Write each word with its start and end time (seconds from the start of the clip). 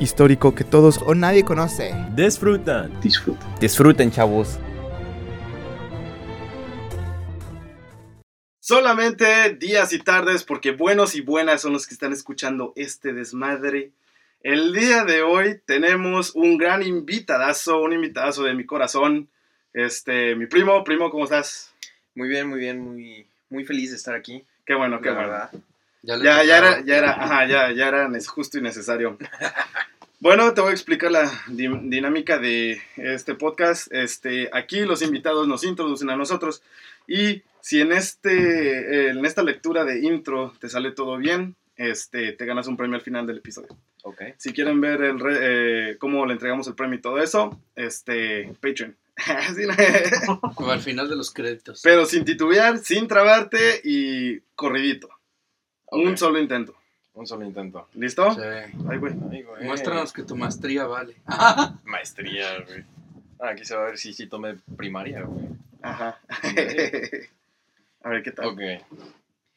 Histórico 0.00 0.54
que 0.54 0.64
todos 0.64 0.98
O 1.04 1.14
nadie 1.14 1.44
conoce. 1.44 1.94
disfrutan. 2.16 2.90
disfruten, 3.60 4.10
chavos. 4.10 4.58
Solamente 8.58 9.54
días 9.54 9.92
y 9.92 9.98
tardes, 9.98 10.44
porque 10.44 10.72
buenos 10.72 11.14
y 11.14 11.22
buenas 11.22 11.62
son 11.62 11.72
los 11.72 11.86
que 11.86 11.94
están 11.94 12.12
escuchando 12.12 12.72
este 12.76 13.12
desmadre. 13.12 13.90
El 14.42 14.72
día 14.72 15.04
de 15.04 15.22
hoy 15.22 15.60
tenemos 15.64 16.34
un 16.34 16.56
gran 16.56 16.82
invitadazo, 16.82 17.80
un 17.80 17.92
invitadazo 17.92 18.44
de 18.44 18.54
mi 18.54 18.64
corazón. 18.64 19.28
Este, 19.72 20.34
mi 20.36 20.46
primo, 20.46 20.82
primo, 20.84 21.10
¿cómo 21.10 21.24
estás? 21.24 21.72
Muy 22.14 22.28
bien, 22.28 22.48
muy 22.48 22.58
bien, 22.58 22.80
muy, 22.80 23.26
muy 23.48 23.64
feliz 23.64 23.90
de 23.90 23.96
estar 23.96 24.14
aquí. 24.14 24.44
Qué 24.64 24.74
bueno, 24.74 25.00
qué 25.00 25.08
la 25.10 25.14
bueno. 25.14 25.28
verdad. 25.30 25.50
Ya, 26.02 26.16
Ya, 26.22 26.42
ya 26.44 26.58
era, 26.58 26.80
ya 26.84 26.96
era, 26.96 27.10
ajá, 27.12 27.46
ya, 27.46 27.72
ya 27.72 27.88
era 27.88 28.10
justo 28.26 28.58
y 28.58 28.62
necesario. 28.62 29.18
Bueno, 30.22 30.52
te 30.52 30.60
voy 30.60 30.68
a 30.72 30.74
explicar 30.74 31.10
la 31.10 31.32
di- 31.48 31.66
dinámica 31.84 32.38
de 32.38 32.78
este 32.96 33.34
podcast. 33.34 33.90
Este, 33.90 34.50
aquí 34.52 34.80
los 34.80 35.00
invitados 35.00 35.48
nos 35.48 35.64
introducen 35.64 36.10
a 36.10 36.16
nosotros 36.16 36.62
y 37.08 37.42
si 37.62 37.80
en 37.80 37.90
este, 37.92 39.08
en 39.08 39.24
esta 39.24 39.42
lectura 39.42 39.86
de 39.86 40.00
intro 40.00 40.52
te 40.60 40.68
sale 40.68 40.90
todo 40.90 41.16
bien, 41.16 41.56
este, 41.76 42.32
te 42.32 42.44
ganas 42.44 42.66
un 42.66 42.76
premio 42.76 42.96
al 42.96 43.00
final 43.02 43.26
del 43.26 43.38
episodio. 43.38 43.74
Ok. 44.02 44.20
Si 44.36 44.52
quieren 44.52 44.82
ver 44.82 45.00
el 45.00 45.18
re- 45.20 45.38
eh, 45.92 45.96
cómo 45.98 46.26
le 46.26 46.34
entregamos 46.34 46.66
el 46.68 46.74
premio 46.74 46.98
y 46.98 47.02
todo 47.02 47.18
eso, 47.18 47.58
este, 47.74 48.52
Patreon. 48.60 48.94
Sí, 49.56 49.62
¿no? 49.66 50.40
O 50.56 50.70
al 50.70 50.80
final 50.80 51.08
de 51.08 51.16
los 51.16 51.30
créditos. 51.30 51.80
Pero 51.82 52.04
sin 52.04 52.26
titubear, 52.26 52.78
sin 52.80 53.08
trabarte 53.08 53.80
y 53.84 54.40
corridito. 54.54 55.08
Un 55.92 56.16
solo 56.16 56.38
intento. 56.38 56.74
Un 57.14 57.26
solo 57.26 57.44
intento. 57.44 57.88
¿Listo? 57.94 58.30
Sí. 58.32 58.40
Ay, 58.88 58.98
güey. 58.98 59.14
Ay, 59.30 59.42
güey. 59.42 59.64
Muéstranos 59.64 60.12
que 60.12 60.22
tu 60.22 60.36
maestría 60.36 60.86
vale. 60.86 61.16
Maestría, 61.84 62.60
güey. 62.66 62.84
Ah, 63.40 63.50
aquí 63.50 63.64
se 63.64 63.74
va 63.74 63.82
a 63.82 63.86
ver 63.86 63.98
si 63.98 64.12
sí 64.12 64.26
tomé 64.26 64.56
primaria, 64.76 65.22
güey. 65.22 65.48
Ajá. 65.82 66.18
A 68.02 68.08
ver 68.08 68.22
qué 68.22 68.32
tal. 68.32 68.46
Ok. 68.46 68.60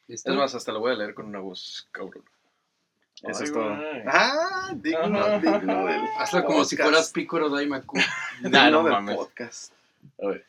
¿Listo? 0.08 0.30
Es 0.30 0.36
más, 0.36 0.54
hasta 0.54 0.72
lo 0.72 0.80
voy 0.80 0.92
a 0.92 0.96
leer 0.96 1.14
con 1.14 1.26
una 1.26 1.38
voz 1.38 1.88
cabrón. 1.92 2.22
Eso 3.22 3.38
Ay, 3.40 3.44
es 3.44 3.52
todo. 3.52 3.76
güey. 3.76 4.02
Ah, 4.06 4.70
digno, 4.74 5.18
Ajá. 5.18 5.38
digno 5.38 5.86
del. 5.86 6.00
Hazlo 6.18 6.44
como 6.44 6.64
si 6.64 6.76
fueras 6.76 7.10
Picoro 7.10 7.48
Daimaku. 7.48 7.96
Digno 8.42 8.50
Nah, 8.50 8.70
no 8.70 8.82
del 8.82 8.92
mames. 8.92 9.16
podcast. 9.16 9.72
A 10.22 10.26
ver. 10.28 10.44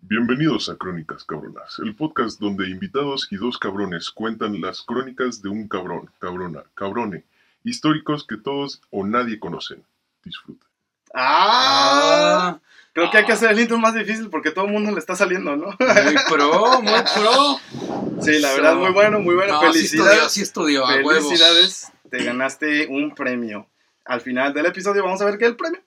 Bienvenidos 0.00 0.68
a 0.68 0.76
Crónicas 0.76 1.24
Cabronas, 1.24 1.78
el 1.80 1.94
podcast 1.94 2.40
donde 2.40 2.68
invitados 2.68 3.28
y 3.30 3.36
dos 3.36 3.58
cabrones 3.58 4.10
cuentan 4.10 4.60
las 4.60 4.82
crónicas 4.82 5.42
de 5.42 5.48
un 5.48 5.68
cabrón, 5.68 6.08
cabrona, 6.18 6.62
cabrone, 6.74 7.24
históricos 7.64 8.24
que 8.26 8.36
todos 8.36 8.80
o 8.90 9.04
nadie 9.04 9.38
conocen. 9.38 9.84
Disfruten. 10.24 10.66
Ah, 11.14 12.58
Ah, 12.58 12.60
creo 12.92 13.10
que 13.10 13.18
hay 13.18 13.24
que 13.24 13.32
hacer 13.32 13.50
el 13.50 13.60
intro 13.60 13.78
más 13.78 13.94
difícil 13.94 14.30
porque 14.30 14.50
todo 14.50 14.66
el 14.66 14.72
mundo 14.72 14.92
le 14.92 14.98
está 14.98 15.16
saliendo, 15.16 15.56
¿no? 15.56 15.66
muy 15.78 16.14
pro, 16.28 16.80
muy 16.80 17.00
pro. 17.14 18.22
Sí, 18.22 18.38
la 18.38 18.52
verdad, 18.52 18.76
muy 18.76 18.92
bueno, 18.92 19.20
muy 19.20 19.34
bueno. 19.34 19.54
No, 19.54 19.72
sí 19.72 19.78
Felicidades. 19.80 20.12
estudió, 20.12 20.28
sí 20.28 20.42
estudió, 20.42 20.86
a. 20.86 20.92
Felicidades, 20.94 21.92
te 22.10 22.24
ganaste 22.24 22.86
un 22.86 23.14
premio. 23.14 23.66
Al 24.04 24.20
final 24.20 24.54
del 24.54 24.66
episodio 24.66 25.02
vamos 25.04 25.20
a 25.20 25.26
ver 25.26 25.38
qué 25.38 25.44
es 25.44 25.50
el 25.50 25.56
premio. 25.56 25.80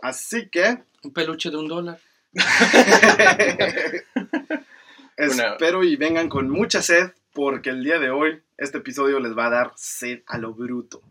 Así 0.00 0.48
que 0.48 0.82
Un 1.04 1.12
peluche 1.12 1.50
de 1.50 1.56
un 1.58 1.68
dólar. 1.68 2.00
espero 5.16 5.84
y 5.84 5.96
vengan 5.96 6.28
con 6.28 6.50
mucha 6.50 6.82
sed 6.82 7.12
porque 7.32 7.70
el 7.70 7.84
día 7.84 7.98
de 7.98 8.10
hoy 8.10 8.40
este 8.56 8.78
episodio 8.78 9.20
les 9.20 9.36
va 9.36 9.46
a 9.46 9.50
dar 9.50 9.72
sed 9.76 10.22
a 10.26 10.38
lo 10.38 10.54
bruto. 10.54 11.02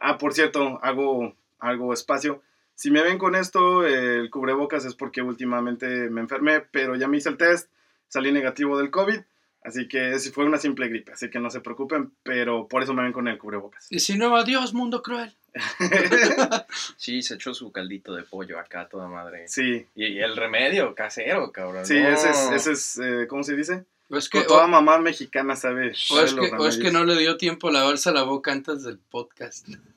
Ah, 0.00 0.18
por 0.18 0.34
cierto, 0.34 0.78
hago 0.82 1.34
algo 1.58 1.92
espacio. 1.92 2.42
Si 2.74 2.90
me 2.90 3.02
ven 3.02 3.18
con 3.18 3.34
esto, 3.34 3.86
el 3.86 4.30
cubrebocas 4.30 4.84
es 4.84 4.94
porque 4.94 5.22
últimamente 5.22 6.10
me 6.10 6.20
enfermé, 6.20 6.60
pero 6.60 6.96
ya 6.96 7.08
me 7.08 7.16
hice 7.16 7.30
el 7.30 7.38
test, 7.38 7.70
salí 8.08 8.32
negativo 8.32 8.76
del 8.76 8.90
COVID, 8.90 9.20
así 9.62 9.88
que 9.88 10.18
fue 10.32 10.44
una 10.44 10.58
simple 10.58 10.88
gripe, 10.88 11.12
así 11.12 11.30
que 11.30 11.40
no 11.40 11.48
se 11.48 11.60
preocupen, 11.60 12.12
pero 12.22 12.68
por 12.68 12.82
eso 12.82 12.92
me 12.92 13.02
ven 13.02 13.12
con 13.12 13.28
el 13.28 13.38
cubrebocas. 13.38 13.86
Y 13.90 14.00
si 14.00 14.18
no, 14.18 14.36
adiós, 14.36 14.74
mundo 14.74 15.02
cruel. 15.02 15.34
Sí, 16.96 17.22
se 17.22 17.34
echó 17.34 17.54
su 17.54 17.72
caldito 17.72 18.14
de 18.14 18.22
pollo 18.22 18.58
acá, 18.58 18.88
toda 18.88 19.08
madre. 19.08 19.48
Sí, 19.48 19.86
Y, 19.94 20.06
y 20.06 20.18
el 20.20 20.36
remedio 20.36 20.94
casero, 20.94 21.52
cabrón. 21.52 21.86
sí, 21.86 22.00
No. 22.00 22.08
ese 22.08 22.30
es, 22.30 22.50
ese 22.52 22.72
es 22.72 22.98
eh, 22.98 23.26
¿cómo 23.28 23.42
se 23.42 23.54
dice? 23.56 23.84
O 24.08 24.16
es 24.16 24.28
que, 24.28 24.42
toda 24.42 24.66
o, 24.66 24.68
mamá 24.68 24.98
mexicana 24.98 25.56
sabe. 25.56 25.88
o 26.10 26.20
es 26.20 26.32
que, 26.34 26.40
o 26.56 26.66
es 26.68 26.78
que 26.78 26.92
no 26.92 27.04
le 27.04 27.16
dio 27.18 27.36
tiempo 27.36 27.68
a 27.68 27.72
lavarse 27.72 28.12
la 28.12 28.22
boca 28.22 28.52
antes 28.52 28.82
del 28.84 28.98
podcast. 28.98 29.68
No. 29.68 29.78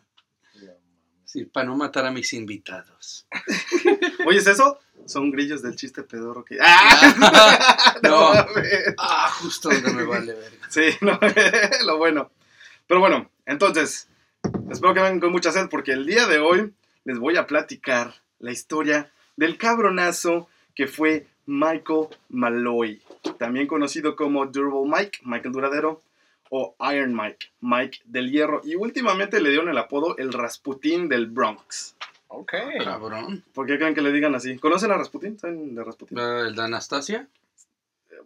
Sí, 1.25 1.45
para 1.45 1.67
no 1.67 1.75
matar 1.75 2.07
a 2.07 2.11
mis 2.11 2.33
invitados. 2.33 3.27
¿Oyes 4.25 4.47
eso? 4.47 4.79
Son 5.05 5.29
grillos 5.29 5.61
del 5.61 5.75
chiste 5.75 6.01
pedorro 6.01 6.43
que... 6.43 6.57
¡Ah! 6.59 7.95
No. 8.01 8.33
mames. 8.33 8.95
Ah, 8.97 9.29
justo 9.39 9.69
donde 9.69 9.93
me 9.93 10.05
vale 10.05 10.33
verga. 10.33 10.67
Sí, 10.71 10.81
no, 11.01 11.19
lo 11.85 11.97
bueno. 11.99 12.31
Pero 12.87 12.99
bueno, 12.99 13.29
entonces, 13.45 14.07
espero 14.69 14.93
que 14.93 15.01
vengan 15.01 15.19
con 15.19 15.31
mucha 15.31 15.51
sed 15.51 15.67
porque 15.69 15.91
el 15.91 16.05
día 16.05 16.27
de 16.27 16.39
hoy 16.39 16.73
les 17.03 17.19
voy 17.19 17.37
a 17.37 17.47
platicar 17.47 18.13
la 18.39 18.51
historia 18.51 19.11
del 19.35 19.57
cabronazo 19.57 20.47
que 20.75 20.87
fue 20.87 21.27
Michael 21.45 22.07
Malloy, 22.29 23.01
también 23.37 23.67
conocido 23.67 24.15
como 24.15 24.45
Durable 24.45 24.89
Mike, 24.89 25.19
Michael 25.23 25.51
Duradero, 25.51 26.01
o 26.49 26.75
Iron 26.93 27.15
Mike, 27.15 27.47
Mike 27.61 27.99
del 28.05 28.31
Hierro, 28.31 28.61
y 28.63 28.75
últimamente 28.75 29.41
le 29.41 29.49
dieron 29.49 29.69
el 29.69 29.77
apodo 29.77 30.17
el 30.17 30.33
Rasputín 30.33 31.09
del 31.09 31.27
Bronx. 31.27 31.95
Ok. 32.27 32.53
Cabrón. 32.83 33.43
¿Por 33.53 33.65
qué 33.65 33.77
creen 33.77 33.95
que 33.95 34.01
le 34.01 34.11
digan 34.11 34.35
así? 34.35 34.57
¿Conocen 34.57 34.91
a 34.91 34.97
Rasputín? 34.97 35.37
¿Saben 35.39 35.75
de 35.75 35.83
Rasputín? 35.83 36.17
¿El 36.17 36.55
de 36.55 36.61
Anastasia? 36.61 37.27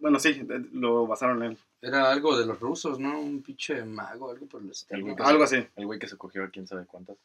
Bueno, 0.00 0.18
sí, 0.18 0.28
eh, 0.48 0.64
lo 0.72 1.06
basaron 1.06 1.42
en 1.42 1.52
él. 1.52 1.58
Era 1.86 2.10
algo 2.10 2.38
de 2.38 2.46
los 2.46 2.58
rusos, 2.60 2.98
¿no? 2.98 3.20
Un 3.20 3.42
pinche 3.42 3.84
mago, 3.84 4.30
algo 4.30 4.46
por 4.46 4.62
el 4.62 4.70
estilo. 4.70 5.14
que 5.16 5.22
Algo 5.22 5.46
se- 5.46 5.58
así. 5.58 5.68
El 5.76 5.86
güey 5.86 5.98
que 5.98 6.08
se 6.08 6.16
cogió 6.16 6.44
a 6.44 6.48
quién 6.48 6.66
sabe 6.66 6.86
cuántas. 6.86 7.16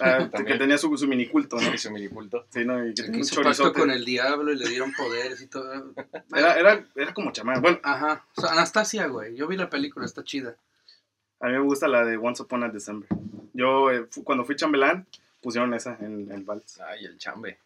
Ah, 0.00 0.18
que 0.18 0.26
También. 0.36 0.58
tenía 0.58 0.78
su, 0.78 0.96
su 0.96 1.08
miniculto, 1.08 1.56
¿no? 1.60 1.74
Y 1.74 1.78
su 1.78 1.90
miniculto. 1.90 2.46
Sí, 2.50 2.64
¿no? 2.64 2.86
Y 2.86 2.94
que 2.94 3.02
tenía 3.02 3.20
un 3.20 3.42
pacto 3.42 3.72
con 3.72 3.90
el 3.90 4.04
diablo 4.04 4.52
y 4.52 4.56
le 4.56 4.68
dieron 4.68 4.92
poderes 4.92 5.40
y 5.42 5.48
todo. 5.48 5.92
Era, 6.36 6.54
era, 6.58 6.86
era 6.94 7.12
como 7.14 7.32
chamán. 7.32 7.60
Bueno, 7.60 7.80
Ajá. 7.82 8.24
O 8.36 8.40
sea, 8.40 8.52
Anastasia, 8.52 9.06
güey. 9.08 9.34
Yo 9.34 9.48
vi 9.48 9.56
la 9.56 9.68
película, 9.68 10.06
está 10.06 10.22
chida. 10.22 10.54
a 11.40 11.46
mí 11.46 11.52
me 11.54 11.60
gusta 11.60 11.88
la 11.88 12.04
de 12.04 12.16
Once 12.16 12.40
Upon 12.42 12.62
a 12.62 12.68
December. 12.68 13.08
Yo, 13.54 13.90
eh, 13.90 14.06
cuando 14.22 14.44
fui 14.44 14.54
chambelán, 14.54 15.04
pusieron 15.42 15.74
esa 15.74 15.96
en 16.00 16.30
el 16.30 16.44
vals. 16.44 16.78
Ay, 16.80 17.04
el 17.04 17.18
chambe. 17.18 17.58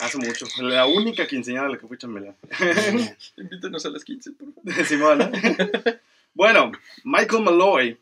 Hace 0.00 0.18
mucho. 0.18 0.46
La 0.60 0.86
única 0.86 1.26
quinceañera 1.26 1.66
a 1.66 1.70
la 1.70 1.78
que 1.78 1.86
fui 1.86 1.98
chambelán. 1.98 2.36
Invítanos 3.36 3.84
a 3.86 3.90
las 3.90 4.04
15, 4.04 4.32
por 4.32 4.52
favor. 4.54 4.84
Simón, 4.86 5.18
¿no? 5.18 5.30
bueno, 6.34 6.72
Michael 7.04 7.42
Malloy. 7.42 7.98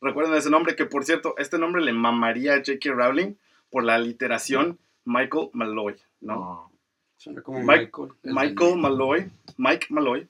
Recuerden 0.00 0.34
ese 0.34 0.50
nombre, 0.50 0.76
que 0.76 0.84
por 0.84 1.04
cierto, 1.04 1.34
este 1.38 1.58
nombre 1.58 1.82
le 1.82 1.92
mamaría 1.92 2.54
a 2.54 2.58
J.K. 2.58 2.92
Rowling 2.92 3.34
por 3.70 3.82
la 3.84 3.98
literación 3.98 4.78
Michael 5.04 5.48
Malloy, 5.52 5.96
¿no? 6.20 6.70
Suena 7.16 7.40
como 7.42 7.60
Mike- 7.60 7.90
Michael. 7.92 8.08
el 8.22 8.32
Michael 8.34 8.76
Malloy, 8.76 9.30
Mike 9.56 9.86
Malloy, 9.90 10.28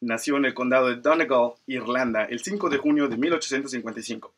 nació 0.00 0.36
en 0.36 0.44
el 0.44 0.54
condado 0.54 0.88
de 0.88 0.96
Donegal, 0.96 1.52
Irlanda, 1.66 2.24
el 2.26 2.40
5 2.40 2.68
de 2.68 2.76
junio 2.76 3.08
de 3.08 3.16
1855. 3.16 4.32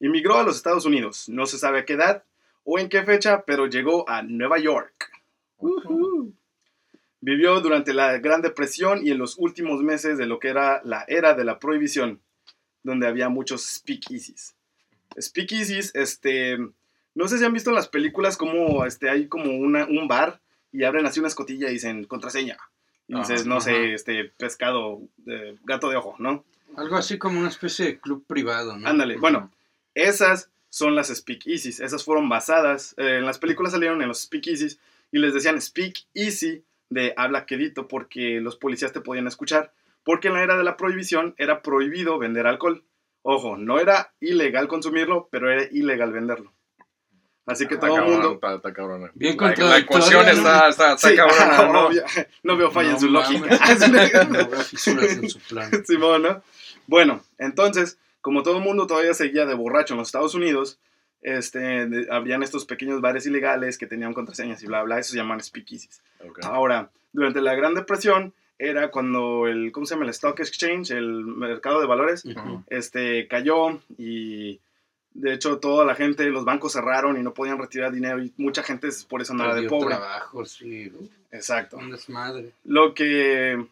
Inmigró 0.00 0.38
a 0.38 0.42
los 0.42 0.56
Estados 0.56 0.84
Unidos, 0.84 1.28
no 1.28 1.46
se 1.46 1.58
sabe 1.58 1.80
a 1.80 1.84
qué 1.86 1.94
edad 1.94 2.22
o 2.64 2.78
en 2.78 2.88
qué 2.90 3.02
fecha, 3.02 3.42
pero 3.46 3.66
llegó 3.66 4.08
a 4.08 4.22
Nueva 4.22 4.58
York. 4.58 5.10
Vivió 7.20 7.60
durante 7.60 7.92
la 7.92 8.18
Gran 8.18 8.40
Depresión 8.40 9.06
y 9.06 9.10
en 9.10 9.18
los 9.18 9.36
últimos 9.38 9.82
meses 9.82 10.16
de 10.16 10.26
lo 10.26 10.38
que 10.38 10.48
era 10.48 10.80
la 10.84 11.04
era 11.06 11.34
de 11.34 11.44
la 11.44 11.58
prohibición, 11.58 12.20
donde 12.82 13.06
había 13.06 13.28
muchos 13.28 13.62
speakeasies. 13.62 14.54
Speakeasies, 15.20 15.94
este, 15.94 16.56
no 17.14 17.28
sé 17.28 17.38
si 17.38 17.44
han 17.44 17.52
visto 17.52 17.70
en 17.70 17.76
las 17.76 17.88
películas 17.88 18.36
como 18.36 18.86
este, 18.86 19.10
hay 19.10 19.28
como 19.28 19.52
una, 19.54 19.84
un 19.84 20.08
bar 20.08 20.40
y 20.72 20.84
abren 20.84 21.04
así 21.04 21.20
una 21.20 21.28
escotilla 21.28 21.68
y 21.68 21.74
dicen 21.74 22.04
contraseña. 22.04 22.56
Y 23.06 23.16
dices, 23.16 23.44
no 23.44 23.56
ajá. 23.56 23.64
sé, 23.64 23.94
este, 23.94 24.24
pescado, 24.38 25.00
eh, 25.26 25.56
gato 25.64 25.90
de 25.90 25.96
ojo, 25.96 26.14
¿no? 26.20 26.44
Algo 26.76 26.96
así 26.96 27.18
como 27.18 27.40
una 27.40 27.48
especie 27.48 27.86
de 27.86 27.98
club 27.98 28.24
privado, 28.24 28.76
¿no? 28.76 28.88
Ándale, 28.88 29.16
bueno, 29.16 29.50
esas 29.94 30.48
son 30.68 30.94
las 30.94 31.08
speakeasies. 31.08 31.80
Esas 31.80 32.04
fueron 32.04 32.28
basadas, 32.28 32.94
eh, 32.96 33.16
en 33.18 33.26
las 33.26 33.38
películas 33.38 33.72
salieron 33.72 34.00
en 34.00 34.08
los 34.08 34.22
speakeasies 34.22 34.78
y 35.12 35.18
les 35.18 35.34
decían 35.34 35.60
speak 35.60 35.94
easy 36.14 36.64
de 36.88 37.14
habla 37.16 37.46
quedito 37.46 37.88
porque 37.88 38.40
los 38.40 38.56
policías 38.56 38.92
te 38.92 39.00
podían 39.00 39.26
escuchar. 39.26 39.72
Porque 40.02 40.28
en 40.28 40.34
la 40.34 40.42
era 40.42 40.56
de 40.56 40.64
la 40.64 40.76
prohibición 40.76 41.34
era 41.38 41.62
prohibido 41.62 42.18
vender 42.18 42.46
alcohol. 42.46 42.84
Ojo, 43.22 43.56
no 43.56 43.78
era 43.78 44.14
ilegal 44.20 44.66
consumirlo, 44.66 45.28
pero 45.30 45.50
era 45.50 45.64
ilegal 45.70 46.12
venderlo. 46.12 46.54
Así 47.46 47.66
que 47.66 47.74
Está 47.74 47.88
todo 47.88 47.96
el 47.96 48.02
cabrón, 48.02 48.20
mundo... 48.20 48.34
Está, 48.34 48.54
está 48.54 48.72
cabrón. 48.72 49.10
Bien 49.14 49.36
la, 49.38 49.54
la 49.56 49.78
ecuación 49.78 50.24
¿no? 50.24 50.32
está, 50.32 50.68
está, 50.68 50.94
está 50.94 51.08
Sí, 51.08 51.16
cabrona, 51.16 51.68
¿no? 51.72 51.88
no 52.44 52.56
veo 52.56 52.70
falla 52.70 52.90
en 52.90 52.94
No 52.94 53.00
su 53.00 53.10
mames. 53.10 53.50
lógica. 53.90 54.24
No 54.24 54.48
veo 54.48 54.60
fisuras 54.60 55.10
en 55.12 55.28
su 55.28 55.38
plan. 55.40 55.70
Simón, 55.84 56.22
¿no? 56.22 56.42
Bueno, 56.86 57.22
entonces, 57.38 57.98
como 58.20 58.42
todo 58.42 58.58
el 58.58 58.62
mundo 58.64 58.86
todavía 58.86 59.14
seguía 59.14 59.46
de 59.46 59.54
borracho 59.54 59.94
en 59.94 59.98
los 59.98 60.08
Estados 60.08 60.34
Unidos, 60.34 60.78
este, 61.22 61.86
de- 61.86 62.06
habrían 62.10 62.42
estos 62.42 62.64
pequeños 62.64 63.00
bares 63.00 63.26
ilegales 63.26 63.76
que 63.78 63.86
tenían 63.86 64.14
contraseñas 64.14 64.62
y 64.62 64.66
bla, 64.66 64.82
bla, 64.82 64.98
eso 64.98 65.10
se 65.12 65.16
llaman 65.18 65.40
speakeasies. 65.42 66.00
Ahora, 66.42 66.90
durante 67.12 67.40
la 67.40 67.54
Gran 67.54 67.74
Depresión 67.74 68.32
era 68.58 68.90
cuando 68.90 69.46
el, 69.46 69.72
¿cómo 69.72 69.86
se 69.86 69.94
llama? 69.94 70.04
El 70.04 70.10
Stock 70.10 70.38
Exchange, 70.40 70.90
el 70.92 71.24
mercado 71.24 71.80
de 71.80 71.86
valores, 71.86 72.24
este, 72.68 73.26
cayó 73.28 73.80
y 73.98 74.60
de 75.12 75.32
hecho 75.34 75.58
toda 75.58 75.84
la 75.84 75.94
gente, 75.94 76.24
los 76.30 76.44
bancos 76.44 76.72
cerraron 76.72 77.18
y 77.18 77.22
no 77.22 77.34
podían 77.34 77.58
retirar 77.58 77.90
dinero 77.90 78.22
y 78.22 78.32
mucha 78.36 78.62
gente 78.62 78.88
por 79.08 79.22
eso 79.22 79.32
andaba 79.32 79.54
de 79.54 79.66
pobre. 79.68 79.94
trabajo, 79.96 80.44
sí. 80.44 80.92
Exacto. 81.32 81.78
Un 81.78 81.90
desmadre. 81.90 82.52
Lo 82.64 82.92
que 82.94 83.64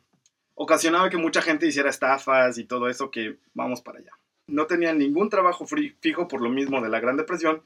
ocasionaba 0.55 1.11
que 1.11 1.17
mucha 1.17 1.43
gente 1.43 1.67
hiciera 1.67 1.91
estafas 1.91 2.59
y 2.59 2.65
todo 2.65 2.89
eso 2.89 3.11
que 3.11 3.37
vamos 3.55 3.81
para 3.81 3.99
allá. 4.01 4.11
No 4.49 4.67
tenían 4.67 4.99
ningún 4.99 5.31
trabajo 5.31 5.67
fijo 6.01 6.27
por 6.27 6.41
lo 6.41 6.51
mismo 6.51 6.81
de 6.81 6.89
la 6.89 7.01
Gran 7.01 7.17
Depresión 7.17 7.63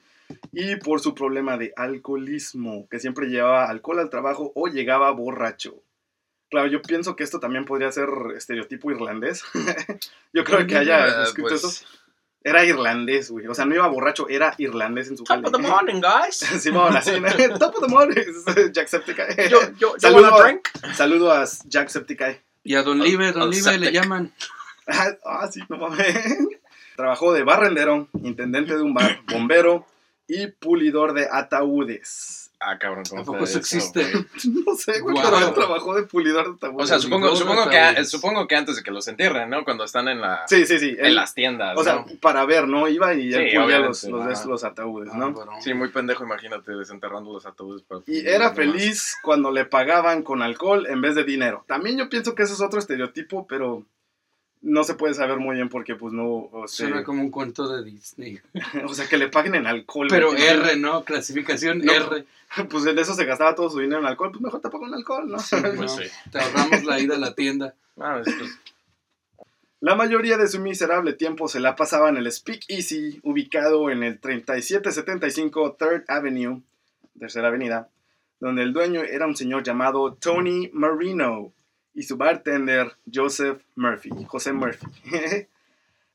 y 0.52 0.76
por 0.76 1.00
su 1.00 1.14
problema 1.14 1.56
de 1.56 1.72
alcoholismo, 1.76 2.88
que 2.90 2.98
siempre 2.98 3.28
llevaba 3.28 3.68
alcohol 3.68 4.00
al 4.00 4.10
trabajo 4.10 4.52
o 4.54 4.68
llegaba 4.68 5.10
borracho. 5.12 5.82
Claro, 6.50 6.66
yo 6.68 6.82
pienso 6.82 7.16
que 7.16 7.24
esto 7.24 7.40
también 7.40 7.64
podría 7.64 7.90
ser 7.90 8.08
estereotipo 8.36 8.90
irlandés. 8.90 9.42
yo 10.34 10.44
creo 10.44 10.66
que 10.66 10.76
haya 10.76 11.06
Eh, 11.06 11.22
escrito 11.24 11.48
pues, 11.48 11.64
eso. 11.64 11.86
Era 12.44 12.64
irlandés, 12.64 13.30
güey. 13.30 13.46
O 13.46 13.54
sea, 13.54 13.64
no 13.64 13.74
iba 13.74 13.86
borracho, 13.86 14.28
era 14.28 14.54
irlandés 14.58 15.08
en 15.08 15.16
su 15.16 15.24
Top 15.24 15.46
of 15.46 15.52
the 15.52 15.58
morning, 15.58 16.00
guys. 16.00 16.36
Simón, 16.60 16.96
así, 16.96 17.12
¿no? 17.20 17.28
Top 17.58 17.76
of 17.76 17.80
the 17.80 17.88
morning. 17.88 18.22
Jacksepticeye. 18.72 19.48
Yo, 19.48 19.60
yo, 19.78 19.94
yo 19.96 19.98
Saludo 19.98 20.34
a 20.34 20.42
drink. 20.42 20.68
Saludo 20.94 21.32
a 21.32 21.44
Jacksepticeye. 21.66 22.42
Y 22.64 22.74
a 22.74 22.82
Don 22.82 23.00
Live, 23.00 23.32
Don 23.32 23.48
Live 23.48 23.78
le 23.78 23.92
llaman. 23.92 24.32
Ah, 24.88 25.10
ah, 25.24 25.48
sí, 25.50 25.60
no 25.68 25.78
mames. 25.78 26.16
Trabajó 26.96 27.32
de 27.32 27.42
barrendero, 27.42 28.08
intendente 28.22 28.76
de 28.76 28.82
un 28.82 28.94
bar, 28.94 29.20
bombero 29.32 29.86
y 30.28 30.46
pulidor 30.46 31.12
de 31.14 31.28
ataúdes. 31.30 32.38
Ah, 32.64 32.78
cabrón, 32.78 33.02
¿cómo 33.10 33.22
¿A 33.22 33.24
poco 33.24 33.38
está 33.42 33.58
eso 33.58 33.76
existe? 33.76 34.06
No 34.64 34.76
sé, 34.76 35.00
güey, 35.00 35.16
pero 35.20 35.36
él 35.48 35.52
trabajó 35.52 35.94
de 35.96 36.04
pulidor 36.04 36.46
de 36.46 36.54
ataúdes. 36.68 36.84
O 36.84 36.86
sea, 36.86 37.00
supongo, 37.00 37.34
supongo, 37.34 37.68
que, 37.68 38.04
supongo 38.04 38.46
que 38.46 38.54
antes 38.54 38.76
de 38.76 38.84
que 38.84 38.92
los 38.92 39.08
entierren, 39.08 39.50
¿no? 39.50 39.64
Cuando 39.64 39.82
están 39.82 40.06
en, 40.06 40.20
la, 40.20 40.44
Sí, 40.46 40.64
sí, 40.64 40.78
sí. 40.78 40.90
en 40.96 41.06
él- 41.06 41.14
las 41.16 41.34
tiendas, 41.34 41.76
o 41.76 41.82
sea, 41.82 42.04
para 42.20 42.44
ver, 42.44 42.68
¿no? 42.68 42.86
Iba 42.86 43.14
y 43.14 43.34
él 43.34 43.50
Sí, 43.50 43.58
pulía 43.58 43.80
los, 43.80 44.04
los, 44.04 44.20
ajá. 44.38 44.48
los 44.48 44.62
ataúdes, 44.62 45.10
Ah, 45.12 45.16
¿no? 45.18 45.34
Sí, 45.60 45.74
muy 45.74 45.88
pendejo, 45.88 46.22
imagínate, 46.22 46.70
desenterrando 46.70 47.32
los 47.32 47.44
ataúdes. 47.46 47.82
para- 47.82 48.02
Y 48.06 48.24
era 48.24 48.52
feliz 48.52 49.16
cuando 49.24 49.50
le 49.50 49.64
pagaban 49.64 50.22
con 50.22 50.40
alcohol 50.40 50.86
en 50.88 51.00
vez 51.00 51.16
de 51.16 51.24
dinero. 51.24 51.64
También 51.66 51.98
yo 51.98 52.08
pienso 52.08 52.36
que 52.36 52.44
eso 52.44 52.54
es 52.54 52.60
otro 52.60 52.78
estereotipo, 52.78 53.44
pero 53.48 53.84
no 54.62 54.84
se 54.84 54.94
puede 54.94 55.14
saber 55.14 55.38
muy 55.38 55.56
bien 55.56 55.68
porque, 55.68 55.96
pues, 55.96 56.12
no... 56.12 56.48
O 56.52 56.68
sea, 56.68 56.86
Suena 56.86 57.04
como 57.04 57.20
un 57.20 57.30
cuento 57.30 57.68
de 57.68 57.82
Disney. 57.84 58.40
o 58.86 58.94
sea 58.94 59.08
que 59.08 59.18
le 59.18 59.28
paguen 59.28 59.56
en 59.56 59.66
alcohol. 59.66 60.06
Pero 60.08 60.30
güey. 60.30 60.42
R, 60.42 60.76
¿no? 60.76 61.04
Clasificación 61.04 61.78
No. 61.80 61.92
R. 61.92 62.24
Pues 62.70 62.86
en 62.86 62.98
eso 62.98 63.14
se 63.14 63.24
gastaba 63.24 63.54
todo 63.54 63.70
su 63.70 63.80
dinero 63.80 64.00
en 64.00 64.06
alcohol, 64.06 64.30
pues 64.30 64.42
mejor 64.42 64.60
te 64.60 64.68
pago 64.70 64.86
en 64.86 64.94
alcohol, 64.94 65.26
¿no? 65.28 65.38
Pues 65.38 65.74
¿no? 65.74 65.88
sí. 65.88 66.04
Te 66.30 66.38
ahorramos 66.38 66.84
la 66.84 67.00
ida 67.00 67.16
a 67.16 67.18
la 67.18 67.34
tienda. 67.34 67.74
Ah, 68.00 68.22
es- 68.24 68.34
pues, 68.34 68.58
La 69.80 69.94
mayoría 69.96 70.38
de 70.38 70.48
su 70.48 70.60
miserable 70.60 71.12
tiempo 71.12 71.46
se 71.48 71.60
la 71.60 71.76
pasaba 71.76 72.08
en 72.08 72.16
el 72.16 72.30
Speak 72.32 72.62
Easy, 72.68 73.20
ubicado 73.22 73.90
en 73.90 74.02
el 74.02 74.18
3775 74.18 75.76
Third 75.78 76.04
Avenue, 76.08 76.62
Tercera 77.18 77.48
Avenida, 77.48 77.88
donde 78.40 78.62
el 78.62 78.72
dueño 78.72 79.02
era 79.02 79.26
un 79.26 79.36
señor 79.36 79.62
llamado 79.62 80.14
Tony 80.14 80.70
Marino 80.72 81.52
y 81.94 82.02
su 82.04 82.16
bartender 82.16 82.96
Joseph 83.12 83.62
Murphy, 83.76 84.10
José 84.26 84.52
Murphy. 84.52 84.86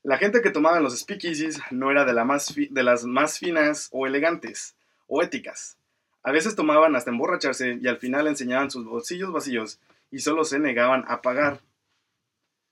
la 0.02 0.16
gente 0.18 0.40
que 0.42 0.50
tomaba 0.50 0.78
en 0.78 0.82
los 0.84 0.98
speakeasies 0.98 1.60
no 1.70 1.90
era 1.90 2.04
de, 2.04 2.12
la 2.14 2.24
más 2.24 2.52
fi- 2.54 2.68
de 2.70 2.82
las 2.82 3.04
más 3.04 3.38
finas 3.38 3.88
o 3.92 4.06
elegantes 4.06 4.74
o 5.06 5.22
éticas. 5.22 5.76
A 6.22 6.32
veces 6.32 6.56
tomaban 6.56 6.94
hasta 6.96 7.10
emborracharse 7.10 7.78
y 7.80 7.86
al 7.88 7.98
final 7.98 8.26
enseñaban 8.26 8.70
sus 8.70 8.84
bolsillos 8.84 9.32
vacíos 9.32 9.78
y 10.10 10.18
solo 10.20 10.44
se 10.44 10.58
negaban 10.58 11.04
a 11.08 11.22
pagar. 11.22 11.60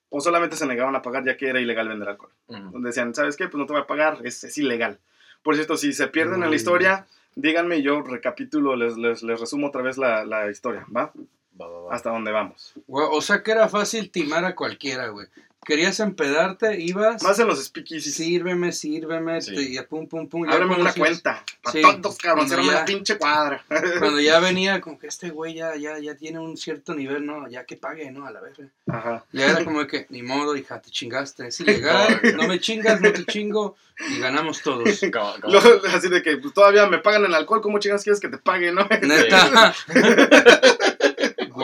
O 0.08 0.20
solamente 0.20 0.56
se 0.56 0.66
negaban 0.66 0.94
a 0.96 1.02
pagar 1.02 1.24
ya 1.24 1.36
que 1.36 1.48
era 1.48 1.60
ilegal 1.60 1.88
vender 1.88 2.08
alcohol. 2.08 2.30
Donde 2.72 2.88
decían, 2.88 3.14
¿sabes 3.14 3.36
qué? 3.36 3.48
Pues 3.48 3.58
no 3.58 3.66
te 3.66 3.72
voy 3.72 3.82
a 3.82 3.86
pagar, 3.86 4.18
es, 4.24 4.42
es 4.44 4.56
ilegal. 4.58 4.98
Por 5.42 5.54
cierto, 5.54 5.76
si 5.76 5.92
se 5.92 6.06
pierden 6.08 6.34
en 6.44 6.50
la 6.50 6.56
historia, 6.56 7.06
díganme 7.34 7.78
y 7.78 7.82
yo 7.82 8.02
recapitulo, 8.02 8.76
les, 8.76 8.96
les, 8.96 9.22
les 9.22 9.40
resumo 9.40 9.68
otra 9.68 9.82
vez 9.82 9.98
la, 9.98 10.24
la 10.24 10.50
historia, 10.50 10.86
¿va? 10.94 11.12
Va, 11.60 11.66
va, 11.68 11.80
va. 11.82 11.94
Hasta 11.94 12.10
donde 12.10 12.32
vamos. 12.32 12.74
O 12.88 13.20
sea 13.22 13.42
que 13.42 13.50
era 13.52 13.68
fácil 13.68 14.10
timar 14.10 14.44
a 14.44 14.54
cualquiera, 14.54 15.08
güey. 15.08 15.26
Querías 15.64 15.98
empedarte, 15.98 16.80
ibas. 16.80 17.24
Más 17.24 17.40
en 17.40 17.48
los 17.48 17.58
speakeasies. 17.64 18.14
Sírveme, 18.14 18.70
sírveme, 18.70 19.40
Sí. 19.42 19.52
te- 19.52 19.62
y 19.62 19.76
a 19.78 19.84
pum, 19.88 20.06
pum, 20.06 20.28
pum. 20.28 20.48
Ábreme 20.48 20.76
una 20.76 20.92
cuenta. 20.94 21.42
Para 21.60 21.72
Sí, 21.72 21.82
todos, 22.00 22.18
cabrón, 22.18 22.48
ya- 22.48 22.56
la 22.62 22.84
pinche 22.84 23.18
cuadra. 23.18 23.64
Cuando 23.98 24.20
ya 24.20 24.38
venía, 24.40 24.80
como 24.80 24.96
que 24.96 25.08
este 25.08 25.30
güey 25.30 25.54
ya, 25.54 25.74
ya, 25.74 25.98
ya 25.98 26.14
tiene 26.14 26.38
un 26.38 26.56
cierto 26.56 26.94
nivel, 26.94 27.26
¿no? 27.26 27.48
Ya 27.48 27.64
que 27.64 27.76
pague, 27.76 28.12
¿no? 28.12 28.26
A 28.26 28.30
la 28.30 28.40
verga. 28.42 28.68
Ajá. 28.86 29.24
Ya 29.32 29.46
era 29.50 29.64
como 29.64 29.80
de 29.80 29.86
que, 29.88 30.06
ni 30.10 30.22
modo, 30.22 30.54
hija, 30.54 30.80
te 30.80 30.90
chingaste. 30.90 31.48
Es 31.48 31.58
ilegal, 31.58 32.20
no 32.36 32.46
me 32.46 32.60
chingas, 32.60 33.00
no 33.00 33.12
te 33.12 33.24
chingo, 33.24 33.76
y 34.08 34.20
ganamos 34.20 34.62
todos. 34.62 34.84
Luego, 35.48 35.80
así 35.92 36.08
de 36.08 36.22
que 36.22 36.36
pues, 36.36 36.54
todavía 36.54 36.86
me 36.86 36.98
pagan 36.98 37.24
en 37.24 37.34
alcohol, 37.34 37.60
¿cómo 37.60 37.80
chingas 37.80 38.04
quieres 38.04 38.20
que 38.20 38.28
te 38.28 38.38
pague, 38.38 38.70
no? 38.70 38.86
Neta. 39.02 39.74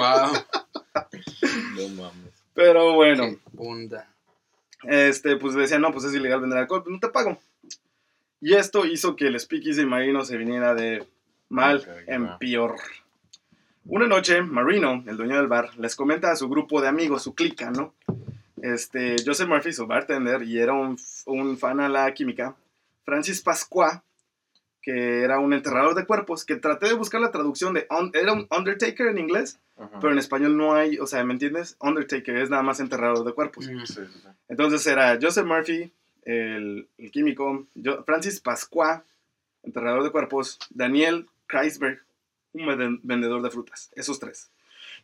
Guau. 0.02 0.32
No 1.76 1.88
mames. 1.88 2.32
Pero 2.54 2.94
bueno. 2.94 3.24
Qué 3.24 3.38
bunda. 3.52 4.08
este, 4.84 5.36
pues 5.36 5.54
decían, 5.54 5.80
no, 5.80 5.90
pues 5.92 6.04
es 6.04 6.14
ilegal 6.14 6.40
vender 6.40 6.58
alcohol, 6.58 6.82
pues 6.82 6.92
no 6.92 7.00
te 7.00 7.08
pago. 7.08 7.38
Y 8.40 8.54
esto 8.54 8.84
hizo 8.84 9.16
que 9.16 9.28
el 9.28 9.38
Speakeasy 9.40 9.86
Marino 9.86 10.24
se 10.24 10.36
viniera 10.36 10.74
de 10.74 11.06
mal 11.48 11.82
en 12.06 12.36
peor. 12.38 12.76
Una 13.86 14.06
noche, 14.06 14.42
Marino, 14.42 15.02
el 15.06 15.16
dueño 15.16 15.36
del 15.36 15.46
bar, 15.46 15.76
les 15.78 15.96
comenta 15.96 16.30
a 16.30 16.36
su 16.36 16.48
grupo 16.48 16.80
de 16.80 16.88
amigos, 16.88 17.22
su 17.22 17.34
clica, 17.34 17.70
¿no? 17.70 17.94
Este, 18.60 19.16
Joseph 19.24 19.48
Murphy, 19.48 19.72
su 19.72 19.86
bartender, 19.86 20.42
y 20.42 20.58
era 20.58 20.72
un, 20.72 20.98
un 21.26 21.56
fan 21.56 21.80
a 21.80 21.88
la 21.88 22.12
química. 22.12 22.54
Francis 23.04 23.40
Pascua, 23.40 24.04
que 24.82 25.22
era 25.22 25.38
un 25.38 25.52
enterrador 25.52 25.94
de 25.94 26.04
cuerpos, 26.04 26.44
que 26.44 26.56
traté 26.56 26.88
de 26.88 26.94
buscar 26.94 27.20
la 27.20 27.30
traducción 27.30 27.72
de... 27.72 27.86
un- 27.90 28.10
era 28.14 28.32
un 28.32 28.48
Undertaker 28.50 29.06
en 29.06 29.18
inglés, 29.18 29.60
Ajá. 29.78 29.98
pero 30.00 30.12
en 30.12 30.18
español 30.18 30.56
no 30.56 30.74
hay, 30.74 30.98
o 30.98 31.06
sea, 31.06 31.22
¿me 31.24 31.32
entiendes? 31.32 31.76
Undertaker 31.80 32.36
es 32.36 32.50
nada 32.50 32.62
más 32.62 32.80
enterrador 32.80 33.24
de 33.24 33.32
cuerpos. 33.32 33.64
Sí, 33.66 33.72
sí, 33.86 33.94
sí. 33.94 34.28
Entonces 34.48 34.84
era 34.86 35.16
Joseph 35.22 35.46
Murphy, 35.46 35.92
el, 36.24 36.88
el 36.98 37.10
químico, 37.10 37.66
Francis 38.04 38.40
Pascua, 38.40 39.04
enterrador 39.62 40.02
de 40.02 40.10
cuerpos, 40.10 40.58
Daniel 40.70 41.26
Kreisberg, 41.46 42.00
un 42.52 43.00
vendedor 43.02 43.40
de 43.42 43.50
frutas, 43.50 43.90
esos 43.94 44.18
tres. 44.18 44.50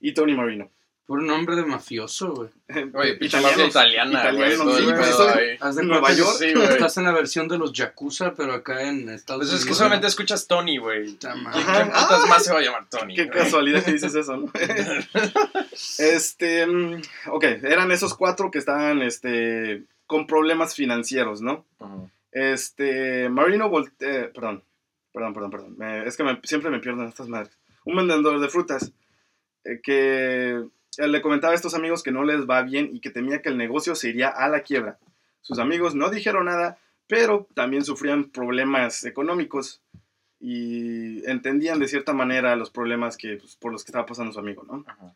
Y 0.00 0.12
Tony 0.12 0.35
Marino. 0.35 0.70
Puro 1.08 1.22
nombre 1.22 1.56
de 1.56 1.64
mafioso, 1.64 2.34
güey. 2.34 2.50
Oye, 2.94 3.14
pinche 3.14 3.40
mafia 3.40 3.64
italiana, 3.66 4.30
güey. 4.30 4.58
pues. 4.58 5.58
Haz 5.58 5.76
de 5.76 5.84
Nueva 5.84 6.12
York. 6.12 6.36
Sí, 6.38 6.52
güey. 6.52 6.68
Estás 6.68 6.98
en 6.98 7.04
la 7.04 7.12
versión 7.12 7.48
de 7.48 7.56
los 7.56 7.72
Yakuza, 7.72 8.34
pero 8.34 8.52
acá 8.52 8.82
en 8.82 9.08
Estados 9.08 9.40
Pues 9.40 9.48
Unidos. 9.48 9.60
es 9.62 9.66
que 9.66 9.74
solamente 9.74 10.06
escuchas 10.06 10.46
Tony, 10.46 10.76
güey. 10.76 11.06
Puta 11.12 11.32
¿Quién 11.32 11.44
madre. 11.44 11.60
Ajá. 11.62 11.74
quién 11.76 11.86
putas 11.88 12.28
más 12.28 12.44
se 12.44 12.52
va 12.52 12.58
a 12.58 12.62
llamar 12.62 12.86
Tony? 12.90 13.14
Qué 13.14 13.26
casualidad 13.30 13.82
que 13.82 13.92
dices 13.94 14.14
eso, 14.14 14.36
¿no? 14.36 14.52
este, 15.98 16.66
mm, 16.66 17.00
ok, 17.30 17.44
eran 17.62 17.90
esos 17.90 18.14
cuatro 18.14 18.50
que 18.50 18.58
estaban, 18.58 19.00
este, 19.02 19.84
con 20.06 20.26
problemas 20.26 20.74
financieros, 20.74 21.40
¿no? 21.40 21.64
Este, 22.32 23.28
Marino 23.30 23.70
Volte, 23.70 24.24
perdón, 24.24 24.62
perdón, 25.12 25.32
perdón, 25.34 25.50
perdón, 25.50 25.74
me- 25.78 26.06
es 26.06 26.16
que 26.18 26.22
me- 26.24 26.38
siempre 26.44 26.70
me 26.70 26.80
pierdo 26.80 27.02
en 27.02 27.08
estas 27.08 27.28
madres. 27.28 27.56
Un 27.84 27.96
vendedor 27.96 28.38
de 28.40 28.48
frutas 28.48 28.92
eh, 29.64 29.80
que 29.82 30.50
eh, 30.50 30.64
le 31.06 31.22
comentaba 31.22 31.52
a 31.52 31.56
estos 31.56 31.74
amigos 31.74 32.02
que 32.02 32.10
no 32.12 32.24
les 32.24 32.48
va 32.48 32.62
bien 32.62 32.90
y 32.94 33.00
que 33.00 33.10
temía 33.10 33.40
que 33.42 33.48
el 33.48 33.56
negocio 33.56 33.94
se 33.94 34.08
iría 34.08 34.28
a 34.28 34.48
la 34.48 34.60
quiebra. 34.62 34.98
Sus 35.40 35.58
amigos 35.58 35.94
no 35.94 36.10
dijeron 36.10 36.46
nada, 36.46 36.78
pero 37.06 37.46
también 37.54 37.84
sufrían 37.84 38.30
problemas 38.30 39.04
económicos 39.04 39.80
y 40.40 41.24
entendían 41.28 41.78
de 41.78 41.88
cierta 41.88 42.12
manera 42.12 42.54
los 42.56 42.70
problemas 42.70 43.16
que, 43.16 43.36
pues, 43.36 43.56
por 43.56 43.72
los 43.72 43.84
que 43.84 43.90
estaba 43.90 44.06
pasando 44.06 44.32
su 44.32 44.38
amigo, 44.38 44.64
¿no? 44.64 44.84
Ajá. 44.86 45.14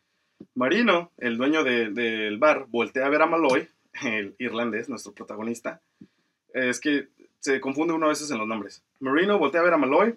Marino, 0.55 1.11
el 1.17 1.37
dueño 1.37 1.63
de- 1.63 1.89
del 1.91 2.37
bar, 2.37 2.65
voltea 2.69 3.05
a 3.05 3.09
ver 3.09 3.21
a 3.21 3.25
Malloy, 3.25 3.67
el 4.05 4.35
irlandés, 4.39 4.89
nuestro 4.89 5.13
protagonista. 5.13 5.81
Es 6.53 6.79
que 6.79 7.07
se 7.39 7.59
confunde 7.61 7.93
uno 7.93 8.05
a 8.05 8.09
veces 8.09 8.29
en 8.31 8.37
los 8.37 8.47
nombres. 8.47 8.83
Marino 8.99 9.37
voltea 9.39 9.61
a 9.61 9.63
ver 9.63 9.73
a 9.73 9.77
Malloy, 9.77 10.15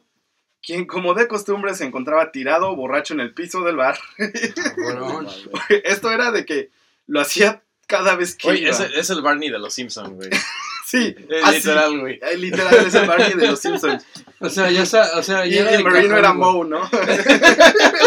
quien 0.66 0.84
como 0.86 1.14
de 1.14 1.28
costumbre 1.28 1.74
se 1.74 1.84
encontraba 1.84 2.32
tirado 2.32 2.74
borracho 2.74 3.14
en 3.14 3.20
el 3.20 3.32
piso 3.32 3.62
del 3.62 3.76
bar. 3.76 3.96
Esto 5.84 6.10
era 6.12 6.30
de 6.32 6.44
que 6.44 6.70
lo 7.06 7.20
hacía 7.20 7.62
cada 7.86 8.16
vez 8.16 8.34
que 8.34 8.48
Oye, 8.48 8.62
iba. 8.62 8.70
es, 8.70 8.80
el- 8.80 8.94
es 8.94 9.10
el 9.10 9.22
Barney 9.22 9.48
de 9.48 9.58
los 9.60 9.72
Simpsons, 9.74 10.10
güey. 10.14 10.28
Sí, 10.88 11.16
Es 11.28 11.42
así. 11.44 11.56
literal, 11.56 11.98
güey. 11.98 12.20
Eh, 12.22 12.36
Literal, 12.36 12.74
es 12.86 12.94
el 12.94 13.08
Barney 13.08 13.32
de 13.32 13.48
los 13.48 13.58
Simpsons. 13.58 14.06
O 14.38 14.48
sea, 14.48 14.70
ya 14.70 14.86
sa- 14.86 15.18
o 15.18 15.22
sea, 15.24 15.44
Y, 15.44 15.50
ya 15.54 15.62
y 15.72 15.76
de 15.78 15.82
Marino 15.82 16.02
cajón, 16.14 16.18
era. 16.18 16.32
Moe, 16.32 16.68
¿no? 16.68 16.78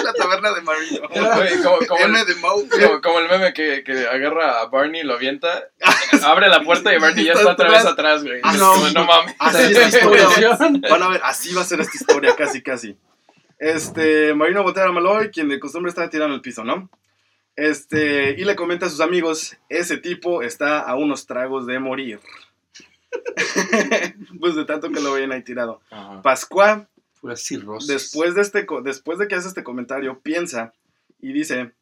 la 0.03 0.13
taberna 0.13 0.53
de 0.53 0.61
Marino. 0.61 1.01
Como, 1.09 1.79
como 1.87 2.05
el, 2.05 2.25
de 2.25 2.35
Moe. 2.35 2.69
como, 2.69 3.01
como 3.01 3.19
el 3.19 3.27
meme 3.27 3.53
que, 3.53 3.83
que 3.83 4.07
agarra 4.07 4.61
a 4.61 4.67
Barney, 4.67 5.03
lo 5.03 5.15
avienta, 5.15 5.65
abre 6.23 6.47
la 6.47 6.61
puerta 6.63 6.93
y 6.95 6.99
Barney 6.99 7.25
ya 7.25 7.33
Está 7.33 7.41
está 7.41 7.53
otra 7.53 7.69
vez 7.69 7.79
atrás. 7.85 7.93
atrás, 7.93 8.23
güey. 8.23 8.39
Ah, 8.43 8.55
no, 8.57 8.89
no 8.91 9.03
mames. 9.05 9.35
Así 9.39 9.63
es 9.63 9.71
la 9.77 9.87
historia. 9.89 10.57
Van 10.89 11.03
a 11.03 11.09
ver, 11.09 11.21
así 11.25 11.53
va 11.53 11.61
a 11.61 11.65
ser 11.65 11.81
esta 11.81 11.97
historia, 11.97 12.33
casi, 12.37 12.61
casi. 12.61 12.95
Este, 13.57 14.33
Marino 14.35 14.63
voltea 14.63 14.85
a 14.85 14.91
Malloy, 14.93 15.31
quien 15.31 15.49
de 15.49 15.59
costumbre 15.59 15.89
está 15.89 16.09
tirado 16.09 16.29
en 16.29 16.35
el 16.35 16.41
piso, 16.41 16.63
¿no? 16.63 16.89
Este, 17.57 18.35
y 18.39 18.45
le 18.45 18.55
comenta 18.55 18.85
a 18.85 18.89
sus 18.89 19.01
amigos, 19.01 19.57
ese 19.67 19.97
tipo 19.97 20.41
está 20.43 20.79
a 20.79 20.95
unos 20.95 21.25
tragos 21.27 21.67
de 21.67 21.77
morir. 21.79 22.21
pues 24.39 24.55
de 24.55 24.65
tanto 24.65 24.91
que 24.91 25.01
lo 25.01 25.13
veían 25.13 25.31
ahí 25.31 25.43
tirado. 25.43 25.81
Ajá. 25.89 26.21
Pascua, 26.21 26.87
después 27.21 28.35
de, 28.35 28.41
este, 28.41 28.65
después 28.83 29.19
de 29.19 29.27
que 29.27 29.35
hace 29.35 29.47
este 29.47 29.63
comentario, 29.63 30.19
piensa 30.19 30.73
y 31.19 31.33
dice, 31.33 31.73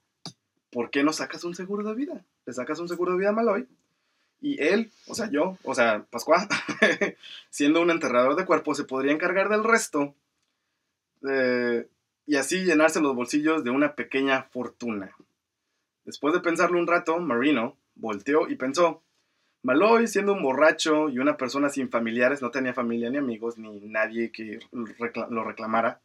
¿por 0.71 0.89
qué 0.89 1.03
no 1.03 1.13
sacas 1.13 1.43
un 1.43 1.55
seguro 1.55 1.87
de 1.87 1.95
vida? 1.95 2.25
Le 2.45 2.53
sacas 2.53 2.79
un 2.79 2.87
seguro 2.87 3.13
de 3.13 3.19
vida 3.19 3.29
a 3.29 3.33
Malloy. 3.33 3.67
Y 4.39 4.61
él, 4.61 4.91
o 5.07 5.15
sea, 5.15 5.29
yo, 5.31 5.57
o 5.63 5.73
sea, 5.73 6.05
Pascua, 6.09 6.47
siendo 7.49 7.81
un 7.81 7.89
enterrador 7.89 8.35
de 8.35 8.45
cuerpos, 8.45 8.77
se 8.77 8.83
podría 8.83 9.11
encargar 9.11 9.49
del 9.49 9.63
resto 9.63 10.15
eh, 11.27 11.87
y 12.25 12.35
así 12.35 12.63
llenarse 12.63 13.01
los 13.01 13.15
bolsillos 13.15 13.63
de 13.63 13.71
una 13.71 13.95
pequeña 13.95 14.43
fortuna. 14.43 15.15
Después 16.05 16.33
de 16.33 16.39
pensarlo 16.39 16.79
un 16.79 16.87
rato, 16.87 17.17
Marino 17.19 17.77
volteó 17.95 18.47
y 18.47 18.55
pensó, 18.55 19.01
Malloy, 19.67 20.07
siendo 20.07 20.31
un 20.31 20.41
borracho 20.41 21.09
y 21.09 21.19
una 21.19 21.35
persona 21.35 21.67
sin 21.67 21.89
familiares, 21.89 22.41
no 22.41 22.51
tenía 22.51 22.73
familia 22.73 23.09
ni 23.09 23.17
amigos, 23.17 23.57
ni 23.57 23.81
nadie 23.81 24.31
que 24.31 24.59
recla- 24.71 25.27
lo 25.29 25.43
reclamara. 25.43 25.99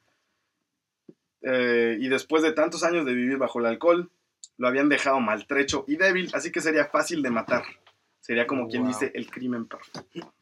Eh, 1.42 1.96
y 2.00 2.08
después 2.08 2.42
de 2.42 2.50
tantos 2.50 2.82
años 2.82 3.06
de 3.06 3.14
vivir 3.14 3.38
bajo 3.38 3.60
el 3.60 3.66
alcohol, 3.66 4.10
lo 4.58 4.66
habían 4.66 4.88
dejado 4.88 5.20
maltrecho 5.20 5.84
y 5.86 5.94
débil, 5.94 6.28
así 6.34 6.50
que 6.50 6.60
sería 6.60 6.86
fácil 6.86 7.22
de 7.22 7.30
matar. 7.30 7.62
Sería 8.18 8.48
como 8.48 8.66
quien 8.66 8.82
Wow. 8.82 8.88
dice 8.88 9.12
el 9.14 9.30
crimen 9.30 9.66
perfecto. 9.66 10.34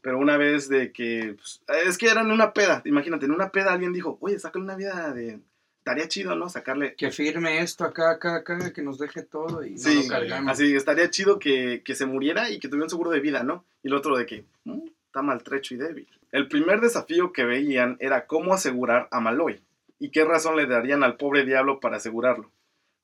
Pero 0.00 0.18
una 0.18 0.36
vez 0.36 0.68
de 0.68 0.92
que... 0.92 1.34
pues, 1.36 1.60
es 1.86 1.98
que 1.98 2.06
eran 2.08 2.30
una 2.30 2.52
peda, 2.52 2.82
imagínate, 2.84 3.26
en 3.26 3.32
una 3.32 3.50
peda 3.50 3.72
alguien 3.72 3.92
dijo, 3.92 4.16
oye, 4.20 4.38
sácale 4.38 4.64
una 4.64 4.76
vida 4.76 5.12
de... 5.12 5.40
Estaría 5.86 6.08
chido, 6.08 6.34
¿no? 6.34 6.48
Sacarle... 6.48 6.94
Que 6.94 7.10
firme 7.10 7.60
esto 7.60 7.84
acá, 7.84 8.12
acá, 8.12 8.36
acá, 8.36 8.72
que 8.72 8.80
nos 8.80 8.96
deje 8.98 9.22
todo 9.22 9.62
y 9.66 9.72
no 9.72 9.78
Sí, 9.78 10.04
lo 10.04 10.08
cargamos. 10.08 10.50
así 10.52 10.74
estaría 10.74 11.10
chido 11.10 11.38
que, 11.38 11.82
que 11.84 11.94
se 11.94 12.06
muriera 12.06 12.48
y 12.48 12.58
que 12.58 12.68
tuviera 12.68 12.84
un 12.86 12.90
seguro 12.90 13.10
de 13.10 13.20
vida, 13.20 13.42
¿no? 13.42 13.66
Y 13.82 13.88
el 13.88 13.94
otro 13.94 14.16
de 14.16 14.24
que 14.24 14.46
"Mm, 14.64 14.78
está 15.06 15.20
maltrecho 15.20 15.74
y 15.74 15.76
débil. 15.76 16.08
El 16.32 16.48
primer 16.48 16.80
desafío 16.80 17.34
que 17.34 17.44
veían 17.44 17.98
era 18.00 18.24
cómo 18.26 18.54
asegurar 18.54 19.08
a 19.10 19.20
Malloy 19.20 19.60
y 19.98 20.08
qué 20.10 20.24
razón 20.24 20.56
le 20.56 20.64
darían 20.64 21.04
al 21.04 21.16
pobre 21.18 21.44
diablo 21.44 21.80
para 21.80 21.98
asegurarlo. 21.98 22.50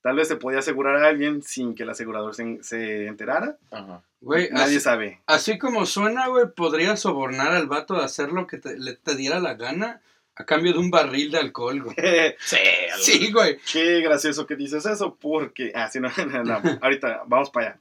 Tal 0.00 0.16
vez 0.16 0.28
se 0.28 0.36
podía 0.36 0.60
asegurar 0.60 0.96
a 0.96 1.08
alguien 1.08 1.42
sin 1.42 1.74
que 1.74 1.82
el 1.82 1.90
asegurador 1.90 2.34
se, 2.34 2.62
se 2.62 3.06
enterara. 3.08 3.58
Ajá. 3.70 4.02
Güey, 4.22 4.48
Nadie 4.50 4.76
así, 4.76 4.80
sabe. 4.80 5.20
así 5.26 5.58
como 5.58 5.84
suena, 5.84 6.28
güey, 6.28 6.46
podría 6.56 6.96
sobornar 6.96 7.52
al 7.52 7.66
vato 7.66 7.92
de 7.98 8.04
hacer 8.04 8.32
lo 8.32 8.46
que 8.46 8.56
te, 8.56 8.78
le, 8.78 8.94
te 8.94 9.14
diera 9.16 9.38
la 9.38 9.52
gana 9.52 10.00
a 10.36 10.44
cambio 10.44 10.72
de 10.72 10.78
un 10.78 10.90
barril 10.90 11.30
de 11.30 11.38
alcohol, 11.38 11.82
güey. 11.82 11.96
Sí, 12.98 13.32
güey. 13.32 13.58
Qué 13.70 14.00
gracioso 14.00 14.46
que 14.46 14.56
dices 14.56 14.86
eso, 14.86 15.16
porque. 15.20 15.72
Ah, 15.74 15.88
sí, 15.90 16.00
no, 16.00 16.08
no, 16.26 16.44
no, 16.44 16.60
ahorita 16.82 17.24
vamos 17.26 17.50
para 17.50 17.66
allá. 17.66 17.80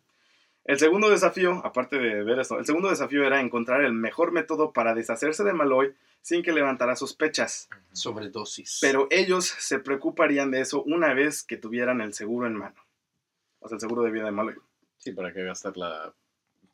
El 0.65 0.77
segundo 0.77 1.09
desafío, 1.09 1.61
aparte 1.65 1.97
de 1.97 2.23
ver 2.23 2.39
esto, 2.39 2.59
el 2.59 2.65
segundo 2.65 2.89
desafío 2.89 3.25
era 3.25 3.41
encontrar 3.41 3.83
el 3.83 3.93
mejor 3.93 4.31
método 4.31 4.71
para 4.71 4.93
deshacerse 4.93 5.43
de 5.43 5.53
Malloy 5.53 5.95
sin 6.21 6.43
que 6.43 6.51
levantara 6.51 6.95
sospechas. 6.95 7.69
Sobredosis. 7.91 8.77
Pero 8.81 9.07
ellos 9.09 9.45
se 9.45 9.79
preocuparían 9.79 10.51
de 10.51 10.61
eso 10.61 10.83
una 10.83 11.13
vez 11.13 11.43
que 11.43 11.57
tuvieran 11.57 12.01
el 12.01 12.13
seguro 12.13 12.45
en 12.45 12.53
mano. 12.53 12.85
O 13.61 13.67
sea, 13.67 13.77
el 13.77 13.81
seguro 13.81 14.03
de 14.03 14.11
vida 14.11 14.25
de 14.25 14.31
Malloy. 14.31 14.55
Sí, 14.97 15.11
para 15.13 15.33
qué 15.33 15.43
gastar 15.43 15.75
la 15.75 16.13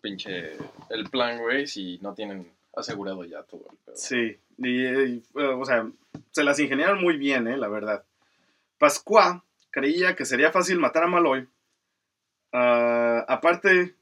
pinche. 0.02 0.58
El 0.90 1.10
plan, 1.10 1.40
güey, 1.40 1.66
si 1.66 1.98
no 2.00 2.14
tienen 2.14 2.52
asegurado 2.76 3.24
ya 3.24 3.44
todo 3.44 3.68
el 3.72 3.78
pedo. 3.78 3.96
Sí, 3.96 4.40
y, 4.58 4.86
y, 4.86 5.24
eh, 5.36 5.44
o 5.44 5.66
sea, 5.66 5.90
se 6.32 6.44
las 6.44 6.60
ingeniaron 6.60 7.02
muy 7.02 7.18
bien, 7.18 7.48
eh, 7.48 7.58
la 7.58 7.68
verdad. 7.68 8.04
Pascua 8.78 9.44
creía 9.72 10.16
que 10.16 10.26
sería 10.26 10.52
fácil 10.52 10.80
matar 10.80 11.04
a 11.04 11.08
Malloy, 11.08 11.48
ah, 12.54 13.26
aparte 13.28 13.96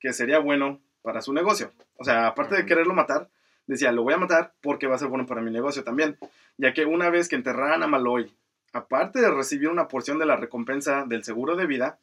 que 0.00 0.12
sería 0.12 0.38
bueno 0.38 0.80
para 1.02 1.22
su 1.22 1.32
negocio. 1.32 1.72
O 1.96 2.04
sea, 2.04 2.26
aparte 2.26 2.56
de 2.56 2.66
quererlo 2.66 2.94
matar, 2.94 3.28
decía, 3.66 3.92
lo 3.92 4.02
voy 4.02 4.14
a 4.14 4.18
matar 4.18 4.54
porque 4.60 4.86
va 4.86 4.96
a 4.96 4.98
ser 4.98 5.08
bueno 5.08 5.26
para 5.26 5.42
mi 5.42 5.50
negocio 5.50 5.84
también, 5.84 6.18
ya 6.56 6.74
que 6.74 6.84
una 6.84 7.10
vez 7.10 7.28
que 7.28 7.36
enterraran 7.36 7.82
a 7.82 7.86
Malloy, 7.86 8.32
aparte 8.72 9.20
de 9.20 9.30
recibir 9.30 9.68
una 9.68 9.88
porción 9.88 10.18
de 10.18 10.26
la 10.26 10.36
recompensa 10.36 11.04
del 11.06 11.24
seguro 11.24 11.56
de 11.56 11.66
vida, 11.66 11.98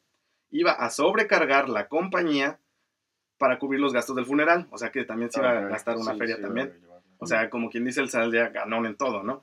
iba 0.50 0.72
a 0.72 0.90
sobrecargar 0.90 1.68
la 1.68 1.88
compañía 1.88 2.58
para 3.38 3.58
cubrir 3.58 3.80
los 3.80 3.92
gastos 3.92 4.16
del 4.16 4.26
funeral. 4.26 4.66
O 4.70 4.78
sea 4.78 4.90
que 4.90 5.04
también 5.04 5.30
se 5.30 5.40
iba 5.40 5.50
a 5.50 5.64
Ok, 5.64 5.70
gastar 5.70 5.96
una 5.96 6.12
sí, 6.12 6.18
feria 6.18 6.36
sí, 6.36 6.42
también. 6.42 6.72
O 7.18 7.26
sea, 7.26 7.48
como 7.50 7.70
quien 7.70 7.84
dice, 7.84 8.00
el 8.00 8.10
saldría 8.10 8.48
ganón 8.50 8.86
en 8.86 8.96
todo, 8.96 9.22
¿no? 9.22 9.42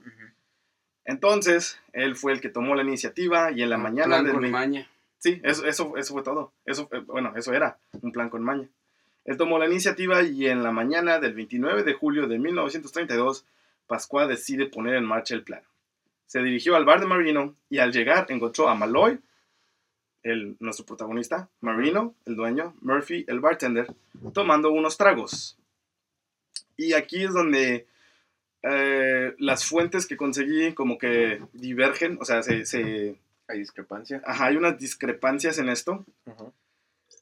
Entonces, 1.06 1.80
él 1.94 2.16
fue 2.16 2.32
el 2.32 2.42
que 2.42 2.50
tomó 2.50 2.76
la 2.76 2.84
iniciativa 2.84 3.52
y 3.52 3.64
en 3.64 3.70
la 3.70 3.78
Un 3.78 3.84
mañana 3.84 4.08
plan 4.08 4.24
del 4.24 4.34
con 4.34 4.42
20 4.44 4.58
maña. 4.58 4.88
Sí, 5.18 5.40
eso, 5.44 5.66
eso, 5.66 5.98
eso 5.98 6.14
fue 6.14 6.24
todo. 6.24 6.52
Eso, 6.66 6.88
fue- 6.88 7.00
bueno, 7.00 7.34
eso 7.36 7.54
era 7.54 7.78
un 8.02 8.12
plan 8.12 8.30
con 8.30 8.44
maña. 8.44 8.68
Él 9.26 9.38
tomó 9.38 9.60
la 9.60 9.68
iniciativa 9.68 10.22
y 10.24 10.48
en 10.48 10.64
la 10.64 10.72
mañana 10.72 11.20
del 11.20 11.34
29 11.34 11.84
de 11.84 11.94
julio 11.94 12.28
de 12.28 12.40
1932, 12.40 13.46
Pascua 13.88 14.26
decide 14.28 14.66
poner 14.68 14.96
en 14.96 15.06
marcha 15.06 15.36
el 15.36 15.44
plan. 15.44 15.62
Se 16.26 16.42
dirigió 16.42 16.76
al 16.76 16.86
bar 16.86 17.00
de 17.02 17.06
Marino 17.08 17.56
y 17.70 17.80
al 17.80 17.92
llegar 17.92 18.26
encontró 18.30 18.70
a 18.70 18.76
Malloy, 18.76 19.20
el, 20.24 20.56
nuestro 20.60 20.86
protagonista, 20.86 21.50
Marino, 21.62 22.14
el 22.26 22.36
dueño, 22.36 22.76
Murphy, 22.82 23.26
el 23.28 23.40
bartender, 23.40 23.94
tomando 24.34 24.72
unos 24.72 24.98
tragos. 24.98 25.58
Y 26.78 26.94
aquí 26.94 27.24
es 27.24 27.34
donde 27.34 27.88
eh, 28.64 29.36
las 29.40 29.66
fuentes 29.66 30.06
que 30.08 30.18
conseguí 30.18 30.74
como 30.74 30.98
que 30.98 31.42
divergen, 31.54 32.18
o 32.22 32.26
sea, 32.26 32.44
se, 32.44 32.66
se- 32.66 33.20
Hay 33.48 33.60
discrepancia. 33.60 34.22
ajá, 34.26 34.46
hay 34.48 34.58
unas 34.58 34.78
discrepancias 34.80 35.58
en 35.58 35.70
esto. 35.70 36.06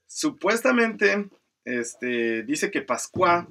Supuestamente, 0.07 1.29
este, 1.65 2.43
dice 2.43 2.71
que 2.71 2.81
Pascua 2.81 3.47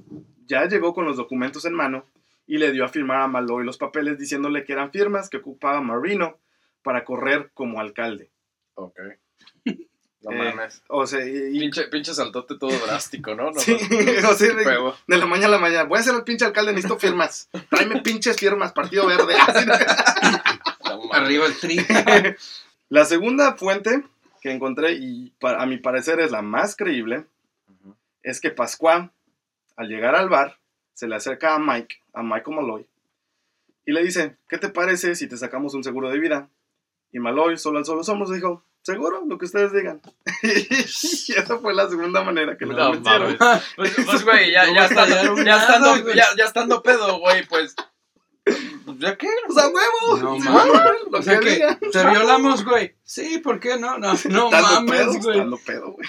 ya 0.46 0.66
llegó 0.66 0.92
con 0.94 1.04
los 1.04 1.16
documentos 1.16 1.64
en 1.64 1.74
mano 1.74 2.04
y 2.46 2.58
le 2.58 2.72
dio 2.72 2.84
a 2.84 2.88
firmar 2.88 3.20
a 3.22 3.28
Malloy 3.28 3.64
los 3.64 3.78
papeles 3.78 4.18
diciéndole 4.18 4.64
que 4.64 4.72
eran 4.72 4.90
firmas 4.90 5.28
que 5.28 5.36
ocupaba 5.36 5.80
Marino 5.82 6.38
para 6.82 7.04
correr 7.04 7.50
como 7.54 7.80
alcalde. 7.80 8.30
Ok. 8.74 8.98
No 10.20 10.32
Eh, 10.32 10.36
mames. 10.52 10.82
O 10.88 11.06
sea, 11.06 11.24
y- 11.26 11.58
Pinche, 11.58 11.84
pinche 11.84 12.12
saltote 12.12 12.56
todo 12.58 12.70
drástico, 12.86 13.34
¿no? 13.34 13.50
No 13.52 13.60
Sí, 13.60 13.72
o 14.28 14.34
sea, 14.34 14.54
de- 14.54 15.16
la 15.16 15.26
mañana 15.26 15.46
a 15.46 15.50
la 15.50 15.58
mañana, 15.58 15.84
voy 15.84 15.98
a 15.98 16.02
ser 16.02 16.14
el 16.16 16.24
pinche 16.24 16.44
alcalde, 16.44 16.72
necesito 16.72 16.98
firmas. 16.98 17.48
Tráeme 17.70 18.02
pinches 18.02 18.36
firmas, 18.36 18.72
Partido 18.72 19.06
Verde. 19.06 19.34
No. 20.84 21.12
Arriba 21.12 21.46
el 21.46 21.56
tri. 21.58 21.76
La 22.88 23.04
segunda 23.04 23.54
fuente 23.56 24.02
que 24.40 24.50
encontré, 24.50 24.92
y 24.92 25.30
pa- 25.38 25.60
a 25.62 25.66
mi 25.66 25.76
parecer 25.78 26.20
es 26.20 26.30
la 26.30 26.40
más 26.42 26.74
creíble, 26.76 27.26
es 28.22 28.40
que 28.40 28.50
Pascual, 28.50 29.10
al 29.76 29.88
llegar 29.88 30.14
al 30.14 30.28
bar, 30.30 30.56
se 30.94 31.06
le 31.06 31.14
acerca 31.16 31.54
a 31.54 31.58
Mike, 31.58 31.96
a 32.14 32.22
Michael 32.22 32.56
Malloy, 32.56 32.86
y 33.84 33.92
le 33.92 34.02
dice, 34.02 34.36
¿qué 34.48 34.56
te 34.58 34.68
parece 34.70 35.14
si 35.14 35.28
te 35.28 35.36
sacamos 35.36 35.74
un 35.74 35.84
seguro 35.84 36.08
de 36.10 36.18
vida? 36.18 36.48
Y 37.12 37.18
Malloy 37.18 37.58
solo 37.58 37.78
alzó 37.78 37.94
los 37.94 38.08
hombros 38.08 38.30
y 38.30 38.34
dijo, 38.36 38.62
seguro, 38.82 39.22
lo 39.26 39.38
que 39.38 39.44
ustedes 39.46 39.72
digan. 39.72 40.00
y 40.42 41.32
esa 41.32 41.58
fue 41.58 41.74
la 41.74 41.88
segunda 41.88 42.22
manera 42.22 42.56
que 42.56 42.66
lo 42.66 42.72
No 42.74 42.86
convencieron. 42.92 43.36
Pues, 43.76 43.94
pues, 44.06 44.24
güey, 44.24 44.52
ya, 44.52 44.66
No 44.66 44.74
ya, 44.74 44.86
estando, 44.86 45.36
ya, 45.44 45.56
estando, 45.60 46.02
güey. 46.02 46.16
ya, 46.16 46.26
ya 46.36 46.44
estando 46.44 46.82
pedo, 46.82 47.18
güey, 47.20 47.46
pues. 47.46 47.74
¿Ya 48.98 49.14
qué? 49.18 49.28
¡O 49.46 49.52
sea, 49.52 49.68
huevo! 49.68 50.16
No 50.22 50.40
Sí, 50.42 50.48
mames. 50.48 50.72
Lo 51.10 51.18
O 51.18 51.22
sea 51.22 51.38
que 51.38 51.50
digan. 51.50 51.78
te 51.92 52.06
violamos, 52.06 52.64
güey. 52.64 52.96
Sí, 53.04 53.38
¿por 53.38 53.60
qué 53.60 53.76
no? 53.78 53.98
No, 53.98 54.14
no 54.30 54.50
mames, 54.50 55.06
güey. 55.22 55.36
estando 55.36 55.58
pedo, 55.58 55.92
güey. 55.92 56.08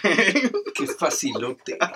Qué 0.73 0.87
facilote. 0.87 1.77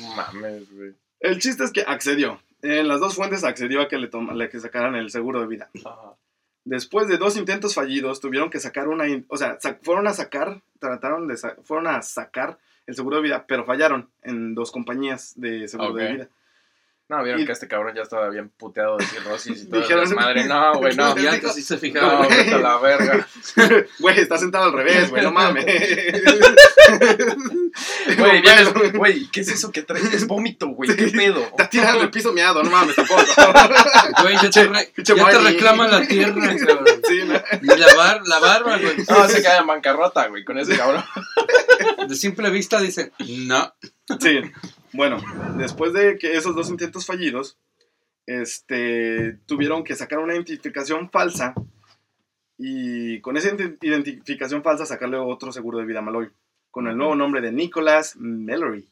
No 0.00 0.14
mames, 0.14 0.72
güey. 0.72 0.94
El 1.18 1.38
chiste 1.40 1.64
es 1.64 1.72
que 1.72 1.82
accedió. 1.82 2.40
En 2.62 2.86
las 2.86 3.00
dos 3.00 3.16
fuentes 3.16 3.42
accedió 3.42 3.80
a 3.82 3.88
que 3.88 3.98
le, 3.98 4.06
toma- 4.06 4.34
le 4.34 4.48
que 4.48 4.60
sacaran 4.60 4.94
el 4.94 5.10
seguro 5.10 5.40
de 5.40 5.46
vida. 5.48 5.68
Ajá. 5.84 6.14
Después 6.64 7.08
de 7.08 7.16
dos 7.16 7.36
intentos 7.36 7.74
fallidos, 7.74 8.20
tuvieron 8.20 8.50
que 8.50 8.60
sacar 8.60 8.88
una... 8.88 9.04
O 9.28 9.36
sea, 9.36 9.58
fueron 9.82 10.06
a 10.06 10.12
sacar, 10.12 10.60
trataron 10.78 11.26
de... 11.28 11.36
sa- 11.36 11.56
fueron 11.64 11.86
a 11.86 12.02
sacar 12.02 12.58
el 12.86 12.94
seguro 12.94 13.16
de 13.16 13.22
vida, 13.22 13.44
pero 13.48 13.64
fallaron 13.64 14.10
en 14.22 14.54
dos 14.54 14.70
compañías 14.70 15.32
de 15.36 15.68
seguro 15.68 15.94
de 15.94 16.12
vida. 16.12 16.28
No, 17.08 17.22
vieron 17.24 17.40
Y- 17.42 17.44
que 17.46 17.52
este 17.52 17.66
cabrón 17.66 17.94
ya 17.96 18.02
estaba 18.02 18.28
bien 18.28 18.50
puteado 18.50 18.96
de 18.96 19.04
cirrosis 19.06 19.62
y 19.64 19.66
todo. 19.70 19.80
Dijeron- 19.80 20.14
Madre, 20.14 20.44
no, 20.44 20.74
güey, 20.78 20.94
no. 20.94 21.18
Y 21.18 21.26
antes 21.26 21.54
sí 21.54 21.62
se 21.62 21.74
No, 21.74 21.80
fijaba. 21.80 22.28
vete 22.28 22.54
a 22.54 22.58
la 22.58 22.78
verga. 22.78 23.26
Güey, 23.98 24.20
está 24.20 24.38
sentado 24.38 24.64
al 24.66 24.72
revés, 24.72 25.10
güey, 25.10 25.22
no 25.24 25.32
mames. 25.32 25.64
Güey, 28.18 28.42
vienes- 28.42 28.92
güey, 28.96 29.26
¿qué 29.30 29.40
es 29.40 29.48
eso 29.48 29.70
que 29.70 29.82
traes? 29.82 30.12
Es 30.12 30.26
vómito, 30.26 30.68
güey, 30.68 30.94
¿qué 30.96 31.06
pedo? 31.08 31.40
Está 31.40 31.70
tirando 31.70 32.02
el 32.02 32.10
piso 32.10 32.32
miado, 32.32 32.62
no 32.62 32.70
mames, 32.70 32.96
tampoco. 32.96 33.22
Güey, 34.22 34.36
ya 34.42 34.50
te, 34.50 34.64
re- 34.66 34.92
ya 35.04 35.14
te 35.14 35.38
reclama 35.38 35.86
la 35.88 36.06
tierra, 36.06 36.34
cabrón. 36.56 36.86
Sí, 37.08 37.20
¿no? 37.24 37.34
Y 37.62 37.78
la, 37.78 37.94
bar, 37.96 38.20
la 38.26 38.38
barba, 38.40 38.78
güey. 38.78 38.96
No, 39.08 39.28
se 39.28 39.42
cae 39.42 39.58
en 39.60 39.66
bancarrota, 39.66 40.26
güey, 40.28 40.44
con 40.44 40.58
ese 40.58 40.76
cabrón. 40.76 41.04
De 42.08 42.14
simple 42.16 42.50
vista 42.50 42.80
dicen, 42.80 43.12
no. 43.46 43.72
Sí. 44.20 44.40
Bueno, 44.92 45.18
después 45.56 45.92
de 45.92 46.18
que 46.18 46.36
esos 46.36 46.54
dos 46.56 46.68
intentos 46.68 47.06
fallidos, 47.06 47.56
este, 48.26 49.38
tuvieron 49.46 49.84
que 49.84 49.94
sacar 49.96 50.18
una 50.18 50.34
identificación 50.34 51.10
falsa 51.10 51.54
y 52.58 53.20
con 53.20 53.36
esa 53.36 53.50
ident- 53.52 53.78
identificación 53.80 54.62
falsa 54.62 54.84
sacarle 54.86 55.16
otro 55.16 55.52
seguro 55.52 55.78
de 55.78 55.84
vida 55.86 56.00
a 56.00 56.02
Malloy 56.02 56.30
con 56.70 56.86
el 56.88 56.96
nuevo 56.96 57.14
nombre 57.14 57.40
de 57.40 57.52
Nicholas 57.52 58.16
Mallory. 58.16 58.86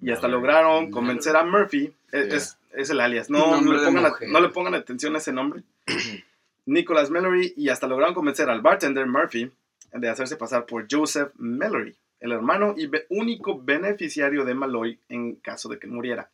Y 0.00 0.10
hasta 0.10 0.26
Mallory. 0.28 0.42
lograron 0.42 0.90
convencer 0.90 1.36
a 1.36 1.44
Murphy, 1.44 1.92
es, 2.12 2.26
Yeah. 2.26 2.36
es- 2.36 2.58
es 2.74 2.90
el 2.90 3.00
alias, 3.00 3.30
no, 3.30 3.58
le 3.60 3.78
pongan, 3.84 4.04
a- 4.04 4.08
mujer. 4.10 4.28
no 4.28 4.40
le 4.40 4.48
pongan 4.50 4.74
atención 4.74 5.14
a 5.14 5.18
ese 5.18 5.32
nombre. 5.32 5.62
Nicholas 6.66 7.10
Mallory 7.10 7.54
y 7.56 7.68
hasta 7.70 7.86
lograron 7.86 8.14
convencer 8.14 8.50
al 8.50 8.60
bartender 8.60 9.06
Murphy 9.06 9.50
de 9.92 10.08
hacerse 10.08 10.36
pasar 10.36 10.66
por 10.66 10.86
Joseph 10.90 11.30
Mallory, 11.36 11.94
el 12.20 12.32
hermano 12.32 12.74
y 12.76 12.86
be- 12.86 13.06
único 13.08 13.58
beneficiario 13.58 14.44
de 14.44 14.54
Malloy 14.54 14.98
en 15.08 15.36
caso 15.36 15.68
de 15.68 15.78
que 15.78 15.86
muriera. 15.86 16.28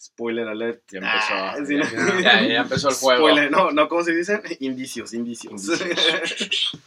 Spoiler 0.00 0.48
alert. 0.48 0.82
Ya 0.90 0.98
empezó. 0.98 1.34
Ah, 1.34 1.56
sí, 1.64 1.76
ya, 1.78 1.90
¿no? 2.04 2.20
ya, 2.20 2.42
ya 2.46 2.60
empezó 2.62 2.88
el 2.90 2.94
juego. 2.96 3.26
Spoiler, 3.28 3.50
no, 3.50 3.70
no, 3.70 3.88
¿cómo 3.88 4.02
se 4.02 4.12
dicen? 4.14 4.42
Indicios, 4.60 5.14
indicios. 5.14 5.52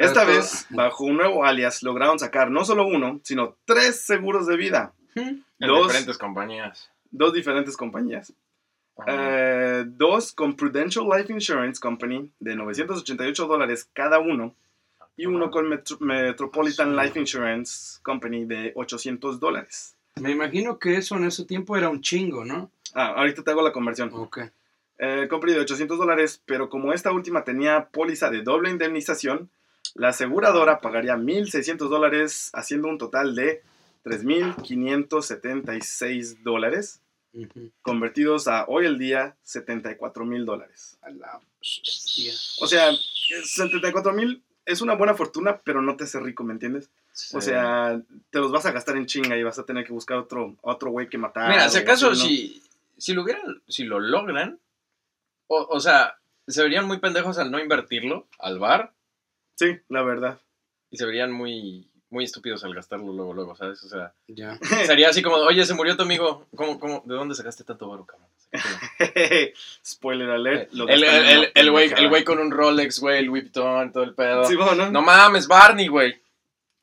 Esta 0.00 0.24
vez, 0.24 0.66
bajo 0.70 1.04
un 1.04 1.16
nuevo 1.16 1.44
alias, 1.44 1.82
lograron 1.82 2.18
sacar 2.18 2.50
no 2.50 2.64
solo 2.64 2.86
uno, 2.86 3.20
sino 3.22 3.56
tres 3.64 4.02
seguros 4.04 4.46
de 4.46 4.56
vida. 4.56 4.92
En 5.14 5.44
Dos, 5.58 5.88
diferentes 5.88 6.16
compañías. 6.18 6.90
dos 7.10 7.32
diferentes 7.32 7.76
compañías. 7.76 8.32
Eh, 9.06 9.84
dos 9.86 10.32
con 10.32 10.54
Prudential 10.56 11.06
Life 11.06 11.32
Insurance 11.32 11.80
Company 11.80 12.30
de 12.38 12.54
988 12.54 13.46
dólares 13.46 13.88
cada 13.92 14.18
uno 14.18 14.54
y 15.16 15.26
uno 15.26 15.50
con 15.50 15.68
Metro- 15.68 15.96
Metropolitan 16.00 16.94
Life 16.96 17.18
Insurance 17.18 17.98
Company 18.02 18.44
de 18.44 18.72
800 18.74 19.40
dólares. 19.40 19.94
Me 20.20 20.30
imagino 20.30 20.78
que 20.78 20.96
eso 20.96 21.16
en 21.16 21.24
ese 21.24 21.44
tiempo 21.44 21.76
era 21.76 21.88
un 21.88 22.00
chingo, 22.02 22.44
¿no? 22.44 22.70
Ah, 22.94 23.14
ahorita 23.16 23.42
te 23.42 23.50
hago 23.50 23.62
la 23.62 23.72
conversión. 23.72 24.10
Ok. 24.12 24.38
Eh, 24.98 25.28
compra 25.30 25.52
de 25.52 25.60
800 25.60 25.96
dólares, 25.98 26.42
pero 26.44 26.68
como 26.68 26.92
esta 26.92 27.10
última 27.12 27.42
tenía 27.44 27.86
póliza 27.86 28.28
de 28.30 28.42
doble 28.42 28.70
indemnización, 28.70 29.48
la 29.94 30.08
aseguradora 30.08 30.80
pagaría 30.80 31.16
1.600 31.16 31.88
dólares, 31.88 32.50
haciendo 32.52 32.88
un 32.88 32.98
total 32.98 33.34
de 33.34 33.62
3.576 34.04 36.42
dólares, 36.42 37.00
Ujú. 37.32 37.70
convertidos 37.82 38.48
a 38.48 38.64
hoy 38.66 38.86
el 38.86 38.98
día 38.98 39.36
74 39.44 40.24
mil 40.24 40.44
dólares. 40.44 40.98
O 42.60 42.66
sea, 42.66 42.90
74 43.44 44.12
mil 44.12 44.42
es 44.64 44.80
una 44.80 44.94
buena 44.94 45.14
fortuna, 45.14 45.60
pero 45.62 45.82
no 45.82 45.96
te 45.96 46.04
hace 46.04 46.20
rico, 46.20 46.44
¿me 46.44 46.52
entiendes? 46.52 46.90
O 47.32 47.40
sea, 47.40 48.00
te 48.30 48.38
los 48.38 48.52
vas 48.52 48.66
a 48.66 48.72
gastar 48.72 48.96
en 48.96 49.06
chinga 49.06 49.36
y 49.36 49.42
vas 49.42 49.58
a 49.58 49.64
tener 49.64 49.84
que 49.84 49.92
buscar 49.92 50.16
otro 50.16 50.56
otro 50.62 50.90
güey 50.90 51.08
que 51.08 51.18
matar. 51.18 51.50
Mira, 51.50 51.68
si 51.68 51.78
acaso, 51.78 52.10
así, 52.10 52.20
¿no? 52.20 52.28
si, 52.28 52.62
si 52.96 53.12
lo 53.12 53.22
hubieran, 53.22 53.62
si 53.68 53.84
lo 53.84 54.00
logran, 54.00 54.58
o, 55.48 55.66
o 55.70 55.80
sea, 55.80 56.18
se 56.46 56.62
verían 56.62 56.86
muy 56.86 56.98
pendejos 56.98 57.38
al 57.38 57.50
no 57.50 57.58
invertirlo 57.58 58.26
al 58.38 58.58
bar 58.58 58.92
Sí, 59.60 59.78
la 59.90 60.02
verdad. 60.02 60.38
y 60.90 60.96
se 60.96 61.04
verían 61.04 61.30
muy, 61.32 61.86
muy 62.08 62.24
estúpidos 62.24 62.64
al 62.64 62.74
gastarlo 62.74 63.12
luego, 63.12 63.34
luego, 63.34 63.54
¿sabes? 63.56 63.82
O 63.84 63.88
sea, 63.90 64.12
Ya. 64.26 64.58
sería 64.86 65.10
así 65.10 65.20
como, 65.22 65.36
oye, 65.36 65.66
se 65.66 65.74
murió 65.74 65.96
tu 65.98 66.02
amigo, 66.04 66.46
¿cómo, 66.56 66.80
cómo, 66.80 67.02
¿de 67.04 67.14
dónde 67.14 67.34
sacaste 67.34 67.62
tanto 67.64 67.88
varo, 67.88 68.06
cabrón? 68.06 68.28
Spoiler 69.86 70.30
alert. 70.30 70.72
lo 70.72 70.88
El, 70.88 71.04
el, 71.04 71.26
el, 71.26 71.52
el 71.54 71.70
güey 71.70 71.92
el 71.94 72.08
güey 72.08 72.24
con 72.24 72.38
un 72.38 72.50
Rolex, 72.50 72.98
güey, 73.00 73.18
el 73.18 73.26
Louis 73.26 73.42
Vuitton, 73.44 73.92
todo 73.92 74.02
el 74.02 74.14
pedo. 74.14 74.44
Sí, 74.46 74.56
bueno, 74.56 74.90
No 74.90 75.02
mames, 75.02 75.46
Barney, 75.46 75.88
güey. 75.88 76.20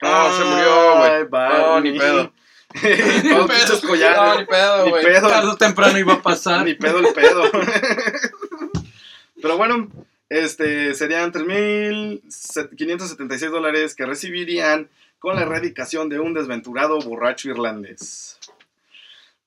No, 0.02 0.32
se 0.38 0.44
murió, 0.46 0.98
güey. 1.00 1.28
No, 1.32 1.80
ni 1.82 1.98
pedo. 1.98 2.32
Todos 2.74 3.50
pinches 3.52 3.84
No, 3.84 3.90
collares. 3.90 4.40
ni 4.42 4.46
pedo, 4.46 4.90
güey. 4.90 5.04
pedo. 5.04 5.28
Tarde 5.28 5.50
o 5.50 5.58
temprano 5.58 5.98
iba 5.98 6.14
a 6.14 6.22
pasar. 6.22 6.64
Ni 6.64 6.76
pedo 6.76 7.00
el 7.00 7.12
pedo. 7.14 7.44
Pero 9.42 9.58
bueno, 9.58 9.90
este 10.30 10.94
serían 10.94 11.32
3.576 11.32 13.50
dólares 13.50 13.96
que 13.96 14.06
recibirían 14.06 14.90
con 15.20 15.36
la 15.36 15.44
erradicación 15.44 16.10
de 16.10 16.20
un 16.20 16.34
desventurado 16.34 17.00
borracho 17.00 17.50
irlandés. 17.50 18.38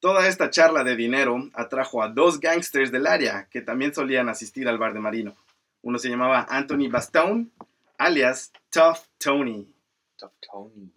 Toda 0.00 0.26
esta 0.28 0.50
charla 0.50 0.82
de 0.82 0.96
dinero 0.96 1.50
atrajo 1.52 2.02
a 2.02 2.08
dos 2.08 2.40
gangsters 2.40 2.90
del 2.90 3.06
área 3.06 3.48
que 3.50 3.60
también 3.60 3.94
solían 3.94 4.30
asistir 4.30 4.66
al 4.68 4.78
bar 4.78 4.94
de 4.94 5.00
Marino. 5.00 5.36
Uno 5.82 5.98
se 5.98 6.08
llamaba 6.08 6.46
Anthony 6.48 6.88
Bastone, 6.90 7.48
alias 7.98 8.50
Tough 8.70 9.00
Tony. 9.18 9.68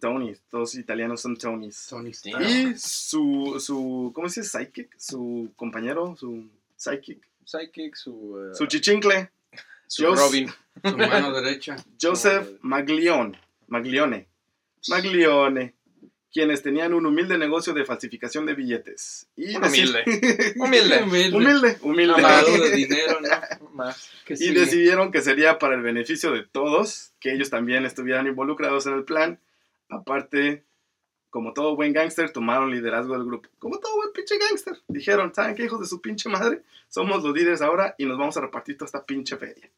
Tony, 0.00 0.34
todos 0.50 0.74
italianos 0.74 1.20
son 1.20 1.36
Tonys. 1.36 1.86
Tony. 1.88 2.12
Y 2.40 2.74
su, 2.76 3.56
su, 3.58 4.12
¿cómo 4.14 4.28
se 4.28 4.42
dice? 4.42 4.58
Psychic, 4.58 4.94
su 4.98 5.50
compañero, 5.56 6.16
su 6.16 6.48
psychic, 6.76 7.26
Psychic, 7.44 7.94
su, 7.94 8.12
uh, 8.12 8.54
su 8.54 8.66
chichincle, 8.66 9.30
su 9.86 10.04
Jos- 10.04 10.18
Robin. 10.18 10.50
Su 10.84 10.96
mano 10.98 11.32
derecha. 11.40 11.76
Joseph 12.00 12.48
Maglione, 12.62 13.38
Maglione, 13.68 14.26
Maglione, 14.88 15.74
quienes 16.32 16.62
tenían 16.62 16.92
un 16.94 17.06
humilde 17.06 17.38
negocio 17.38 17.72
de 17.72 17.84
falsificación 17.84 18.44
de 18.44 18.54
billetes. 18.54 19.28
Y 19.36 19.56
humilde. 19.56 20.02
Humilde. 20.56 21.02
Humilde. 21.04 21.32
humilde, 21.36 21.78
humilde. 21.82 22.14
Amado 22.16 22.58
de 22.58 22.70
dinero, 22.76 23.20
¿no? 23.20 23.70
Más. 23.70 24.10
Que 24.26 24.34
Y 24.34 24.36
sigue. 24.38 24.60
decidieron 24.60 25.12
que 25.12 25.22
sería 25.22 25.58
para 25.60 25.74
el 25.76 25.82
beneficio 25.82 26.32
de 26.32 26.42
todos, 26.44 27.12
que 27.20 27.32
ellos 27.32 27.50
también 27.50 27.84
estuvieran 27.86 28.26
involucrados 28.26 28.86
en 28.86 28.94
el 28.94 29.04
plan. 29.04 29.38
Aparte, 29.88 30.64
como 31.34 31.52
todo 31.52 31.74
buen 31.74 31.92
gángster, 31.92 32.30
tomaron 32.30 32.70
liderazgo 32.70 33.14
del 33.14 33.24
grupo. 33.24 33.48
Como 33.58 33.80
todo 33.80 33.96
buen 33.96 34.12
pinche 34.12 34.38
gángster. 34.38 34.80
Dijeron, 34.86 35.34
¿saben 35.34 35.56
qué 35.56 35.64
hijos 35.64 35.80
de 35.80 35.86
su 35.86 36.00
pinche 36.00 36.28
madre? 36.28 36.62
Somos 36.88 37.24
los 37.24 37.34
líderes 37.34 37.60
ahora 37.60 37.96
y 37.98 38.06
nos 38.06 38.16
vamos 38.16 38.36
a 38.36 38.40
repartir 38.40 38.78
toda 38.78 38.86
esta 38.86 39.04
pinche 39.04 39.36
feria. 39.36 39.68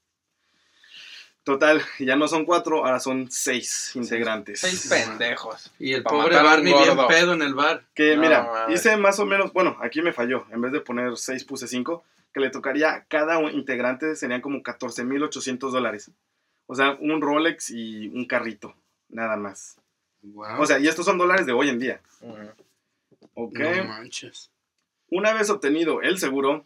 Total, 1.45 1.81
ya 1.99 2.15
no 2.15 2.29
son 2.29 2.45
cuatro, 2.45 2.85
ahora 2.85 3.01
son 3.01 3.31
seis 3.31 3.93
integrantes. 3.95 4.61
Seis 4.61 4.87
pendejos. 4.87 5.73
Y 5.79 5.95
el 5.95 6.03
pobre 6.03 6.37
Barney 6.37 6.75
bien 6.75 6.95
gordo. 6.95 7.09
pedo 7.09 7.33
en 7.33 7.41
el 7.41 7.55
bar. 7.55 7.85
Que 7.95 8.17
No, 8.17 8.21
mira, 8.21 8.67
hice 8.69 8.95
más 8.99 9.19
o 9.19 9.25
menos, 9.25 9.51
bueno, 9.55 9.79
aquí 9.81 10.03
me 10.03 10.13
falló. 10.13 10.45
En 10.53 10.61
vez 10.61 10.73
de 10.73 10.83
poner 10.83 11.17
seis, 11.17 11.43
puse 11.43 11.67
cinco. 11.67 12.05
Que 12.35 12.41
le 12.41 12.51
tocaría 12.51 12.93
a 12.93 13.05
cada 13.07 13.39
un 13.39 13.51
integrante 13.53 14.15
serían 14.15 14.43
como 14.43 14.63
14,800 14.63 15.73
dólares. 15.73 16.11
O 16.67 16.75
sea, 16.75 16.99
un 17.01 17.23
Rolex 17.23 17.71
y 17.71 18.09
un 18.09 18.27
carrito, 18.27 18.75
nada 19.09 19.39
más. 19.39 19.79
Wow. 20.33 20.61
O 20.61 20.67
sea, 20.67 20.79
y 20.79 20.87
estos 20.89 21.05
son 21.05 21.19
dólares 21.19 21.47
de 21.47 21.53
hoy 21.53 21.69
en 21.69 21.79
día. 21.79 22.01
Ok. 23.35 23.59
no 23.59 23.85
manches. 23.85 24.51
Una 25.11 25.33
vez 25.33 25.51
obtenido 25.51 26.03
el 26.03 26.19
seguro, 26.19 26.65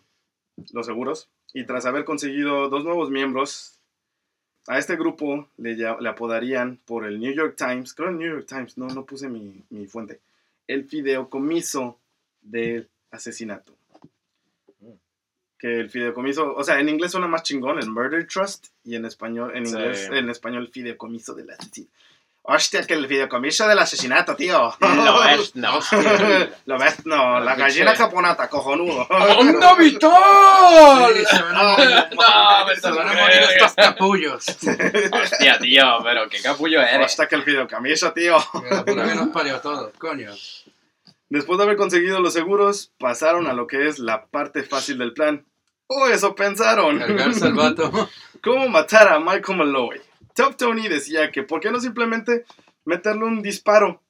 los 0.73 0.87
seguros, 0.87 1.29
y 1.53 1.65
tras 1.65 1.85
haber 1.87 2.05
conseguido 2.05 2.69
dos 2.69 2.85
nuevos 2.85 3.11
miembros, 3.11 3.79
a 4.67 4.79
este 4.79 4.97
grupo 4.97 5.49
le, 5.59 5.77
ya- 5.77 5.99
le 6.01 6.09
apodarían 6.09 6.79
por 6.87 7.05
el 7.07 7.19
New 7.21 7.33
York 7.35 7.55
Times, 7.57 7.93
creo 7.93 8.09
el 8.11 8.19
New 8.19 8.31
York 8.31 8.47
Times, 8.47 8.79
no, 8.79 8.87
no 8.89 9.05
puse 9.05 9.29
mi, 9.29 9.63
mi 9.71 9.87
fuente, 9.87 10.21
el 10.67 10.85
fideicomiso 10.87 11.99
del 12.41 12.89
asesinato. 13.11 13.75
Que 15.59 15.81
el 15.81 15.91
fideicomiso, 15.91 16.55
o 16.55 16.65
sea, 16.65 16.81
en 16.81 16.89
inglés 16.89 17.11
suena 17.13 17.27
más 17.27 17.43
chingón, 17.43 17.79
el 17.79 17.91
Murder 17.91 18.27
Trust, 18.27 18.69
y 18.85 18.95
en 18.97 19.05
español, 19.05 19.55
en 19.55 19.67
Sí. 19.67 19.73
inglés, 19.75 20.09
en 20.11 20.31
español, 20.31 20.69
fideicomiso 20.69 21.35
del 21.35 21.51
asesinato. 21.51 21.93
Hostia, 22.43 22.87
que 22.87 22.95
el 22.95 23.07
fideicomiso 23.07 23.69
del 23.69 23.79
asesinato, 23.79 24.35
tío. 24.35 24.75
Lo 24.81 25.25
es, 25.25 25.55
no. 25.57 25.79
Lo 26.65 26.79
ves, 26.79 27.07
no, 27.07 27.39
la 27.39 27.55
gallina 27.55 27.95
japonata, 27.95 28.49
cojonudo. 28.49 29.03
¡Onda 29.39 29.75
vital! 29.75 31.15
Sí, 31.15 31.25
se 31.27 31.43
van 31.43 31.57
a 31.57 31.63
morir, 31.63 32.07
No, 32.17 32.75
se 32.81 32.91
van 32.91 33.09
a 33.09 33.13
morir 33.13 33.41
estos 33.55 33.75
capullos. 33.75 34.47
Hostia, 35.13 35.59
tío, 35.59 35.85
pero 36.03 36.29
qué 36.29 36.41
capullo 36.41 36.81
eres. 36.81 37.07
Hasta 37.07 37.29
que 37.29 37.37
el 37.37 37.45
fideicomiso, 37.45 38.13
tío. 38.13 38.37
La 38.71 38.85
pura 38.85 39.07
que 39.07 39.15
nos 39.15 39.29
parió 39.29 39.61
todo, 39.61 39.93
coño. 39.99 40.31
Después 41.29 41.59
de 41.59 41.65
haber 41.65 41.77
conseguido 41.77 42.21
los 42.21 42.33
seguros, 42.33 42.91
pasaron 42.99 43.47
a 43.47 43.53
lo 43.53 43.67
que 43.67 43.87
es 43.87 43.99
la 43.99 44.27
parte 44.27 44.65
fácil 44.65 44.99
del 44.99 45.13
plan. 45.13 45.47
O 45.87 46.07
eso 46.07 46.35
pensaron. 46.35 46.99
Cargarse 46.99 47.45
al 47.45 47.55
vato. 47.55 48.09
¿Cómo 48.43 48.69
matar 48.69 49.09
a 49.09 49.21
Michael 49.21 49.59
Malloy? 49.59 50.01
Top 50.41 50.57
Tony 50.57 50.89
decía 50.89 51.31
que 51.31 51.43
¿por 51.43 51.61
qué 51.61 51.71
no 51.71 51.81
simplemente 51.81 52.45
meterle 52.85 53.25
un 53.25 53.43
disparo? 53.43 54.03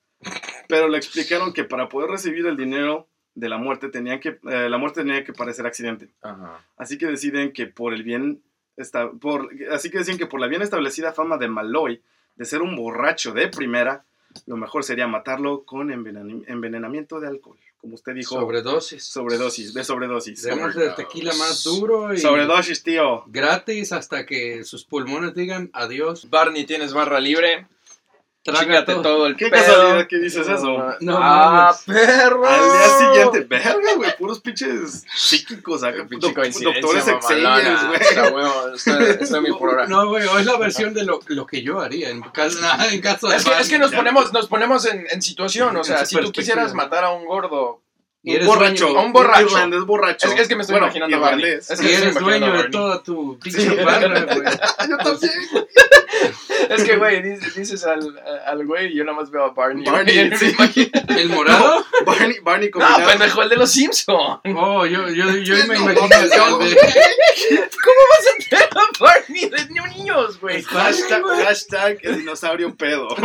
pero 0.68 0.88
le 0.88 0.98
explicaron 0.98 1.52
que 1.52 1.64
para 1.64 1.88
poder 1.88 2.10
recibir 2.10 2.46
el 2.46 2.56
dinero 2.56 3.08
de 3.34 3.48
la 3.48 3.56
muerte 3.58 3.88
tenían 3.88 4.20
que 4.20 4.38
eh, 4.50 4.68
la 4.68 4.76
muerte 4.78 5.00
tenía 5.02 5.24
que 5.24 5.32
parecer 5.32 5.66
accidente. 5.66 6.08
Ajá. 6.22 6.60
Así 6.76 6.98
que 6.98 7.06
deciden 7.06 7.52
que 7.52 7.66
por 7.66 7.94
el 7.94 8.02
bien 8.02 8.42
esta- 8.76 9.10
por, 9.10 9.48
así 9.72 9.90
que 9.90 9.98
deciden 9.98 10.18
que 10.18 10.26
por 10.26 10.40
la 10.40 10.46
bien 10.46 10.62
establecida 10.62 11.12
fama 11.12 11.38
de 11.38 11.48
Malloy 11.48 12.02
de 12.36 12.44
ser 12.44 12.60
un 12.62 12.76
borracho 12.76 13.32
de 13.32 13.48
primera, 13.48 14.04
lo 14.46 14.56
mejor 14.56 14.84
sería 14.84 15.06
matarlo 15.06 15.64
con 15.64 15.90
envenenamiento 15.90 17.18
de 17.18 17.28
alcohol, 17.28 17.58
como 17.80 17.94
usted 17.94 18.14
dijo, 18.14 18.34
Sobredosis. 18.34 19.04
sobredosis, 19.04 19.72
de 19.74 19.84
sobredosis. 19.84 20.42
Demos 20.42 20.76
el 20.76 20.94
tequila 20.94 21.32
más 21.34 21.64
duro 21.64 22.12
y 22.12 22.18
Sobredosis, 22.18 22.82
tío. 22.82 23.24
gratis 23.26 23.92
hasta 23.92 24.26
que 24.26 24.64
sus 24.64 24.84
pulmones 24.84 25.34
digan 25.34 25.70
adiós. 25.72 26.28
Barney, 26.28 26.64
tienes 26.64 26.92
barra 26.92 27.20
libre. 27.20 27.66
Chíngate 28.42 28.92
todo. 28.94 29.02
todo 29.02 29.26
el 29.26 29.36
Qué 29.36 29.50
pedo. 29.50 29.64
casualidad 29.64 30.06
que 30.06 30.18
dices 30.18 30.48
eso. 30.48 30.94
No 31.00 31.18
ah, 31.20 31.76
perro. 31.84 32.46
Al 32.46 32.60
día 32.72 32.98
siguiente, 32.98 33.40
verga, 33.40 33.94
güey, 33.96 34.16
puros 34.16 34.40
pinches 34.40 35.04
psíquicos 35.14 35.84
acá, 35.84 36.06
Pinche 36.08 36.28
doctores 36.28 37.06
excelentes, 37.06 37.86
güey. 37.86 38.00
O 38.00 38.04
sea, 38.04 38.30
huevo, 38.30 38.74
estoy, 38.74 39.04
estoy 39.20 39.40
mil 39.42 39.54
por 39.58 39.68
hora. 39.70 39.86
No, 39.86 40.08
güey, 40.08 40.26
o 40.26 40.38
es 40.38 40.46
la 40.46 40.56
versión 40.56 40.94
de 40.94 41.04
lo, 41.04 41.20
lo 41.26 41.46
que 41.46 41.62
yo 41.62 41.80
haría 41.80 42.08
en 42.08 42.22
caso, 42.22 42.58
en 42.90 43.00
caso 43.02 43.28
de 43.28 43.36
Es 43.36 43.44
que, 43.44 43.58
es 43.58 43.68
que 43.68 43.78
nos 43.78 43.92
ponemos, 43.92 44.32
nos 44.32 44.48
ponemos 44.48 44.86
en, 44.86 45.06
en 45.10 45.20
situación, 45.20 45.76
o 45.76 45.84
sea, 45.84 46.06
si 46.06 46.16
tú 46.16 46.32
quieras 46.32 46.72
matar 46.72 47.04
a 47.04 47.10
un 47.10 47.26
gordo, 47.26 47.82
Y 48.22 48.34
eres 48.34 48.46
borracho, 48.46 48.88
dueño- 48.88 49.06
un 49.06 49.12
borracho. 49.14 49.46
irlandés 49.46 49.80
borracho. 49.86 50.28
Es- 50.28 50.40
es 50.40 50.48
que 50.48 50.54
me 50.56 50.60
estoy 50.62 50.74
Bueno, 50.74 50.86
imaginando 50.88 51.16
a 51.16 51.20
Barney. 51.20 51.44
irlandés. 51.46 51.70
Es 51.70 51.80
Y 51.80 51.86
que 51.86 51.92
estoy 51.92 52.08
eres 52.10 52.20
dueño 52.20 52.46
de 52.46 52.52
Barney. 52.52 52.70
toda 52.70 53.02
tu 53.02 53.38
pinche 53.38 53.82
barra, 53.84 54.20
güey. 54.34 54.44
Yo 54.90 54.96
también. 54.98 55.32
es 56.68 56.84
que, 56.84 56.96
güey, 56.96 57.22
dices, 57.22 57.54
dices 57.54 57.84
al, 57.86 58.00
al 58.46 58.66
güey 58.66 58.92
y 58.92 58.96
yo 58.96 59.04
nada 59.04 59.16
más 59.18 59.30
veo 59.30 59.44
a 59.44 59.50
Barney. 59.52 59.84
Barney, 59.86 60.18
y 60.18 60.36
sí. 60.36 60.90
¿El 61.08 61.28
morado? 61.30 61.84
Barney, 62.04 62.38
Barney 62.42 62.70
No, 62.74 62.78
combinado. 62.80 63.08
pendejo, 63.10 63.42
el 63.42 63.48
de 63.48 63.56
los 63.56 63.70
Simpsons. 63.70 64.40
Oh, 64.54 64.84
yo, 64.84 65.08
yo, 65.08 65.30
yo 65.36 65.54
me 65.66 65.74
No, 65.78 65.80
imagino 65.90 66.08
no, 66.08 66.44
al 66.44 66.50
no. 66.50 66.58
de... 66.58 66.76
¿Cómo 66.76 68.00
vas 68.10 68.26
a 68.26 68.48
tener 68.50 68.68
a 68.76 68.82
Barney 69.00 69.48
de 69.48 69.90
niños, 69.96 70.40
güey? 70.40 70.62
Hashtag, 70.62 71.22
hashtag 71.44 71.98
el 72.02 72.18
dinosaurio 72.18 72.74
pedo. 72.76 73.08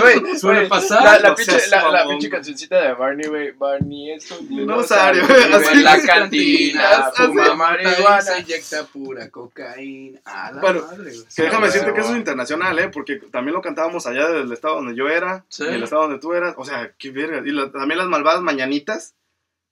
Güey, 0.00 0.38
Suele 0.38 0.66
pasar. 0.66 1.02
La, 1.04 1.18
la, 1.18 1.28
No 1.30 1.34
pinche, 1.36 1.68
la, 1.68 1.90
la 1.90 2.08
pinche 2.08 2.28
cancioncita 2.30 2.80
de 2.80 2.92
Barney, 2.94 3.28
güey. 3.28 3.50
Barney 3.52 3.99
dinosaurio. 4.48 5.26
Vive 5.26 5.72
en 5.72 5.84
la 5.84 6.00
cantina, 6.02 7.10
fuma 7.14 7.54
marihuana. 7.54 8.20
Se 8.22 8.40
inyecta 8.40 8.84
pura 8.84 9.28
cocaína. 9.30 10.20
A 10.24 10.52
la 10.52 10.60
Bueno, 10.60 10.82
madre. 10.82 11.12
Que 11.34 11.42
déjame 11.42 11.66
decirte 11.66 11.92
que 11.92 12.00
eso 12.00 12.10
es 12.10 12.16
internacional, 12.16 12.78
¿eh? 12.78 12.88
Porque 12.88 13.16
también 13.30 13.54
lo 13.54 13.62
cantábamos 13.62 14.06
allá 14.06 14.28
del 14.28 14.52
estado 14.52 14.76
donde 14.76 14.94
yo 14.96 15.08
era, 15.08 15.44
Sí. 15.48 15.64
y 15.64 15.74
el 15.74 15.82
estado 15.82 16.02
donde 16.02 16.18
tú 16.18 16.32
eras. 16.32 16.54
O 16.56 16.64
sea, 16.64 16.92
qué 16.98 17.10
verga. 17.10 17.42
Y 17.44 17.50
la- 17.52 17.70
también 17.70 17.98
las 17.98 18.08
malvadas 18.08 18.42
mañanitas. 18.42 19.14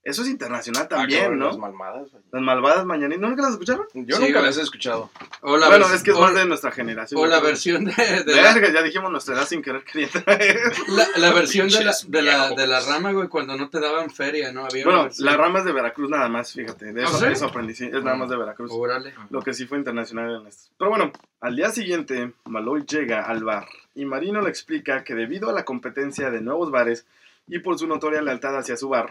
Eso 0.04 0.22
es 0.22 0.28
internacional 0.28 0.84
Ah, 0.84 0.88
también, 0.88 1.22
cabrón, 1.22 1.40
las 1.40 1.56
¿no? 1.56 1.58
malvadas. 1.60 2.08
Las 2.32 2.42
malvadas 2.42 2.86
mañanitas. 2.86 3.20
¿No 3.20 3.28
nunca 3.28 3.42
las 3.42 3.52
escucharon? 3.52 3.86
Yo 3.92 4.16
Sí, 4.16 4.22
nunca 4.22 4.40
las 4.40 4.56
he 4.56 4.62
escuchado. 4.62 5.10
O 5.42 5.56
la 5.58 5.68
bueno, 5.68 5.86
es 5.92 6.02
que 6.02 6.12
es 6.12 6.16
o- 6.16 6.20
más 6.20 6.34
de 6.34 6.46
nuestra 6.46 6.70
generación. 6.70 7.20
O 7.20 7.26
la 7.26 7.40
versión 7.40 7.84
de, 7.84 7.92
de 8.24 8.36
la, 8.36 8.72
ya 8.72 8.82
dijimos 8.82 9.10
nuestra 9.10 9.34
edad 9.34 9.46
sin 9.46 9.60
querer 9.60 9.84
queriendo 9.84 10.22
traer. 10.22 10.60
la, 10.88 11.06
la 11.16 11.32
versión 11.34 11.68
de 11.68 11.78
de, 11.78 12.22
la, 12.22 12.32
viejos. 12.48 12.56
de 12.56 12.66
la 12.68 12.80
rama, 12.80 13.12
güey, 13.12 13.28
cuando 13.28 13.56
no 13.56 13.68
te 13.68 13.80
daban 13.80 14.08
feria, 14.10 14.50
¿no? 14.52 14.64
Había 14.64 14.84
Bueno, 14.84 15.08
la 15.18 15.36
rama 15.36 15.58
es 15.58 15.64
de 15.66 15.72
Veracruz 15.72 16.08
nada 16.08 16.28
más, 16.28 16.52
fíjate. 16.54 16.92
De 16.92 17.02
¿Ah, 17.02 17.04
eso, 17.04 17.18
sí? 17.18 17.26
eso 17.30 17.46
aprendí, 17.46 17.74
sí, 17.74 17.84
es 17.92 18.02
nada 18.02 18.16
más 18.16 18.30
de 18.30 18.36
Veracruz. 18.38 18.70
Órale. 18.72 19.12
Lo 19.28 19.42
que 19.42 19.52
sí 19.52 19.66
fue 19.66 19.76
internacional 19.78 20.40
en 20.40 20.46
esto. 20.46 20.70
Pero 20.78 20.88
bueno, 20.90 21.12
al 21.40 21.54
día 21.56 21.70
siguiente, 21.70 22.32
Maloy 22.46 22.84
llega 22.86 23.24
al 23.24 23.44
bar 23.44 23.66
y 23.94 24.06
Marino 24.06 24.40
le 24.40 24.48
explica 24.48 25.04
que 25.04 25.14
debido 25.14 25.50
a 25.50 25.52
la 25.52 25.64
competencia 25.66 26.30
de 26.30 26.40
nuevos 26.40 26.70
bares 26.70 27.04
y 27.46 27.58
por 27.58 27.78
su 27.78 27.86
notoria 27.86 28.22
lealtad 28.22 28.56
hacia 28.56 28.76
su 28.76 28.88
bar, 28.88 29.10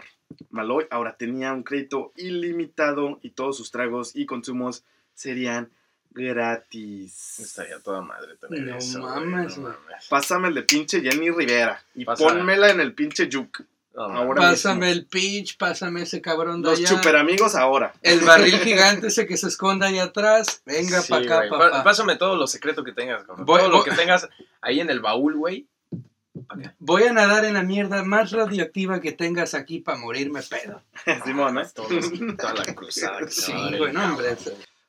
Maloy 0.50 0.86
ahora 0.90 1.16
tenía 1.16 1.52
un 1.52 1.62
crédito 1.62 2.12
ilimitado 2.16 3.18
y 3.22 3.30
todos 3.30 3.56
sus 3.56 3.70
tragos 3.70 4.14
y 4.14 4.26
consumos 4.26 4.84
serían 5.14 5.70
gratis. 6.10 7.38
Estaría 7.40 7.78
toda 7.80 8.02
madre 8.02 8.36
tener 8.36 8.60
No 8.62 8.76
eso, 8.76 9.00
mames, 9.00 9.56
no 9.58 9.64
mames. 9.68 10.06
Pásame 10.08 10.48
el 10.48 10.54
de 10.54 10.62
pinche 10.62 11.00
Jenny 11.00 11.30
Rivera 11.30 11.82
y 11.94 12.04
Pásame. 12.04 12.30
pónmela 12.30 12.70
en 12.70 12.80
el 12.80 12.94
pinche 12.94 13.28
Yuk. 13.28 13.62
No, 13.94 14.02
Ahora 14.04 14.40
Pásame 14.42 14.92
el 14.92 15.06
pitch, 15.06 15.56
pásame 15.58 16.02
ese 16.02 16.20
cabrón 16.20 16.62
de 16.62 16.70
Los 16.70 16.78
allá. 16.78 16.88
super 16.88 17.16
amigos 17.16 17.56
ahora. 17.56 17.92
El 18.02 18.20
barril 18.20 18.54
gigante 18.60 19.08
ese 19.08 19.26
que 19.26 19.36
se 19.36 19.48
esconde 19.48 19.86
ahí 19.86 19.98
atrás. 19.98 20.62
Venga 20.64 21.02
Sí, 21.02 21.10
pa' 21.10 21.18
acá, 21.18 21.42
papá. 21.50 21.70
Pa- 21.72 21.82
Pásame 21.84 22.14
todo 22.16 22.36
lo 22.36 22.46
secreto 22.46 22.84
que 22.84 22.92
tengas, 22.92 23.26
todo 23.26 23.68
lo 23.68 23.82
que 23.82 23.90
tengas 23.90 24.28
ahí 24.60 24.78
en 24.78 24.90
el 24.90 25.00
baúl, 25.00 25.34
güey. 25.36 25.66
Voy 26.78 27.04
a 27.04 27.12
nadar 27.12 27.44
en 27.44 27.54
la 27.54 27.62
mierda 27.62 28.04
más 28.04 28.30
radioactiva 28.32 29.00
que 29.00 29.12
tengas 29.12 29.54
aquí 29.54 29.78
para 29.80 29.98
morirme 29.98 30.40
pedo. 30.42 30.82
Simón, 31.24 31.58
¿eh? 31.58 31.66
Todos- 31.74 32.10
toda 32.36 32.54
la 32.54 32.74
cruzada. 32.74 33.28
Sí, 33.28 33.52
va 33.52 33.58
a 33.58 33.62
dar 33.64 33.72
el 33.74 33.78
güey, 33.78 33.92
no, 33.92 34.04
hombre. 34.04 34.36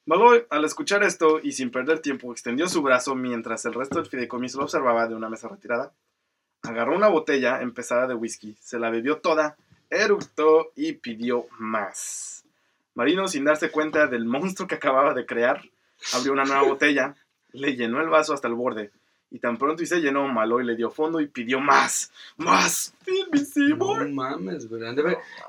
Maloy, 0.06 0.44
al 0.50 0.66
escuchar 0.66 1.04
esto 1.04 1.40
y 1.42 1.52
sin 1.52 1.70
perder 1.70 2.00
tiempo, 2.00 2.32
extendió 2.32 2.68
su 2.68 2.82
brazo 2.82 3.14
mientras 3.16 3.64
el 3.66 3.74
resto 3.76 4.00
del 4.00 4.10
fideicomiso 4.10 4.58
lo 4.58 4.64
observaba 4.64 5.08
de 5.08 5.14
una 5.16 5.30
mesa 5.30 5.48
retirada. 5.48 5.92
Agarró 6.64 6.96
una 6.96 7.08
botella 7.10 7.62
empezada 7.62 8.08
de 8.08 8.16
whisky, 8.16 8.58
se 8.60 8.80
la 8.80 8.90
bebió 8.90 9.18
toda, 9.20 9.56
eructó 9.90 10.72
y 10.76 10.94
pidió 10.94 11.46
más. 11.60 12.44
Marino, 12.96 13.28
sin 13.28 13.46
darse 13.46 13.70
cuenta 13.72 14.08
del 14.08 14.26
monstruo 14.26 14.68
que 14.68 14.76
acababa 14.76 15.14
de 15.14 15.26
crear, 15.26 15.62
abrió 16.14 16.32
una 16.34 16.44
nueva 16.44 16.64
botella, 16.64 17.16
le 17.52 17.76
llenó 17.76 18.02
el 18.02 18.10
vaso 18.10 18.34
hasta 18.34 18.48
el 18.48 18.56
borde. 18.56 18.92
Y 19.32 19.38
tan 19.38 19.58
pronto 19.58 19.84
y 19.84 19.86
se 19.86 20.00
llenó, 20.02 20.28
Maloy 20.28 20.66
le 20.66 20.76
dio 20.76 20.90
fondo 20.90 21.20
y 21.22 21.28
pidió 21.28 21.60
más. 21.60 22.12
¡Más! 22.38 22.96
¡Fill 23.04 23.28
me, 23.32 23.40
No 23.40 23.46
Seymour! 23.46 24.10
mames, 24.10 24.68
güey. 24.68 24.82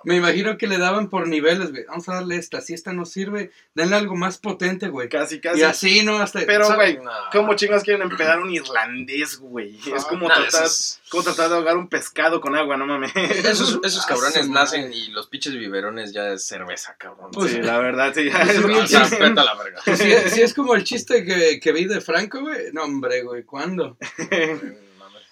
Me 0.04 0.16
imagino 0.16 0.58
que 0.58 0.66
le 0.66 0.76
daban 0.76 1.08
por 1.08 1.26
niveles, 1.26 1.70
güey. 1.70 1.84
Vamos 1.86 2.06
a 2.10 2.16
darle 2.16 2.36
esta. 2.36 2.60
Si 2.60 2.74
esta 2.74 2.92
no 2.92 3.06
sirve, 3.06 3.52
denle 3.74 3.96
algo 3.96 4.16
más 4.16 4.36
potente, 4.36 4.88
güey. 4.88 5.08
Casi, 5.08 5.40
casi. 5.40 5.60
Y 5.60 5.62
así, 5.62 6.02
¿no? 6.04 6.18
Hasta. 6.18 6.40
Pero, 6.44 6.74
güey, 6.74 6.98
No. 6.98 7.10
¿cómo 7.32 7.54
chingas 7.56 7.82
quieren 7.82 8.02
empedar 8.02 8.40
un 8.40 8.50
irlandés, 8.50 9.38
güey? 9.38 9.78
Es 9.94 10.04
como 10.04 10.28
Nah, 10.28 10.34
tratar... 10.36 10.68
Como 11.10 11.22
tratar 11.24 11.48
de 11.50 11.56
ahogar 11.56 11.76
un 11.76 11.88
pescado 11.88 12.40
con 12.40 12.54
agua, 12.56 12.76
no 12.76 12.86
mames. 12.86 13.14
esos, 13.16 13.80
esos 13.82 14.04
Ah, 14.04 14.08
cabrones 14.08 14.46
su 14.46 14.52
nacen 14.52 14.82
madre. 14.84 14.96
y 14.96 15.08
los 15.10 15.26
pinches 15.26 15.54
biberones 15.54 16.12
ya 16.12 16.32
es 16.32 16.46
cerveza, 16.46 16.94
cabrón. 16.98 17.30
Pues, 17.32 17.52
sí, 17.52 17.60
la 17.62 17.78
verdad, 17.78 18.12
sí. 18.14 18.30
Pues, 18.30 18.48
es 18.48 18.88
sí, 18.90 18.96
O 18.96 19.04
sea, 19.06 19.18
la 19.34 19.54
verga. 19.54 19.80
Si, 19.84 20.30
si 20.30 20.42
es 20.42 20.54
como 20.54 20.74
el 20.74 20.84
chiste 20.84 21.24
que, 21.24 21.58
que 21.60 21.72
vi 21.72 21.86
de 21.86 22.00
Franco, 22.00 22.40
güey. 22.40 22.72
No, 22.72 22.84
hombre, 22.84 23.22
güey. 23.22 23.42
¿Cuándo? 23.44 23.96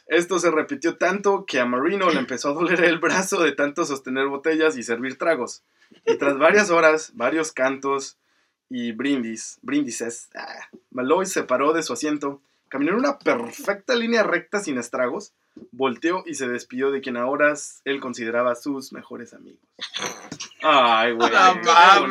Esto 0.07 0.39
se 0.39 0.51
repitió 0.51 0.97
tanto 0.97 1.45
que 1.47 1.61
a 1.61 1.67
Marino 1.67 2.09
le 2.11 2.19
empezó 2.19 2.49
a 2.51 2.55
doler 2.55 2.83
el 2.85 2.99
brazo 2.99 3.43
de 3.43 3.53
tanto 3.53 3.85
sostener 3.85 4.27
botellas 4.29 4.77
y 4.79 4.83
servir 4.83 5.19
tragos. 5.19 5.63
Y 6.07 6.17
tras 6.17 6.39
varias 6.39 6.71
horas, 6.71 7.13
varios 7.15 7.53
cantos 7.53 8.17
y 8.71 8.93
brindis, 8.93 9.59
bríndices, 9.63 10.29
ah, 10.35 10.69
Malloy 10.91 11.27
se 11.27 11.43
paró 11.43 11.73
de 11.75 11.83
su 11.83 11.93
asiento, 11.93 12.41
caminó 12.69 12.93
en 12.93 12.99
una 12.99 13.19
perfecta 13.19 13.95
línea 13.95 14.23
recta 14.23 14.61
sin 14.61 14.79
estragos, 14.79 15.33
volteó 15.73 16.23
y 16.27 16.35
se 16.35 16.47
despidió 16.49 16.91
de 16.91 17.01
quien 17.01 17.17
ahora 17.17 17.53
él 17.85 18.01
consideraba 18.01 18.55
sus 18.55 18.93
mejores 18.93 19.35
amigos. 19.35 19.61
Ay, 20.63 21.13
güey. 21.13 21.31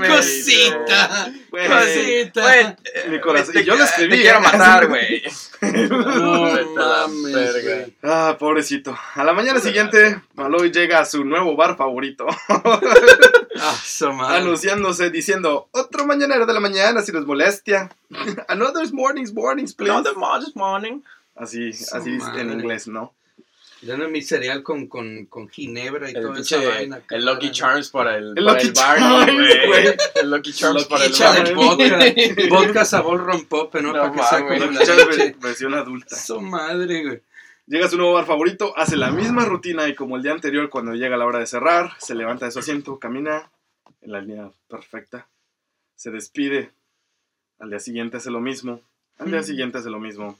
Cosita. 0.08 1.32
Güey, 1.50 1.67
Cosita. 1.67 2.41
Güey, 2.41 2.76
Mi 3.12 3.20
corazón. 3.22 3.54
te- 3.54 3.62
Y 3.62 3.65
yo 3.65 3.76
lo 3.76 3.84
escribí. 3.84 4.15
Te 4.17 4.22
quiero 4.22 4.39
¿eh? 4.39 4.41
matar, 4.41 4.88
güey. 4.89 5.24
No 5.89 6.76
mames, 6.76 7.34
verga. 7.34 7.76
güey. 7.78 7.98
Ah, 8.04 8.36
pobrecito. 8.39 8.98
A 9.15 9.24
la 9.24 9.34
mañana 9.34 9.60
siguiente, 9.60 10.22
Maloy 10.34 10.72
llega 10.72 11.00
a 11.00 11.06
su 11.06 11.24
nuevo 11.24 11.56
bar 11.56 11.78
favorito, 11.78 12.26
Ah, 13.60 14.36
anunciándose 14.36 15.10
diciendo, 15.10 15.67
otro 15.72 16.06
mañanero 16.06 16.46
de 16.46 16.54
la 16.54 16.60
mañana 16.60 17.02
si 17.02 17.12
les 17.12 17.26
molestia. 17.26 17.89
Another 18.48 18.91
morning's 18.93 19.34
mornings, 19.34 19.74
please. 19.74 19.91
No, 19.93 20.04
the 20.04 20.13
modest 20.13 20.56
morning. 20.56 21.02
Así, 21.36 21.74
Su 21.74 21.96
así 21.96 22.17
en 22.38 22.52
inglés, 22.52 22.88
¿no? 22.88 23.13
Dame 23.84 24.08
mi 24.08 24.24
cereal 24.24 24.63
con, 24.63 24.88
con, 24.88 25.28
con 25.28 25.48
ginebra 25.50 26.10
y 26.10 26.15
El 26.15 26.22
toda 26.24 26.39
esa 26.39 26.58
vaina. 26.58 27.00
el 27.12 27.26
Lucky 27.26 27.52
Charms 27.52 27.89
para 27.91 28.17
el, 28.17 28.34
El 28.36 28.43
para 28.43 28.54
Lucky 28.54 28.67
el 28.67 28.74
Charms, 28.74 29.34
güey. 29.36 29.67
güey. 29.67 29.96
El 30.15 30.32
Lucky 30.32 30.52
Charms 30.54 30.82
Lucky 30.89 30.89
para 30.89 31.06
el 31.06 31.56
Barney. 31.56 32.34
vodka. 32.34 32.50
vodka 32.50 32.86
sabor 32.86 33.24
rompope, 33.24 33.82
¿no? 33.84 33.93
No 33.93 34.00
Para 34.00 34.12
que 34.12 34.17
la 34.17 34.84
Charms 34.84 35.06
leche. 35.08 35.17
ver- 35.17 35.36
versión 35.36 35.74
adulta. 35.76 36.15
Su 36.15 36.41
madre, 36.41 37.04
güey. 37.04 37.22
Llega 37.67 37.86
a 37.86 37.89
su 37.89 37.97
nuevo 37.97 38.13
bar 38.13 38.25
favorito, 38.25 38.73
hace 38.77 38.95
la 38.95 39.12
misma 39.12 39.43
rutina 39.43 39.88
y 39.89 39.95
como 39.95 40.15
el 40.15 40.23
día 40.23 40.32
anterior, 40.32 40.69
cuando 40.69 40.93
llega 40.93 41.17
la 41.17 41.25
hora 41.25 41.39
de 41.39 41.47
cerrar, 41.47 41.91
se 41.99 42.15
levanta 42.15 42.45
de 42.45 42.51
su 42.51 42.60
asiento, 42.60 42.97
camina 42.97 43.51
en 44.01 44.12
la 44.13 44.21
línea 44.21 44.49
perfecta, 44.69 45.27
se 45.95 46.10
despide. 46.12 46.71
Al 47.60 47.69
día 47.69 47.80
siguiente 47.80 48.17
hace 48.17 48.32
lo 48.32 48.39
mismo. 48.39 48.80
Al 49.17 49.32
día 49.32 49.41
Mm. 49.41 49.43
siguiente 49.43 49.77
hace 49.80 49.89
lo 49.89 49.99
mismo. 49.99 50.38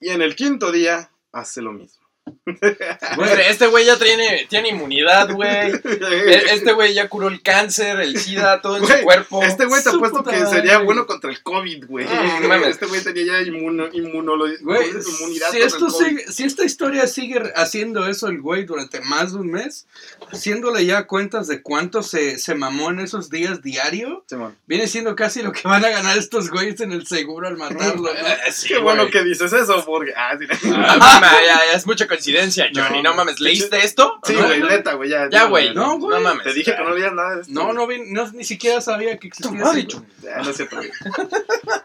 Y 0.00 0.08
en 0.10 0.22
el 0.22 0.36
quinto 0.36 0.72
día 0.72 1.10
hace 1.32 1.60
lo 1.60 1.72
mismo. 1.72 2.03
Güey, 2.46 3.30
Este 3.48 3.66
güey 3.66 3.84
ya 3.86 3.98
tiene, 3.98 4.46
tiene 4.48 4.68
inmunidad, 4.70 5.30
güey. 5.30 5.72
E- 5.84 6.44
Este 6.52 6.72
güey 6.72 6.94
ya 6.94 7.08
curó 7.08 7.28
el 7.28 7.42
cáncer, 7.42 8.00
el 8.00 8.18
SIDA, 8.18 8.60
todo 8.60 8.78
en 8.78 8.86
su 8.86 9.02
cuerpo. 9.02 9.42
Este 9.42 9.66
güey 9.66 9.82
te 9.82 9.90
apuesto 9.90 10.18
puta 10.18 10.30
que 10.30 10.46
sería 10.46 10.78
bueno 10.78 11.06
contra 11.06 11.30
el 11.30 11.42
COVID, 11.42 11.86
güey. 11.86 12.06
Mames. 12.06 12.68
Este 12.68 12.86
güey 12.86 13.02
tenía 13.02 13.24
ya 13.26 13.40
inmuno, 13.42 13.88
Güey, 13.90 14.90
inmunidad 14.90 15.50
si, 15.50 15.58
esto 15.60 15.86
el 15.86 15.92
COVID. 15.92 16.06
sigue- 16.06 16.32
si 16.32 16.44
esta 16.44 16.64
historia 16.64 17.06
sigue 17.06 17.42
haciendo 17.56 18.06
eso 18.06 18.28
el 18.28 18.40
güey 18.40 18.64
durante 18.64 19.00
más 19.00 19.32
de 19.32 19.38
un 19.40 19.50
mes, 19.50 19.86
haciéndole 20.32 20.84
ya 20.86 21.06
cuentas 21.06 21.46
de 21.46 21.62
cuánto 21.62 22.02
se, 22.02 22.38
se 22.38 22.54
mamó 22.54 22.90
en 22.90 23.00
esos 23.00 23.30
días 23.30 23.62
diario, 23.62 24.24
Simón. 24.28 24.56
viene 24.66 24.86
siendo 24.86 25.14
casi 25.16 25.42
lo 25.42 25.52
que 25.52 25.62
van 25.66 25.84
a 25.84 25.90
ganar 25.90 26.16
estos 26.18 26.50
güeyes 26.50 26.80
en 26.80 26.92
el 26.92 27.06
seguro 27.06 27.48
al 27.48 27.56
matarlo. 27.56 28.02
¿no? 28.12 28.14
Sí, 28.52 28.68
Qué 28.68 28.78
bueno 28.78 29.08
que 29.10 29.22
dices 29.24 29.52
eso, 29.52 29.84
porque... 29.84 30.12
Ah, 30.16 30.36
sí, 30.38 30.46
Ah, 30.74 31.40
ya, 31.46 31.60
ya 31.72 31.76
es 31.76 31.86
mucha 31.86 32.06
coincidencia, 32.14 32.66
Johnny. 32.74 33.02
No, 33.02 33.10
No, 33.10 33.16
mames, 33.16 33.40
¿leíste 33.40 33.84
esto? 33.84 34.18
Sí, 34.24 34.32
No, 34.34 34.46
güey, 34.46 34.60
no. 34.60 34.68
neta, 34.68 34.94
güey, 34.94 35.10
ya. 35.10 35.28
Ya, 35.30 35.44
güey. 35.44 35.74
No, 35.74 35.98
güey. 35.98 36.16
No 36.18 36.22
mames. 36.22 36.44
Te 36.44 36.52
dije 36.54 36.74
que 36.76 36.82
no 36.82 36.90
leías 36.94 37.12
nada 37.12 37.36
de 37.36 37.40
esto. 37.42 37.52
No, 37.52 37.72
no, 37.72 37.86
vi, 37.86 38.00
no, 38.10 38.30
ni 38.32 38.44
siquiera 38.44 38.80
sabía 38.80 39.18
que 39.18 39.28
existía 39.28 39.50
ese- 39.52 39.64
Johnny. 39.64 39.86
Ya, 40.22 40.38
no 40.42 40.50
es 40.50 40.56
cierto, 40.56 40.76
güey. 40.76 40.90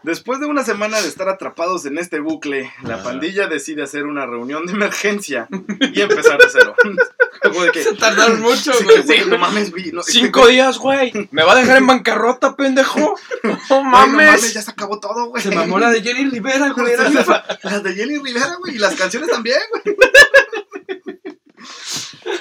Después 0.02 0.40
de 0.40 0.46
una 0.46 0.64
semana 0.64 1.00
de 1.00 1.08
estar 1.08 1.28
atrapados 1.28 1.84
en 1.86 1.98
este 1.98 2.20
bucle, 2.20 2.70
la 2.82 3.02
pandilla 3.02 3.46
decide 3.46 3.82
hacer 3.82 4.04
una 4.06 4.26
reunión 4.26 4.66
de 4.66 4.72
emergencia 4.72 5.48
y 5.92 6.00
empezar 6.00 6.38
de 6.38 6.46
cero. 6.50 6.74
Que, 7.72 7.82
Se 7.82 7.94
tardaron 7.94 8.40
mucho, 8.40 8.72
sí, 8.74 8.84
güey. 8.84 9.02
güey, 9.02 9.24
no 9.26 9.38
mames, 9.38 9.70
güey. 9.70 9.92
No, 9.92 10.00
este 10.00 10.12
Cinco 10.12 10.46
días, 10.46 10.76
güey. 10.76 11.10
¿Me 11.30 11.42
va 11.42 11.52
a 11.52 11.56
dejar 11.56 11.78
en 11.78 11.86
bancarrota, 11.86 12.54
pendejo? 12.54 12.98
No 13.00 13.14
güey, 13.42 13.56
no 13.70 13.82
mames. 13.84 14.26
mames, 14.26 14.54
ya 14.54 14.60
se 14.62 14.70
acabó 14.70 15.00
todo, 15.00 15.26
güey. 15.26 15.42
Se 15.42 15.50
mamó 15.50 15.78
la 15.78 15.88
de 15.90 16.02
Jenny 16.02 16.28
Rivera, 16.28 16.68
güey. 16.70 16.92
Las 17.62 17.82
de 17.82 17.94
Jenny 17.94 18.18
Rivera, 18.18 18.56
güey, 18.58 18.74
y 18.74 18.78
las 18.78 18.94
canciones 18.94 19.30
también, 19.30 19.58
güey. 19.70 19.96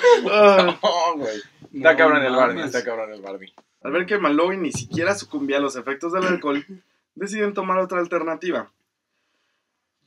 No, 0.23 1.17
güey. 1.17 1.37
Está 1.73 1.91
No 1.91 1.97
cabrón 1.97 2.23
el 2.23 2.35
Barney, 2.35 2.63
está 2.63 2.83
cabrón 2.83 3.13
el 3.13 3.21
Barney. 3.21 3.53
Al 3.81 3.91
ver 3.91 4.05
que 4.05 4.17
Malloy 4.17 4.57
ni 4.57 4.71
siquiera 4.71 5.15
sucumbía 5.15 5.57
a 5.57 5.61
los 5.61 5.75
efectos 5.75 6.11
del 6.11 6.25
alcohol, 6.25 6.65
deciden 7.15 7.53
tomar 7.53 7.77
otra 7.79 7.99
alternativa. 7.99 8.71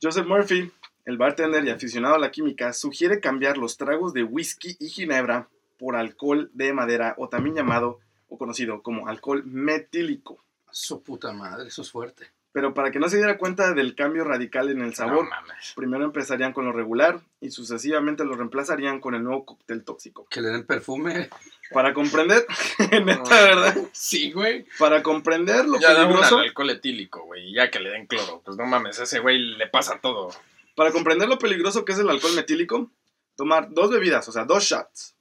Joseph 0.01 0.27
Murphy, 0.27 0.71
el 1.05 1.17
bartender 1.17 1.65
y 1.65 1.69
aficionado 1.69 2.15
a 2.15 2.19
la 2.19 2.31
química, 2.31 2.73
sugiere 2.73 3.19
cambiar 3.19 3.57
los 3.57 3.77
tragos 3.77 4.13
de 4.13 4.23
whisky 4.23 4.75
y 4.79 4.89
ginebra 4.89 5.47
por 5.79 5.95
alcohol 5.95 6.51
de 6.53 6.73
madera 6.73 7.15
o 7.17 7.29
también 7.29 7.55
llamado 7.55 7.99
o 8.27 8.37
conocido 8.37 8.81
como 8.81 9.07
alcohol 9.07 9.43
metílico. 9.45 10.43
Su 10.71 11.01
puta 11.01 11.31
madre, 11.31 11.67
eso 11.67 11.81
es 11.81 11.91
fuerte. 11.91 12.32
Pero 12.53 12.75
para 12.75 12.91
que 12.91 12.99
no 12.99 13.09
se 13.09 13.17
diera 13.17 13.37
cuenta 13.39 13.73
del 13.73 13.95
cambio 13.95 14.23
radical 14.23 14.69
en 14.69 14.81
el 14.81 14.93
sabor, 14.93 15.25
No 15.25 15.31
primero 15.75 16.05
empezarían 16.05 16.53
con 16.53 16.65
lo 16.65 16.71
regular 16.71 17.19
y 17.41 17.49
sucesivamente 17.49 18.23
lo 18.25 18.35
reemplazarían 18.35 18.99
con 18.99 19.15
el 19.15 19.23
nuevo 19.23 19.43
cóctel 19.43 19.83
tóxico. 19.83 20.27
Que 20.29 20.39
le 20.39 20.49
den 20.49 20.63
perfume. 20.65 21.29
Para 21.71 21.93
comprender, 21.95 22.45
neta, 23.05 23.41
¿verdad? 23.43 23.75
Sí, 23.91 24.31
güey. 24.31 24.67
Para 24.77 25.01
comprender 25.01 25.65
lo 25.65 25.79
Ya 25.79 25.95
peligroso, 25.95 26.37
alcohol 26.37 26.69
etílico, 26.69 27.23
güey. 27.25 27.49
y 27.49 27.55
Ya 27.55 27.71
que 27.71 27.79
le 27.79 27.89
den 27.89 28.05
cloro. 28.05 28.43
Pues 28.45 28.55
no 28.55 28.65
mames, 28.65 28.99
ese 28.99 29.19
güey 29.19 29.39
le 29.39 29.67
pasa 29.67 29.99
todo. 29.99 30.29
para 30.75 30.91
comprender 30.91 31.27
lo 31.27 31.39
peligroso 31.39 31.83
que 31.85 31.93
es 31.93 31.99
el 31.99 32.09
alcohol 32.09 32.35
metílico, 32.35 32.91
tomar 33.35 33.71
dos 33.71 33.89
bebidas, 33.89 34.27
o 34.27 34.31
sea, 34.31 34.45
dos 34.45 34.63
shots, 34.63 35.15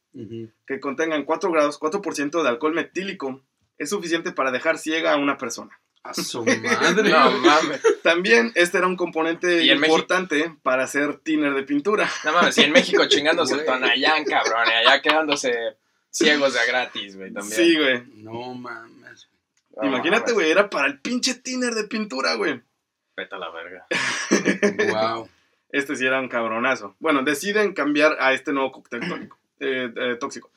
que 0.67 0.81
contengan 0.81 1.25
4 1.25 1.51
grados, 1.51 1.81
4% 1.81 2.43
de 2.43 2.49
alcohol 2.51 2.75
metílico, 2.75 3.41
es 3.79 3.89
suficiente 3.89 4.33
para 4.33 4.51
dejar 4.51 4.77
ciega 4.77 5.15
a 5.15 5.17
una 5.17 5.39
persona. 5.39 5.81
A 6.05 6.15
su 6.15 6.45
madre. 6.45 7.11
No 7.11 7.31
mames. 7.39 7.81
También 8.03 8.51
este 8.57 8.79
era 8.79 8.87
un 8.89 8.97
componente 8.97 9.65
importante 9.65 10.53
para 10.63 10.85
hacer 10.85 11.19
thinner 11.19 11.55
de 11.55 11.63
pintura. 11.63 12.09
No 12.25 12.33
mames, 12.33 12.59
y 12.59 12.63
en 12.63 12.73
México 12.73 13.05
chingándose 13.07 13.55
el. 13.55 13.65
Tonayán, 13.65 14.25
cabrón. 14.25 14.65
Y 14.67 14.71
allá 14.73 15.01
quedándose 15.01 15.53
ciegos 16.11 16.55
de 16.55 16.61
a 16.61 16.65
gratis, 16.67 17.17
güey, 17.17 17.33
también. 17.33 17.57
Sí, 17.57 17.77
güey. 17.77 18.03
No 18.17 18.53
mames. 18.55 19.29
No 19.81 19.87
Imagínate, 19.89 20.33
güey, 20.33 20.51
era 20.51 20.69
para 20.69 20.87
el 20.89 21.01
pinche 21.01 21.35
thinner 21.37 21.75
de 21.75 21.85
pintura, 21.85 22.35
güey. 22.35 22.61
Vete 23.17 23.35
a 23.35 23.39
la 23.39 23.51
verga. 23.51 23.87
Wow. 24.93 25.29
Este 25.71 25.97
sí 25.97 26.05
era 26.05 26.21
un 26.21 26.29
cabronazo. 26.29 26.97
Bueno, 26.99 27.23
deciden 27.23 27.73
cambiar 27.73 28.17
a 28.21 28.33
este 28.35 28.53
nuevo 28.53 28.73
cóctel 28.73 29.09
tónico, 29.09 29.39
eh, 29.61 29.91
eh, 29.97 30.17
tóxico. 30.21 30.51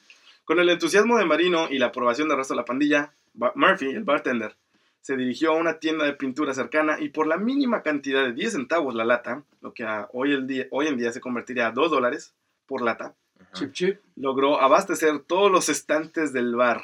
Con 0.43 0.59
el 0.59 0.69
entusiasmo 0.69 1.17
de 1.17 1.25
Marino 1.25 1.67
y 1.69 1.77
la 1.79 1.87
aprobación 1.87 2.27
del 2.27 2.37
resto 2.37 2.53
de 2.53 2.57
la 2.59 2.65
pandilla, 2.65 3.13
Ba- 3.33 3.53
Murphy, 3.55 3.87
el 3.91 4.03
bartender, 4.03 4.57
se 5.05 5.15
dirigió 5.15 5.51
a 5.51 5.55
una 5.55 5.77
tienda 5.77 6.03
de 6.03 6.13
pintura 6.13 6.55
cercana 6.55 6.99
y 6.99 7.09
por 7.09 7.27
la 7.27 7.37
mínima 7.37 7.83
cantidad 7.83 8.23
de 8.23 8.33
10 8.33 8.53
centavos 8.53 8.95
la 8.95 9.05
lata, 9.05 9.43
lo 9.61 9.71
que 9.71 9.83
a 9.83 10.09
hoy, 10.13 10.33
el 10.33 10.47
día, 10.47 10.65
hoy 10.71 10.87
en 10.87 10.97
día 10.97 11.11
se 11.11 11.21
convertiría 11.21 11.67
a 11.67 11.71
2 11.71 11.91
dólares 11.91 12.33
por 12.65 12.81
lata, 12.81 13.13
Chip 13.53 13.71
chip. 13.71 14.01
logró 14.15 14.59
abastecer 14.59 15.19
todos 15.19 15.51
los 15.51 15.69
estantes 15.69 16.33
del 16.33 16.55
bar. 16.55 16.81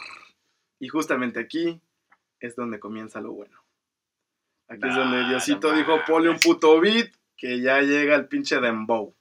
Y 0.78 0.88
justamente 0.88 1.40
aquí 1.40 1.82
es 2.40 2.56
donde 2.56 2.80
comienza 2.80 3.22
lo 3.22 3.32
bueno. 3.32 3.58
Aquí 4.68 4.88
es 4.88 4.96
donde 4.96 5.28
Diosito 5.28 5.74
dijo, 5.74 5.98
ponle 6.06 6.30
un 6.30 6.38
puto 6.38 6.80
beat, 6.80 7.10
que 7.36 7.60
ya 7.60 7.82
llega 7.82 8.16
el 8.16 8.28
pinche 8.28 8.60
dembow. 8.60 9.16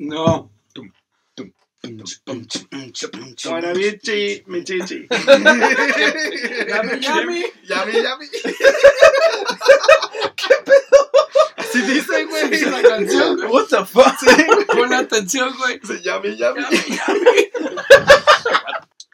No. 0.00 0.50
Tum, 0.72 0.90
tum, 1.36 1.52
Bueno, 1.82 3.72
bichi, 3.74 4.42
mi 4.46 4.64
chichi. 4.64 5.06
Yami, 6.68 7.00
yami. 7.00 7.44
Yami, 7.68 7.92
yami. 8.02 8.26
Así 11.56 11.82
dice, 11.82 12.24
güey. 12.24 12.50
Dice 12.50 12.70
la 12.70 12.82
canción. 12.82 13.40
What 13.48 13.66
the 13.68 13.84
fuck? 13.84 14.16
Pon 14.66 14.92
atención, 14.92 15.54
güey. 15.56 15.78
Dice, 15.78 16.02
Yami, 16.02 16.36
yami. 16.36 16.64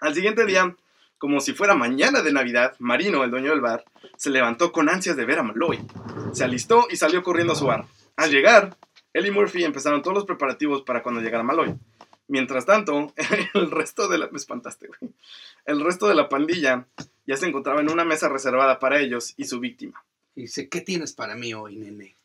Al 0.00 0.14
siguiente 0.14 0.46
día, 0.46 0.74
como 1.18 1.40
si 1.40 1.53
fuera 1.53 1.74
mañana 1.74 2.22
de 2.22 2.33
Navidad, 2.33 2.74
Marino, 2.79 3.24
el 3.24 3.31
dueño 3.31 3.50
del 3.50 3.61
bar, 3.61 3.85
se 4.16 4.31
levantó 4.31 4.72
con 4.72 4.88
ansias 4.88 5.16
de 5.16 5.27
ver 5.27 5.38
a 5.38 5.42
Malloy. 5.42 5.81
Se 6.33 6.44
alistó 6.44 6.87
y 6.90 6.96
salió 6.96 7.22
corriendo 7.22 7.53
a 7.53 7.57
su 7.57 7.66
bar. 7.66 7.85
Al 8.16 8.31
llegar, 8.31 8.77
él 9.12 9.27
y 9.27 9.31
Murphy 9.31 9.64
empezaron 9.64 10.03
todos 10.03 10.14
los 10.14 10.24
preparativos 10.24 10.83
para 10.83 11.03
cuando 11.03 11.20
llegara 11.20 11.42
Malloy. 11.42 11.74
Mientras 12.28 12.64
tanto, 12.66 13.12
el 13.54 13.70
resto 13.70 14.08
de 14.08 14.18
la... 14.18 14.28
Me 14.28 14.38
espantaste, 14.38 14.88
güey. 14.88 15.12
El 15.66 15.80
resto 15.84 16.08
de 16.08 16.14
la 16.14 16.28
pandilla 16.28 16.87
ya 17.26 17.37
se 17.37 17.46
encontraba 17.46 17.80
en 17.80 17.90
una 17.90 18.04
mesa 18.04 18.28
reservada 18.28 18.78
para 18.78 19.00
ellos 19.00 19.34
y 19.37 19.44
su 19.44 19.60
víctima. 19.60 20.02
Dice, 20.34 20.68
¿qué 20.68 20.80
tienes 20.80 21.12
para 21.12 21.34
mí 21.37 21.54
hoy, 21.54 21.76
nene? 21.76 22.16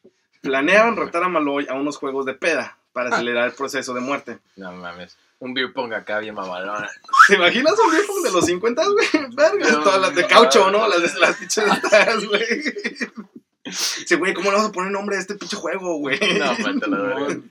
Planearon 0.41 0.97
retar 0.97 1.23
a 1.23 1.29
Malloy 1.29 1.67
a 1.69 1.73
unos 1.73 1.97
juegos 1.97 2.25
de 2.25 2.33
peda 2.33 2.77
para 2.93 3.09
acelerar 3.09 3.47
el 3.47 3.53
proceso 3.53 3.93
de 3.93 4.01
muerte. 4.01 4.39
No 4.55 4.71
mames. 4.71 5.17
Un 5.39 5.53
beer 5.53 5.71
pong 5.71 5.93
acá 5.93 6.19
bien 6.19 6.35
mamalona. 6.35 6.89
¿Te 7.27 7.35
imaginas 7.35 7.73
un 7.79 7.91
viejo 7.91 8.21
de 8.21 8.31
los 8.31 8.45
50, 8.45 8.83
güey? 8.89 9.07
Verga, 9.35 9.71
No, 9.71 9.83
todas 9.83 10.01
las 10.01 10.15
de 10.15 10.27
caucho, 10.27 10.71
no. 10.71 10.79
¿no? 10.79 10.87
Las 10.87 11.13
de 11.13 11.19
las 11.19 11.35
pinches 11.37 11.63
estas, 11.65 12.25
güey. 12.25 12.45
Sí, 13.71 14.15
güey, 14.15 14.33
¿cómo 14.33 14.51
le 14.51 14.57
vas 14.57 14.67
a 14.67 14.71
poner 14.71 14.91
nombre 14.91 15.15
a 15.15 15.19
este 15.19 15.35
pinche 15.35 15.55
juego, 15.55 15.97
güey? 15.99 16.19
No, 16.39 16.57
la 16.87 16.97
verga. 16.97 17.41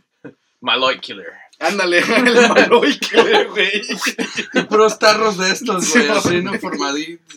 Maloy 0.61 1.01
Killer. 1.01 1.33
Ándale, 1.59 1.99
el 2.17 2.49
Maloy 2.49 2.99
Killer, 2.99 3.49
güey. 3.49 3.83
Y 4.55 4.63
puros 4.63 4.99
tarros 4.99 5.39
de 5.39 5.51
estos, 5.51 5.91
güey, 5.91 6.05
Sí, 6.05 6.11
así, 6.11 6.43
¿no? 6.43 6.55
Formaditos. 6.59 7.37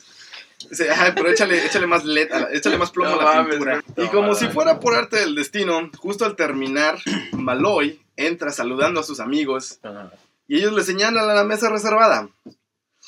Sí, 0.71 0.87
ajá, 0.87 1.13
pero 1.15 1.29
échale, 1.29 1.65
échale 1.65 1.85
más 1.87 2.05
LED, 2.05 2.29
échale 2.53 2.77
más 2.77 2.91
plomo 2.91 3.15
No 3.15 3.21
a 3.21 3.23
la 3.25 3.33
mames, 3.35 3.49
pintura. 3.55 3.83
Y 3.97 4.07
como 4.07 4.27
No, 4.27 4.35
si 4.35 4.47
fuera 4.47 4.79
por 4.79 4.95
arte 4.95 5.17
del 5.17 5.35
destino, 5.35 5.89
justo 5.97 6.23
al 6.23 6.35
terminar, 6.35 6.97
Maloy 7.33 7.99
entra 8.15 8.51
saludando 8.51 8.99
a 8.99 9.03
sus 9.03 9.19
amigos 9.19 9.79
y 10.47 10.57
ellos 10.57 10.73
le 10.73 10.83
señalan 10.83 11.29
a 11.29 11.33
la 11.33 11.43
mesa 11.43 11.69
reservada. 11.69 12.29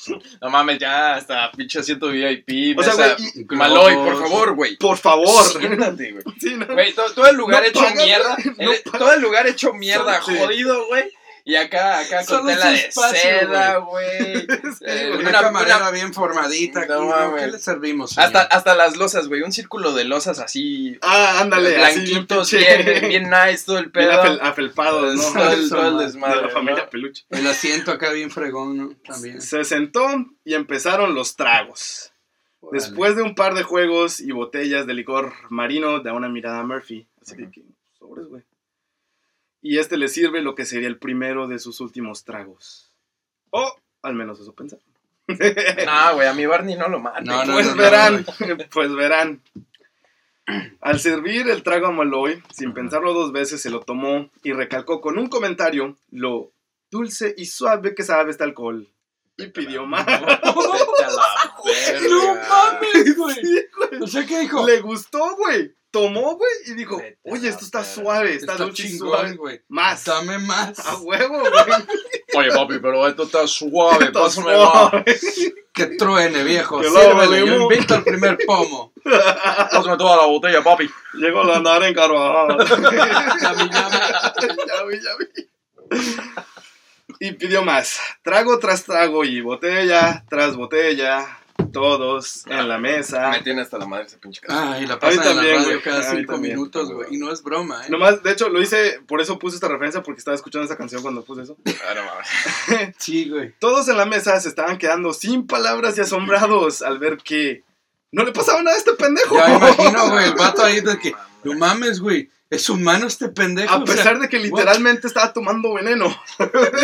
No 0.40 0.50
mames, 0.50 0.78
ya 0.78 1.14
hasta 1.16 1.50
pinche 1.52 1.78
asiento 1.80 2.08
VIP. 2.08 2.78
O 2.78 2.82
sea, 2.82 2.94
güey, 2.94 3.14
y- 3.34 3.54
Maloy, 3.54 3.94
por 3.94 4.18
favor, 4.20 4.54
güey. 4.54 4.76
por 4.76 4.96
favor. 4.98 5.44
Siéntate, 5.44 6.12
güey. 6.12 6.24
Sí, 6.40 6.54
¿no? 6.54 6.66
Güey, 6.66 6.92
todo, 6.94 7.12
todo 7.12 7.26
el 7.28 7.36
lugar 7.36 7.62
No 7.62 7.68
hecho 7.68 7.80
pagas, 7.80 8.04
mierda. 8.04 8.36
no 8.58 8.72
el- 8.72 8.82
todo 8.82 9.12
el 9.12 9.20
lugar 9.20 9.46
hecho 9.46 9.72
mierda, 9.74 10.20
Sí. 10.22 10.36
jodido, 10.38 10.86
güey. 10.86 11.04
Y 11.46 11.56
acá, 11.56 11.98
acá 11.98 12.24
con 12.24 12.46
tela 12.46 12.70
de 12.70 12.74
espacio, 12.76 13.20
seda, 13.20 13.76
güey. 13.76 14.46
Eh. 14.86 15.10
Una, 15.18 15.28
Una- 15.28 15.40
camarera 15.42 15.76
una- 15.76 15.90
bien 15.90 16.14
formadita. 16.14 16.80
Aquí, 16.80 16.92
No 16.92 17.04
mames. 17.06 17.42
¿Qué 17.42 17.46
le 17.52 17.58
servimos, 17.58 18.10
señor? 18.12 18.26
Hasta, 18.28 18.42
hasta 18.56 18.74
las 18.74 18.96
losas, 18.96 19.28
güey. 19.28 19.42
Un 19.42 19.52
círculo 19.52 19.92
de 19.92 20.04
losas 20.04 20.38
así. 20.38 20.98
Ah, 21.02 21.40
ándale, 21.40 21.76
blanquitos, 21.76 22.50
bien, 22.50 23.08
bien 23.08 23.30
nice, 23.30 23.64
todo 23.66 23.76
el 23.78 23.90
bien 23.90 24.08
pedo. 24.08 24.22
afel- 24.22 24.38
afelpados, 24.40 25.14
¿no? 25.16 25.22
Todo 25.34 25.52
el, 25.52 25.68
todo 25.68 25.80
el 25.82 25.86
Eso, 25.88 25.98
de 25.98 26.04
desmadre. 26.06 26.42
la 26.42 26.48
familia 26.48 26.84
¿no? 26.84 26.90
peluche. 26.90 27.24
El 27.28 27.46
asiento 27.46 27.92
acá 27.92 28.10
bien 28.12 28.30
fregón, 28.30 28.76
¿no? 28.78 28.94
También. 29.06 29.40
Se 29.42 29.64
sentó 29.64 30.06
y 30.44 30.54
empezaron 30.54 31.14
los 31.14 31.36
tragos. 31.36 32.10
Después 32.72 33.16
de 33.16 33.22
un 33.22 33.34
par 33.34 33.52
de 33.54 33.62
juegos 33.64 34.18
y 34.20 34.32
botellas 34.32 34.86
de 34.86 34.94
licor 34.94 35.34
marino, 35.50 36.00
da 36.00 36.14
una 36.14 36.30
mirada 36.30 36.60
a 36.60 36.64
Murphy. 36.64 37.06
Así 37.20 37.36
que, 37.36 37.62
sobres, 37.98 38.26
güey. 38.28 38.42
Y 39.64 39.78
este 39.78 39.96
le 39.96 40.08
sirve 40.08 40.42
lo 40.42 40.54
que 40.54 40.66
sería 40.66 40.88
el 40.88 40.98
primero 40.98 41.48
de 41.48 41.58
sus 41.58 41.80
últimos 41.80 42.24
tragos. 42.24 42.92
O 43.48 43.74
al 44.02 44.14
menos 44.14 44.38
eso 44.38 44.54
pensaron. 44.54 44.84
No, 45.26 46.14
güey, 46.16 46.28
a 46.28 46.34
mi 46.34 46.44
Barney 46.44 46.76
no 46.76 46.88
lo 46.88 47.00
mata. 47.00 47.22
No, 47.22 47.46
no, 47.46 47.54
pues 47.54 47.68
no, 47.68 47.76
verán, 47.76 48.26
pues 48.70 48.94
verán. 48.94 49.42
Al 50.82 51.00
servir 51.00 51.48
el 51.48 51.62
trago 51.62 51.86
a 51.86 51.92
Malloy, 51.92 52.42
sin 52.52 52.74
pensarlo 52.74 53.14
dos 53.14 53.32
veces, 53.32 53.62
se 53.62 53.70
lo 53.70 53.80
tomó 53.80 54.30
y 54.42 54.52
recalcó 54.52 55.00
con 55.00 55.18
un 55.18 55.28
comentario 55.28 55.96
lo 56.10 56.52
dulce 56.90 57.34
y 57.34 57.46
suave 57.46 57.94
que 57.94 58.02
sabe 58.02 58.32
este 58.32 58.44
alcohol. 58.44 58.86
Y 59.38 59.46
pidió 59.46 59.86
más. 59.86 60.06
No 62.10 62.34
mames, 62.34 63.16
güey. 63.16 63.34
Sí, 63.36 63.66
güey. 63.74 64.02
O 64.02 64.06
sea, 64.06 64.26
¿qué 64.26 64.40
dijo? 64.40 64.66
Le 64.66 64.80
gustó, 64.82 65.36
güey. 65.36 65.74
Tomó, 65.94 66.34
güey, 66.34 66.50
y 66.66 66.74
dijo, 66.74 66.96
Vete 66.96 67.20
a 67.24 67.32
oye, 67.32 67.48
esto 67.48 67.64
está 67.64 67.84
suave, 67.84 68.34
está, 68.34 68.54
Está 68.54 68.64
dulce 68.64 68.82
chingón, 68.82 69.10
suave. 69.10 69.36
güey. 69.36 69.60
Más. 69.68 70.04
Dame 70.04 70.40
más. 70.40 70.76
A 70.84 70.96
huevo, 70.96 71.38
güey. 71.38 71.52
Oye, 72.36 72.50
papi, 72.50 72.80
pero 72.80 73.06
esto 73.06 73.22
está 73.22 73.46
suave. 73.46 74.06
Está 74.06 74.22
Pásame 74.22 74.56
más. 74.56 74.90
Que 75.72 75.86
truene, 75.86 76.42
viejo. 76.42 76.80
Que 76.80 76.88
Sírvele, 76.88 77.46
yo 77.46 77.62
invito 77.62 77.94
al 77.94 78.02
primer 78.02 78.38
pomo. 78.44 78.92
Pásame 79.04 79.96
toda 79.96 80.16
la 80.16 80.26
botella, 80.26 80.64
papi. 80.64 80.90
Llegó 81.14 81.44
la 81.44 81.58
andar 81.58 81.84
en 81.84 81.94
Carvajal. 81.94 82.58
Llame. 82.58 83.70
ya 83.70 84.82
vi, 84.84 85.00
ya 85.00 85.10
vi. 85.18 85.26
Y 87.20 87.32
pidió 87.34 87.62
más. 87.62 88.00
Trago 88.22 88.58
tras 88.58 88.82
trago 88.82 89.24
y 89.24 89.40
botella 89.40 90.24
tras 90.28 90.56
botella. 90.56 91.38
Todos 91.72 92.46
en 92.46 92.68
la 92.68 92.78
mesa. 92.78 93.30
Me 93.30 93.42
tiene 93.42 93.62
hasta 93.62 93.78
la 93.78 93.86
madre 93.86 94.06
ese 94.06 94.18
pinche 94.18 94.40
canción. 94.40 94.72
Ah, 94.74 94.78
y 94.80 94.86
la 94.86 94.94
A 94.94 94.96
mí 94.96 95.16
pasan 95.16 95.28
en 95.28 95.36
la 95.36 95.42
radio 95.42 95.82
cada 95.82 96.02
cinco 96.02 96.32
también. 96.34 96.54
minutos, 96.54 96.92
güey. 96.92 97.14
Y 97.14 97.18
no 97.18 97.32
es 97.32 97.42
broma, 97.42 97.84
¿eh? 97.84 97.90
Nomás, 97.90 98.22
de 98.22 98.32
hecho, 98.32 98.48
lo 98.48 98.60
hice, 98.60 99.00
por 99.06 99.20
eso 99.20 99.38
puse 99.38 99.56
esta 99.56 99.68
referencia, 99.68 100.02
porque 100.02 100.18
estaba 100.18 100.34
escuchando 100.34 100.64
esa 100.66 100.76
canción 100.76 101.02
cuando 101.02 101.24
puse 101.24 101.42
eso. 101.42 101.56
Ah, 101.66 101.94
no 101.94 102.04
mames. 102.04 102.94
Sí, 102.98 103.28
güey. 103.28 103.54
Todos 103.58 103.88
en 103.88 103.96
la 103.96 104.06
mesa 104.06 104.38
se 104.40 104.48
estaban 104.48 104.78
quedando 104.78 105.12
sin 105.12 105.46
palabras 105.46 105.96
y 105.98 106.00
asombrados 106.02 106.82
al 106.82 106.98
ver 106.98 107.18
que 107.18 107.62
no 108.12 108.24
le 108.24 108.32
pasaba 108.32 108.62
nada 108.62 108.76
a 108.76 108.78
este 108.78 108.92
pendejo. 108.94 109.36
Ya 109.36 109.48
me 109.48 109.56
imagino, 109.56 110.10
güey, 110.10 110.26
el 110.26 110.34
vato 110.34 110.62
ahí 110.64 110.80
de 110.80 110.98
que, 110.98 111.14
no 111.44 111.54
mames, 111.54 112.00
güey, 112.00 112.30
es 112.50 112.68
humano 112.68 113.06
este 113.06 113.28
pendejo. 113.28 113.72
A 113.72 113.78
o 113.78 113.86
sea, 113.86 113.96
pesar 113.96 114.18
de 114.18 114.28
que 114.28 114.38
literalmente 114.38 115.06
estaba 115.06 115.32
tomando 115.32 115.74
veneno. 115.74 116.06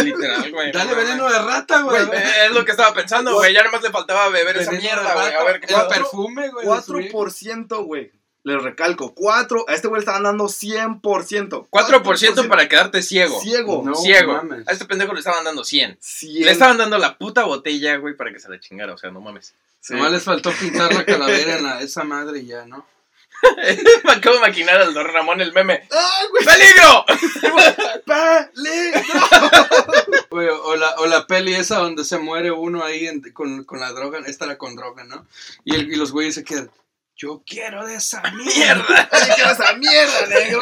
Literal, 0.03 0.51
güey. 0.51 0.73
Dale 0.73 0.91
no 0.91 0.97
veneno 0.97 1.31
de 1.31 1.39
rata, 1.39 1.83
güey. 1.83 2.03
Eh, 2.03 2.47
es 2.47 2.53
lo 2.53 2.65
que 2.65 2.73
estaba 2.73 2.93
pensando, 2.95 3.35
güey. 3.35 3.55
Ya 3.55 3.63
nomás 3.63 3.83
le 3.83 3.91
faltaba 3.91 4.29
beber 4.31 4.57
esa 4.57 4.73
Veneno 4.73 4.95
mierda, 4.95 5.15
güey. 5.15 5.35
A 5.35 5.45
ver 5.45 5.61
qué 5.61 5.75
El 5.75 5.87
perfume, 5.87 6.49
güey. 6.51 6.67
de 6.67 6.83
su 6.83 6.95
vieja. 6.95 7.15
4%, 7.15 7.85
güey. 7.85 8.11
Les 8.43 8.63
recalco, 8.63 9.15
4. 9.15 9.67
A 9.69 9.75
este 9.75 9.89
güey 9.89 9.99
le 9.99 10.05
estaban 10.05 10.23
dando 10.23 10.47
100%. 10.47 11.69
4% 11.71 12.49
para 12.49 12.69
quedarte 12.69 13.03
ciego. 13.03 13.39
Ciego. 13.41 13.83
No 13.85 13.95
ciego. 13.95 14.33
mames. 14.33 14.67
A 14.67 14.73
este 14.73 14.87
pendejo 14.87 15.13
le 15.13 15.19
estaban 15.21 15.45
dando 15.45 15.63
100. 15.63 15.99
100. 16.01 16.47
Le 16.47 16.51
estaban 16.51 16.79
dando 16.79 16.97
la 16.97 17.19
puta 17.19 17.45
botella, 17.45 17.97
güey, 17.97 18.17
para 18.17 18.33
que 18.33 18.41
se 18.41 18.49
la 18.49 18.59
chingara. 18.59 18.95
O 18.95 18.99
sea, 18.99 19.11
no 19.11 19.21
mames. 19.21 19.55
Sí. 19.81 19.95
Nomás 19.95 20.13
les 20.13 20.23
faltó 20.23 20.53
pintar 20.53 20.93
la 20.95 21.05
calavera 21.07 21.59
en 21.59 21.65
la, 21.65 21.81
esa 21.83 22.05
madre 22.05 22.41
y 22.41 22.47
ya, 22.47 22.65
¿no? 22.67 22.87
Me 24.05 24.13
acabo 24.13 24.37
de 24.37 24.41
maquinar 24.43 24.81
al 24.81 24.95
Don 24.95 25.07
Ramón 25.07 25.41
el 25.41 25.53
meme. 25.53 25.89
¡Ay, 25.91 26.27
güey! 26.31 26.45
¡Peligro! 26.45 27.05
Güey, 30.31 30.49
o, 30.49 30.77
la, 30.77 30.95
o 30.99 31.07
la 31.07 31.27
peli 31.27 31.55
esa 31.55 31.79
donde 31.79 32.05
se 32.05 32.19
muere 32.19 32.51
uno 32.53 32.85
ahí 32.85 33.07
en- 33.09 33.21
con, 33.33 33.65
con 33.65 33.81
la 33.81 33.91
droga, 33.93 34.21
esta 34.27 34.45
era 34.45 34.59
con 34.59 34.77
droga, 34.77 35.03
¿no? 35.05 35.27
Y, 35.65 35.75
el- 35.75 35.93
y 35.93 35.97
los 35.97 36.13
güeyes 36.13 36.35
se 36.37 36.45
quedan, 36.45 36.71
yo 37.17 37.43
quiero 37.45 37.85
de 37.87 37.97
esa 37.97 38.23
mierda. 38.33 39.09
Oye, 39.13 39.33
¿qué 39.37 39.43
esa 39.43 39.73
mierda, 39.75 40.27
negro? 40.29 40.61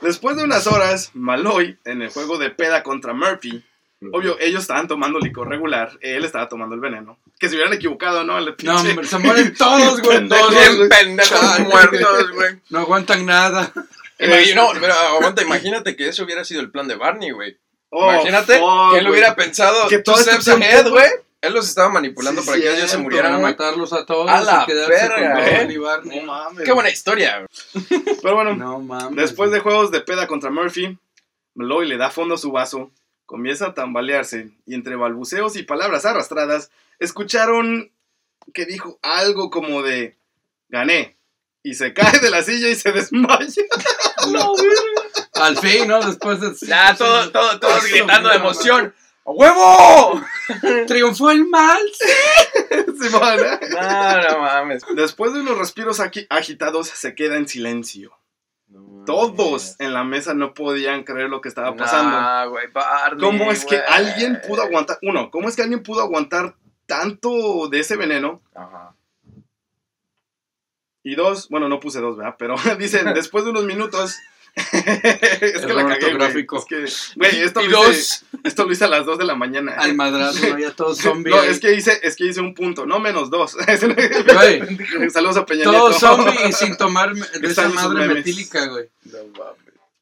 Después 0.00 0.36
de 0.36 0.44
unas 0.44 0.66
horas, 0.66 1.10
Malloy, 1.14 1.78
en 1.84 2.02
el 2.02 2.10
juego 2.10 2.38
de 2.38 2.50
peda 2.50 2.82
contra 2.82 3.12
Murphy, 3.14 3.64
obvio, 4.12 4.36
ellos 4.40 4.62
estaban 4.62 4.88
tomando 4.88 5.18
licor 5.18 5.48
regular, 5.48 5.92
él 6.00 6.24
estaba 6.24 6.48
tomando 6.48 6.74
el 6.74 6.80
veneno. 6.80 7.18
Que 7.38 7.48
se 7.48 7.54
hubieran 7.56 7.72
equivocado, 7.74 8.24
¿no? 8.24 8.38
El 8.38 8.54
No, 8.62 8.76
hombre, 8.76 9.06
se 9.06 9.18
mueren 9.18 9.54
todos, 9.58 10.00
güey. 10.02 10.28
Todos, 10.28 10.50
Bien 10.50 10.88
pendejos 10.88 11.60
muertos, 11.60 12.30
güey. 12.32 12.60
No 12.70 12.80
aguantan 12.80 13.24
nada. 13.26 13.72
Imagino, 14.18 14.68
pero 14.80 14.94
aguanta, 14.94 15.42
imagínate 15.42 15.96
que 15.96 16.08
eso 16.08 16.24
hubiera 16.24 16.44
sido 16.44 16.60
el 16.60 16.70
plan 16.70 16.86
de 16.88 16.94
Barney, 16.96 17.30
güey. 17.32 17.56
Oh, 17.90 18.10
Imagínate 18.12 18.58
fuck, 18.58 18.92
que 18.92 18.98
él 18.98 19.08
hubiera 19.08 19.36
pensado 19.36 19.88
Que 19.88 19.98
todo 19.98 20.16
este 20.16 20.32
steps 20.32 20.48
ahead, 20.48 20.88
güey. 20.88 21.06
Él 21.40 21.52
los 21.52 21.68
estaba 21.68 21.90
manipulando 21.90 22.40
Sí, 22.40 22.46
para 22.48 22.58
que 22.60 22.74
ellos 22.76 22.90
se 22.90 22.96
murieran, 22.98 23.32
Para 23.32 23.40
güey. 23.42 23.52
matarlos 23.52 23.92
a 23.92 24.06
todos 24.06 24.30
A 24.30 24.40
la 24.40 24.62
y 24.62 24.66
quedarse 24.66 25.08
verga, 25.08 25.34
con 25.34 26.10
¿eh? 26.10 26.20
No 26.20 26.22
mames. 26.32 26.64
Qué 26.64 26.72
buena 26.72 26.90
historia, 26.90 27.44
güey. 27.74 28.02
Pero 28.22 28.34
bueno, 28.34 28.56
No 28.56 28.80
mames. 28.80 29.16
Después 29.16 29.50
de 29.50 29.60
juegos 29.60 29.90
de 29.90 30.00
peda 30.00 30.26
contra 30.26 30.50
Murphy, 30.50 30.96
Malloy 31.54 31.86
le 31.86 31.98
da 31.98 32.10
fondo 32.10 32.34
a 32.34 32.38
su 32.38 32.50
vaso, 32.50 32.90
comienza 33.26 33.68
a 33.68 33.74
tambalearse 33.74 34.50
y 34.66 34.74
entre 34.74 34.96
balbuceos 34.96 35.56
y 35.56 35.62
palabras 35.62 36.04
arrastradas, 36.04 36.70
escucharon 36.98 37.92
que 38.52 38.66
dijo 38.66 38.98
algo 39.02 39.50
como 39.50 39.82
de 39.82 40.16
gané 40.68 41.16
y 41.62 41.74
se 41.74 41.94
cae 41.94 42.20
de 42.20 42.30
la 42.30 42.42
silla 42.42 42.68
y 42.68 42.74
se 42.74 42.92
desmaya. 42.92 43.62
Al 45.34 45.56
fin, 45.56 45.88
¿no? 45.88 46.00
Después 46.00 46.40
de... 46.40 46.54
Ya, 46.66 46.94
todo, 46.94 47.30
todo, 47.32 47.58
todos 47.58 47.84
Eso, 47.84 47.96
gritando 47.96 48.28
de 48.28 48.38
no, 48.38 48.44
emoción. 48.44 48.94
¡A 49.24 49.30
huevo! 49.30 50.22
Triunfó 50.86 51.30
el 51.30 51.46
mal. 51.46 51.80
Simón, 53.00 53.40
¿eh? 53.40 53.60
No, 53.70 54.28
no 54.28 54.38
mames. 54.40 54.82
Después 54.94 55.32
de 55.32 55.40
unos 55.40 55.56
respiros 55.56 56.00
aquí 56.00 56.26
agitados, 56.28 56.88
se 56.88 57.14
queda 57.14 57.36
en 57.36 57.48
silencio. 57.48 58.12
Todos 59.06 59.76
en 59.80 59.92
la 59.92 60.04
mesa 60.04 60.34
no 60.34 60.54
podían 60.54 61.04
creer 61.04 61.28
lo 61.28 61.40
que 61.40 61.48
estaba 61.48 61.74
pasando. 61.76 62.10
Nah, 62.10 62.46
güey, 62.46 62.66
Barney, 62.72 63.20
¿Cómo 63.20 63.50
es 63.50 63.64
que 63.64 63.78
alguien 63.78 64.40
pudo 64.46 64.62
aguantar? 64.62 64.98
Uno, 65.02 65.30
¿cómo 65.30 65.48
es 65.48 65.56
que 65.56 65.62
alguien 65.62 65.82
pudo 65.82 66.02
aguantar 66.02 66.54
tanto 66.86 67.68
de 67.68 67.80
ese 67.80 67.96
veneno? 67.96 68.42
Ajá. 68.54 68.94
Y 71.02 71.14
dos, 71.16 71.50
bueno, 71.50 71.68
no 71.68 71.80
puse 71.80 72.00
dos, 72.00 72.16
¿verdad? 72.16 72.36
Pero 72.38 72.56
dicen, 72.78 73.04
después 73.14 73.44
de 73.44 73.50
unos 73.50 73.64
minutos. 73.64 74.16
Es 74.56 75.66
que 75.66 75.72
la 75.74 75.86
cagué, 75.86 76.14
güey. 76.14 76.46
Es 76.58 76.64
que, 76.66 76.86
güey, 77.16 77.40
esto, 77.42 77.60
Y 77.60 77.68
lo 77.68 77.90
hice- 77.90 78.24
dos. 78.32 78.40
esto 78.44 78.64
lo 78.64 78.72
hice 78.72 78.84
a 78.84 78.88
las 78.88 79.04
2 79.04 79.18
de 79.18 79.24
la 79.24 79.34
mañana. 79.34 79.72
Al 79.76 79.94
madrazo, 79.94 80.46
¿no? 80.48 80.58
Ya 80.58 80.70
todos 80.70 80.98
zombies. 81.02 81.34
No, 81.34 81.42
ahí. 81.42 81.48
es 81.50 81.58
que 81.60 81.74
hice, 81.74 81.98
es 82.02 82.14
que 82.16 82.26
hice 82.26 82.40
un 82.40 82.54
punto, 82.54 82.86
no 82.86 83.00
menos 83.00 83.30
dos. 83.30 83.56
Güey, 83.66 85.10
Saludos 85.10 85.36
a 85.38 85.46
Peña 85.46 85.64
todos 85.64 85.90
Nieto. 86.02 86.16
zombies 86.16 86.48
y 86.48 86.52
sin 86.52 86.76
tomar 86.76 87.14
de 87.14 87.48
esa 87.48 87.68
madre 87.68 88.06
metílica, 88.06 88.66
güey. 88.66 88.88
No 89.04 89.18
mames. 89.38 89.58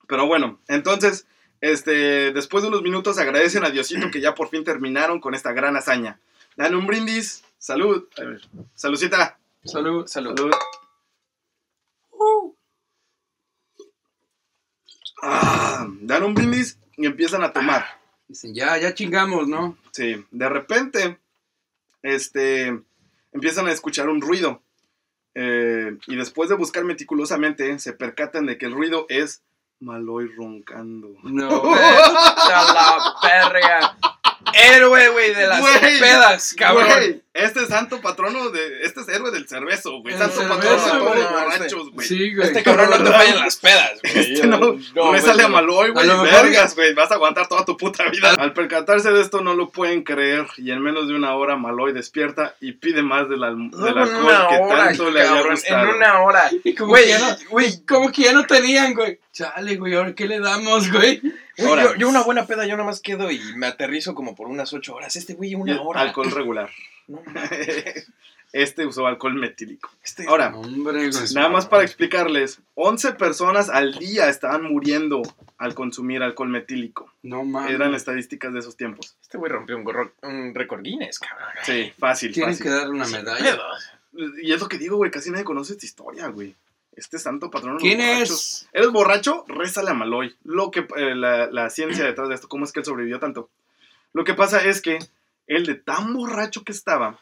Pero 0.07 0.27
bueno, 0.27 0.61
entonces, 0.69 1.25
este, 1.63 2.33
después 2.33 2.63
de 2.63 2.69
unos 2.69 2.83
minutos 2.83 3.17
agradecen 3.19 3.65
a 3.65 3.71
Diosito 3.71 4.11
que 4.11 4.21
ya 4.21 4.35
por 4.35 4.51
fin 4.51 4.65
terminaron 4.65 5.21
con 5.21 5.35
esta 5.35 5.53
gran 5.53 5.77
hazaña. 5.77 6.19
Dan 6.57 6.75
un 6.75 6.87
brindis. 6.87 7.43
Salud. 7.59 8.05
Saludcita. 8.75 9.39
Salud. 9.65 10.07
Salud. 10.07 10.37
Salud. 10.37 10.53
Ah, 15.23 15.87
dan 16.01 16.25
un 16.25 16.35
brindis 16.35 16.79
y 16.97 17.07
empiezan 17.07 17.45
a 17.45 17.53
tomar. 17.53 17.85
Dicen, 18.27 18.55
ya, 18.55 18.77
ya 18.77 18.93
chingamos, 18.93 19.47
¿no? 19.47 19.79
Sí, 19.93 20.25
de 20.33 20.49
repente, 20.49 21.19
este, 22.03 22.83
empiezan 23.33 23.69
a 23.69 23.73
escuchar 23.73 24.09
un 24.09 24.21
ruido. 24.21 24.63
Eh, 25.35 25.97
y 26.09 26.17
después 26.17 26.49
de 26.51 26.57
buscar 26.57 26.85
meticulosamente, 26.85 27.79
se 27.79 27.93
percatan 27.93 28.47
de 28.47 28.59
que 28.59 28.67
el 28.67 28.73
ruido 28.73 29.07
es 29.09 29.43
Maloy 29.81 30.29
roncando. 30.29 31.17
No. 31.23 31.63
Vete 31.71 32.53
a 32.53 32.73
la 32.73 33.15
verga. 33.23 33.97
Héroe, 34.55 35.09
güey, 35.11 35.35
de 35.35 35.47
las 35.47 35.63
pedas, 36.01 36.55
cabrón. 36.57 37.23
Este 37.35 37.63
es 37.63 37.69
santo 37.69 38.03
patrono 38.03 38.51
de. 38.51 38.83
Este 38.85 39.01
es 39.01 39.09
héroe 39.09 39.31
del 39.31 39.49
cervezo, 39.49 40.01
güey. 40.03 40.15
Santo 40.19 40.37
cervezo, 40.43 40.55
patrono 40.55 40.77
de 40.85 40.99
todos 40.99 41.17
los 41.17 41.31
borrachos, 41.33 41.91
güey. 41.93 42.07
Sí, 42.07 42.35
güey. 42.35 42.47
Este 42.49 42.63
cabrón 42.63 42.91
no 42.91 43.03
te 43.03 43.11
falla 43.11 43.31
en 43.31 43.39
las 43.41 43.57
pedas, 43.57 44.01
güey. 44.03 44.19
Este 44.35 44.47
no, 44.47 44.59
no, 44.95 45.07
güey, 45.09 45.21
sale 45.21 45.43
a. 45.45 45.49
Maloy, 45.49 45.91
güey. 45.93 46.07
Vergas, 46.07 46.75
güey. 46.75 46.93
Vas 46.93 47.11
a 47.11 47.15
aguantar 47.15 47.49
toda 47.49 47.65
tu 47.65 47.77
puta 47.79 48.05
vida. 48.11 48.35
Al 48.39 48.53
percatarse 48.53 49.11
de 49.13 49.23
esto, 49.23 49.41
no 49.41 49.55
lo 49.55 49.71
pueden 49.71 50.03
creer. 50.03 50.47
Y 50.59 50.73
en 50.73 50.83
menos 50.83 51.09
de 51.09 51.15
una 51.15 51.35
hora, 51.35 51.57
Maloy 51.57 51.95
despierta 51.95 52.55
y 52.61 52.73
pide 52.73 53.03
más 53.03 53.31
del, 53.31 53.45
al- 53.45 53.71
No, 53.71 53.79
del 53.85 53.97
alcohol 53.97 54.47
que 54.51 54.57
hora, 54.57 54.85
tanto 54.89 55.11
le 55.11 55.23
había 55.27 55.43
gustado. 55.51 55.89
En 55.89 55.97
una 55.97 56.21
hora. 56.21 56.51
Y 56.65 56.75
como 56.75 56.91
Güey, 56.91 57.15
güey, 57.49 57.85
como 57.87 58.13
que 58.13 58.23
ya 58.25 58.33
no 58.35 58.45
tenían, 58.45 58.93
güey. 58.93 59.19
Chale, 59.33 59.77
güey, 59.77 59.95
¿ahora 59.95 60.15
qué 60.15 60.27
le 60.27 60.39
damos, 60.41 60.93
güey? 60.93 61.23
Ahora. 61.59 61.85
yo, 61.85 61.95
yo 61.97 62.09
una 62.09 62.23
buena 62.23 62.47
peda, 62.47 62.65
yo 62.67 62.73
nada 62.77 62.85
más 62.87 63.01
quedo 63.01 63.31
y 63.31 63.41
me 63.57 63.67
aterrizo 63.67 64.15
como 64.15 64.35
por 64.35 64.49
unas 64.49 64.73
ocho 64.73 64.95
horas. 64.95 65.17
Este 65.17 65.35
güey, 65.35 65.55
una 65.55 65.81
hora. 65.83 66.01
Alcohol 66.01 66.31
regular. 66.31 66.71
No, 67.09 67.21
mames, 67.27 68.07
Este 68.53 68.87
usó 68.87 69.07
alcohol 69.09 69.35
metílico. 69.35 69.91
este- 70.05 70.27
Ahora, 70.29 70.55
Hombre, 70.55 71.11
güey. 71.11 71.35
Nada 71.35 71.49
más 71.49 71.67
para 71.67 71.83
explicarles, 71.83 72.61
11 72.75 73.13
personas 73.15 73.69
al 73.69 73.95
día 73.99 74.29
estaban 74.29 74.63
muriendo 74.65 75.21
al 75.59 75.75
consumir 75.75 76.23
alcohol 76.23 76.49
metílico. 76.49 77.13
No 77.23 77.43
mames. 77.45 77.75
Eran 77.75 77.95
estadísticas 77.95 78.53
de 78.53 78.61
esos 78.61 78.77
tiempos. 78.77 79.17
Este 79.21 79.37
güey 79.37 79.51
rompió 79.51 79.77
un, 79.77 79.85
gorro- 79.85 80.13
un 80.23 80.55
récord 80.55 80.83
Guinness, 80.83 81.19
cabrón. 81.19 81.49
Sí, 81.65 81.93
fácil, 81.99 82.33
Tienen 82.33 82.53
fácil. 82.55 82.65
que 82.65 82.71
darle 82.71 82.93
una 82.95 83.07
medalla. 83.09 83.59
Y 84.43 84.53
es 84.53 84.61
lo 84.61 84.69
que 84.69 84.79
digo, 84.79 84.97
güey, 84.97 85.11
casi 85.11 85.31
nadie 85.31 85.45
conoce 85.45 85.73
esta 85.73 85.87
historia, 85.87 86.29
güey. 86.29 86.55
Este 86.95 87.19
santo 87.19 87.51
patrón. 87.51 87.79
¿Quién 87.79 88.01
es? 88.01 88.69
¿Eres 88.73 88.91
borracho? 88.91 89.45
Rézale 89.49 89.91
a 89.91 89.95
Maloy. 89.95 90.35
Lo 90.45 90.71
que, 90.71 90.87
eh, 90.97 91.15
la, 91.15 91.51
la 91.51 91.71
ciencia 91.71 92.05
detrás 92.05 92.29
de 92.29 92.35
esto, 92.35 92.49
cómo 92.49 92.65
es 92.65 92.73
que 92.73 92.81
él 92.81 92.87
sobrevivió 92.87 93.19
tanto. 93.19 93.49
Lo 94.13 94.25
que 94.25 94.35
pasa 94.35 94.63
es 94.65 94.83
que 94.83 94.99
él 95.47 95.65
de 95.67 95.75
tan 95.75 96.13
borracho 96.13 96.65
que 96.65 96.73
estaba, 96.73 97.19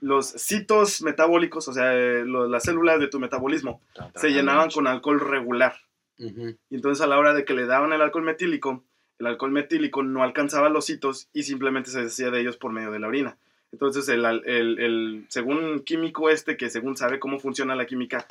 los 0.00 0.26
citos 0.28 1.00
metabólicos, 1.02 1.66
o 1.68 1.72
sea, 1.72 1.94
eh, 1.94 2.24
lo- 2.26 2.46
las 2.48 2.64
células 2.64 3.00
de 3.00 3.08
tu 3.08 3.18
metabolismo, 3.18 3.80
se 4.14 4.28
llenaban 4.30 4.70
con 4.70 4.86
alcohol 4.86 5.18
regular. 5.20 5.74
Ujú. 6.18 6.56
Y 6.70 6.74
entonces 6.74 7.02
a 7.02 7.06
la 7.06 7.18
hora 7.18 7.32
de 7.32 7.44
que 7.46 7.54
le 7.54 7.64
daban 7.66 7.92
el 7.94 8.02
alcohol 8.02 8.24
metílico, 8.24 8.84
el 9.18 9.26
alcohol 9.26 9.52
metílico 9.52 10.02
no 10.02 10.22
alcanzaba 10.22 10.68
los 10.68 10.84
citos 10.86 11.28
y 11.32 11.44
simplemente 11.44 11.90
se 11.90 12.02
deshacía 12.02 12.30
de 12.30 12.40
ellos 12.40 12.56
por 12.58 12.72
medio 12.72 12.90
de 12.90 12.98
la 12.98 13.08
orina. 13.08 13.36
Entonces 13.72 14.06
el, 14.10 14.24
el- 14.26 14.78
el- 14.78 15.24
según 15.28 15.80
químico 15.80 16.28
este, 16.28 16.56
que 16.58 16.68
según 16.68 16.96
sabe 16.98 17.18
cómo 17.18 17.38
funciona 17.40 17.74
la 17.74 17.86
química, 17.86 18.26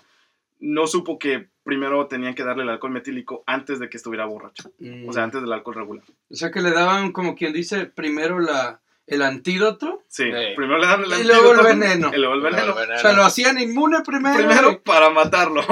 no 0.64 0.88
supo 0.88 1.20
que 1.20 1.50
primero 1.64 2.08
tenían 2.08 2.36
que 2.36 2.44
darle 2.44 2.64
el 2.64 2.70
alcohol 2.70 2.94
metílico 2.94 3.44
antes 3.46 3.80
de 3.80 3.90
que 3.90 3.98
estuviera 3.98 4.26
borracho. 4.26 4.72
Mm. 4.80 5.08
O 5.10 5.14
sea, 5.14 5.24
antes 5.24 5.42
del 5.42 5.52
alcohol 5.52 5.76
regular. 5.76 6.04
O 6.30 6.36
sea 6.36 6.52
que 6.52 6.62
le 6.62 6.72
daban, 6.72 7.12
como 7.12 7.36
quien 7.36 7.52
dice, 7.52 7.86
primero 7.86 8.40
la, 8.40 8.82
el 9.06 9.22
antídoto 9.22 10.02
Sí, 10.08 10.24
Sí. 10.24 10.54
primero 10.56 10.78
le 10.78 10.88
dan 10.88 11.04
el 11.04 11.20
y 11.20 11.24
luego 11.26 11.52
el 11.54 11.60
antídoto, 11.60 11.80
veneno. 11.80 12.12
Y 12.14 12.18
luego 12.18 12.36
el 12.36 12.42
veneno. 12.42 12.74
O 12.74 12.98
sea, 13.00 13.12
lo 13.14 13.24
hacían 13.24 13.60
inmune 13.60 14.02
primero. 14.06 14.38
Primero 14.38 14.82
para 14.84 15.10
matarlo. 15.10 15.62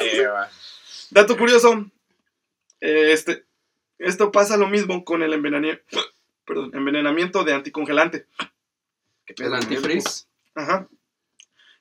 Sí, 0.00 0.20
va. 0.24 0.48
Dato 1.10 1.36
curioso, 1.36 1.86
eh, 2.80 3.12
este, 3.12 3.44
esto 3.98 4.32
pasa 4.32 4.56
lo 4.56 4.66
mismo 4.68 5.04
con 5.04 5.22
el 5.22 5.32
envenenamiento, 5.32 5.82
perdón, 6.44 6.70
envenenamiento 6.74 7.44
de 7.44 7.52
anticongelante. 7.54 8.26
¿Qué 9.26 9.34
pedo, 9.34 9.48
El 9.48 9.54
antifreeze. 9.54 10.24
Ajá. 10.54 10.88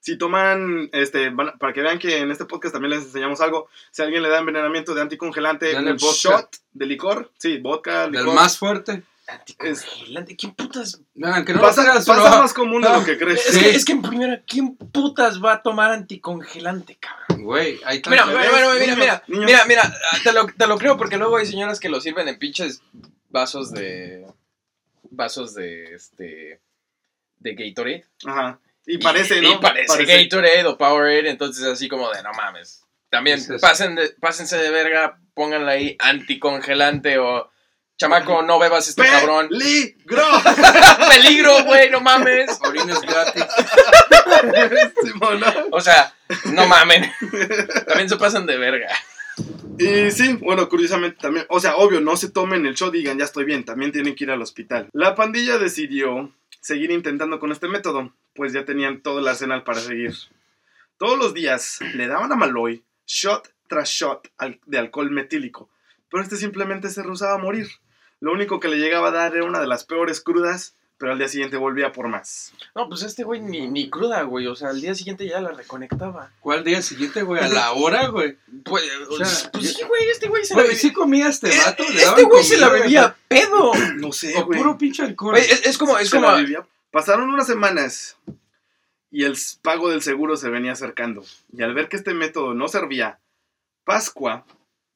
Si 0.01 0.17
toman, 0.17 0.89
este, 0.93 1.29
van 1.29 1.57
para 1.59 1.71
que 1.73 1.81
vean 1.81 1.99
que 1.99 2.17
en 2.17 2.31
este 2.31 2.45
podcast 2.45 2.73
también 2.73 2.89
les 2.91 3.03
enseñamos 3.05 3.39
algo, 3.39 3.69
si 3.91 4.01
alguien 4.01 4.23
le 4.23 4.29
da 4.29 4.39
envenenamiento 4.39 4.93
de 4.93 5.01
anticongelante, 5.01 5.77
un 5.77 5.85
vodka. 5.97 6.05
shot 6.11 6.55
de 6.73 6.85
licor, 6.87 7.31
sí, 7.37 7.59
vodka, 7.59 8.03
Del 8.09 8.13
licor. 8.13 8.33
más 8.35 8.57
fuerte. 8.57 9.03
Anticongelante. 9.27 10.35
¿Quién 10.35 10.53
putas? 10.55 10.99
Vean, 11.13 11.45
que 11.45 11.53
no 11.53 11.61
pasa, 11.61 11.93
pasa 11.93 12.41
más 12.41 12.53
común 12.53 12.81
de 12.81 12.89
lo 12.89 13.03
que 13.05 13.17
crees. 13.17 13.45
Es, 13.47 13.53
Sí. 13.53 13.59
que, 13.61 13.69
es 13.75 13.85
que 13.85 13.91
en 13.93 14.01
primera, 14.01 14.41
¿quién 14.45 14.75
putas 14.75 15.41
va 15.41 15.53
a 15.53 15.61
tomar 15.61 15.91
anticongelante, 15.91 16.97
cabrón? 16.99 17.43
Güey, 17.45 17.79
ahí. 17.85 18.01
Mira, 18.09 18.25
bebés, 18.25 18.49
bueno, 18.51 18.67
bueno, 18.67 18.79
mira, 18.81 18.95
mira, 18.95 19.23
niños. 19.27 19.45
mira, 19.45 19.65
mira, 19.65 19.83
ah, 20.11 20.17
te 20.23 20.33
lo, 20.33 20.47
te 20.47 20.67
lo 20.67 20.77
creo 20.77 20.97
porque 20.97 21.17
luego 21.17 21.37
hay 21.37 21.45
señoras 21.45 21.79
que 21.79 21.89
lo 21.89 22.01
sirven 22.01 22.27
en 22.27 22.37
pinches 22.39 22.81
vasos 23.29 23.71
de, 23.71 24.25
vasos 25.11 25.53
de, 25.53 25.93
este, 25.95 26.59
de 27.39 27.53
Gatorade. 27.55 28.05
Ajá. 28.25 28.59
Y 28.85 28.97
parece, 28.97 29.37
y, 29.37 29.41
¿no? 29.41 29.53
Y 29.53 29.57
parece, 29.57 30.05
Gatorade 30.05 30.65
o 30.65 30.77
Powerade, 30.77 31.29
entonces 31.29 31.65
así 31.65 31.87
como 31.87 32.09
de, 32.11 32.21
no 32.23 32.31
mames. 32.33 32.83
También 33.09 33.37
Es 33.37 33.61
pasen 33.61 33.95
de, 33.95 34.09
pásense 34.21 34.57
de 34.57 34.69
verga, 34.69 35.19
pónganle 35.33 35.71
ahí 35.71 35.95
anticongelante 35.99 37.17
o, 37.19 37.51
chamaco, 38.01 38.41
no 38.41 38.57
bebas 38.57 38.87
este 38.87 39.03
cabrón. 39.03 39.47
¡Peligro! 39.49 40.23
Peligro, 41.09 41.63
güey, 41.65 41.91
no 41.91 42.01
mames. 42.01 42.59
Orines 42.63 43.01
gratis. 43.01 43.45
O 45.71 45.79
sea, 45.79 46.13
no 46.45 46.67
mamen. 46.67 47.11
También 47.87 48.09
se 48.09 48.17
pasan 48.17 48.45
de 48.45 48.57
verga. 48.57 48.87
Y 49.77 50.11
sí, 50.11 50.33
bueno, 50.33 50.67
curiosamente 50.67 51.17
también, 51.21 51.45
o 51.49 51.59
sea, 51.59 51.75
obvio, 51.77 52.01
no 52.01 52.17
se 52.17 52.29
tomen 52.29 52.65
el 52.65 52.75
shot 52.75 52.93
y 52.93 52.99
digan, 52.99 53.17
ya 53.17 53.25
estoy 53.25 53.45
bien, 53.45 53.63
también 53.63 53.91
tienen 53.91 54.15
que 54.15 54.25
ir 54.25 54.31
al 54.31 54.41
hospital. 54.41 54.89
La 54.93 55.15
pandilla 55.15 55.57
decidió 55.57 56.33
seguir 56.61 56.91
intentando 56.91 57.39
con 57.39 57.51
este 57.51 57.67
método, 57.67 58.13
pues 58.33 58.53
ya 58.53 58.63
tenían 58.63 59.01
todo 59.01 59.19
el 59.19 59.27
arsenal 59.27 59.63
para 59.63 59.79
seguir. 59.79 60.13
Todos 60.97 61.17
los 61.17 61.33
días 61.33 61.79
le 61.95 62.07
daban 62.07 62.31
a 62.31 62.35
Maloy 62.35 62.83
shot 63.05 63.53
tras 63.67 63.89
shot 63.89 64.31
de 64.65 64.77
alcohol 64.77 65.11
metílico, 65.11 65.69
pero 66.09 66.23
este 66.23 66.37
simplemente 66.37 66.89
se 66.89 67.03
rehusaba 67.03 67.33
a 67.33 67.39
morir. 67.39 67.67
Lo 68.19 68.31
único 68.31 68.59
que 68.59 68.67
le 68.67 68.77
llegaba 68.77 69.09
a 69.09 69.11
dar 69.11 69.35
era 69.35 69.45
una 69.45 69.59
de 69.59 69.67
las 69.67 69.83
peores 69.83 70.21
crudas, 70.21 70.77
pero 71.01 71.11
al 71.13 71.17
día 71.17 71.27
siguiente 71.27 71.57
volvía 71.57 71.91
por 71.91 72.07
más. 72.07 72.53
No, 72.75 72.87
pues 72.87 73.01
este 73.01 73.23
güey 73.23 73.41
ni, 73.41 73.67
ni 73.67 73.89
cruda, 73.89 74.21
güey. 74.21 74.45
O 74.47 74.55
sea, 74.55 74.69
al 74.69 74.79
día 74.79 74.93
siguiente 74.95 75.27
ya 75.27 75.41
la 75.41 75.51
reconectaba. 75.51 76.31
¿Cuál 76.39 76.63
día 76.63 76.81
siguiente, 76.81 77.23
güey? 77.23 77.43
A 77.43 77.47
la 77.49 77.73
hora, 77.73 78.07
güey. 78.07 78.37
Pues, 78.63 78.83
O 79.09 79.17
sea, 79.25 79.51
pues 79.51 79.73
sí, 79.73 79.83
güey, 79.83 80.09
este 80.09 80.29
güey 80.29 80.45
se 80.45 80.53
la 80.53 80.61
Güey, 80.61 80.67
bebía. 80.67 80.79
sí 80.79 80.93
comía 80.93 81.27
este 81.27 81.49
Eh, 81.53 81.57
vato. 81.65 81.83
le 81.89 82.01
Este 82.03 82.23
güey 82.23 82.43
se 82.43 82.57
la 82.57 82.69
bebía 82.69 83.15
pedo. 83.27 83.73
No 83.97 84.11
sé, 84.13 84.37
O 84.37 84.45
güey. 84.45 84.59
puro 84.59 84.77
pinche 84.77 85.03
alcohol. 85.03 85.31
Güey, 85.31 85.43
es, 85.43 85.65
es 85.65 85.77
como, 85.77 85.97
es 85.97 86.09
Se 86.09 86.15
como. 86.17 86.29
la 86.31 86.37
vivía. 86.37 86.65
Pasaron 86.91 87.29
unas 87.29 87.47
semanas 87.47 88.15
y 89.09 89.23
el 89.23 89.31
s- 89.33 89.57
pago 89.61 89.89
del 89.89 90.03
seguro 90.03 90.37
se 90.37 90.49
venía 90.49 90.73
acercando. 90.73 91.25
Y 91.51 91.63
al 91.63 91.73
ver 91.73 91.89
que 91.89 91.97
este 91.97 92.13
método 92.13 92.53
no 92.53 92.67
servía, 92.67 93.19
Pascua, 93.83 94.45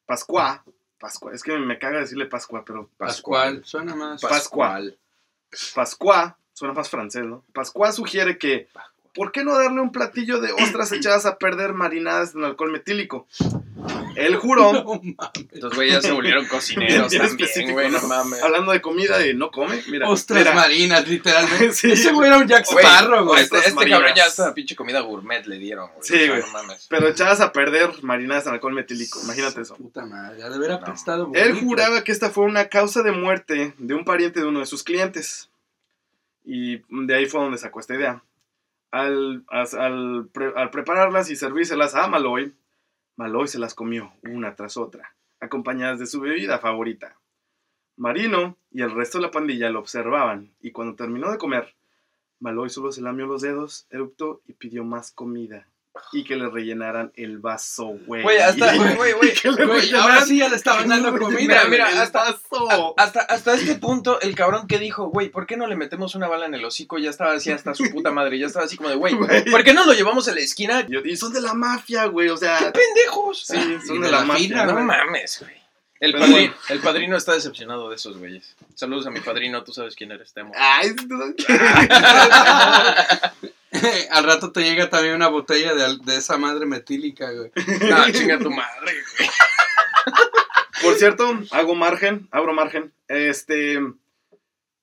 Pascua, 0.05 0.63
Pascua, 0.99 1.33
es 1.33 1.41
que 1.43 1.57
me 1.57 1.79
caga 1.79 1.99
decirle 1.99 2.25
Pascua, 2.27 2.63
pero 2.65 2.89
Pascual. 2.97 3.61
Suena 3.65 3.95
más. 3.95 4.21
Pascual. 4.21 4.97
Pascua, 5.73 6.37
suena 6.53 6.73
más 6.73 6.89
francés, 6.89 7.25
¿no? 7.25 7.43
Pascua 7.53 7.91
sugiere 7.91 8.37
que, 8.37 8.67
¿por 9.15 9.31
qué 9.31 9.43
no 9.43 9.57
darle 9.57 9.81
un 9.81 9.91
platillo 9.91 10.39
de 10.39 10.51
ostras 10.51 10.91
echadas 10.91 11.25
a 11.25 11.37
perder 11.37 11.73
marinadas 11.73 12.35
en 12.35 12.43
alcohol 12.43 12.71
metílico? 12.71 13.27
Él 14.15 14.35
juró, 14.37 14.71
No 14.73 14.83
mames. 15.03 15.61
Los 15.61 15.75
güeyes 15.75 15.95
ya 15.95 16.01
se 16.01 16.11
volvieron 16.11 16.45
cocineros 16.47 17.09
Bien 17.11 17.21
también, 17.23 17.25
específico, 17.47 17.73
güey, 17.73 17.89
no 17.91 18.01
mames. 18.01 18.41
hablando 18.41 18.71
de 18.71 18.81
comida 18.81 19.25
y 19.25 19.33
no 19.33 19.51
come, 19.51 19.81
mira. 19.89 20.09
Ostras 20.09 20.39
mira, 20.39 20.53
marinas, 20.53 21.07
literalmente. 21.07 21.71
Sí. 21.73 21.91
Ese 21.91 22.11
güey 22.13 22.27
era 22.29 22.37
un 22.37 22.47
Jack 22.47 22.65
Güey, 22.71 22.85
Sparrow, 22.85 23.25
güey. 23.25 23.43
Este, 23.43 23.57
este 23.57 23.89
cabrón 23.89 24.11
ya 24.15 24.25
hasta 24.25 24.53
pinche 24.53 24.75
comida 24.75 25.01
gourmet 25.01 25.45
le 25.45 25.57
dieron, 25.57 25.89
güey. 25.89 26.03
Sí, 26.03 26.27
güey. 26.27 26.41
No 26.41 26.47
mames. 26.47 26.87
Pero 26.89 27.07
echadas 27.07 27.41
a 27.41 27.51
perder 27.51 27.91
marinadas 28.03 28.47
en 28.47 28.53
alcohol 28.53 28.73
metílico, 28.73 29.19
imagínate 29.23 29.61
eso. 29.61 29.75
Puta 29.75 30.05
madre, 30.05 30.39
ya 30.39 30.49
de 30.49 30.55
haber 30.55 30.71
apestado. 30.71 31.31
Él 31.33 31.49
bonito. 31.49 31.65
juraba 31.65 32.03
que 32.03 32.11
esta 32.11 32.29
fue 32.29 32.45
una 32.45 32.69
causa 32.69 33.01
de 33.03 33.11
muerte 33.11 33.73
de 33.77 33.93
un 33.93 34.05
pariente 34.05 34.39
de 34.39 34.45
uno 34.45 34.59
de 34.59 34.65
sus 34.65 34.83
clientes. 34.83 35.49
Y 36.45 36.81
de 36.89 37.15
ahí 37.15 37.25
fue 37.25 37.41
donde 37.41 37.57
sacó 37.57 37.79
esta 37.79 37.95
idea. 37.95 38.23
Al, 38.95 39.43
al 39.49 40.29
prepararlas 40.71 41.29
y 41.29 41.35
servírselas 41.35 41.95
a 41.95 42.07
Maloy, 42.07 42.55
Maloy 43.17 43.49
se 43.49 43.59
las 43.59 43.73
comió 43.73 44.13
una 44.23 44.55
tras 44.55 44.77
otra, 44.77 45.17
acompañadas 45.41 45.99
de 45.99 46.05
su 46.05 46.21
bebida 46.21 46.59
favorita. 46.59 47.19
Marino 47.97 48.57
y 48.71 48.83
el 48.83 48.91
resto 48.91 49.17
de 49.17 49.23
la 49.23 49.31
pandilla 49.31 49.69
lo 49.69 49.79
observaban, 49.79 50.53
y 50.61 50.71
cuando 50.71 50.95
terminó 50.95 51.29
de 51.29 51.37
comer, 51.37 51.75
Maloy 52.39 52.69
solo 52.69 52.93
se 52.93 53.01
lamió 53.01 53.25
los 53.25 53.41
dedos, 53.41 53.85
eruptó 53.89 54.41
y 54.45 54.53
pidió 54.53 54.85
más 54.85 55.11
comida. 55.11 55.67
Y 56.11 56.23
que 56.23 56.35
le 56.35 56.49
rellenaran 56.49 57.11
el 57.15 57.37
vaso, 57.39 57.97
güey. 58.05 58.23
Güey, 58.23 58.37
hasta, 58.39 58.75
güey, 58.95 59.13
güey. 59.13 59.93
ahora 59.93 60.25
sí 60.25 60.39
ya 60.39 60.49
le 60.49 60.55
estaban 60.55 60.87
dando 60.89 61.17
comida. 61.17 61.39
Mira, 61.39 61.65
mira, 61.65 61.87
hasta- 62.01 62.31
vaso. 62.31 62.93
Hasta, 62.97 63.21
hasta 63.21 63.53
este 63.53 63.75
punto, 63.75 64.19
el 64.21 64.35
cabrón 64.35 64.67
que 64.67 64.79
dijo, 64.79 65.05
güey, 65.07 65.29
¿por 65.29 65.45
qué 65.45 65.57
no 65.57 65.67
le 65.67 65.75
metemos 65.75 66.15
una 66.15 66.27
bala 66.27 66.45
en 66.45 66.55
el 66.55 66.65
hocico? 66.65 66.97
Ya 66.97 67.09
estaba 67.09 67.33
así 67.33 67.51
hasta 67.51 67.73
su 67.73 67.89
puta 67.91 68.11
madre, 68.11 68.39
ya 68.39 68.47
estaba 68.47 68.65
así 68.65 68.77
como 68.77 68.89
de, 68.89 68.95
güey. 68.95 69.15
¿por 69.51 69.63
qué 69.63 69.73
no 69.73 69.85
lo 69.85 69.93
llevamos 69.93 70.27
a 70.27 70.33
la 70.35 70.41
esquina? 70.41 70.85
Y 71.03 71.15
son 71.17 71.33
de 71.33 71.41
la 71.41 71.53
mafia, 71.53 72.05
güey, 72.05 72.29
o 72.29 72.35
¡Qué 72.35 72.45
sea, 72.45 72.73
pendejos! 72.73 73.45
sí, 73.45 73.55
son 73.85 74.01
de, 74.01 74.07
de 74.07 74.11
la, 74.11 74.19
la 74.19 74.25
mafia. 74.25 74.47
fina, 74.47 74.65
no 74.65 74.79
mames, 74.81 75.39
güey. 75.41 75.53
El, 76.01 76.11
padrino, 76.11 76.35
bueno. 76.35 76.53
el 76.69 76.79
padrino 76.81 77.17
está 77.17 77.33
decepcionado 77.33 77.89
de 77.89 77.95
esos 77.95 78.17
güeyes. 78.17 78.55
Saludos 78.75 79.07
a 79.07 79.11
mi 79.11 79.21
padrino, 79.21 79.63
tú 79.63 79.71
sabes 79.73 79.95
quién 79.95 80.11
eres, 80.11 80.33
Temo. 80.33 80.51
Ay, 80.55 80.91
Al 84.11 84.23
rato 84.23 84.51
te 84.51 84.61
llega 84.61 84.89
también 84.89 85.15
una 85.15 85.27
botella 85.27 85.73
de, 85.73 85.97
de 86.03 86.17
esa 86.17 86.37
madre 86.37 86.65
metílica, 86.65 87.31
güey. 87.31 87.51
No, 87.89 88.11
chinga 88.11 88.39
tu 88.39 88.51
madre, 88.51 88.93
güey. 89.17 89.29
Por 90.81 90.95
cierto, 90.95 91.39
hago 91.51 91.75
margen, 91.75 92.27
abro 92.31 92.53
margen. 92.53 92.93
Este, 93.07 93.79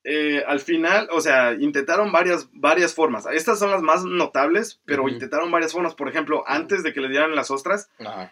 eh, 0.03 0.43
al 0.45 0.59
final, 0.59 1.07
o 1.11 1.21
sea, 1.21 1.53
intentaron 1.53 2.11
varias, 2.11 2.49
varias 2.51 2.93
formas. 2.93 3.25
Estas 3.31 3.59
son 3.59 3.71
las 3.71 3.81
más 3.81 4.03
notables, 4.03 4.81
pero 4.85 5.07
intentaron 5.07 5.49
varias 5.51 5.71
formas. 5.71 5.95
Por 5.95 6.09
ejemplo, 6.09 6.43
antes 6.45 6.83
de 6.83 6.93
que 6.93 6.99
le 6.99 7.09
dieran 7.09 7.35
las 7.35 7.51
ostras, 7.51 7.89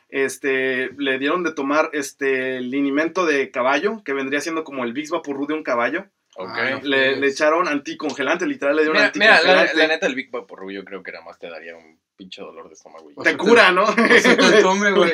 este, 0.10 0.92
le 0.98 1.18
dieron 1.18 1.44
de 1.44 1.54
tomar 1.54 1.90
este 1.94 2.60
linimento 2.60 3.26
de 3.26 3.52
caballo, 3.52 4.04
que 4.04 4.14
vendría 4.14 4.42
siendo 4.42 4.64
como 4.64 4.84
el 4.84 4.94
Big 4.94 5.10
Vaporru 5.10 5.48
de 5.48 5.54
un 5.54 5.64
caballo. 5.64 6.08
Ah, 6.50 6.70
no. 6.72 6.80
Le, 6.84 7.16
le 7.18 7.28
echaron 7.28 7.68
anticongelante, 7.68 8.46
literal, 8.46 8.76
le 8.76 8.84
dieron 8.84 8.98
Mira, 8.98 9.12
mira, 9.16 9.28
la, 9.32 9.38
anticongelante. 9.62 9.78
la 9.78 9.88
neta, 9.88 10.08
el 10.08 10.16
Big 10.16 10.32
Vaporru 10.32 10.72
yo 10.72 10.84
creo 10.86 11.02
que 11.04 11.12
nada 11.12 11.24
más 11.26 11.38
te 11.40 11.50
daría 11.50 11.76
un 11.76 12.00
pinche 12.16 12.42
dolor 12.42 12.68
de 12.68 12.74
estómago. 12.76 13.10
güey. 13.14 13.16
Te 13.24 13.38
cura, 13.38 13.72
¿no? 13.72 13.86
te 13.96 14.62
tome, 14.62 14.92
güey. 14.94 15.12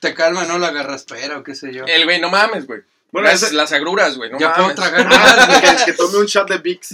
Te 0.00 0.14
calma, 0.14 0.44
¿no? 0.44 0.58
La 0.58 0.70
garraspera 0.70 1.38
o 1.38 1.42
qué 1.42 1.54
sé 1.54 1.72
yo. 1.72 1.84
El 1.86 2.04
güey, 2.04 2.20
no 2.20 2.30
mames, 2.30 2.66
güey. 2.66 2.80
Bueno, 3.10 3.28
las, 3.28 3.42
ese- 3.42 3.54
las 3.54 3.72
agruras, 3.72 4.16
güey, 4.18 4.30
no 4.30 4.38
ya 4.38 4.52
puedo 4.54 4.74
tragar 4.74 5.06
más, 5.08 5.60
que, 5.84 5.84
que 5.86 5.92
tome 5.94 6.18
un 6.18 6.26
shot 6.26 6.48
de 6.50 6.58
Vicks. 6.58 6.90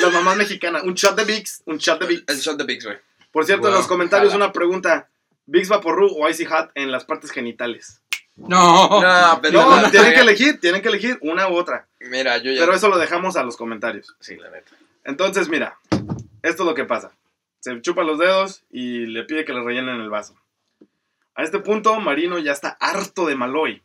Las 0.00 0.12
mamás 0.12 0.36
mexicanas, 0.36 0.82
un 0.82 0.94
shot 0.94 1.14
de 1.16 1.24
Vicks, 1.24 1.62
un 1.66 1.78
shot 1.78 2.00
de 2.00 2.06
Vicks. 2.08 2.24
El 2.32 2.40
shot 2.40 2.56
de 2.58 2.64
Bigs, 2.64 2.84
güey. 2.84 2.98
Por 3.30 3.44
cierto, 3.46 3.68
en 3.68 3.74
los 3.74 3.86
comentarios 3.86 4.32
jala. 4.32 4.44
una 4.46 4.52
pregunta. 4.52 5.08
¿Vicks 5.46 5.68
Vaporru 5.68 6.08
o 6.16 6.28
Icy 6.28 6.46
Hot 6.46 6.70
en 6.74 6.90
las 6.90 7.04
partes 7.04 7.30
genitales? 7.30 8.00
No. 8.36 9.00
No, 9.00 9.38
pero 9.40 9.62
No, 9.80 9.90
tienen 9.90 10.12
que 10.14 10.20
elegir, 10.20 10.60
tienen 10.60 10.82
que 10.82 10.88
elegir 10.88 11.18
una 11.22 11.48
u 11.48 11.54
otra. 11.56 11.86
Mira, 12.00 12.38
yo 12.38 12.52
ya. 12.52 12.60
Pero 12.60 12.74
eso 12.74 12.88
lo 12.88 12.98
dejamos 12.98 13.36
a 13.36 13.42
los 13.42 13.56
comentarios. 13.56 14.14
Sí, 14.20 14.36
la 14.36 14.50
neta. 14.50 14.72
Entonces, 15.04 15.48
mira, 15.48 15.78
esto 16.42 16.62
es 16.62 16.66
lo 16.66 16.74
que 16.74 16.84
pasa. 16.84 17.12
Se 17.60 17.80
chupa 17.80 18.02
los 18.02 18.18
dedos 18.18 18.62
y 18.70 19.06
le 19.06 19.24
pide 19.24 19.44
que 19.44 19.52
le 19.52 19.62
rellenen 19.62 20.00
el 20.00 20.10
vaso. 20.10 20.34
A 21.34 21.42
este 21.42 21.58
punto, 21.58 21.98
Marino 22.00 22.38
ya 22.38 22.52
está 22.52 22.76
harto 22.80 23.26
de 23.26 23.36
Maloy. 23.36 23.82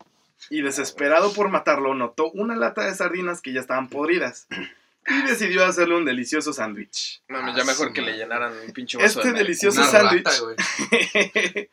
Y 0.49 0.61
desesperado 0.61 1.33
por 1.33 1.49
matarlo, 1.49 1.93
notó 1.93 2.31
una 2.31 2.55
lata 2.55 2.85
de 2.85 2.95
sardinas 2.95 3.41
que 3.41 3.51
ya 3.53 3.59
estaban 3.59 3.89
podridas. 3.89 4.47
y 5.07 5.21
decidió 5.27 5.65
hacerle 5.65 5.95
un 5.95 6.05
delicioso 6.05 6.53
sándwich. 6.53 7.21
Mames, 7.27 7.55
ya 7.55 7.63
Ah, 7.63 7.65
mejor 7.65 7.87
su 7.87 7.93
que 7.93 8.01
le 8.01 8.17
llenaran 8.17 8.53
un 8.65 8.71
pinche 8.71 8.97
vaso 8.97 9.19
Este 9.19 9.31
de 9.33 9.39
delicioso 9.39 9.83
sándwich. 9.83 10.27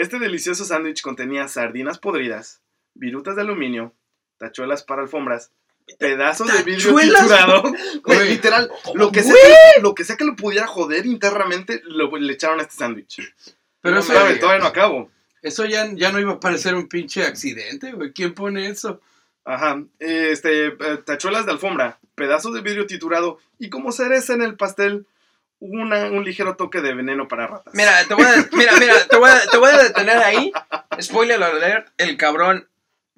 este 0.00 0.18
delicioso 0.20 0.64
sándwich 0.64 1.02
contenía 1.02 1.48
sardinas 1.48 1.98
podridas, 1.98 2.60
virutas 2.94 3.34
de 3.34 3.42
aluminio, 3.42 3.94
tachuelas 4.38 4.84
para 4.84 5.02
alfombras, 5.02 5.50
pedazos 5.98 6.52
de 6.52 6.62
vidrio 6.62 6.94
triturado. 6.94 7.62
Güey, 8.04 8.28
literal, 8.28 8.70
lo 8.94 9.10
que, 9.10 9.22
sea 9.22 9.34
que, 9.34 9.80
lo 9.80 9.94
que 9.94 10.04
sea 10.04 10.16
que 10.16 10.24
lo 10.24 10.36
pudiera 10.36 10.68
joder 10.68 11.04
internamente, 11.06 11.82
lo, 11.84 12.16
le 12.16 12.32
echaron 12.32 12.60
a 12.60 12.62
este 12.62 12.76
sándwich. 12.76 13.20
Pero 13.80 13.96
No 13.96 14.00
eso, 14.00 14.12
todavía 14.12 14.58
no 14.60 14.66
acabo. 14.66 15.10
eso 15.42 15.64
ya, 15.64 15.90
ya 15.94 16.12
no 16.12 16.20
iba 16.20 16.34
a 16.34 16.40
parecer 16.40 16.74
un 16.76 16.88
pinche 16.88 17.24
accidente, 17.24 17.92
güey. 17.92 18.12
¿Quién 18.12 18.34
pone 18.34 18.68
eso? 18.68 19.00
Ajá, 19.44 19.82
este, 19.98 20.66
eh, 20.66 20.98
tachuelas 21.04 21.46
de 21.46 21.52
alfombra, 21.52 21.98
pedazos 22.14 22.54
de 22.54 22.60
vidrio 22.60 22.86
triturado 22.86 23.38
y 23.58 23.70
como 23.70 23.92
cereza 23.92 24.34
en 24.34 24.42
el 24.42 24.56
pastel, 24.56 25.06
una, 25.60 26.06
un 26.06 26.24
ligero 26.24 26.56
toque 26.56 26.80
de 26.80 26.94
veneno 26.94 27.28
para 27.28 27.46
ratas. 27.46 27.74
Mira, 27.74 28.04
te 28.06 28.14
voy 28.14 28.24
a, 28.24 28.48
mira, 28.52 28.72
mira, 28.78 29.06
te 29.08 29.16
voy 29.16 29.30
a, 29.30 29.46
te 29.46 29.56
voy 29.58 29.70
a 29.70 29.82
detener 29.82 30.18
ahí. 30.18 30.52
Spoiler 31.00 31.42
alert, 31.42 31.88
el 31.98 32.16
cabrón 32.16 32.68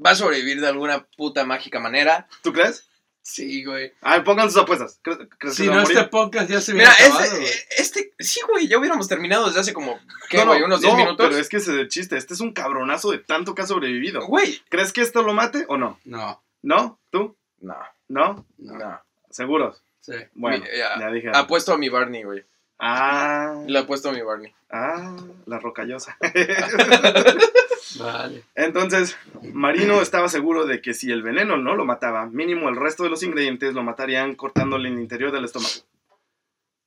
va 0.05 0.11
a 0.11 0.15
sobrevivir 0.15 0.61
de 0.61 0.69
alguna 0.69 1.07
puta 1.17 1.45
mágica 1.45 1.81
manera. 1.81 2.29
¿Tú 2.43 2.53
crees? 2.53 2.87
Sí, 3.23 3.65
güey. 3.65 3.93
Ay, 4.01 4.23
pongan 4.23 4.51
sus 4.51 4.63
apuestas. 4.63 4.99
¿Crees, 5.03 5.19
crees 5.39 5.57
que 5.57 5.63
Si 5.63 5.67
no, 5.67 5.75
a 5.75 5.81
morir? 5.83 5.97
este 5.97 6.09
podcast 6.09 6.51
ya 6.51 6.61
se 6.61 6.73
hubiera 6.73 6.91
Mira, 6.91 7.05
acabado, 7.05 7.25
este, 7.25 7.37
güey. 7.37 7.51
este, 7.77 8.15
sí, 8.19 8.41
güey, 8.49 8.67
ya 8.67 8.79
hubiéramos 8.79 9.07
terminado 9.09 9.47
desde 9.47 9.61
hace 9.61 9.73
como, 9.75 10.01
¿qué, 10.31 10.39
No, 10.39 10.47
no, 10.47 10.51
güey? 10.53 10.63
¿Unos 10.63 10.81
10 10.81 10.93
no, 10.95 10.99
minutos? 10.99 11.27
Pero 11.29 11.39
es 11.39 11.49
que 11.51 11.59
ese 11.59 11.73
es 11.73 11.79
el 11.79 11.89
chiste. 11.89 12.17
Este 12.17 12.33
es 12.33 12.41
un 12.41 12.53
cabronazo 12.53 13.11
de 13.11 13.19
tanto 13.19 13.55
que 13.55 13.63
ha 13.63 13.67
sobrevivido. 13.67 14.27
Güey. 14.27 14.63
¿Crees 14.71 14.93
que 14.95 15.03
esto 15.03 15.23
lo 15.23 15.35
mate 15.35 15.67
o 15.69 15.77
no? 15.77 16.01
No, 16.05 16.43
¿No? 16.63 16.99
¿Tú? 17.11 17.37
¿No? 17.61 17.77
no. 18.09 18.47
no. 18.57 19.03
¿Seguros? 19.29 19.83
Sí. 20.01 20.15
Bueno, 20.35 20.65
Mi- 20.65 20.79
ya, 20.79 20.99
ya 20.99 21.11
dije. 21.11 21.31
Apuesto 21.35 21.73
a 21.73 21.79
mi 21.79 21.89
Barney, 21.89 22.23
güey. 22.23 22.45
Ah, 22.79 23.63
Le 23.67 23.79
apuesto 23.79 24.09
a 24.09 24.13
mi 24.13 24.23
Barney. 24.23 24.55
ah, 24.71 25.15
la 25.47 25.59
rocallosa. 25.59 26.17
Vale. 27.99 28.45
Entonces, 28.55 29.17
Marino 29.53 30.01
estaba 30.01 30.29
seguro 30.29 30.65
de 30.65 30.81
que 30.81 30.95
si 30.95 31.11
el 31.11 31.23
veneno 31.23 31.57
no 31.57 31.75
lo 31.75 31.85
mataba, 31.85 32.27
mínimo 32.27 32.69
el 32.69 32.77
resto 32.77 33.03
de 33.03 33.11
los 33.11 33.23
ingredientes 33.23 33.75
lo 33.75 33.83
matarían 33.83 34.35
cortándole 34.37 34.89
el 34.89 34.99
interior 34.99 35.33
del 35.33 35.45
estómago. 35.45 35.75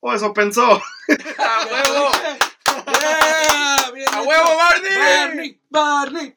O 0.00 0.12
eso 0.12 0.32
pensó. 0.34 0.64
¡A 1.38 1.66
huevo! 1.70 2.10
¡A 4.12 4.22
huevo, 4.22 4.56
Barney! 4.56 4.96
Barney, 4.98 5.60
Barney. 5.70 6.32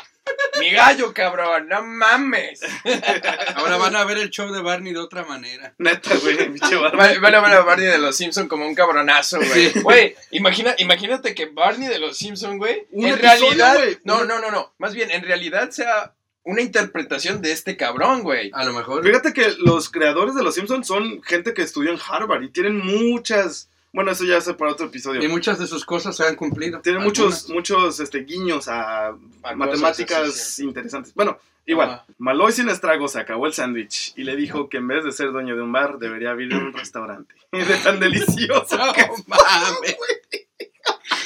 Mi 0.59 0.71
gallo, 0.71 1.13
cabrón, 1.13 1.67
no 1.67 1.84
mames. 1.84 2.61
Ahora 3.55 3.78
van 3.78 3.95
a 3.95 4.03
ver 4.05 4.17
el 4.17 4.30
show 4.30 4.51
de 4.51 4.61
Barney 4.61 4.93
de 4.93 4.99
otra 4.99 5.23
manera. 5.23 5.73
Neta, 5.78 6.15
güey, 6.15 6.38
pinche 6.38 6.75
Barney. 6.75 7.17
Van 7.17 7.21
van 7.21 7.36
a 7.36 7.41
ver 7.41 7.53
a 7.53 7.61
Barney 7.61 7.88
de 7.88 7.97
los 7.97 8.17
Simpson 8.17 8.47
como 8.47 8.65
un 8.65 8.73
cabronazo, 8.75 9.38
güey. 9.38 9.69
Sí. 9.71 9.82
Güey, 9.82 10.15
imagina, 10.32 10.73
imagínate 10.80 11.36
que 11.36 11.45
Barney 11.47 11.88
de 11.88 11.99
los 11.99 12.17
Simpson, 12.17 12.57
güey, 12.57 12.88
Un 12.91 13.05
en 13.05 13.13
episodio, 13.13 13.39
realidad, 13.41 13.75
güey. 13.75 13.97
no, 14.03 14.25
no, 14.25 14.39
no, 14.39 14.51
no, 14.51 14.73
más 14.78 14.93
bien 14.93 15.11
en 15.11 15.21
realidad 15.23 15.69
sea 15.71 16.13
una 16.43 16.61
interpretación 16.61 17.41
de 17.41 17.51
este 17.51 17.75
cabrón, 17.75 18.23
güey. 18.23 18.49
A 18.53 18.63
lo 18.63 18.73
mejor. 18.73 19.03
Fíjate 19.03 19.34
que 19.34 19.53
los 19.59 19.89
creadores 19.89 20.34
de 20.34 20.43
Los 20.43 20.55
Simpsons 20.55 20.88
son 20.88 21.21
gente 21.23 21.53
que 21.53 21.61
estudió 21.61 21.91
en 21.91 21.99
Harvard 22.07 22.41
y 22.43 22.49
tienen 22.49 22.78
muchas. 22.80 23.69
Bueno, 23.98 24.12
eso 24.12 24.26
ya 24.26 24.38
es 24.38 24.45
para 24.54 24.72
otro 24.72 24.86
episodio. 24.86 25.24
Y 25.24 25.28
muchas 25.28 25.58
de 25.58 25.66
sus 25.66 25.84
cosas 25.84 26.16
se 26.16 26.24
han 26.24 26.36
cumplido. 26.36 26.78
Algunas. 26.86 27.04
muchos, 27.04 27.50
muchos 27.50 28.00
este, 28.00 28.20
guiños 28.20 28.68
a, 28.68 29.08
A 29.08 29.56
matemáticas 29.56 30.20
cosas 30.20 30.36
así, 30.39 30.54
sí. 30.62 30.64
interesantes. 30.66 31.16
Bueno, 31.16 31.39
igual, 31.66 31.89
Ah. 31.89 32.06
Malloy 32.20 32.52
sin 32.52 32.70
estrago 32.70 33.08
se 33.08 33.20
acabó 33.20 33.48
el 33.48 33.54
sándwich 33.54 34.14
y 34.16 34.24
le 34.24 34.36
dijo 34.36 34.70
que 34.70 34.78
en 34.78 34.88
vez 34.88 35.04
de 35.04 35.12
ser 35.12 35.32
dueño 35.32 35.56
de 35.56 35.64
un 35.64 35.72
bar, 35.72 35.98
debería 35.98 36.30
abrir 36.30 36.54
un 36.54 36.74
restaurante. 36.74 37.34
De 37.52 37.76
tan 37.84 38.00
delicioso. 38.00 38.78
No 38.78 38.93
que- 38.93 39.10
mames. 39.26 39.98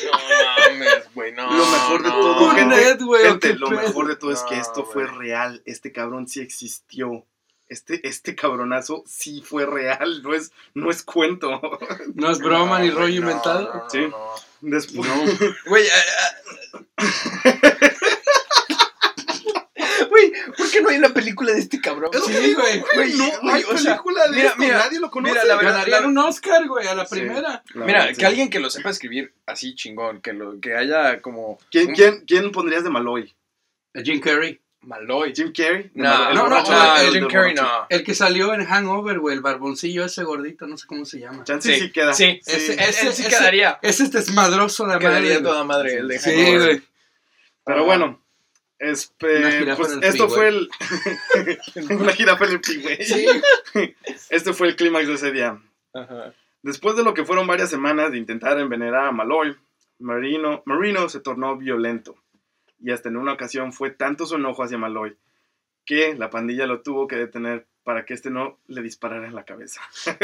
No 0.03 0.11
mames, 0.13 1.13
güey, 1.13 1.31
no. 1.33 1.43
Lo 1.51 1.65
mejor 1.65 2.01
de 2.03 2.09
no. 2.09 2.15
todo, 2.15 2.45
Un 2.45 2.55
gente, 2.55 2.75
net, 2.75 2.99
lo 3.59 3.69
pedo. 3.69 3.81
mejor 3.81 4.07
de 4.07 4.15
todo 4.15 4.31
es 4.31 4.41
que 4.43 4.55
No, 4.55 4.61
esto 4.61 4.85
fue 4.85 5.05
real. 5.05 5.61
Este 5.65 5.91
cabrón 5.91 6.27
sí 6.27 6.39
existió. 6.41 7.25
Este, 7.71 8.05
este 8.05 8.35
cabronazo 8.35 9.01
sí 9.07 9.41
fue 9.45 9.65
real, 9.65 10.21
no 10.23 10.33
es, 10.33 10.51
no 10.73 10.91
es 10.91 11.03
cuento. 11.03 11.61
No 12.15 12.29
es 12.29 12.39
broma 12.39 12.79
ni 12.79 12.89
No, 12.89 12.95
rollo 12.95 13.05
güey, 13.05 13.19
no, 13.21 13.29
inventado. 13.29 13.73
no, 13.73 13.83
no, 13.83 13.89
Sí. 13.89 13.99
no. 14.09 14.17
Después, 14.59 15.09
Güey, 15.65 15.85
eh, 15.85 15.87
eh. 15.87 16.97
Güey, 20.09 20.33
¿por 20.57 20.69
qué 20.69 20.81
no 20.81 20.89
hay 20.89 20.97
una 20.97 21.13
película 21.13 21.53
de 21.53 21.59
este 21.59 21.79
cabrón? 21.79 22.09
Es 22.13 22.19
lo 22.19 22.27
que 22.27 22.33
Sí, 22.33 22.53
güey. 22.53 22.83
Güey, 22.93 23.13
no 23.13 23.31
güey, 23.41 23.55
hay 23.55 23.63
o 23.63 23.77
sea, 23.77 23.91
película 23.93 24.23
de 24.27 24.35
mira, 24.35 24.47
esto, 24.49 24.59
mira, 24.59 24.77
nadie 24.79 24.99
lo 24.99 25.09
conoce. 25.09 25.31
mira, 25.33 25.45
la 25.45 25.55
verdad, 25.55 25.71
Ganarían 25.71 26.01
la- 26.01 26.07
un 26.09 26.17
Oscar, 26.17 26.67
güey, 26.67 26.87
a 26.87 26.95
la 26.95 27.05
Sí. 27.05 27.15
primera. 27.15 27.63
La 27.73 27.85
Mira, 27.85 27.99
verdad, 27.99 28.09
que 28.09 28.15
sí. 28.15 28.25
alguien 28.25 28.49
que 28.49 28.59
lo 28.59 28.69
sepa 28.69 28.89
escribir 28.89 29.33
así 29.45 29.73
chingón, 29.75 30.19
que 30.21 30.33
lo 30.33 30.59
que 30.59 30.75
haya 30.75 31.21
como 31.21 31.57
¿Quién, 31.71 31.89
un- 31.89 31.95
quién, 31.95 32.23
quién 32.27 32.51
pondrías 32.51 32.83
de 32.83 32.89
Malloy? 32.89 33.33
Jim 34.03 34.19
Carrey. 34.19 34.59
Maloy. 34.83 35.33
¿Jim 35.35 35.53
Carrey? 35.55 35.91
No, 35.93 36.33
no, 36.33 36.49
no, 36.49 36.63
Jim 37.11 37.27
Carrey 37.27 37.53
no. 37.53 37.85
El 37.89 38.03
que 38.03 38.15
salió 38.15 38.53
en 38.53 38.65
Hangover, 38.65 39.19
güey, 39.19 39.35
el 39.35 39.41
barboncillo 39.41 40.05
ese 40.05 40.23
gordito, 40.23 40.65
no 40.67 40.77
sé 40.77 40.87
cómo 40.87 41.05
se 41.05 41.19
llama. 41.19 41.43
Chance 41.43 41.75
sí, 41.79 41.91
queda. 41.91 42.13
Sí, 42.13 42.39
Sí. 42.43 42.51
ese, 42.77 43.13
sí 43.13 43.21
ese- 43.23 43.29
quedaría. 43.29 43.79
Ese 43.81 44.03
es 44.03 44.11
desmadroso 44.11 44.83
de 44.85 44.93
madre. 44.95 45.07
Quedaría 45.07 45.43
toda 45.43 45.63
madre 45.63 45.97
el 45.97 46.07
de 46.07 46.19
Sí, 46.19 46.57
güey. 46.57 46.81
Pero 47.63 47.85
bueno, 47.85 48.19
jirafa 49.59 49.83
pues 49.83 49.97
esto 50.01 50.27
fue 50.27 50.47
el... 50.47 50.69
Una 51.99 52.13
jirafa 52.13 52.45
en 52.45 52.51
el. 52.53 53.05
Sí. 53.05 53.25
Este 54.31 54.53
fue 54.53 54.69
el 54.69 54.75
clímax 54.75 55.07
de 55.07 55.13
ese 55.13 55.31
día. 55.31 55.61
Ajá. 55.93 56.33
Después 56.63 56.95
de 56.95 57.03
lo 57.03 57.13
que 57.13 57.23
fueron 57.25 57.45
varias 57.47 57.69
semanas 57.69 58.11
de 58.11 58.17
intentar 58.17 58.59
envenenar 58.59 59.05
a 59.05 59.11
Malloy, 59.11 59.55
Marino, 59.99 60.63
Marino 60.65 61.07
se 61.09 61.19
tornó 61.19 61.55
violento. 61.57 62.15
Y 62.81 62.91
hasta 62.91 63.09
en 63.09 63.17
una 63.17 63.33
ocasión 63.33 63.73
fue 63.73 63.91
tanto 63.91 64.25
su 64.25 64.35
enojo 64.35 64.63
hacia 64.63 64.77
Malloy 64.77 65.17
que 65.85 66.15
la 66.15 66.29
pandilla 66.29 66.67
lo 66.67 66.81
tuvo 66.81 67.07
que 67.07 67.15
detener 67.15 67.67
para 67.83 68.05
que 68.05 68.13
este 68.13 68.29
no 68.29 68.57
le 68.67 68.81
disparara 68.81 69.27
en 69.27 69.35
la 69.35 69.43
cabeza. 69.43 69.81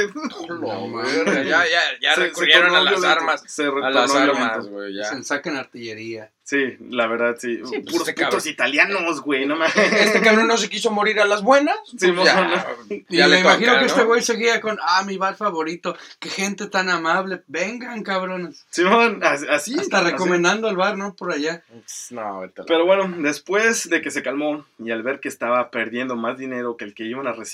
No, 0.50 0.94
Verga, 0.98 1.44
ya, 1.44 1.64
ya, 1.66 1.82
ya 2.02 2.14
Se- 2.16 2.22
recurrieron 2.22 2.76
a 2.76 2.82
las 2.82 3.04
armas. 3.04 3.44
Se 3.48 3.66
A 3.66 3.90
las 3.90 4.14
armas, 4.16 4.68
güey, 4.68 4.96
ya. 4.96 5.04
Se 5.06 5.24
saquen 5.24 5.56
artillería. 5.58 6.32
Sí, 6.44 6.78
la 6.90 7.08
verdad, 7.08 7.36
sí. 7.38 7.58
Sí, 7.66 7.80
pues, 7.80 7.92
Puros 7.92 8.08
este 8.08 8.24
putos 8.24 8.46
italianos, 8.46 9.22
güey, 9.22 9.46
no 9.46 9.58
mames. 9.58 9.76
Este 9.76 10.22
cabrón 10.22 10.48
no 10.48 10.58
se 10.58 10.70
quiso 10.70 10.92
morir 10.92 11.20
a 11.20 11.26
las 11.26 11.42
buenas. 11.44 11.76
Sí, 11.98 12.10
pues 12.14 12.24
ya, 12.26 12.48
no. 12.48 12.96
Y 13.10 13.18
ya 13.18 13.28
le 13.28 13.42
imagino 13.42 13.74
que 13.74 13.80
¿no? 13.82 13.86
este 13.86 14.04
güey 14.04 14.22
seguía 14.22 14.62
con, 14.62 14.78
ah, 14.82 15.04
mi 15.06 15.18
bar 15.18 15.36
favorito. 15.36 15.98
Qué 16.20 16.30
gente 16.30 16.68
tan 16.68 16.90
amable. 16.90 17.44
Vengan, 17.48 18.02
cabrones. 18.02 18.66
Simón, 18.70 19.20
as- 19.24 19.44
así. 19.50 19.78
Hasta 19.78 19.98
así. 20.00 20.12
recomendando 20.12 20.70
el 20.70 20.78
bar, 20.78 20.98
¿no? 20.98 21.16
Por 21.16 21.34
allá. 21.34 21.64
No, 22.12 22.44
Pero 22.66 22.86
bueno, 22.86 23.14
después 23.18 23.90
de 23.90 24.02
que 24.02 24.10
se 24.10 24.24
calmó 24.24 24.66
y 24.80 24.92
al 24.92 25.04
ver 25.04 25.20
que 25.20 25.28
estaba 25.28 25.70
perdiendo 25.70 26.16
más 26.16 26.38
dinero 26.38 26.78
que 26.78 26.86
el 26.86 26.94
que 26.94 27.04
iban 27.04 27.28
a 27.28 27.34
recibir, 27.34 27.47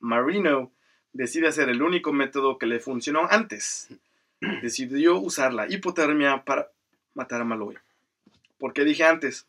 Marino 0.00 0.70
decide 1.12 1.48
hacer 1.48 1.68
el 1.68 1.82
único 1.82 2.12
método 2.12 2.58
que 2.58 2.66
le 2.66 2.80
funcionó 2.80 3.26
antes. 3.30 3.88
Decidió 4.62 5.18
usar 5.18 5.52
la 5.52 5.70
hipotermia 5.70 6.44
para 6.44 6.68
matar 7.14 7.40
a 7.42 7.44
Malloy. 7.44 7.76
¿Por 8.58 8.72
qué 8.72 8.84
dije 8.84 9.04
antes? 9.04 9.46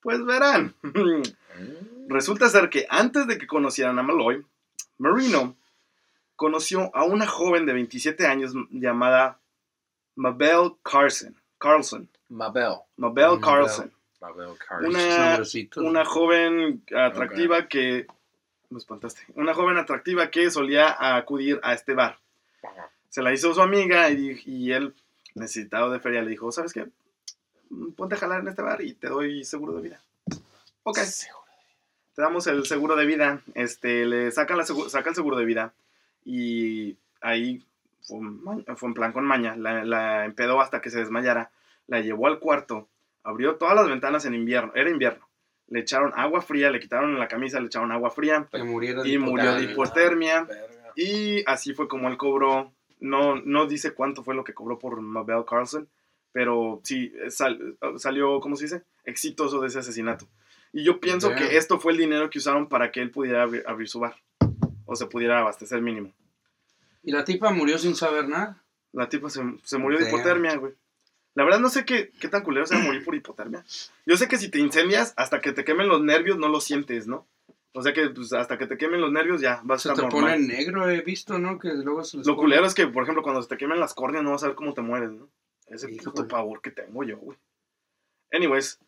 Pues 0.00 0.24
verán. 0.24 0.74
Resulta 2.08 2.48
ser 2.48 2.68
que 2.70 2.86
antes 2.88 3.26
de 3.26 3.38
que 3.38 3.46
conocieran 3.46 3.98
a 3.98 4.02
Malloy, 4.02 4.44
Marino 4.98 5.56
conoció 6.36 6.94
a 6.94 7.04
una 7.04 7.26
joven 7.26 7.66
de 7.66 7.72
27 7.72 8.26
años 8.26 8.52
llamada 8.70 9.38
Mabel 10.16 10.72
Carlson. 10.82 11.36
Carlson. 11.58 12.08
Mabel. 12.28 12.74
Mabel 12.96 13.24
Mabel. 13.26 13.40
Carlson. 13.40 13.92
Mabel 14.20 14.50
Carson. 14.58 14.90
Una- 14.90 15.26
nombrecitos. 15.28 15.84
Una 15.84 16.04
joven 16.04 16.82
atractiva 16.94 17.68
que. 17.68 18.06
Me 18.72 18.78
espantaste. 18.78 19.20
Una 19.34 19.52
joven 19.52 19.76
atractiva 19.76 20.30
que 20.30 20.50
solía 20.50 20.96
acudir 21.16 21.60
a 21.62 21.74
este 21.74 21.92
bar. 21.92 22.18
Se 23.10 23.20
la 23.20 23.30
hizo 23.34 23.52
su 23.52 23.60
amiga 23.60 24.08
y, 24.10 24.72
él, 24.72 24.94
necesitado 25.34 25.90
de 25.90 26.00
feria, 26.00 26.22
le 26.22 26.30
dijo: 26.30 26.50
¿Sabes 26.50 26.72
qué? 26.72 26.86
Ponte 27.96 28.14
a 28.14 28.18
jalar 28.18 28.40
en 28.40 28.48
este 28.48 28.62
bar 28.62 28.80
y 28.80 28.94
te 28.94 29.08
doy 29.08 29.44
seguro 29.44 29.74
de 29.74 29.82
vida. 29.82 30.00
Ok. 30.84 30.98
Te 32.14 32.22
damos 32.22 32.46
el 32.46 32.64
seguro 32.64 32.96
de 32.96 33.04
vida. 33.04 33.42
Este, 33.54 34.06
le 34.06 34.32
sacan 34.32 34.56
la 34.56 34.64
saca 34.64 35.10
el 35.10 35.16
seguro 35.16 35.36
de 35.36 35.44
vida. 35.44 35.74
Y 36.24 36.96
ahí 37.20 37.62
fue, 38.00 38.20
fue 38.76 38.88
en 38.88 38.94
plan 38.94 39.12
con 39.12 39.26
maña. 39.26 39.54
La, 39.54 39.84
la 39.84 40.24
empedó 40.24 40.62
hasta 40.62 40.80
que 40.80 40.88
se 40.88 41.00
desmayara. 41.00 41.50
La 41.88 42.00
llevó 42.00 42.26
al 42.26 42.38
cuarto. 42.38 42.88
Abrió 43.22 43.56
todas 43.56 43.74
las 43.74 43.86
ventanas 43.86 44.24
en 44.24 44.34
invierno. 44.34 44.72
Era 44.74 44.88
invierno. 44.88 45.28
Le 45.68 45.80
echaron 45.80 46.12
agua 46.16 46.42
fría, 46.42 46.70
le 46.70 46.80
quitaron 46.80 47.18
la 47.18 47.28
camisa, 47.28 47.58
le 47.60 47.66
echaron 47.66 47.92
agua 47.92 48.10
fría. 48.10 48.46
Que 48.52 48.62
muriera 48.62 49.02
de 49.02 49.08
Y 49.08 49.18
murió 49.18 49.54
de 49.54 49.64
hipotermia. 49.64 50.40
hipotermia. 50.42 50.66
Y 50.96 51.42
así 51.46 51.72
fue 51.74 51.88
como 51.88 52.08
él 52.08 52.16
cobró. 52.16 52.72
No, 53.00 53.36
no 53.36 53.66
dice 53.66 53.94
cuánto 53.94 54.22
fue 54.22 54.34
lo 54.34 54.44
que 54.44 54.54
cobró 54.54 54.78
por 54.78 55.00
Mabel 55.00 55.44
Carlson, 55.48 55.88
pero 56.30 56.80
sí 56.84 57.12
sal- 57.30 57.76
salió, 57.96 58.38
¿cómo 58.40 58.54
se 58.56 58.64
dice? 58.64 58.82
Exitoso 59.04 59.60
de 59.60 59.68
ese 59.68 59.78
asesinato. 59.80 60.28
Y 60.72 60.84
yo 60.84 61.00
pienso 61.00 61.30
Damn. 61.30 61.38
que 61.38 61.56
esto 61.56 61.80
fue 61.80 61.92
el 61.92 61.98
dinero 61.98 62.30
que 62.30 62.38
usaron 62.38 62.68
para 62.68 62.90
que 62.92 63.00
él 63.00 63.10
pudiera 63.10 63.42
abrir, 63.42 63.64
abrir 63.66 63.88
su 63.88 63.98
bar. 64.00 64.14
O 64.84 64.94
se 64.96 65.06
pudiera 65.06 65.38
abastecer 65.40 65.80
mínimo. 65.80 66.12
Y 67.02 67.12
la 67.12 67.24
tipa 67.24 67.50
murió 67.50 67.78
sin 67.78 67.96
saber 67.96 68.28
nada. 68.28 68.62
La 68.92 69.08
tipa 69.08 69.30
se, 69.30 69.40
se 69.64 69.78
murió 69.78 69.98
de 69.98 70.08
hipotermia, 70.08 70.54
güey. 70.56 70.74
La 71.34 71.44
verdad 71.44 71.60
no 71.60 71.68
sé 71.70 71.84
qué, 71.84 72.10
qué 72.20 72.28
tan 72.28 72.42
culero 72.42 72.66
sea 72.66 72.78
morir 72.78 73.04
por 73.04 73.14
hipotermia. 73.14 73.64
Yo 74.06 74.16
sé 74.16 74.28
que 74.28 74.36
si 74.36 74.50
te 74.50 74.58
incendias, 74.58 75.14
hasta 75.16 75.40
que 75.40 75.52
te 75.52 75.64
quemen 75.64 75.88
los 75.88 76.02
nervios 76.02 76.38
no 76.38 76.48
lo 76.48 76.60
sientes, 76.60 77.06
¿no? 77.06 77.26
O 77.74 77.82
sea 77.82 77.94
que 77.94 78.10
pues, 78.10 78.34
hasta 78.34 78.58
que 78.58 78.66
te 78.66 78.76
quemen 78.76 79.00
los 79.00 79.10
nervios 79.12 79.40
ya 79.40 79.60
vas 79.64 79.80
Se 79.82 79.88
a 79.90 79.94
te 79.94 80.00
estar 80.02 80.10
pone 80.10 80.30
normal. 80.32 80.46
negro, 80.46 80.90
he 80.90 81.00
visto, 81.00 81.38
¿no? 81.38 81.58
Que 81.58 81.68
luego 81.72 82.04
se 82.04 82.18
les 82.18 82.26
Lo 82.26 82.34
pone- 82.36 82.44
culero 82.48 82.66
es 82.66 82.74
que, 82.74 82.86
por 82.86 83.02
ejemplo, 83.04 83.22
cuando 83.22 83.42
se 83.42 83.48
te 83.48 83.56
quemen 83.56 83.80
las 83.80 83.94
córneas 83.94 84.22
no 84.24 84.32
vas 84.32 84.42
a 84.44 84.48
ver 84.48 84.56
cómo 84.56 84.74
te 84.74 84.82
mueres, 84.82 85.10
¿no? 85.10 85.26
Ese 85.68 85.90
Híjole. 85.90 86.02
puto 86.04 86.28
pavor 86.28 86.60
que 86.60 86.70
tengo 86.70 87.02
yo, 87.02 87.16
güey. 87.16 87.38
Anyways, 88.30 88.78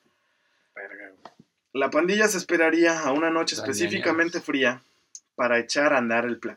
la 1.73 1.91
pandilla 1.91 2.29
se 2.29 2.39
esperaría 2.39 3.01
a 3.01 3.13
una 3.13 3.31
noche 3.31 3.57
Las 3.57 3.65
específicamente 3.65 4.41
fría 4.41 4.83
para 5.35 5.59
echar 5.59 5.93
a 5.93 5.99
andar 5.99 6.25
el 6.27 6.39
plan, 6.39 6.57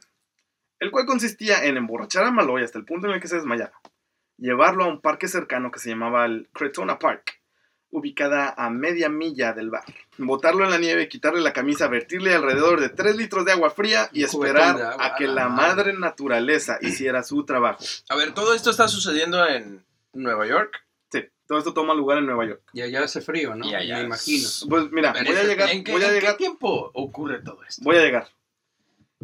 el 0.79 0.91
cual 0.91 1.05
consistía 1.05 1.63
en 1.65 1.77
emborrachar 1.77 2.23
a 2.25 2.31
Maloy 2.31 2.63
hasta 2.63 2.77
el 2.77 2.85
punto 2.85 3.07
en 3.07 3.13
el 3.13 3.21
que 3.21 3.27
se 3.27 3.35
desmayara, 3.37 3.73
llevarlo 4.37 4.83
a 4.83 4.87
un 4.87 5.01
parque 5.01 5.27
cercano 5.27 5.71
que 5.71 5.79
se 5.79 5.89
llamaba 5.89 6.25
el 6.25 6.47
Cretona 6.53 6.99
Park, 6.99 7.41
ubicada 7.89 8.53
a 8.57 8.69
media 8.69 9.09
milla 9.09 9.53
del 9.53 9.69
bar, 9.69 9.85
botarlo 10.17 10.65
en 10.65 10.71
la 10.71 10.77
nieve, 10.77 11.07
quitarle 11.07 11.41
la 11.41 11.53
camisa, 11.53 11.87
vertirle 11.87 12.33
alrededor 12.35 12.81
de 12.81 12.89
3 12.89 13.15
litros 13.15 13.45
de 13.45 13.53
agua 13.53 13.69
fría 13.69 14.09
y 14.11 14.23
esperar 14.23 14.81
agua, 14.81 15.05
a 15.05 15.15
que 15.15 15.27
la 15.27 15.47
madre. 15.49 15.93
naturaleza 15.93 16.77
hiciera 16.81 17.23
su 17.23 17.45
trabajo. 17.45 17.83
A 18.09 18.15
ver, 18.15 18.33
todo 18.33 18.53
esto 18.53 18.69
está 18.71 18.87
sucediendo 18.87 19.45
en 19.47 19.85
Nueva 20.13 20.45
York. 20.45 20.83
Sí, 21.09 21.23
todo 21.47 21.57
esto 21.59 21.73
toma 21.73 21.93
lugar 21.93 22.17
en 22.17 22.25
Nueva 22.25 22.45
York. 22.45 22.61
Y 22.73 22.81
allá 22.81 23.03
hace 23.05 23.21
frío, 23.21 23.55
¿no? 23.55 23.65
Y 23.65 23.73
allá 23.73 23.99
Me 23.99 24.03
imagino. 24.03 24.49
Pues 24.69 24.91
mira, 24.91 25.13
voy 25.13 25.35
a 25.35 25.43
llegar, 25.43 25.69
¿En 25.69 25.83
qué, 25.83 25.91
voy 25.93 26.01
a 26.03 26.07
en 26.07 26.13
qué 26.13 26.19
llegar, 26.19 26.37
tiempo 26.37 26.91
ocurre 26.93 27.41
todo 27.41 27.63
esto? 27.63 27.81
voy 27.85 27.95
a 27.95 28.01
llegar. 28.01 28.27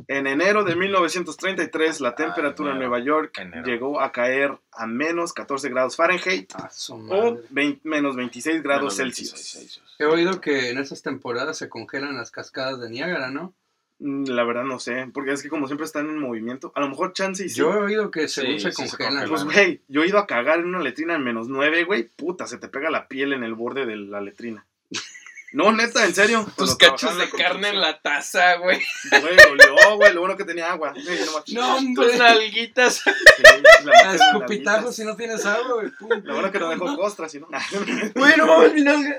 En 0.07 0.25
enero 0.27 0.63
de 0.63 0.75
1933, 0.75 2.01
la 2.01 2.15
temperatura 2.15 2.71
en 2.71 2.79
Nueva 2.79 2.99
York 2.99 3.37
enero. 3.37 3.63
llegó 3.65 4.01
a 4.01 4.11
caer 4.11 4.57
a 4.71 4.87
menos 4.87 5.33
14 5.33 5.69
grados 5.69 5.95
Fahrenheit 5.95 6.51
Ah, 6.55 6.69
o 6.89 6.97
madre. 6.97 7.41
20 7.51 7.87
menos 7.87 8.15
26 8.15 8.63
grados 8.63 8.81
Menos 8.81 8.95
Celsius. 8.97 9.31
26 9.33 9.51
Celsius. 9.63 9.95
He 9.99 10.05
oído 10.05 10.41
que 10.41 10.71
en 10.71 10.79
esas 10.79 11.03
temporadas 11.03 11.57
se 11.57 11.69
congelan 11.69 12.17
las 12.17 12.31
cascadas 12.31 12.79
de 12.81 12.89
Niágara, 12.89 13.29
¿no? 13.29 13.53
Mm, 13.99 14.25
La 14.29 14.43
verdad 14.43 14.63
no 14.63 14.79
sé, 14.79 15.09
porque 15.13 15.31
es 15.33 15.43
que 15.43 15.49
como 15.49 15.67
siempre 15.67 15.85
están 15.85 16.09
en 16.09 16.17
movimiento, 16.17 16.71
a 16.75 16.79
lo 16.81 16.89
mejor 16.89 17.13
chance 17.13 17.45
y 17.45 17.49
sí. 17.49 17.59
Yo 17.59 17.71
he 17.73 17.77
oído 17.77 18.09
que 18.09 18.27
según 18.27 18.53
Sí, 18.55 18.59
se 18.61 18.71
sí 18.71 18.87
se 18.87 18.97
congelan. 18.97 19.29
Pues, 19.29 19.43
güey, 19.43 19.81
yo 19.87 20.03
he 20.03 20.07
ido 20.07 20.17
a 20.17 20.25
cagar 20.27 20.59
en 20.59 20.65
una 20.65 20.81
letrina 20.81 21.15
en 21.15 21.23
menos 21.23 21.47
9, 21.49 21.83
güey. 21.83 22.03
Puta, 22.03 22.47
se 22.47 22.57
te 22.57 22.67
pega 22.67 22.89
la 22.89 23.07
piel 23.07 23.31
en 23.31 23.43
el 23.43 23.53
borde 23.53 23.85
de 23.85 23.95
la 23.95 24.19
letrina. 24.21 24.65
No, 25.53 25.71
neta, 25.71 26.03
en 26.03 26.15
serio. 26.15 26.45
Tus 26.57 26.75
cachos 26.75 27.15
de 27.15 27.29
carne 27.29 27.69
en 27.69 27.79
la 27.79 27.99
taza, 28.01 28.55
güey. 28.55 28.81
Güey, 29.11 29.35
dolió, 29.35 29.95
güey. 29.97 30.11
Lo 30.13 30.21
bueno 30.21 30.35
que 30.35 30.45
tenía 30.45 30.71
agua. 30.71 30.93
Sí, 30.95 31.53
no, 31.53 31.77
hombre. 31.77 32.07
Tus 32.07 32.17
nalguitas. 32.17 32.95
Sí, 32.95 33.03
la 33.83 34.03
nalguitas. 34.03 34.95
si 34.95 35.05
no 35.05 35.15
tienes 35.15 35.45
agua, 35.45 35.75
güey. 35.75 36.21
Lo 36.23 36.33
bueno 36.33 36.51
que 36.51 36.59
no 36.59 36.69
dejó 36.69 36.95
costras, 36.97 37.31
si 37.31 37.39
no. 37.39 37.47
Güey, 38.15 38.35
no 38.35 38.47
mames, 38.47 38.73
mi 38.73 38.81
nalga. 38.81 39.15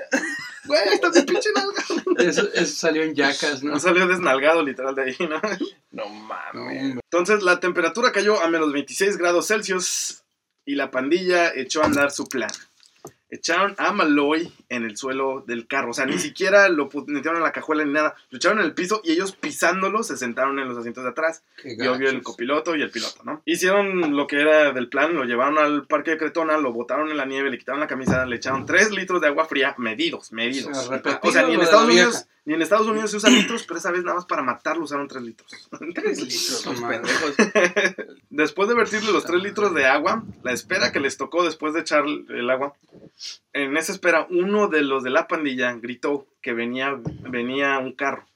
Güey, 0.65 0.81
ahí 0.81 0.95
está 0.95 1.09
mi 1.09 1.21
pinche 1.21 1.49
nalga. 1.55 1.83
Eso, 2.17 2.49
eso 2.53 2.75
salió 2.75 3.03
en 3.03 3.15
Yacas, 3.15 3.63
¿no? 3.63 3.71
No 3.71 3.79
salió 3.79 4.05
desnalgado 4.05 4.61
literal 4.61 4.93
de 4.93 5.03
ahí, 5.03 5.15
¿no? 5.19 5.41
No 5.91 6.09
mames. 6.09 6.97
Entonces 7.11 7.43
la 7.43 7.61
temperatura 7.61 8.11
cayó 8.11 8.41
a 8.41 8.49
menos 8.49 8.73
26 8.73 9.17
grados 9.17 9.47
Celsius 9.47 10.23
y 10.65 10.75
la 10.75 10.91
pandilla 10.91 11.53
echó 11.55 11.81
a 11.81 11.85
andar 11.85 12.11
su 12.11 12.27
plan. 12.27 12.49
Echaron 13.35 13.75
a 13.77 13.91
Malloy 13.91 14.51
en 14.69 14.85
el 14.85 14.97
suelo 14.97 15.43
del 15.45 15.67
carro. 15.67 15.91
O 15.91 15.93
sea, 15.93 16.05
ni 16.05 16.17
siquiera 16.19 16.69
lo 16.69 16.89
metieron 17.07 17.37
en 17.37 17.43
la 17.43 17.51
cajuela 17.51 17.83
ni 17.83 17.91
nada. 17.91 18.15
Lo 18.29 18.37
echaron 18.37 18.59
en 18.59 18.65
el 18.65 18.73
piso 18.73 19.01
y 19.03 19.11
ellos 19.11 19.33
pisándolo 19.33 20.03
se 20.03 20.17
sentaron 20.17 20.59
en 20.59 20.67
los 20.67 20.77
asientos 20.77 21.03
de 21.03 21.09
atrás. 21.09 21.43
Y 21.63 21.85
obvio 21.87 22.09
el 22.09 22.23
copiloto 22.23 22.75
y 22.75 22.81
el 22.81 22.91
piloto, 22.91 23.23
¿no? 23.23 23.41
Hicieron 23.45 24.15
lo 24.15 24.27
que 24.27 24.41
era 24.41 24.71
del 24.71 24.89
plan, 24.89 25.13
lo 25.13 25.23
llevaron 25.23 25.57
al 25.57 25.85
parque 25.87 26.11
de 26.11 26.17
Cretona, 26.17 26.57
lo 26.57 26.71
botaron 26.71 27.09
en 27.11 27.17
la 27.17 27.25
nieve, 27.25 27.49
le 27.49 27.57
quitaron 27.57 27.79
la 27.79 27.87
camisa, 27.87 28.25
le 28.25 28.37
echaron 28.37 28.65
3 28.65 28.91
litros 28.91 29.21
de 29.21 29.27
agua 29.27 29.45
fría, 29.45 29.75
medidos, 29.77 30.31
medidos. 30.31 30.77
O 30.77 30.81
sea, 30.81 30.91
repetido 30.91 31.19
O 31.21 31.31
sea, 31.31 31.43
ni 31.43 31.55
en 31.55 31.61
Estados 31.61 31.85
Unidos, 31.85 32.27
ni 32.45 32.53
en 32.53 32.61
Estados 32.61 32.87
Unidos 32.87 33.09
se 33.09 33.17
usan 33.17 33.33
litros, 33.33 33.63
pero 33.63 33.79
esa 33.79 33.91
vez 33.91 34.03
nada 34.03 34.17
más 34.17 34.25
para 34.25 34.43
matarlo 34.43 34.83
usaron 34.83 35.07
3 35.07 35.23
litros. 35.23 35.69
Tres 35.95 36.21
litros, 36.21 36.65
los 36.65 36.81
pendejos. 36.81 37.35
Después 38.29 38.69
de 38.69 38.75
vertirle 38.75 39.11
los 39.11 39.25
3 39.25 39.41
litros 39.41 39.73
de 39.73 39.85
agua, 39.87 40.23
la 40.43 40.51
espera 40.51 40.91
que 40.91 40.99
les 40.99 41.17
tocó 41.17 41.43
después 41.43 41.73
de 41.73 41.79
echar 41.81 42.05
el 42.05 42.49
agua, 42.49 42.73
en 43.53 43.77
esa 43.77 43.91
espera 43.91 44.27
uno 44.29 44.67
de 44.67 44.81
los 44.81 45.03
de 45.03 45.09
la 45.09 45.27
pandilla 45.27 45.73
gritó 45.73 46.27
que 46.41 46.53
venía, 46.53 46.99
venía 47.29 47.79
un 47.79 47.93
carro. 47.93 48.27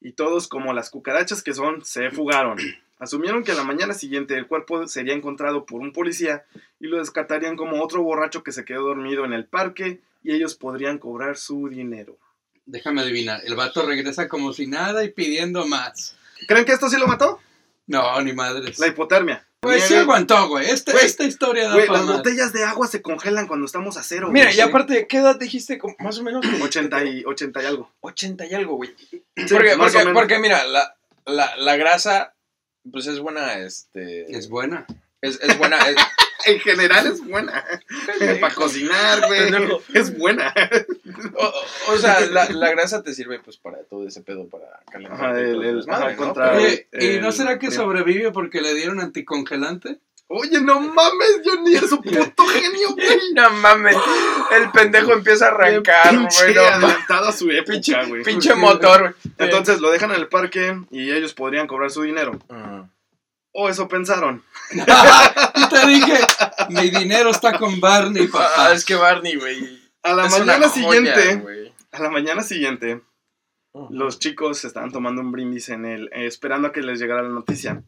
Y 0.00 0.12
todos, 0.12 0.48
como 0.48 0.72
las 0.72 0.90
cucarachas 0.90 1.42
que 1.42 1.54
son, 1.54 1.84
se 1.84 2.10
fugaron. 2.10 2.58
Asumieron 2.98 3.42
que 3.42 3.52
a 3.52 3.56
la 3.56 3.64
mañana 3.64 3.94
siguiente 3.94 4.36
el 4.36 4.46
cuerpo 4.46 4.86
sería 4.86 5.14
encontrado 5.14 5.66
por 5.66 5.80
un 5.80 5.92
policía 5.92 6.44
y 6.78 6.86
lo 6.86 6.98
descartarían 6.98 7.56
como 7.56 7.82
otro 7.82 8.02
borracho 8.02 8.44
que 8.44 8.52
se 8.52 8.64
quedó 8.64 8.82
dormido 8.82 9.24
en 9.24 9.32
el 9.32 9.44
parque 9.44 10.00
y 10.22 10.32
ellos 10.32 10.54
podrían 10.54 10.98
cobrar 10.98 11.36
su 11.36 11.68
dinero. 11.68 12.16
Déjame 12.64 13.00
adivinar. 13.00 13.40
El 13.44 13.56
vato 13.56 13.84
regresa 13.84 14.28
como 14.28 14.52
si 14.52 14.66
nada 14.68 15.02
y 15.04 15.10
pidiendo 15.10 15.66
más. 15.66 16.16
¿Creen 16.46 16.64
que 16.64 16.72
esto 16.72 16.88
sí 16.88 16.96
lo 16.96 17.08
mató? 17.08 17.40
No, 17.86 18.20
ni 18.22 18.32
madres. 18.32 18.78
La 18.78 18.86
hipotermia. 18.86 19.46
Pues 19.62 19.84
sí 19.84 19.94
aguantó, 19.94 20.48
güey. 20.48 20.68
Este- 20.68 20.90
Güey, 20.90 21.06
esta 21.06 21.22
historia 21.22 21.68
da 21.68 21.74
Güey, 21.74 21.86
para 21.86 22.00
las 22.00 22.16
botellas 22.16 22.52
de 22.52 22.64
agua 22.64 22.88
se 22.88 23.00
congelan 23.00 23.46
cuando 23.46 23.64
estamos 23.64 23.96
a 23.96 24.02
cero. 24.02 24.28
Mira, 24.32 24.46
güey. 24.46 24.58
y 24.58 24.60
aparte, 24.60 25.06
¿qué 25.06 25.18
edad 25.18 25.38
dijiste? 25.38 25.78
Como 25.78 25.94
Más 26.00 26.18
o 26.18 26.24
menos. 26.24 26.44
80 26.60 27.04
y, 27.04 27.24
80 27.24 27.62
y 27.62 27.66
algo. 27.66 27.88
80 28.00 28.46
y 28.46 28.54
algo, 28.54 28.74
güey. 28.74 28.92
Sí, 29.08 29.22
porque, 29.52 29.76
más 29.76 29.90
o 29.90 29.92
porque, 29.92 29.98
menos. 29.98 30.12
porque, 30.20 30.38
mira, 30.40 30.64
la, 30.66 30.96
la, 31.26 31.56
la 31.56 31.76
grasa, 31.76 32.34
pues 32.90 33.06
es 33.06 33.20
buena, 33.20 33.54
este... 33.60 34.36
Es 34.36 34.48
buena. 34.48 34.84
Es, 35.20 35.38
es 35.40 35.56
buena. 35.56 35.78
es- 35.88 35.96
En 36.44 36.60
general 36.60 37.06
es 37.06 37.24
buena. 37.26 37.64
Para 38.40 38.54
cocinar, 38.54 39.26
güey. 39.26 39.50
Es 39.94 40.16
buena. 40.18 40.52
o, 41.36 41.44
o- 41.46 41.92
o 41.94 41.96
sea, 41.98 42.20
la, 42.20 42.48
la 42.50 42.70
grasa 42.70 43.02
te 43.02 43.12
sirve, 43.14 43.38
pues, 43.40 43.56
para 43.56 43.78
todo 43.84 44.06
ese 44.06 44.20
pedo, 44.22 44.48
para 44.48 44.80
calentar. 44.90 45.18
Ajá, 45.30 45.40
el- 45.40 45.62
el- 45.64 45.84
ajá, 45.88 46.16
contra- 46.16 46.58
¿y 46.92 47.18
no 47.20 47.32
será 47.32 47.58
que 47.58 47.66
el- 47.66 47.72
sobrevive 47.72 48.32
porque 48.32 48.60
le 48.60 48.74
dieron 48.74 49.00
anticongelante? 49.00 49.98
Oye, 50.34 50.62
no 50.62 50.80
mames, 50.80 51.42
yo 51.44 51.60
ni 51.60 51.74
es 51.74 51.92
un 51.92 52.00
puto 52.00 52.46
genio, 52.46 52.92
güey. 52.94 53.18
No 53.34 53.50
mames, 53.50 53.96
el 54.56 54.70
pendejo 54.70 55.12
empieza 55.12 55.46
a 55.46 55.48
arrancar, 55.50 56.08
Pinche 56.10 56.44
güey. 56.44 56.54
no 56.54 56.60
adelantado 56.62 57.28
a 57.28 57.32
su 57.32 57.50
época, 57.50 58.04
güey. 58.06 58.22
Pinche 58.22 58.54
motor, 58.54 59.00
güey. 59.00 59.34
Entonces 59.38 59.80
lo 59.80 59.90
dejan 59.90 60.10
en 60.12 60.16
el 60.16 60.28
parque 60.28 60.78
y 60.90 61.10
ellos 61.10 61.34
podrían 61.34 61.66
cobrar 61.66 61.90
su 61.90 62.02
dinero. 62.02 62.32
Mm. 62.48 62.80
O 63.52 63.68
eso 63.68 63.86
pensaron. 63.88 64.42
y 64.72 65.68
te 65.68 65.86
dije, 65.86 66.18
mi 66.70 66.88
dinero 66.90 67.30
está 67.30 67.58
con 67.58 67.80
Barney, 67.80 68.28
Ah, 68.56 68.70
es 68.72 68.84
que 68.84 68.94
Barney, 68.94 69.36
güey. 69.36 69.82
A 70.02 70.14
la 70.14 70.26
es 70.26 70.32
una 70.34 70.44
mañana 70.46 70.68
joya, 70.68 70.74
siguiente, 71.14 71.72
a 71.92 72.00
la 72.02 72.10
mañana 72.10 72.42
siguiente, 72.42 73.02
los 73.90 74.18
chicos 74.18 74.64
estaban 74.64 74.90
tomando 74.90 75.20
un 75.22 75.30
brindis 75.32 75.68
en 75.68 75.84
el, 75.84 76.06
eh, 76.12 76.26
esperando 76.26 76.68
a 76.68 76.72
que 76.72 76.80
les 76.82 76.98
llegara 76.98 77.22
la 77.22 77.28
noticia. 77.28 77.82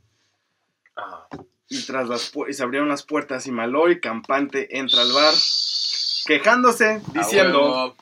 Ah. 0.97 1.27
Y 1.69 1.83
tras 1.87 2.09
las 2.09 2.33
pu- 2.33 2.49
y 2.49 2.53
se 2.53 2.63
abrieron 2.63 2.89
las 2.89 3.03
puertas 3.03 3.47
y 3.47 3.51
Maloy, 3.51 4.01
campante, 4.01 4.79
entra 4.79 5.01
al 5.03 5.13
bar, 5.13 5.35
quejándose, 6.27 7.01
diciendo. 7.15 7.97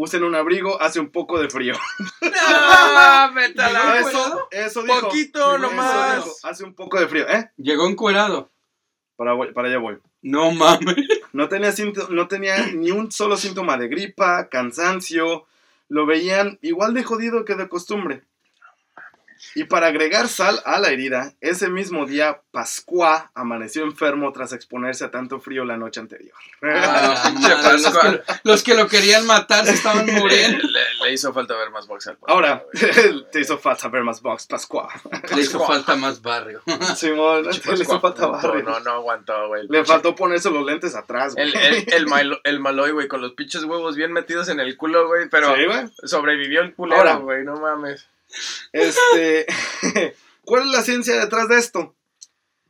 Usen 0.00 0.22
un 0.22 0.34
abrigo, 0.36 0.80
hace 0.80 1.00
un 1.00 1.10
poco 1.10 1.40
de 1.40 1.50
frío. 1.50 1.74
No, 2.22 3.34
vete 3.34 3.60
a 3.62 3.70
la 3.72 3.98
Eso, 4.00 4.48
eso 4.50 4.82
dijo. 4.82 5.00
Poquito 5.00 5.58
nomás. 5.58 6.24
dijo, 6.24 6.36
hace 6.44 6.64
un 6.64 6.74
poco 6.74 6.98
de 7.00 7.08
frío, 7.08 7.28
¿eh? 7.28 7.50
Llegó 7.56 7.86
encuerado. 7.88 8.50
Para, 9.16 9.32
voy- 9.32 9.52
para 9.52 9.68
allá 9.68 9.78
voy. 9.78 9.98
No 10.22 10.50
mames. 10.52 10.96
No 11.32 11.48
tenía, 11.48 11.72
no 12.10 12.28
tenía 12.28 12.66
ni 12.68 12.90
un 12.90 13.10
solo 13.10 13.36
síntoma 13.36 13.76
de 13.76 13.88
gripa, 13.88 14.48
cansancio. 14.48 15.46
Lo 15.88 16.06
veían 16.06 16.58
igual 16.62 16.94
de 16.94 17.02
jodido 17.04 17.44
que 17.44 17.54
de 17.54 17.68
costumbre. 17.68 18.22
Y 19.54 19.64
para 19.64 19.86
agregar 19.88 20.28
sal 20.28 20.60
a 20.64 20.78
la 20.78 20.88
herida, 20.88 21.32
ese 21.40 21.68
mismo 21.68 22.06
día 22.06 22.40
Pascua 22.50 23.30
amaneció 23.34 23.84
enfermo 23.84 24.32
tras 24.32 24.52
exponerse 24.52 25.04
a 25.04 25.10
tanto 25.10 25.40
frío 25.40 25.64
la 25.64 25.76
noche 25.76 26.00
anterior. 26.00 26.34
Ah, 26.62 27.32
madre, 27.40 27.78
los, 27.78 27.98
que, 27.98 28.22
los 28.44 28.62
que 28.62 28.74
lo 28.74 28.88
querían 28.88 29.26
matar 29.26 29.64
se 29.66 29.74
estaban 29.74 30.06
muriendo. 30.12 30.58
le- 30.66 30.78
le 31.04 31.12
hizo 31.12 31.32
falta 31.32 31.56
ver 31.56 31.70
más 31.70 31.86
box 31.86 32.08
al 32.08 32.16
Pascua, 32.16 32.34
Ahora, 32.34 32.64
te 33.32 33.40
hizo 33.40 33.58
falta 33.58 33.88
ver 33.88 34.02
más 34.02 34.20
box, 34.20 34.46
Pascua. 34.46 34.88
Le 35.34 35.40
hizo 35.42 35.64
falta 35.64 35.94
más 35.96 36.20
barrio. 36.20 36.60
Simón, 36.96 37.44
le 37.44 37.50
hizo 37.82 38.00
falta 38.00 38.26
barrio. 38.26 38.62
No, 38.64 38.80
no 38.80 38.90
aguantó, 38.92 39.48
güey. 39.48 39.66
Le 39.68 39.84
faltó 39.84 40.14
ponerse 40.14 40.50
los 40.50 40.64
lentes 40.66 40.94
atrás, 40.94 41.34
güey. 41.34 41.48
El, 41.48 41.56
el, 41.56 41.92
el, 41.94 42.06
malo- 42.06 42.40
el 42.44 42.60
maloy, 42.60 42.90
güey, 42.90 43.08
con 43.08 43.20
los 43.22 43.32
pinches 43.32 43.64
huevos 43.64 43.96
bien 43.96 44.12
metidos 44.12 44.48
en 44.48 44.60
el 44.60 44.76
culo, 44.76 45.06
güey, 45.06 45.28
pero 45.28 45.54
Sí, 45.54 45.64
güey. 45.64 45.86
sobrevivió 46.04 46.60
el 46.62 46.74
culero, 46.74 46.98
Ahora. 47.00 47.14
güey, 47.16 47.44
no 47.44 47.56
mames. 47.60 48.06
Este, 48.72 49.46
¿cuál 50.44 50.64
es 50.64 50.72
la 50.72 50.82
ciencia 50.82 51.18
detrás 51.18 51.48
de 51.48 51.58
esto? 51.58 51.94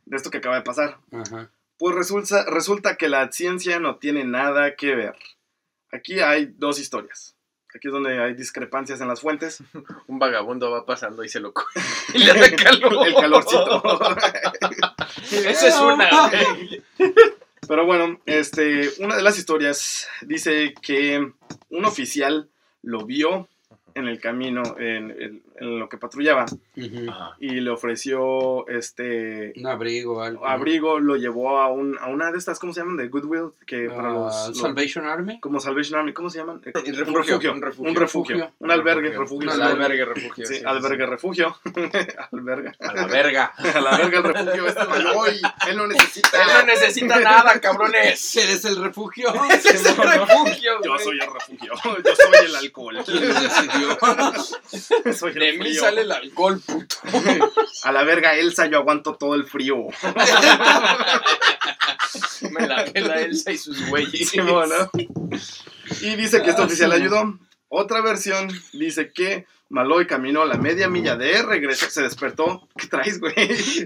De 0.05 0.17
esto 0.17 0.31
que 0.31 0.39
acaba 0.39 0.57
de 0.57 0.63
pasar. 0.63 0.99
Ajá. 1.13 1.51
Pues 1.79 1.95
resulta, 1.95 2.45
resulta 2.45 2.97
que 2.97 3.09
la 3.09 3.31
ciencia 3.31 3.79
no 3.79 3.97
tiene 3.97 4.25
nada 4.25 4.75
que 4.75 4.95
ver. 4.95 5.15
Aquí 5.93 6.21
hay 6.21 6.47
dos 6.57 6.79
historias. 6.81 7.37
Aquí 7.75 7.89
es 7.89 7.93
donde 7.93 8.21
hay 8.21 8.35
discrepancias 8.35 9.01
en 9.01 9.09
las 9.09 9.21
fuentes. 9.21 9.63
Un 10.09 10.19
vagabundo 10.19 10.71
va 10.71 10.85
pasando 10.85 11.23
y 11.23 11.29
se 11.29 11.41
lo 11.41 11.53
coge. 11.53 11.81
Y 12.15 12.25
le 12.25 12.35
da 12.35 12.57
calor. 12.57 13.07
El 13.07 13.15
calorcito. 13.15 13.83
Esa 15.31 15.69
es 15.69 15.77
una. 15.77 16.09
Pero 17.69 17.85
bueno, 17.85 18.21
este, 18.25 18.91
una 18.99 19.17
de 19.17 19.23
las 19.23 19.37
historias 19.39 20.09
dice 20.23 20.75
que 20.81 21.33
un 21.69 21.85
oficial 21.85 22.49
lo 22.83 23.05
vio 23.05 23.49
en 23.99 24.09
el 24.09 24.21
camino, 24.21 24.63
en, 24.79 25.11
en- 25.11 25.43
en 25.61 25.81
lo 25.81 25.89
que 25.89 25.99
patrullaba, 25.99 26.47
y 26.77 27.49
le 27.61 27.71
ofreció 27.71 28.67
este 28.69 29.53
Un 29.57 29.67
abrigo, 29.67 30.23
algo. 30.23 30.47
abrigo, 30.47 31.01
lo 31.01 31.17
llevó 31.17 31.59
a, 31.59 31.67
un, 31.69 31.99
a 31.99 32.07
una 32.07 32.31
de 32.31 32.39
estas, 32.39 32.61
¿cómo 32.61 32.73
se 32.73 32.79
llaman? 32.81 32.97
De 32.97 33.09
Goodwill, 33.09 33.51
que 33.67 33.89
para 33.91 34.11
Ah, 34.11 34.13
los, 34.13 34.49
los- 34.51 34.59
Salvation 34.61 35.05
Army. 35.07 35.41
como 35.41 35.59
Salvation 35.59 35.99
Army, 35.99 36.13
¿cómo 36.13 36.31
se 36.31 36.39
llaman? 36.39 36.63
Un 36.65 36.73
un 36.75 36.97
refugio, 36.97 37.13
refugio, 37.19 37.53
un 37.53 37.63
refugio. 37.63 37.91
un 37.91 37.97
refugio, 37.97 38.53
un 38.61 38.71
albergue, 38.71 39.11
refugio, 39.19 39.51
Un 39.53 39.61
albergue, 39.63 40.05
refugio. 40.05 40.47
sí, 40.47 40.55
sí, 40.55 40.61
sí, 40.61 40.65
albergue, 40.65 41.05
sí. 41.05 41.11
refugio, 41.11 41.57
alberga, 42.33 42.75
A 42.79 42.95
la 42.95 43.07
verga. 43.07 43.45
a 43.75 43.81
la 43.81 43.97
verga 43.99 44.19
el 44.19 44.25
refugio, 44.25 44.67
este 44.69 44.85
Maloy, 44.89 45.41
él 45.69 45.77
no 45.77 45.87
necesita, 45.89 46.41
Él 46.43 46.49
no 46.55 46.67
necesita 46.67 47.19
nada, 47.21 47.61
cabrones. 47.61 48.37
Eres 48.37 48.65
el 48.65 48.77
refugio. 48.77 49.29
Ese 49.51 49.71
es 49.71 49.87
el 49.87 49.97
refugio. 49.97 50.73
yo 50.85 50.99
soy 50.99 51.19
el 51.19 51.33
refugio, 51.33 51.73
yo 52.05 52.15
soy 52.15 52.47
el 52.47 52.55
alcohol, 52.57 52.99
¿Quién 53.05 53.21
decidió? 53.29 53.88
soy 55.15 55.33
el 55.33 55.39
De 55.39 55.53
mí 55.59 55.75
sale 55.75 56.03
el 56.03 56.13
alcohol, 56.13 56.61
puto. 56.65 56.97
A 57.85 57.93
la 57.93 58.05
verga, 58.05 58.35
Elsa, 58.35 58.67
yo 58.67 58.79
aguanto 58.79 59.15
todo 59.15 59.35
el 59.35 59.45
frío. 59.45 59.77
Me 62.51 62.67
la 62.67 62.85
pela 62.87 63.21
Elsa 63.21 63.53
y 63.53 63.59
sus 63.59 63.89
güeyes. 63.89 64.29
Sí, 64.29 64.41
bueno. 64.41 64.91
Y 66.01 66.17
dice 66.17 66.43
que 66.43 66.51
este 66.51 66.63
oficial 66.63 66.91
le 66.91 66.97
ayudó. 66.97 67.39
Otra 67.69 68.01
versión 68.01 68.49
dice 68.73 69.13
que 69.13 69.47
Maloy 69.71 70.07
caminó 70.07 70.47
la 70.47 70.57
media 70.57 70.89
milla 70.89 71.15
de 71.17 71.43
regreso, 71.43 71.91
se 71.91 72.03
despertó. 72.03 72.67
¿Qué 72.77 72.87
traes, 72.87 73.21
güey? 73.21 73.35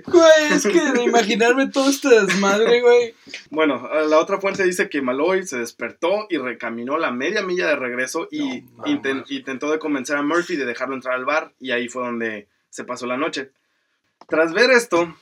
Güey, 0.07 0.53
es 0.53 0.65
que 0.65 0.81
de 0.81 1.03
imaginarme 1.03 1.69
todo 1.69 1.91
este 1.91 2.09
desmadre, 2.09 2.81
güey. 2.81 3.15
Bueno, 3.51 3.89
la 4.09 4.19
otra 4.19 4.41
fuente 4.41 4.63
dice 4.63 4.89
que 4.89 5.03
Maloy 5.03 5.45
se 5.45 5.59
despertó 5.59 6.27
y 6.31 6.39
recaminó 6.39 6.99
la 6.99 7.11
media 7.11 7.43
milla 7.43 7.67
de 7.67 7.77
regreso 7.77 8.29
y 8.31 8.63
No 8.77 9.25
intentó 9.29 9.73
de 9.73 9.81
convencer 9.81 10.17
a 10.17 10.23
Murphy 10.23 10.55
de 10.55 10.67
dejarlo 10.67 10.95
entrar 10.95 11.17
al 11.17 11.25
bar 11.25 11.53
y 11.59 11.73
ahí 11.73 11.89
fue 11.89 12.05
donde 12.05 12.47
se 12.71 12.85
pasó 12.85 13.07
la 13.07 13.17
noche. 13.17 13.51
Tras 14.29 14.53
ver 14.53 14.71
esto, 14.71 15.13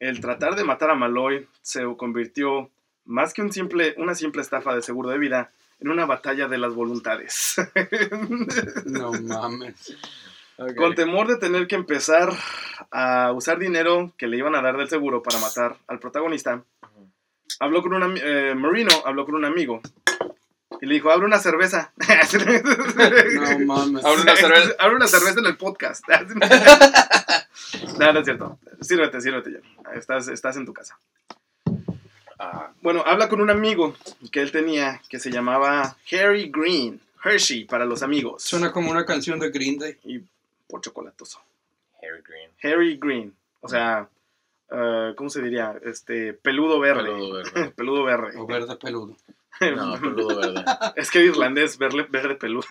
el 0.00 0.20
tratar 0.20 0.54
de 0.54 0.64
matar 0.64 0.90
a 0.90 0.94
Maloy 0.94 1.48
se 1.62 1.82
convirtió 1.96 2.70
más 3.06 3.32
que 3.32 3.40
un 3.40 3.52
simple, 3.52 3.94
una 3.96 4.14
simple 4.14 4.42
estafa 4.42 4.74
de 4.74 4.82
seguro 4.82 5.08
de 5.08 5.18
vida 5.18 5.50
en 5.80 5.90
una 5.90 6.06
batalla 6.06 6.48
de 6.48 6.58
las 6.58 6.74
voluntades. 6.74 7.56
No 8.86 9.12
mames. 9.12 9.96
Ok. 10.56 10.74
Con 10.76 10.94
temor 10.94 11.26
de 11.26 11.36
tener 11.36 11.66
que 11.66 11.74
empezar 11.74 12.32
a 12.90 13.32
usar 13.32 13.58
dinero 13.58 14.12
que 14.18 14.26
le 14.26 14.36
iban 14.36 14.54
a 14.54 14.60
dar 14.60 14.76
del 14.76 14.88
seguro 14.88 15.22
para 15.22 15.38
matar 15.38 15.78
al 15.86 15.98
protagonista, 15.98 16.62
habló 17.60 17.82
con 17.82 17.94
un 17.94 18.18
eh, 18.22 18.54
Marino, 18.54 18.90
habló 19.06 19.24
con 19.24 19.36
un 19.36 19.46
amigo 19.46 19.80
y 20.80 20.86
le 20.86 20.94
dijo, 20.94 21.10
abre 21.10 21.26
una 21.26 21.38
cerveza. 21.38 21.92
No 23.56 23.58
mames. 23.60 24.04
Abre 24.04 24.22
una 24.22 24.36
cerveza. 24.36 24.70
abre 24.78 24.96
una 24.96 25.06
cerveza 25.06 25.40
en 25.40 25.46
el 25.46 25.56
podcast. 25.56 26.04
no, 27.98 28.12
no 28.12 28.18
es 28.18 28.24
cierto. 28.24 28.58
Sírvete, 28.80 29.20
sírvete 29.20 29.52
ya. 29.52 29.92
Estás, 29.94 30.28
estás 30.28 30.56
en 30.56 30.66
tu 30.66 30.72
casa. 30.72 30.98
Ah, 32.42 32.72
Bueno, 32.80 33.02
habla 33.06 33.28
con 33.28 33.40
un 33.42 33.50
amigo 33.50 33.94
que 34.32 34.40
él 34.40 34.50
tenía 34.50 35.00
que 35.08 35.18
se 35.20 35.30
llamaba 35.30 35.96
Harry 36.10 36.50
Green. 36.50 37.00
Hershey 37.22 37.64
para 37.66 37.84
los 37.84 38.02
amigos. 38.02 38.42
Suena 38.42 38.72
como 38.72 38.90
una 38.90 39.04
canción 39.04 39.38
de 39.38 39.50
Green 39.50 39.78
Day. 39.78 39.98
Y 40.04 40.20
por 40.66 40.80
chocolatoso. 40.80 41.38
Harry 42.02 42.22
Green. 42.26 42.50
Harry 42.62 42.96
Green. 42.96 43.34
O 43.60 43.68
sea, 43.68 44.08
eh, 44.70 45.12
¿cómo 45.16 45.28
se 45.28 45.42
diría? 45.42 45.78
Este, 45.84 46.32
peludo 46.32 46.80
verde. 46.80 47.10
Peludo 47.10 47.32
verde. 47.34 47.70
Peludo 47.76 48.04
verde. 48.04 48.38
O 48.38 48.46
verde 48.46 48.76
peludo. 48.76 49.16
No, 49.76 49.92
peludo 50.00 50.36
verde. 50.40 50.64
Es 50.96 51.10
que 51.10 51.22
irlandés, 51.24 51.76
verde, 51.76 52.06
verde 52.08 52.34
peludo. 52.36 52.66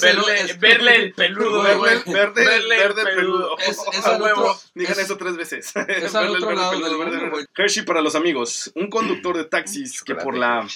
Verle, 0.00 0.40
es- 0.40 0.58
verle 0.60 0.96
el 0.96 1.12
peludo, 1.12 1.62
Verde, 1.62 1.76
güey. 1.78 1.94
verde, 2.14 2.44
Verle 2.44 2.76
el 2.76 2.82
verde 2.82 3.04
peludo. 3.04 3.58
Es, 3.58 3.78
es 3.92 4.06
A 4.06 4.14
al 4.14 4.22
huevo. 4.22 4.42
otro, 4.42 4.60
Digan 4.74 4.92
es- 4.92 4.98
eso 5.00 5.16
tres 5.16 5.36
veces. 5.36 5.66
es 5.76 5.76
al 5.76 5.86
Verle 5.86 6.38
el 6.38 6.44
otro 6.44 6.46
verde 6.48 6.54
lado 6.60 6.70
peludo, 6.72 6.88
del 6.88 6.98
verde, 6.98 7.16
mundo, 7.20 7.36
verde. 7.36 7.48
Hershey 7.56 7.84
para 7.84 8.00
los 8.00 8.14
amigos. 8.14 8.72
Un 8.74 8.88
conductor 8.88 9.36
de 9.36 9.44
taxis 9.44 10.02
que 10.02 10.14
por 10.14 10.36
la, 10.36 10.66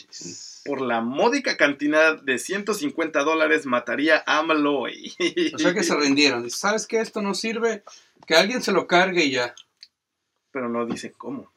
por 0.64 0.80
la 0.82 1.00
módica 1.00 1.56
cantidad 1.56 2.20
de 2.20 2.38
150 2.38 3.20
dólares 3.24 3.64
mataría 3.66 4.22
a 4.26 4.42
Malloy. 4.42 5.14
O 5.54 5.58
sea 5.58 5.72
que 5.72 5.82
se 5.82 5.94
rindieron. 5.96 6.42
Dice, 6.42 6.58
¿sabes 6.58 6.86
qué? 6.86 7.00
Esto 7.00 7.22
no 7.22 7.34
sirve. 7.34 7.82
Que 8.26 8.34
alguien 8.34 8.62
se 8.62 8.72
lo 8.72 8.86
cargue 8.86 9.24
y 9.24 9.30
ya. 9.30 9.54
pero 10.50 10.68
no 10.68 10.84
dicen 10.84 11.14
cómo. 11.16 11.50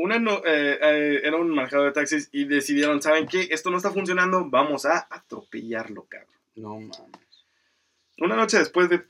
Una 0.00 0.20
no- 0.20 0.42
eh, 0.44 0.78
eh, 0.80 1.20
era 1.24 1.36
un 1.38 1.50
manejador 1.52 1.86
de 1.86 1.92
taxis 1.92 2.28
y 2.30 2.44
decidieron, 2.44 3.02
¿saben 3.02 3.26
qué? 3.26 3.48
Esto 3.50 3.68
no 3.70 3.78
está 3.78 3.90
funcionando, 3.90 4.44
vamos 4.48 4.86
a 4.86 5.08
atropellarlo, 5.10 6.04
cabrón. 6.08 6.30
No 6.54 6.74
mames. 6.78 7.44
Una 8.20 8.36
noche 8.36 8.58
después 8.58 8.88
de, 8.88 9.02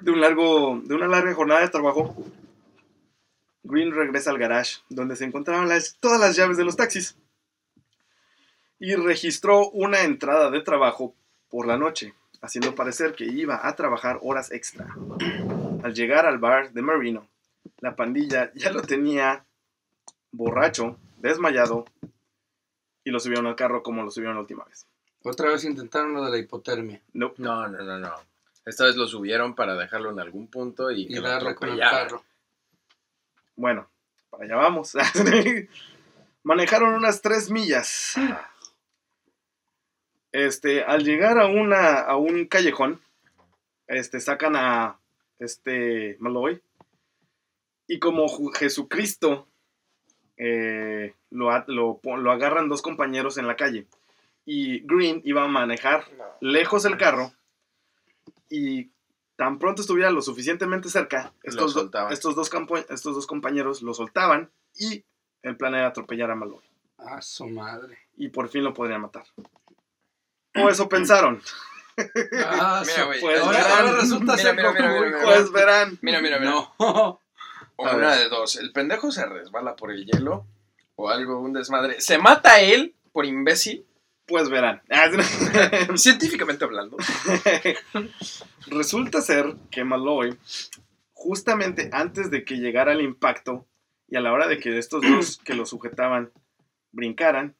de 0.00 0.10
un 0.12 0.20
largo, 0.20 0.80
de 0.84 0.94
una 0.94 1.08
larga 1.08 1.34
jornada 1.34 1.60
de 1.62 1.70
trabajo, 1.70 2.14
Green 3.64 3.92
regresa 3.92 4.30
al 4.30 4.38
garage 4.38 4.76
donde 4.88 5.16
se 5.16 5.24
encontraban 5.24 5.68
las- 5.68 5.96
todas 5.98 6.20
las 6.20 6.36
llaves 6.36 6.56
de 6.56 6.64
los 6.64 6.76
taxis 6.76 7.16
y 8.78 8.94
registró 8.94 9.70
una 9.70 10.02
entrada 10.02 10.50
de 10.50 10.60
trabajo 10.60 11.14
por 11.48 11.66
la 11.66 11.78
noche, 11.78 12.14
haciendo 12.42 12.76
parecer 12.76 13.14
que 13.14 13.24
iba 13.24 13.66
a 13.66 13.74
trabajar 13.74 14.18
horas 14.22 14.52
extra. 14.52 14.86
Al 15.82 15.94
llegar 15.94 16.26
al 16.26 16.38
bar 16.38 16.72
de 16.72 16.82
Marino, 16.82 17.26
la 17.80 17.96
pandilla 17.96 18.52
ya 18.54 18.70
lo 18.70 18.82
tenía 18.82 19.45
borracho, 20.36 20.98
desmayado 21.18 21.84
y 23.04 23.10
lo 23.10 23.20
subieron 23.20 23.46
al 23.46 23.56
carro 23.56 23.82
como 23.82 24.02
lo 24.02 24.10
subieron 24.10 24.34
la 24.34 24.40
última 24.40 24.64
vez. 24.64 24.86
Otra 25.22 25.50
vez 25.50 25.64
intentaron 25.64 26.12
lo 26.12 26.24
de 26.24 26.30
la 26.30 26.38
hipotermia. 26.38 27.00
Nope. 27.12 27.42
No, 27.42 27.66
no, 27.68 27.82
no, 27.82 27.98
no. 27.98 28.14
Esta 28.64 28.84
vez 28.84 28.96
lo 28.96 29.06
subieron 29.06 29.54
para 29.54 29.74
dejarlo 29.76 30.10
en 30.10 30.18
algún 30.18 30.48
punto 30.48 30.90
y, 30.90 31.02
Y 31.02 31.08
que 31.08 31.20
lo 31.20 31.28
darle 31.28 31.54
con 31.54 31.68
el 31.68 31.78
carro. 31.78 32.24
Bueno, 33.54 33.88
para 34.28 34.44
allá 34.44 34.56
vamos. 34.56 34.92
Manejaron 36.42 36.94
unas 36.94 37.22
tres 37.22 37.50
millas. 37.50 38.14
Este, 40.32 40.84
al 40.84 41.04
llegar 41.04 41.38
a 41.38 41.46
una 41.46 42.00
a 42.00 42.16
un 42.16 42.46
callejón, 42.46 43.00
este, 43.86 44.20
sacan 44.20 44.54
a 44.56 44.98
este 45.38 46.16
Malloy 46.18 46.60
y 47.86 47.98
como 47.98 48.26
Jesucristo 48.52 49.48
eh, 50.36 51.14
lo, 51.30 51.50
a- 51.50 51.64
lo, 51.68 52.00
agarran 52.30 52.68
dos 52.68 52.82
compañeros 52.82 53.38
en 53.38 53.46
la 53.46 53.56
calle 53.56 53.86
y 54.44 54.80
Green 54.86 55.20
iba 55.24 55.42
a 55.44 55.48
manejar 55.48 56.04
lejos 56.40 56.84
el 56.84 56.96
carro 56.96 57.32
y 58.48 58.90
tan 59.36 59.58
pronto 59.58 59.82
estuviera 59.82 60.10
lo 60.10 60.22
suficientemente 60.22 60.88
cerca, 60.88 61.32
Lo 61.42 61.50
estos, 61.50 61.74
do- 61.74 61.80
soltaban. 61.80 62.12
estos, 62.12 62.34
dos, 62.34 62.48
campo- 62.50 62.76
estos 62.78 63.14
dos 63.14 63.26
compañeros 63.26 63.82
lo 63.82 63.92
soltaban 63.94 64.50
y 64.78 65.04
el 65.42 65.56
plan 65.56 65.74
era 65.74 65.88
atropellar 65.88 66.30
a 66.30 66.34
Malloy 66.34 66.62
Ah, 66.98 67.20
su 67.20 67.46
madre. 67.48 67.98
y 68.16 68.28
por 68.28 68.48
fin 68.48 68.64
lo 68.64 68.72
podrían 68.72 69.00
matar. 69.02 69.24
O 70.56 70.68
eso 70.70 70.88
pensaron. 70.88 71.42
Ah, 72.44 72.82
Mira, 72.86 73.04
güey, 73.04 73.20
Pues 73.20 73.40
ahora, 73.40 73.58
verán. 73.58 73.72
ahora 73.78 73.92
resulta 74.00 74.32
Mira, 74.32 74.36
ser 74.36 74.56
mira, 74.56 74.68
como 74.68 74.78
mira, 74.88 74.98
muy 75.00 75.06
mira, 75.08 75.22
Pues 75.24 75.50
verán. 75.52 75.98
Mira, 76.02 76.20
mira, 76.20 76.38
mira. 76.38 76.50
No. 76.50 77.20
O 77.76 77.86
A 77.86 77.94
una 77.96 78.08
ver. 78.10 78.18
de 78.20 78.28
dos. 78.28 78.56
El 78.56 78.72
pendejo 78.72 79.10
se 79.10 79.24
resbala 79.26 79.76
por 79.76 79.90
el 79.92 80.04
hielo 80.06 80.46
o 80.96 81.10
algo, 81.10 81.40
un 81.40 81.52
desmadre. 81.52 82.00
Se 82.00 82.18
mata 82.18 82.54
a 82.54 82.60
él 82.60 82.94
por 83.12 83.26
imbécil, 83.26 83.84
Pues 84.26 84.48
verán. 84.48 84.82
científicamente 85.96 86.64
hablando. 86.64 86.96
Resulta 88.66 89.20
ser 89.20 89.54
que 89.70 89.84
Malloy, 89.84 90.36
justamente 91.12 91.90
antes 91.92 92.30
de 92.30 92.44
que 92.44 92.56
llegara 92.56 92.92
el 92.92 93.00
impacto 93.02 93.66
y 94.08 94.16
a 94.16 94.20
la 94.20 94.32
hora 94.32 94.46
de 94.48 94.58
que 94.58 94.76
estos 94.78 95.02
dos 95.02 95.38
que 95.44 95.54
lo 95.54 95.66
sujetaban 95.66 96.32
brincaran, 96.92 97.54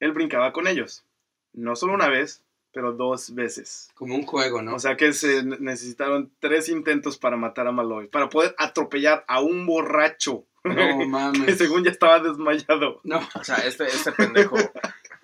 él 0.00 0.12
brincaba 0.12 0.52
con 0.52 0.66
ellos. 0.68 1.04
No 1.52 1.76
solo 1.76 1.94
una 1.94 2.08
vez, 2.08 2.42
pero 2.72 2.92
dos 2.92 3.34
veces. 3.34 3.90
Como 3.94 4.14
un 4.14 4.24
juego, 4.24 4.62
¿no? 4.62 4.74
O 4.74 4.78
sea 4.78 4.96
que 4.96 5.12
se 5.12 5.42
ne- 5.42 5.58
necesitaron 5.60 6.30
tres 6.40 6.68
intentos 6.68 7.18
para 7.18 7.36
matar 7.36 7.66
a 7.66 7.72
Malloy, 7.72 8.08
para 8.08 8.28
poder 8.28 8.54
atropellar 8.58 9.24
a 9.28 9.40
un 9.40 9.66
borracho 9.66 10.44
no 10.64 10.74
que 10.98 11.06
mames. 11.06 11.58
según 11.58 11.84
ya 11.84 11.90
estaba 11.90 12.20
desmayado. 12.20 13.00
No. 13.04 13.20
O 13.34 13.44
sea, 13.44 13.56
este, 13.56 13.86
este 13.86 14.12
pendejo. 14.12 14.56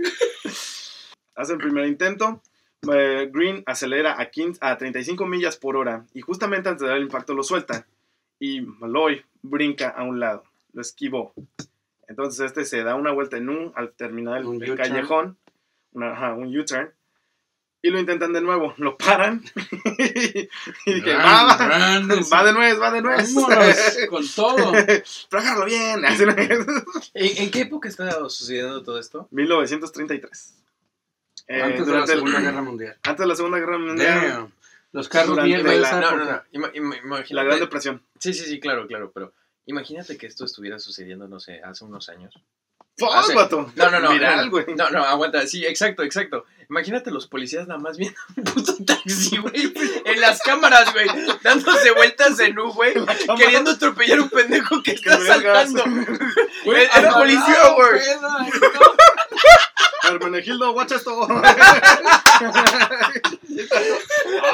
Hace 1.34 1.52
el 1.52 1.58
primer 1.58 1.86
intento. 1.86 2.42
eh, 2.92 3.28
Green 3.32 3.62
acelera 3.66 4.20
a, 4.20 4.30
15 4.30 4.58
a 4.62 4.76
35 4.76 5.26
millas 5.26 5.56
por 5.56 5.76
hora 5.76 6.04
y 6.14 6.20
justamente 6.20 6.68
antes 6.68 6.82
de 6.82 6.88
dar 6.88 6.96
el 6.96 7.04
impacto 7.04 7.34
lo 7.34 7.42
suelta. 7.42 7.86
Y 8.40 8.60
Malloy 8.60 9.24
brinca 9.42 9.88
a 9.90 10.04
un 10.04 10.20
lado, 10.20 10.44
lo 10.72 10.80
esquivó. 10.82 11.32
Entonces 12.08 12.46
este 12.46 12.64
se 12.64 12.82
da 12.82 12.94
una 12.94 13.12
vuelta 13.12 13.36
en 13.36 13.48
un 13.48 13.72
al 13.76 13.92
terminar 13.92 14.38
el, 14.38 14.46
Un 14.46 14.56
el 14.62 14.70
U-turn. 14.72 14.76
callejón, 14.76 15.38
una- 15.92 16.12
ajá, 16.12 16.34
un 16.34 16.56
U-turn. 16.56 16.90
Y 17.80 17.90
lo 17.90 18.00
intentan 18.00 18.32
de 18.32 18.40
nuevo, 18.40 18.74
lo 18.78 18.96
paran. 18.96 19.42
y 20.84 20.94
dije, 20.94 21.14
Ran, 21.14 21.46
va, 21.48 21.56
va, 21.56 22.44
de 22.44 22.52
nuez, 22.52 22.80
va 22.80 22.90
de 22.90 23.02
nuez. 23.02 23.32
Vámonos, 23.34 23.76
con 24.10 24.28
todo. 24.34 24.72
Agárralo 25.30 25.64
bien. 25.64 26.04
¿En, 27.14 27.42
en 27.44 27.50
qué 27.52 27.60
época 27.60 27.88
está 27.88 28.10
sucediendo 28.28 28.82
todo 28.82 28.98
esto? 28.98 29.28
1933. 29.30 30.54
Eh, 31.46 31.62
Antes 31.62 31.86
de 31.86 31.92
la 31.92 32.00
el- 32.00 32.06
Segunda 32.08 32.40
Guerra 32.42 32.62
Mundial. 32.62 32.96
antes 33.02 33.18
de 33.20 33.26
la 33.26 33.34
Segunda 33.36 33.58
Guerra 33.58 33.78
Mundial, 33.78 34.20
Damn. 34.28 34.52
Los 34.92 35.08
carros 35.08 35.36
la- 35.36 35.44
No, 35.46 36.16
no, 36.16 36.24
no. 36.24 36.42
ima- 36.52 36.72
ima- 36.74 36.96
imagínate- 37.02 37.34
la 37.34 37.44
Gran 37.44 37.60
Depresión. 37.60 38.02
Sí, 38.18 38.34
sí, 38.34 38.44
sí, 38.46 38.58
claro, 38.58 38.86
claro, 38.86 39.12
pero 39.14 39.32
imagínate 39.66 40.16
que 40.18 40.26
esto 40.26 40.44
estuviera 40.44 40.78
sucediendo, 40.78 41.28
no 41.28 41.38
sé, 41.40 41.60
hace 41.62 41.84
unos 41.84 42.08
años. 42.08 42.34
No, 43.76 43.90
no, 43.90 44.00
no. 44.00 44.10
Viral, 44.10 44.46
no, 44.46 44.50
güey. 44.50 44.66
no, 44.76 44.90
no, 44.90 45.04
aguanta. 45.04 45.46
Sí, 45.46 45.64
exacto, 45.64 46.02
exacto. 46.02 46.44
Imagínate 46.70 47.10
los 47.10 47.26
policías 47.26 47.66
nada 47.66 47.80
más 47.80 47.96
viendo 47.96 48.18
un 48.36 48.44
puto 48.44 48.74
taxi, 48.84 49.38
güey. 49.38 49.72
En 50.04 50.20
las 50.20 50.40
cámaras, 50.42 50.92
güey. 50.92 51.06
Dándose 51.42 51.92
vueltas 51.92 52.38
en 52.40 52.58
U, 52.58 52.72
güey. 52.72 52.94
Queriendo 53.38 53.70
atropellar 53.70 54.20
un 54.20 54.28
pendejo 54.28 54.82
que 54.82 54.92
está 54.92 55.18
saltando. 55.18 55.82
Güey, 56.64 56.86
amarrado, 56.92 57.18
policía, 57.20 57.68
güey. 57.74 58.00
Hermenegildo, 60.04 60.72
watch 60.72 60.92
esto. 60.92 61.26
ah, 61.30 63.12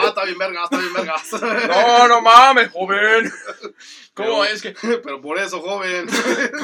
está 0.06 0.24
bien 0.24 0.38
vergas, 0.38 0.64
está 0.64 0.78
bien 0.78 0.92
vergas. 0.92 1.32
No, 1.68 2.08
no 2.08 2.20
mames, 2.20 2.70
joven. 2.70 3.30
¿Cómo 4.14 4.40
Pero- 4.40 4.44
es 4.44 4.62
que? 4.62 4.74
Pero 5.02 5.20
por 5.20 5.38
eso, 5.38 5.60
joven. 5.60 6.06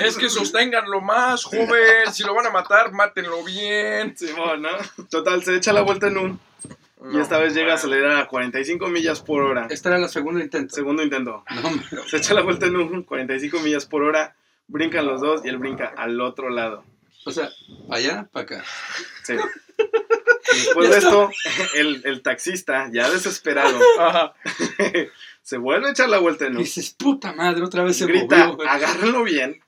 Es 0.05 0.17
que 0.17 0.29
sosténganlo 0.29 1.01
más, 1.01 1.45
joven. 1.45 2.13
Si 2.13 2.23
lo 2.25 2.35
van 2.35 2.47
a 2.47 2.51
matar, 2.51 2.93
mátenlo 2.93 3.43
bien. 3.45 4.17
Simón, 4.17 4.63
¿no? 4.63 4.71
Total, 5.11 5.43
se 5.45 5.57
echa 5.57 5.73
la 5.73 5.83
vuelta 5.83 6.09
en 6.09 6.19
un. 6.19 6.41
Y 7.13 7.19
esta 7.19 7.39
vez 7.39 7.55
llega 7.55 7.73
a 7.73 7.77
acelerar 7.77 8.19
a 8.19 8.29
45 8.29 8.89
millas 8.89 9.21
por 9.21 9.43
hora. 9.43 9.67
Este 9.71 9.89
era 9.89 9.97
el 9.97 10.09
segundo 10.11 10.39
intento. 10.39 10.75
Segundo 10.75 11.03
intento. 11.03 11.45
No. 11.51 12.07
Se 12.07 12.19
echa 12.19 12.35
la 12.35 12.43
vuelta 12.43 12.67
en 12.67 12.77
un, 12.77 13.05
45 13.05 13.61
millas 13.61 13.87
por 13.87 14.03
hora. 14.03 14.37
Brincan 14.69 15.07
los 15.07 15.21
dos 15.21 15.45
y 15.45 15.49
él 15.49 15.57
brinca 15.57 15.93
al 15.97 16.21
otro 16.21 16.51
lado. 16.51 16.85
O 17.25 17.31
sea, 17.31 17.51
para 17.89 18.01
allá, 18.01 18.29
para 18.33 18.45
acá. 18.45 18.64
Sí. 19.25 19.35
Después 20.53 20.91
de 20.91 20.99
esto, 20.99 21.31
el, 21.75 22.03
el 22.05 22.23
taxista, 22.23 22.91
ya 22.93 23.09
desesperado, 23.09 23.79
Ajá. 24.01 24.35
se 25.43 25.59
vuelve 25.59 25.89
a 25.89 25.91
echar 25.93 26.09
la 26.09 26.18
vuelta 26.18 26.47
en 26.47 26.57
dices, 26.57 26.91
puta 26.91 27.33
madre, 27.33 27.62
otra 27.62 27.85
vez 27.85 27.99
se 27.99 28.07
grita, 28.07 28.37
movió. 28.39 28.57
güey. 28.57 28.68
agárrenlo 28.68 29.23
bien, 29.23 29.61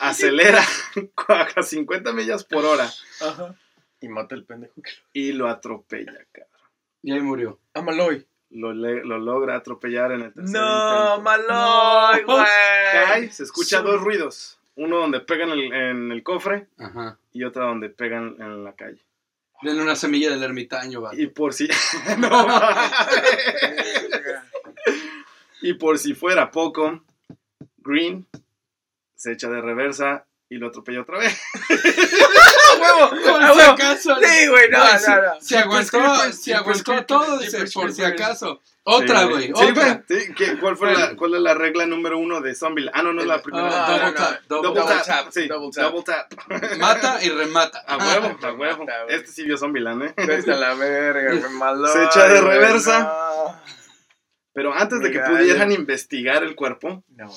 acelera 0.00 0.62
a 1.56 1.62
50 1.62 2.12
millas 2.12 2.44
por 2.44 2.64
hora 2.64 2.90
Ajá. 3.20 3.54
Y 4.00 4.08
mata 4.08 4.34
al 4.34 4.44
pendejo 4.44 4.74
que 4.82 4.90
lo. 4.90 4.96
y 5.12 5.32
lo 5.32 5.48
atropella, 5.48 6.12
cabrón. 6.32 6.70
Y 7.02 7.12
ahí 7.12 7.20
murió. 7.20 7.60
Amaloy. 7.74 8.26
Lo, 8.50 8.72
lo 8.74 9.18
logra 9.18 9.56
atropellar 9.56 10.12
en 10.12 10.22
el 10.22 10.32
tercer 10.34 10.50
No, 10.60 11.16
intento. 11.18 11.22
Maloy, 11.22 12.22
güey. 12.24 13.30
Se 13.30 13.44
escucha 13.44 13.80
dos 13.80 14.00
ruidos. 14.00 14.58
Uno 14.76 14.98
donde 14.98 15.20
pegan 15.20 15.50
el- 15.50 15.72
en 15.72 16.12
el 16.12 16.22
cofre 16.22 16.68
Ajá. 16.78 17.18
y 17.32 17.44
otro 17.44 17.66
donde 17.66 17.90
pegan 17.90 18.36
en 18.40 18.64
la 18.64 18.74
calle. 18.74 19.02
Denle 19.62 19.82
una 19.82 19.94
semilla 19.94 20.30
del 20.30 20.42
ermitaño, 20.42 21.02
va. 21.02 21.14
Y 21.14 21.28
por 21.28 21.52
si... 21.54 21.68
no. 22.18 22.28
y 25.62 25.74
por 25.74 25.98
si 25.98 26.14
fuera 26.14 26.50
poco, 26.50 27.02
Green 27.78 28.26
se 29.14 29.32
echa 29.32 29.48
de 29.48 29.60
reversa 29.60 30.26
y 30.54 30.58
lo 30.58 30.68
atropella 30.68 31.00
otra 31.02 31.18
vez. 31.18 31.38
¡A 31.70 32.78
huevo! 32.80 33.04
¡A 33.40 33.52
si 33.52 33.58
huevo! 33.58 33.72
acaso. 33.72 34.16
Sí, 34.20 34.46
güey, 34.48 34.70
no, 34.70 34.86
si- 34.98 35.10
no, 35.10 35.16
no. 35.22 35.40
Si 35.40 35.54
aguantó, 35.56 36.32
si 36.32 36.52
aguantó 36.52 37.04
todo, 37.06 37.38
dice, 37.38 37.64
por 37.72 37.92
si 37.92 38.04
acaso. 38.04 38.60
Otra, 38.84 39.24
güey, 39.26 39.46
Sí, 39.46 39.52
otra. 39.70 40.02
sí. 40.08 40.34
¿Qué- 40.36 40.58
cuál, 40.58 40.76
fue 40.76 40.92
la, 40.92 41.14
¿Cuál 41.14 41.34
es 41.36 41.40
la 41.40 41.54
regla 41.54 41.86
número 41.86 42.18
uno 42.18 42.40
de 42.40 42.52
Zombie? 42.54 42.90
Ah, 42.92 43.02
no, 43.04 43.12
no 43.12 43.20
es 43.20 43.28
la 43.28 43.40
primera. 43.40 43.68
Ah, 43.68 43.86
No, 43.86 43.92
double 43.92 44.02
no, 44.04 44.10
no. 44.10 44.14
tap, 44.16 44.40
double 44.48 44.68
double, 44.68 44.80
double 44.80 44.94
tap. 44.96 45.06
tap, 45.06 45.32
sí, 45.32 45.46
double 45.46 45.70
tap. 45.72 45.84
double 45.92 46.02
tap. 46.02 46.78
Mata 46.78 47.24
y 47.24 47.28
remata. 47.30 47.78
A 47.86 47.96
huevo, 47.96 48.36
a 48.42 48.52
huevo. 48.52 48.86
Este 49.08 49.28
sí 49.28 49.44
vio 49.44 49.56
Zombieland, 49.56 50.02
¿eh? 50.02 50.14
Vete 50.16 50.52
a 50.52 50.56
la 50.56 50.74
verga, 50.74 51.34
güey, 51.38 51.52
Maloy. 51.54 51.90
Se 51.92 52.04
echa 52.04 52.26
de 52.26 52.40
reversa. 52.40 52.98
No. 53.04 53.62
Pero 54.52 54.74
antes 54.74 55.00
de 55.00 55.10
que 55.12 55.20
pudieran 55.20 55.70
investigar 55.70 56.42
el 56.42 56.56
cuerpo, 56.56 57.04
No. 57.14 57.30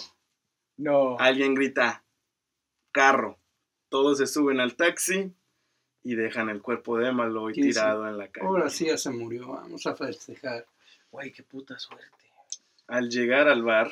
No. 0.78 1.16
alguien 1.20 1.53
grita, 1.53 2.03
carro. 2.96 3.38
Todos 3.89 4.20
se 4.20 4.26
suben 4.26 4.62
al 4.62 4.78
taxi 4.78 5.34
y 6.02 6.16
dejan 6.16 6.48
el 6.50 6.62
cuerpo 6.62 6.98
de 6.98 7.12
Maloy 7.12 7.52
tirado 7.52 8.08
en 8.08 8.18
la 8.18 8.30
calle. 8.30 8.48
Ahora 8.48 8.70
sí 8.70 8.86
ya 8.86 8.98
se 8.98 9.10
murió. 9.10 9.50
Vamos 9.50 9.86
a 9.86 9.96
festejar. 9.98 10.66
Güey, 11.12 11.34
qué 11.34 11.43
puta 11.43 11.78
suerte. 11.78 12.08
Al 12.88 13.10
llegar 13.10 13.50
al 13.50 13.64
bar, 13.64 13.91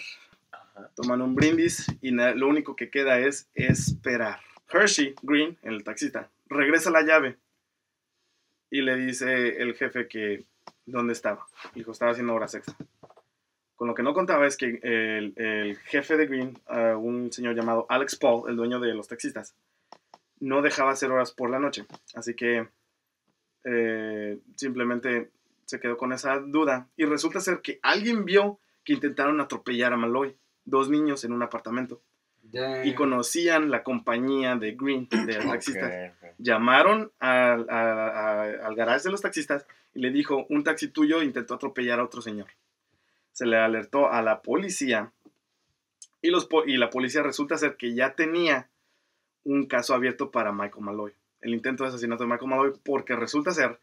Ajá. 0.51 0.89
toman 0.95 1.21
un 1.21 1.35
brindis 1.35 1.85
y 2.01 2.11
lo 2.11 2.47
único 2.47 2.77
que 2.77 2.89
queda 2.89 3.19
es 3.19 3.49
esperar. 3.55 4.39
Hershey 4.71 5.15
Green, 5.21 5.57
el 5.63 5.83
taxista, 5.83 6.29
regresa 6.47 6.89
la 6.89 7.01
llave 7.01 7.37
y 8.69 8.81
le 8.83 8.95
dice 8.95 9.61
el 9.61 9.75
jefe 9.75 10.07
que 10.07 10.45
dónde 10.85 11.11
estaba. 11.11 11.45
Dijo, 11.75 11.91
estaba 11.91 12.11
haciendo 12.11 12.33
horas 12.33 12.55
extra. 12.55 12.77
Con 13.75 13.87
lo 13.87 13.95
que 13.95 14.03
no 14.03 14.13
contaba 14.13 14.45
es 14.47 14.55
que 14.55 14.79
el, 14.83 15.33
el 15.35 15.77
jefe 15.77 16.15
de 16.15 16.27
Green, 16.27 16.57
ah, 16.67 16.95
un 16.95 17.31
señor 17.31 17.55
llamado 17.55 17.85
Alex 17.89 18.15
Paul, 18.17 18.49
el 18.49 18.55
dueño 18.55 18.79
de 18.79 18.93
los 18.93 19.07
taxistas, 19.07 19.55
no 20.39 20.61
dejaba 20.61 20.91
hacer 20.91 21.11
horas 21.11 21.31
por 21.31 21.49
la 21.49 21.59
noche. 21.59 21.85
Así 22.15 22.33
que 22.35 22.67
eh, 23.65 24.39
simplemente 24.55 25.29
se 25.65 25.79
quedó 25.79 25.97
con 25.97 26.13
esa 26.13 26.39
duda. 26.39 26.87
Y 26.97 27.05
resulta 27.05 27.39
ser 27.39 27.61
que 27.61 27.79
alguien 27.81 28.25
vio 28.25 28.59
que 28.83 28.93
intentaron 28.93 29.39
atropellar 29.39 29.93
a 29.93 29.97
Malloy, 29.97 30.35
dos 30.65 30.89
niños 30.89 31.23
en 31.23 31.31
un 31.33 31.41
apartamento, 31.41 32.01
y 32.85 32.93
conocían 32.93 33.71
la 33.71 33.83
compañía 33.83 34.55
de 34.57 34.73
Green, 34.73 35.07
de 35.09 35.35
taxistas. 35.37 35.89
Llamaron 36.37 37.11
al, 37.19 37.67
a- 37.69 38.07
a- 38.07 38.67
al 38.67 38.75
garage 38.75 39.05
de 39.05 39.11
los 39.11 39.21
taxistas 39.21 39.65
y 39.95 39.99
le 40.01 40.11
dijo, 40.11 40.45
un 40.49 40.63
taxi 40.63 40.89
tuyo 40.89 41.21
intentó 41.23 41.53
atropellar 41.55 41.99
a 41.99 42.03
otro 42.03 42.21
señor. 42.21 42.47
Se 43.33 43.45
le 43.45 43.57
alertó 43.57 44.11
a 44.11 44.21
la 44.21 44.41
policía 44.41 45.11
y, 46.21 46.29
los, 46.29 46.47
y 46.65 46.77
la 46.77 46.89
policía 46.89 47.21
resulta 47.21 47.57
ser 47.57 47.75
que 47.75 47.93
ya 47.93 48.15
tenía 48.15 48.69
un 49.43 49.65
caso 49.65 49.93
abierto 49.93 50.31
para 50.31 50.53
Michael 50.53 50.85
Malloy, 50.85 51.11
el 51.41 51.53
intento 51.53 51.83
de 51.83 51.89
asesinato 51.89 52.23
de 52.23 52.29
Michael 52.29 52.49
Malloy, 52.49 52.73
porque 52.83 53.15
resulta 53.15 53.51
ser 53.51 53.77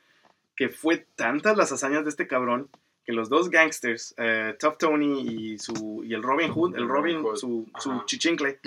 que 0.56 0.70
fue 0.70 1.06
tantas 1.16 1.56
las 1.56 1.70
hazañas 1.70 2.04
de 2.04 2.10
este 2.10 2.26
cabrón 2.26 2.70
que 3.04 3.12
los 3.12 3.28
dos 3.28 3.50
gangsters, 3.50 4.14
eh, 4.18 4.56
Tough 4.58 4.78
Tony 4.78 5.20
y, 5.20 5.58
su, 5.58 6.02
y 6.04 6.14
el 6.14 6.22
Robin 6.22 6.50
Hood, 6.50 6.76
el 6.76 6.88
Robin, 6.88 7.24
su, 7.34 7.66
su 7.78 8.02
chichincle, 8.04 8.58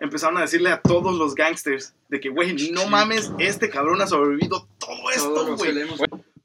empezaron 0.00 0.38
a 0.38 0.42
decirle 0.42 0.70
a 0.70 0.80
todos 0.80 1.16
los 1.16 1.34
gangsters 1.34 1.94
de 2.08 2.20
que, 2.20 2.28
güey, 2.28 2.70
no 2.72 2.86
mames, 2.86 3.32
este 3.38 3.70
cabrón 3.70 4.00
ha 4.00 4.06
sobrevivido 4.06 4.68
todo 4.78 5.10
esto, 5.14 5.56
güey. 5.56 5.84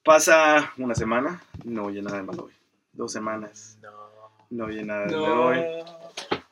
Pasa 0.04 0.74
una 0.78 0.96
semana, 0.96 1.42
no 1.64 1.86
oye 1.86 2.02
nada 2.02 2.18
de 2.18 2.24
Malloy. 2.24 2.57
Dos 2.98 3.12
semanas, 3.14 3.78
No. 3.82 3.92
no 4.50 4.66
oye 4.66 4.84
nada 4.84 5.06
de 5.06 5.12
No. 5.16 5.22
Malloy. 5.46 5.64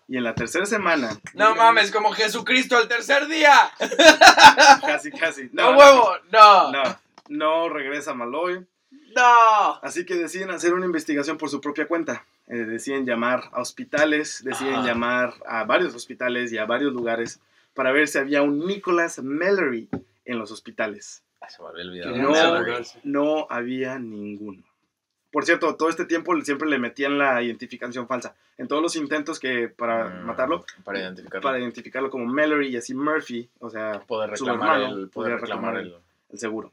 Y 0.08 0.18
en 0.18 0.24
la 0.24 0.36
tercera 0.36 0.66
semana, 0.68 1.10
No 1.34 1.56
mames, 1.56 1.92
como 1.92 2.12
Jesucristo 2.12 2.78
al 2.78 2.88
tercer 2.88 3.28
día. 3.28 3.72
casi, 4.82 5.12
casi, 5.12 5.50
No, 5.52 5.72
no, 5.72 5.78
huevo. 5.78 6.10
No. 6.32 6.72
no, 6.72 6.84
no 7.30 7.70
regresa 7.70 8.14
Malloy. 8.14 8.66
No. 9.16 9.80
Así 9.82 10.06
que 10.06 10.16
deciden 10.16 10.52
hacer 10.52 10.74
una 10.74 10.86
investigación 10.86 11.38
por 11.38 11.50
su 11.50 11.60
propia 11.62 11.88
cuenta. 11.88 12.26
Eh, 12.48 12.58
deciden 12.58 13.06
llamar 13.08 13.46
a 13.54 13.62
hospitales, 13.62 14.44
deciden 14.44 14.76
Ajá. 14.76 14.86
llamar 14.86 15.34
a 15.48 15.64
varios 15.64 15.96
hospitales 15.96 16.52
y 16.54 16.60
a 16.60 16.66
varios 16.66 16.94
lugares 16.94 17.40
para 17.74 17.92
ver 17.92 18.08
si 18.08 18.20
había 18.20 18.44
un 18.44 18.68
Nicholas 18.68 19.18
Mallory 19.24 19.90
en 20.26 20.38
los 20.38 20.52
hospitales. 20.52 21.24
Se 21.48 21.62
me 21.64 21.70
había 21.70 21.84
olvidado. 21.86 22.14
Querían 22.64 22.84
No. 23.04 23.38
No 23.40 23.48
había 23.50 23.98
ninguno. 23.98 24.64
Por 25.36 25.44
cierto, 25.44 25.76
todo 25.76 25.90
este 25.90 26.06
tiempo 26.06 26.34
siempre 26.44 26.70
le 26.70 26.80
metían 26.80 27.18
la 27.18 27.44
identificación 27.44 28.08
falsa. 28.08 28.34
En 28.58 28.70
todos 28.70 28.82
los 28.82 28.96
intentos 28.96 29.38
que 29.38 29.68
para 29.68 30.08
Mm, 30.08 30.26
matarlo, 30.28 30.66
Para 30.86 31.00
identificarlo. 31.00 31.42
para 31.42 31.60
identificarlo 31.60 32.10
como 32.10 32.26
Mallory 32.26 32.70
y 32.70 32.78
así 32.78 32.94
Murphy, 32.94 33.50
o 33.60 33.70
sea, 33.70 34.00
poder 34.08 34.30
reclamar 34.30 34.80
hermano 34.80 34.96
el. 34.98 35.10
Poder 35.10 35.34
reclamar 35.34 35.74
reclamar 35.74 35.98
el. 35.98 36.04
el 36.32 36.40
seguro. 36.40 36.72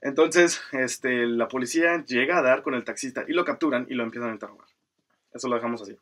Entonces, 0.00 0.62
este, 0.70 1.26
la 1.26 1.48
policía 1.48 2.04
llega 2.04 2.38
a 2.38 2.42
dar 2.42 2.62
con 2.62 2.74
el 2.74 2.84
taxista 2.84 3.24
y 3.26 3.32
lo 3.32 3.44
capturan 3.44 3.88
y 3.90 3.94
lo 3.94 4.04
empiezan 4.04 4.30
a 4.30 4.34
interrogar. 4.34 4.68
Eso 5.34 5.48
lo 5.48 5.56
dejamos 5.56 5.82
así. 5.82 5.96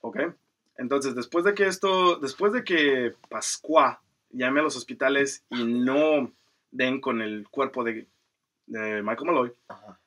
¿Ok? 0.00 0.20
Entonces, 0.78 1.14
después 1.14 1.44
de 1.44 1.52
que 1.52 1.66
esto, 1.66 2.16
después 2.16 2.54
de 2.54 2.64
que 2.64 3.12
Pascua 3.28 4.00
llame 4.30 4.60
a 4.60 4.62
los 4.62 4.74
hospitales 4.74 5.44
y 5.50 5.64
no 5.64 6.32
den 6.70 7.02
con 7.02 7.20
el 7.20 7.46
cuerpo 7.50 7.84
de, 7.84 8.06
de 8.66 9.02
Michael 9.02 9.26
Malloy, 9.26 9.52
Ajá. 9.68 10.00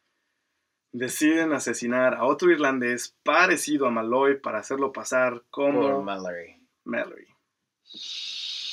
deciden 0.92 1.54
asesinar 1.54 2.16
a 2.16 2.26
otro 2.26 2.52
irlandés 2.52 3.16
parecido 3.24 3.88
a 3.88 3.92
Malloy 3.92 4.40
para 4.40 4.60
hacerlo 4.60 4.92
pasar 4.92 5.44
como 5.50 5.82
Por 5.82 6.04
Mallory. 6.04 6.62
Mallory. 6.86 7.28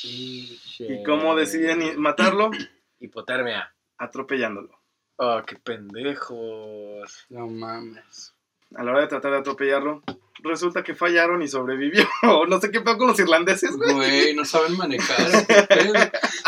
¿Y 0.02 1.02
cómo 1.04 1.34
deciden 1.34 2.00
matarlo? 2.00 2.50
Hipotermia. 3.00 3.74
Atropellándolo. 3.98 4.78
Oh, 5.16 5.40
qué 5.46 5.56
pendejos. 5.56 7.26
No 7.28 7.46
mames. 7.46 8.34
A 8.74 8.82
la 8.82 8.90
hora 8.90 9.00
de 9.02 9.06
tratar 9.06 9.30
de 9.32 9.38
atropellarlo, 9.38 10.02
resulta 10.44 10.82
que 10.84 10.94
fallaron 10.94 11.42
y 11.42 11.48
sobrevivió. 11.48 12.06
No 12.48 12.60
sé 12.60 12.70
qué 12.70 12.80
pedo 12.80 12.98
con 12.98 13.08
los 13.08 13.18
irlandeses, 13.18 13.76
güey. 13.76 13.92
Güey, 13.94 14.34
no 14.34 14.44
saben 14.44 14.76
manejar. 14.76 15.16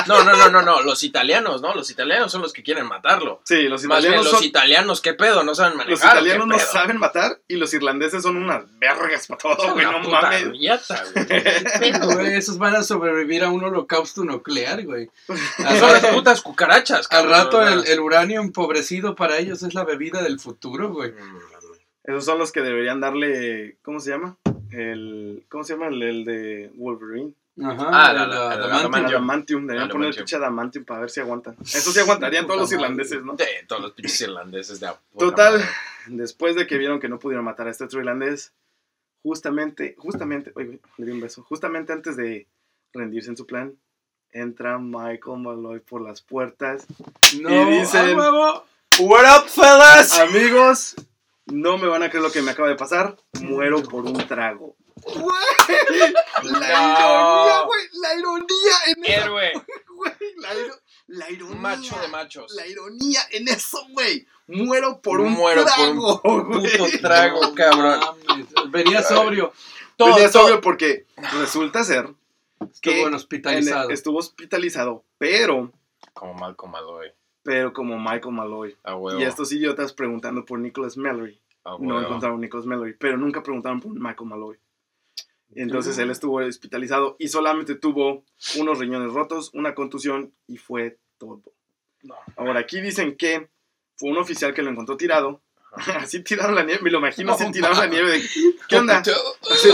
No, 0.07 0.23
no, 0.25 0.37
no, 0.37 0.51
no, 0.51 0.63
no. 0.63 0.83
Los 0.83 1.03
italianos, 1.03 1.63
¿no? 1.63 1.75
Los 1.75 1.91
italianos 1.91 2.31
son 2.31 2.43
los 2.43 2.53
que 2.53 2.63
quieren 2.63 2.87
matarlo. 2.87 3.41
Sí, 3.45 3.63
los 3.65 3.83
Más 3.85 4.03
bien, 4.03 4.13
italianos, 4.15 4.25
los 4.27 4.35
son- 4.35 4.45
italianos, 4.45 5.01
¿qué 5.01 5.15
pedo? 5.15 5.43
No 5.43 5.55
saben 5.55 5.77
manejar. 5.79 5.91
los 5.91 6.01
¿o 6.01 6.03
qué 6.03 6.15
italianos 6.15 6.47
no 6.47 6.59
saben 6.59 6.99
matar 6.99 7.41
y 7.49 7.57
los 7.57 7.73
irlandeses 7.75 8.23
son 8.23 8.37
unas 8.37 8.65
vergas 8.79 9.27
para 9.27 9.39
todo, 9.39 9.73
güey. 9.73 9.85
No 9.87 10.03
puta 10.03 10.23
mames. 10.23 10.49
riata, 10.51 11.03
güey. 11.15 11.27
¿Qué 11.27 11.41
pedo? 11.81 12.15
Güey, 12.15 12.35
esos 12.35 12.59
van 12.59 12.77
a 12.77 12.83
sobrevivir 12.83 13.43
a 13.45 13.49
un 13.51 13.65
holocausto 13.65 14.25
nuclear, 14.25 14.85
güey. 14.85 15.11
Al 15.29 15.79
Son 15.79 15.93
las 15.93 16.03
rato, 16.03 16.15
putas 16.15 16.43
cucarachas, 16.43 17.07
al 17.11 17.23
cabrón, 17.23 17.33
rato 17.33 17.59
o 17.59 17.65
sea. 17.65 17.73
el, 17.73 17.87
el 17.87 18.01
uranio 18.01 18.41
empobrecido 18.41 19.15
para 19.17 19.39
ellos 19.39 19.63
es 19.63 19.75
la 19.75 19.85
bebida 19.85 20.23
del 20.23 20.39
futuro, 20.39 20.91
güey. 20.91 21.13
Esos 22.07 22.25
son 22.25 22.39
los 22.39 22.53
que 22.53 22.63
deberían 22.63 23.01
darle. 23.01 23.77
¿Cómo 23.83 24.01
se 24.01 24.11
llama? 24.11 24.37
El. 24.71 25.45
¿Cómo 25.49 25.65
se 25.65 25.73
llama? 25.75 25.89
El, 25.89 26.03
el 26.03 26.25
de 26.25 26.71
Wolverine. 26.77 27.33
Ajá. 27.63 27.89
Ah, 27.91 28.11
el 28.11 28.17
la- 28.17 28.27
la- 28.27 28.35
la- 28.37 28.51
adamantium. 28.53 28.81
Adamantium. 28.81 29.07
Adamantium. 29.17 29.67
Deberían 29.67 29.89
poner 29.89 30.07
el 30.09 30.13
Adamantium. 30.13 30.25
pinche 30.25 30.37
Adamantium 30.37 30.85
para 30.85 31.01
ver 31.01 31.11
si 31.11 31.21
aguantan. 31.21 31.57
Eso 31.63 31.91
sí 31.93 31.99
aguantarían 32.01 32.47
todos 32.47 32.61
los 32.61 32.73
irlandeses, 32.73 33.23
¿no? 33.25 33.35
De 33.35 33.47
todos 33.67 33.83
los 33.83 33.93
pinches 33.93 34.21
irlandeses 34.21 34.79
de 34.81 34.89
Total, 35.19 35.55
madre. 35.55 35.67
después 36.07 36.55
de 36.55 36.67
que 36.67 36.77
vieron 36.79 37.01
que 37.01 37.09
no 37.09 37.19
pudieron 37.19 37.45
matar 37.47 37.67
a 37.67 37.71
este 37.71 37.85
otro 37.85 37.99
irlandés, 38.01 38.53
justamente, 39.23 39.95
justamente, 39.99 40.53
oye, 40.55 40.79
le 40.99 41.07
di 41.07 41.13
un 41.13 41.21
beso, 41.21 41.43
justamente 41.43 41.93
antes 41.93 42.17
de 42.17 42.47
rendirse 42.93 43.31
en 43.31 43.37
su 43.37 43.47
plan, 43.47 43.75
entra 44.33 44.79
Michael 44.79 45.39
Malloy 45.39 45.81
por 45.81 46.03
las 46.03 46.21
puertas. 46.21 46.87
No, 47.41 47.49
Y 47.51 47.79
dicen-. 47.79 48.17
What 48.19 49.25
up, 49.39 49.49
fellas? 49.49 50.13
Amigos, 50.19 50.95
no 51.47 51.79
me 51.79 51.87
van 51.89 52.03
a 52.03 52.09
creer 52.11 52.23
lo 52.25 52.33
que 52.33 52.43
me 52.43 52.51
acaba 52.53 52.69
de 52.69 52.77
pasar, 52.77 53.17
muero 53.41 53.83
por 53.83 54.05
un 54.05 54.15
trago. 54.27 54.77
La 56.43 56.69
ironía, 56.69 57.61
güey. 57.67 57.85
La 58.01 58.15
ironía 58.15 58.75
en 58.89 59.05
eso, 59.05 59.23
Héroe, 59.23 59.53
güey. 59.95 60.13
La, 60.39 60.55
iro- 60.55 60.81
la 61.09 61.31
ironía. 61.31 61.57
macho 61.61 61.99
de 62.01 62.09
machos. 62.09 62.53
La 62.55 62.67
ironía 62.67 63.21
en 63.31 63.49
eso, 63.49 63.87
güey. 63.91 64.27
Muero 64.49 65.01
por 65.01 65.21
un 65.21 65.33
Muero 65.33 65.65
por 65.65 65.73
trago, 65.73 66.21
un 66.25 66.49
güey. 66.61 66.79
puto 66.79 66.99
trago, 67.01 67.55
cabrón. 67.55 68.01
Venía 68.71 69.03
sobrio. 69.03 69.53
Todo, 69.97 70.15
Venía 70.15 70.31
todo- 70.31 70.43
sobrio 70.43 70.61
porque 70.61 71.07
resulta 71.39 71.83
ser 71.85 72.09
que 72.81 72.91
Estuvo 72.91 73.03
en 73.03 73.09
en- 73.09 73.15
hospitalizado. 73.15 73.91
estuvo 73.91 74.19
hospitalizado, 74.19 75.05
pero, 75.19 75.73
Como 76.13 76.35
Malcolm 76.35 76.73
Malloy. 76.73 77.13
Pero 77.47 77.73
como 77.73 77.99
Michael 77.99 78.35
Malloy. 78.35 78.77
A 78.83 78.97
huevo. 78.97 79.19
Y 79.21 79.23
estos 79.23 79.53
idiotas 79.53 79.93
preguntando 79.93 80.45
por 80.45 80.59
Nicholas 80.59 80.97
Mallory. 80.97 81.41
a 81.65 81.77
No 81.81 82.01
encontraron 82.01 82.41
Nicholas 82.41 82.67
Mallory, 82.67 82.95
pero 82.99 83.17
nunca 83.17 83.43
preguntaron 83.43 83.81
por 83.81 83.93
Michael 83.93 84.29
Malloy. 84.29 84.57
Entonces 85.55 85.99
Ah. 85.99 86.03
él 86.03 86.11
estuvo 86.11 86.37
hospitalizado 86.39 87.17
y 87.19 87.29
solamente 87.29 87.77
tuvo 87.77 88.25
unos 88.59 88.79
riñones 88.79 89.13
rotos, 89.13 89.51
una 89.55 89.75
contusión 89.75 90.33
y 90.49 90.59
fue 90.59 90.99
todo. 91.19 91.43
Ahora 92.37 92.61
aquí 92.61 92.81
dicen 92.81 93.17
que 93.17 93.49
fue 93.97 94.11
un 94.11 94.19
oficial 94.19 94.53
que 94.55 94.63
lo 94.63 94.71
encontró 94.71 94.97
tirado. 94.97 95.41
Así 95.73 96.21
tiraron 96.25 96.55
la 96.55 96.63
nieve, 96.65 96.81
me 96.83 96.91
lo 96.91 96.99
imagino 96.99 97.33
así 97.33 97.51
tiraron 97.53 97.77
la 97.79 97.87
nieve 97.87 98.11
de 98.13 98.23
¿qué 98.69 98.77
onda? 98.77 99.03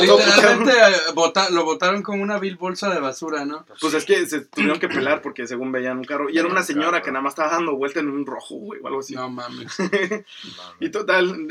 Literalmente 0.00 0.72
bota- 1.14 1.50
lo 1.50 1.64
botaron 1.64 2.02
con 2.02 2.20
una 2.20 2.38
vil 2.38 2.56
bolsa 2.56 2.90
de 2.92 3.00
basura, 3.00 3.44
¿no? 3.44 3.64
Pues 3.80 3.94
es 3.94 4.04
que 4.04 4.26
se 4.26 4.40
tuvieron 4.42 4.78
que 4.80 4.88
pelar 4.88 5.22
porque 5.22 5.46
según 5.46 5.70
veían 5.72 5.98
un 5.98 6.04
carro. 6.04 6.28
Y 6.30 6.38
era 6.38 6.48
una 6.48 6.62
señora 6.62 7.02
que 7.02 7.10
nada 7.12 7.22
más 7.22 7.32
estaba 7.32 7.50
dando 7.52 7.76
vuelta 7.76 8.00
en 8.00 8.08
un 8.10 8.26
rojo, 8.26 8.56
güey, 8.56 8.80
o 8.82 8.86
algo 8.88 9.00
así. 9.00 9.14
No 9.14 9.28
mames. 9.28 9.76
Y 10.80 10.88
total, 10.90 11.48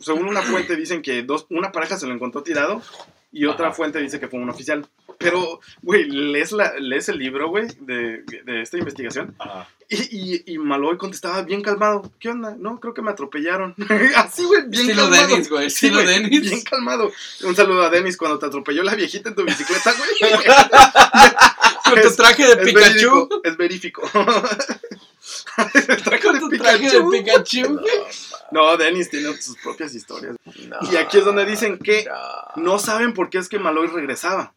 según 0.00 0.26
una 0.26 0.42
fuente 0.42 0.76
dicen 0.76 1.02
que 1.02 1.22
dos, 1.22 1.46
una 1.50 1.72
pareja 1.72 1.96
se 1.96 2.06
lo 2.06 2.14
encontró 2.14 2.42
tirado 2.42 2.82
y 3.32 3.46
otra 3.46 3.68
Ajá. 3.68 3.76
fuente 3.76 3.98
dice 4.00 4.18
que 4.20 4.28
fue 4.28 4.38
un 4.40 4.50
oficial. 4.50 4.86
Pero, 5.20 5.60
güey, 5.82 6.08
lees, 6.08 6.50
la, 6.50 6.72
lees 6.78 7.10
el 7.10 7.18
libro, 7.18 7.50
güey, 7.50 7.68
de, 7.80 8.22
de 8.22 8.62
esta 8.62 8.78
investigación 8.78 9.34
Ajá. 9.38 9.68
y, 9.86 9.96
y, 10.46 10.54
y 10.54 10.58
Malloy 10.58 10.96
contestaba 10.96 11.42
bien 11.42 11.60
calmado. 11.60 12.10
¿Qué 12.18 12.30
onda? 12.30 12.56
No, 12.58 12.80
creo 12.80 12.94
que 12.94 13.02
me 13.02 13.10
atropellaron. 13.10 13.74
Así, 14.16 14.44
güey, 14.44 14.62
bien 14.68 14.88
Estilo 14.88 15.02
calmado. 15.10 15.26
Dennis, 15.28 15.50
güey. 15.50 15.68
Sí, 15.68 15.86
Estilo 15.88 16.02
güey, 16.02 16.06
Dennis. 16.06 16.40
Bien 16.40 16.62
calmado. 16.62 17.12
Un 17.44 17.54
saludo 17.54 17.82
a 17.82 17.90
Dennis 17.90 18.16
cuando 18.16 18.38
te 18.38 18.46
atropelló 18.46 18.82
la 18.82 18.94
viejita 18.94 19.28
en 19.28 19.34
tu 19.34 19.44
bicicleta, 19.44 19.92
güey. 19.92 20.32
Con 21.84 22.00
tu 22.00 22.16
traje 22.16 22.46
de 22.46 22.52
Es 22.52 22.58
Pikachu. 22.72 23.28
Es 23.44 23.56
verifico. 23.58 24.02
El 25.88 26.02
traje 26.02 26.22
Con 26.22 26.34
de 26.34 26.40
tu 26.40 26.48
traje 26.50 26.90
de 26.90 27.02
Pikachu. 27.02 27.10
Pikachu. 27.10 27.80
No, 28.52 28.76
Dennis 28.78 29.10
tiene 29.10 29.34
sus 29.36 29.56
propias 29.58 29.94
historias. 29.94 30.34
No, 30.66 30.78
Y 30.90 30.96
aquí 30.96 31.18
es 31.18 31.26
donde 31.26 31.44
dicen 31.44 31.78
que 31.78 32.06
no. 32.56 32.62
no 32.62 32.78
saben 32.78 33.12
por 33.12 33.28
qué 33.28 33.36
es 33.36 33.50
que 33.50 33.58
Malloy 33.58 33.88
regresaba. 33.88 34.54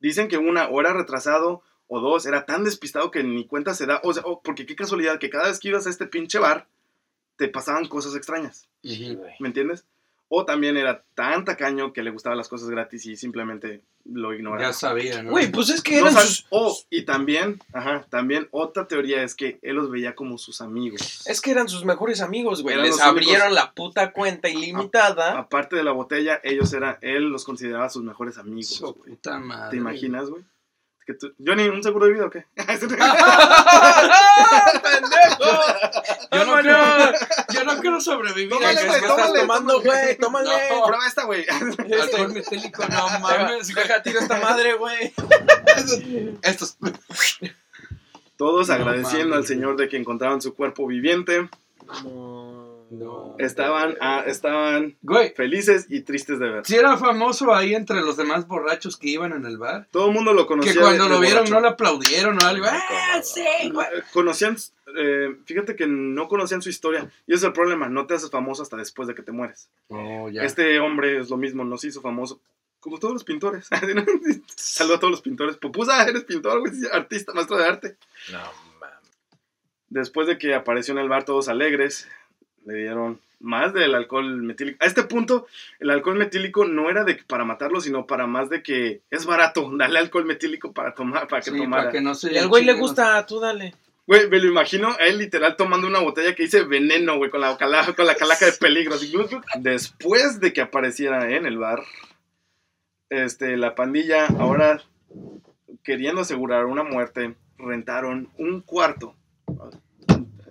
Dicen 0.00 0.28
que 0.28 0.38
una, 0.38 0.68
o 0.68 0.80
era 0.80 0.92
retrasado, 0.92 1.62
o 1.88 2.00
dos, 2.00 2.26
era 2.26 2.46
tan 2.46 2.64
despistado 2.64 3.10
que 3.10 3.22
ni 3.22 3.46
cuenta 3.46 3.74
se 3.74 3.86
da. 3.86 4.00
O 4.04 4.12
sea, 4.12 4.22
oh, 4.26 4.40
porque 4.42 4.66
qué 4.66 4.76
casualidad 4.76 5.18
que 5.18 5.30
cada 5.30 5.48
vez 5.48 5.58
que 5.58 5.68
ibas 5.68 5.86
a 5.86 5.90
este 5.90 6.06
pinche 6.06 6.38
bar, 6.38 6.68
te 7.36 7.48
pasaban 7.48 7.86
cosas 7.88 8.14
extrañas. 8.14 8.68
Sí, 8.82 9.14
güey. 9.14 9.34
¿Me 9.40 9.48
entiendes? 9.48 9.84
O 10.28 10.44
también 10.44 10.76
era 10.76 11.04
tan 11.14 11.44
tacaño 11.44 11.92
que 11.92 12.02
le 12.02 12.10
gustaban 12.10 12.36
las 12.36 12.48
cosas 12.48 12.68
gratis 12.68 13.06
y 13.06 13.16
simplemente 13.16 13.82
lo 14.04 14.34
ignoraba. 14.34 14.62
Ya 14.68 14.72
sabía, 14.72 15.22
¿no? 15.22 15.30
Güey, 15.30 15.52
pues 15.52 15.68
es 15.70 15.82
que 15.82 16.00
No 16.00 16.08
eran 16.08 16.22
sus... 16.26 16.46
oh, 16.50 16.76
y 16.90 17.02
también, 17.02 17.60
ajá, 17.72 18.04
también 18.10 18.48
otra 18.50 18.88
teoría 18.88 19.22
es 19.22 19.36
que 19.36 19.58
él 19.62 19.76
los 19.76 19.88
veía 19.90 20.16
como 20.16 20.36
sus 20.38 20.60
amigos. 20.60 21.24
Es 21.28 21.40
que 21.40 21.52
eran 21.52 21.68
sus 21.68 21.84
mejores 21.84 22.20
amigos, 22.20 22.62
güey. 22.62 22.74
Eran 22.74 22.86
Les 22.86 22.94
únicos- 22.96 23.08
abrieron 23.08 23.54
la 23.54 23.72
puta 23.72 24.12
cuenta 24.12 24.48
ilimitada. 24.48 25.38
Aparte 25.38 25.76
de 25.76 25.84
la 25.84 25.92
botella, 25.92 26.40
ellos 26.42 26.72
eran, 26.72 26.98
él 27.02 27.24
los 27.28 27.44
consideraba 27.44 27.88
sus 27.88 28.02
mejores 28.02 28.36
amigos. 28.38 28.66
Su 28.74 28.94
puta 28.94 29.38
madre. 29.38 29.70
¿Te 29.70 29.76
imaginas, 29.76 30.28
güey? 30.28 30.42
Que 31.06 31.14
tú- 31.14 31.32
Johnny, 31.44 31.68
¿un 31.68 31.82
seguro 31.84 32.06
de 32.06 32.12
vida 32.14 32.26
o 32.26 32.30
qué? 32.30 32.44
¡Pendejo! 32.56 32.90
Yo 36.32 36.44
no, 36.44 36.56
creo, 36.58 37.12
yo 37.54 37.64
no 37.64 37.80
quiero 37.80 38.00
sobrevivir. 38.00 38.50
Tómale, 38.50 38.80
a 38.80 38.82
¿Qué 38.82 38.88
güey, 38.88 39.00
tómale, 39.02 39.40
tomando, 39.40 39.80
güey? 39.82 40.18
Tómale. 40.18 40.50
No. 40.70 40.84
Prueba 40.86 41.06
esta, 41.06 41.24
güey. 41.24 41.46
Alcohol 41.48 42.32
metílico, 42.32 42.84
no 42.88 43.08
mames. 43.20 43.72
Deja, 43.74 44.02
tira 44.02 44.20
esta 44.20 44.40
madre, 44.40 44.74
güey. 44.74 45.14
Estos. 46.42 46.76
Todos 48.36 48.68
No 48.68 48.74
agradeciendo 48.74 49.28
mames, 49.30 49.38
al 49.38 49.46
Señor 49.46 49.76
de 49.76 49.88
que 49.88 49.96
encontraron 49.96 50.42
su 50.42 50.54
cuerpo 50.54 50.86
viviente. 50.86 51.48
No. 52.02 52.75
Estaban, 53.38 53.96
ah, 54.00 54.22
estaban 54.26 54.96
Güey, 55.02 55.34
felices 55.34 55.86
y 55.88 56.02
tristes 56.02 56.38
de 56.38 56.48
ver. 56.48 56.66
si 56.66 56.76
era 56.76 56.96
famoso 56.96 57.52
ahí 57.54 57.74
entre 57.74 58.00
los 58.00 58.16
demás 58.16 58.46
borrachos 58.46 58.96
que 58.96 59.08
iban 59.08 59.32
en 59.32 59.44
el 59.44 59.58
bar. 59.58 59.88
Todo 59.90 60.06
el 60.08 60.12
mundo 60.14 60.32
lo 60.32 60.46
conocía. 60.46 60.72
Que 60.72 60.78
cuando 60.80 61.04
de- 61.04 61.10
lo 61.10 61.14
de 61.16 61.20
vieron 61.26 61.40
borracho. 61.44 61.54
no 61.54 61.60
le 61.60 61.68
aplaudieron 61.68 62.42
o 62.42 62.46
algo. 62.46 62.66
¡Ah, 62.68 63.20
sí, 63.22 63.44
güey! 63.72 63.86
Eh, 63.88 64.02
Conocían, 64.12 64.56
eh, 64.98 65.36
fíjate 65.44 65.74
que 65.76 65.86
no 65.86 66.28
conocían 66.28 66.62
su 66.62 66.68
historia. 66.68 67.10
Y 67.26 67.32
ese 67.32 67.38
es 67.38 67.42
el 67.44 67.52
problema, 67.52 67.88
no 67.88 68.06
te 68.06 68.14
haces 68.14 68.30
famoso 68.30 68.62
hasta 68.62 68.76
después 68.76 69.08
de 69.08 69.14
que 69.14 69.22
te 69.22 69.32
mueres. 69.32 69.68
Oh, 69.88 70.28
ya. 70.30 70.42
Este 70.44 70.78
hombre 70.78 71.18
es 71.18 71.28
lo 71.28 71.36
mismo, 71.36 71.64
no 71.64 71.76
se 71.78 71.88
hizo 71.88 72.00
famoso. 72.00 72.40
Como 72.78 72.98
todos 72.98 73.14
los 73.14 73.24
pintores. 73.24 73.68
Saludos 74.56 74.96
a 74.96 75.00
todos 75.00 75.10
los 75.10 75.22
pintores. 75.22 75.56
Pupusa, 75.56 76.06
eres 76.08 76.22
pintor, 76.24 76.60
güey, 76.60 76.72
artista, 76.92 77.32
maestro 77.32 77.56
de 77.56 77.64
arte. 77.64 77.96
No, 78.30 78.38
mames. 78.80 78.96
Después 79.88 80.28
de 80.28 80.38
que 80.38 80.54
apareció 80.54 80.92
en 80.92 80.98
el 80.98 81.08
bar 81.08 81.24
todos 81.24 81.48
alegres, 81.48 82.08
le 82.66 82.74
dieron 82.74 83.20
más 83.40 83.72
del 83.74 83.94
alcohol 83.94 84.42
metílico. 84.42 84.78
A 84.80 84.86
este 84.86 85.02
punto, 85.04 85.46
el 85.78 85.90
alcohol 85.90 86.16
metílico 86.16 86.64
no 86.66 86.90
era 86.90 87.04
de 87.04 87.14
para 87.26 87.44
matarlo, 87.44 87.80
sino 87.80 88.06
para 88.06 88.26
más 88.26 88.48
de 88.50 88.62
que 88.62 89.00
es 89.10 89.24
barato. 89.26 89.70
Dale 89.76 89.98
alcohol 89.98 90.24
metílico 90.26 90.72
para 90.72 90.94
tomar, 90.94 91.28
para 91.28 91.42
que 91.42 91.50
Sí, 91.50 91.56
tomara. 91.56 91.84
para 91.84 91.92
que 91.92 92.00
no 92.00 92.14
se 92.14 92.32
Y 92.32 92.38
al 92.38 92.48
güey 92.48 92.64
le 92.64 92.74
gusta, 92.74 93.24
tú 93.26 93.40
dale. 93.40 93.74
Güey, 94.06 94.28
me 94.28 94.38
lo 94.38 94.46
imagino 94.48 94.90
a 94.90 95.04
él 95.06 95.18
literal 95.18 95.56
tomando 95.56 95.86
una 95.88 95.98
botella 95.98 96.34
que 96.34 96.44
dice 96.44 96.62
veneno, 96.62 97.16
güey, 97.16 97.28
con 97.30 97.40
la, 97.40 97.56
cala- 97.56 97.92
con 97.96 98.06
la 98.06 98.14
calaca 98.14 98.46
de 98.46 98.52
peligro. 98.52 98.94
Después 99.58 100.38
de 100.38 100.52
que 100.52 100.60
apareciera 100.60 101.28
en 101.34 101.44
el 101.44 101.58
bar, 101.58 101.82
este, 103.10 103.56
la 103.56 103.74
pandilla, 103.74 104.26
ahora 104.38 104.80
queriendo 105.82 106.20
asegurar 106.20 106.66
una 106.66 106.84
muerte, 106.84 107.34
rentaron 107.58 108.28
un 108.38 108.60
cuarto. 108.60 109.16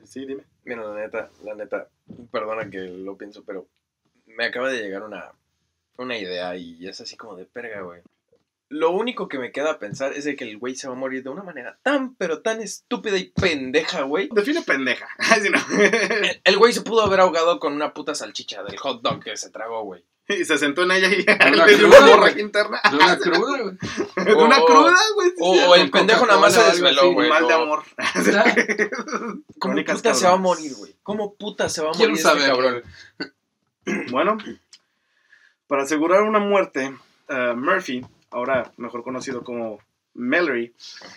Sí, 0.03 0.25
dime. 0.25 0.43
Mira, 0.65 0.83
la 0.83 0.95
neta, 0.95 1.29
la 1.43 1.55
neta, 1.55 1.87
perdona 2.31 2.69
que 2.69 2.79
lo 2.79 3.15
pienso, 3.17 3.43
pero 3.45 3.67
me 4.25 4.45
acaba 4.45 4.69
de 4.69 4.81
llegar 4.81 5.03
una, 5.03 5.31
una 5.97 6.17
idea 6.17 6.55
y 6.55 6.87
es 6.87 6.99
así 7.01 7.15
como 7.15 7.35
de 7.35 7.45
perga, 7.45 7.81
güey. 7.81 8.01
Lo 8.67 8.89
único 8.89 9.27
que 9.27 9.37
me 9.37 9.51
queda 9.51 9.73
a 9.73 9.79
pensar 9.79 10.13
es 10.13 10.25
de 10.25 10.35
que 10.35 10.43
el 10.43 10.57
güey 10.57 10.75
se 10.75 10.87
va 10.87 10.95
a 10.95 10.97
morir 10.97 11.21
de 11.23 11.29
una 11.29 11.43
manera 11.43 11.77
tan, 11.83 12.15
pero 12.15 12.41
tan 12.41 12.61
estúpida 12.61 13.15
y 13.15 13.29
pendeja, 13.29 14.01
güey. 14.01 14.27
Define 14.33 14.63
pendeja. 14.63 15.07
El 16.43 16.57
güey 16.57 16.73
se 16.73 16.81
pudo 16.81 17.03
haber 17.03 17.19
ahogado 17.19 17.59
con 17.59 17.73
una 17.73 17.93
puta 17.93 18.15
salchicha 18.15 18.63
del 18.63 18.77
hot 18.77 19.03
dog 19.03 19.23
que 19.23 19.37
se 19.37 19.51
tragó, 19.51 19.83
güey. 19.83 20.03
Y 20.27 20.43
se 20.43 20.57
sentó 20.57 20.83
en 20.83 20.91
ella 20.91 21.07
y 21.09 21.21
una 21.53 21.65
le 21.67 21.77
dio 21.77 21.87
cruda, 21.89 22.05
una 22.05 22.15
güey. 22.17 22.41
interna. 22.41 22.81
De 22.89 22.95
una 22.97 23.17
cruda, 23.17 23.61
güey. 23.61 23.77
De 24.25 24.33
una 24.33 24.59
O- 24.59 24.65
cruda, 24.65 24.97
güey. 25.13 25.31
O, 25.39 25.75
el 25.75 25.91
pendejo 25.91 26.25
nada 26.25 26.39
más 26.39 26.53
se 26.53 26.63
desveló, 26.63 27.11
güey. 27.13 27.29
Mal 27.29 27.47
de 27.47 27.53
amor. 27.53 27.83
¿Cómo 29.59 29.75
puta 29.85 30.13
se 30.13 30.25
va 30.27 30.33
a 30.33 30.37
morir, 30.37 30.73
güey? 30.75 30.95
¿Cómo 31.03 31.35
puta 31.35 31.69
se 31.69 31.81
va 31.83 31.91
a 31.91 31.93
morir 31.93 32.11
este 32.11 32.23
saber, 32.23 32.47
cabrón? 32.49 32.83
Bueno, 34.11 34.37
para 35.67 35.83
asegurar 35.83 36.23
una 36.23 36.39
muerte, 36.39 36.91
eh, 37.29 37.53
Murphy, 37.55 38.03
ahora 38.31 38.71
mejor 38.77 39.03
conocido 39.03 39.43
como 39.43 39.77
Mallory, 40.15 40.73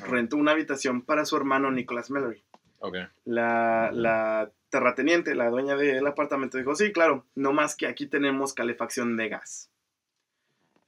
rentó 0.07 0.37
una 0.37 0.53
habitación 0.53 1.01
para 1.01 1.25
su 1.25 1.35
hermano 1.39 1.71
Nicholas 1.71 2.11
Mallory. 2.11 2.43
La, 3.25 3.91
la 3.93 4.51
terrateniente, 4.71 5.35
la 5.35 5.51
dueña 5.51 5.77
del 5.77 6.07
apartamento, 6.07 6.59
dijo, 6.59 6.75
sí, 6.75 6.93
claro, 6.93 7.25
no 7.35 7.53
más 7.53 7.75
que 7.75 7.87
aquí 7.87 8.07
tenemos 8.07 8.55
calefacción 8.55 9.17
de 9.17 9.29
gas. 9.29 9.71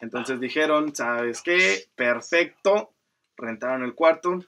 Entonces 0.00 0.40
dijeron, 0.40 0.94
¿sabes 0.94 1.42
qué? 1.42 1.84
Perfecto. 1.94 2.92
Rentaron 3.36 3.82
el 3.84 3.94
cuarto 3.94 4.40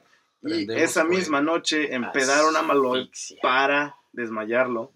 y 0.42 0.70
esa 0.72 1.04
misma 1.04 1.40
noche 1.40 1.94
empedaron 1.94 2.56
a 2.56 2.60
Asfixia. 2.60 3.38
para 3.42 3.96
desmayarlo. 4.12 4.92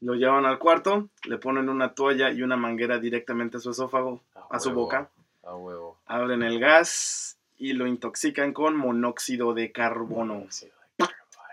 Lo 0.00 0.14
llevan 0.14 0.46
al 0.46 0.58
cuarto, 0.58 1.08
le 1.24 1.38
ponen 1.38 1.68
una 1.68 1.94
toalla 1.94 2.30
y 2.30 2.42
una 2.42 2.56
manguera 2.56 2.98
directamente 2.98 3.56
a 3.56 3.60
su 3.60 3.70
esófago, 3.70 4.22
a 4.50 4.60
su 4.60 4.72
boca. 4.72 5.10
A 5.42 5.56
huevo. 5.56 5.98
Abren 6.06 6.42
el 6.42 6.60
gas 6.60 7.38
y 7.56 7.72
lo 7.72 7.86
intoxican 7.86 8.52
con 8.52 8.76
monóxido 8.76 9.54
de 9.54 9.72
carbono. 9.72 10.46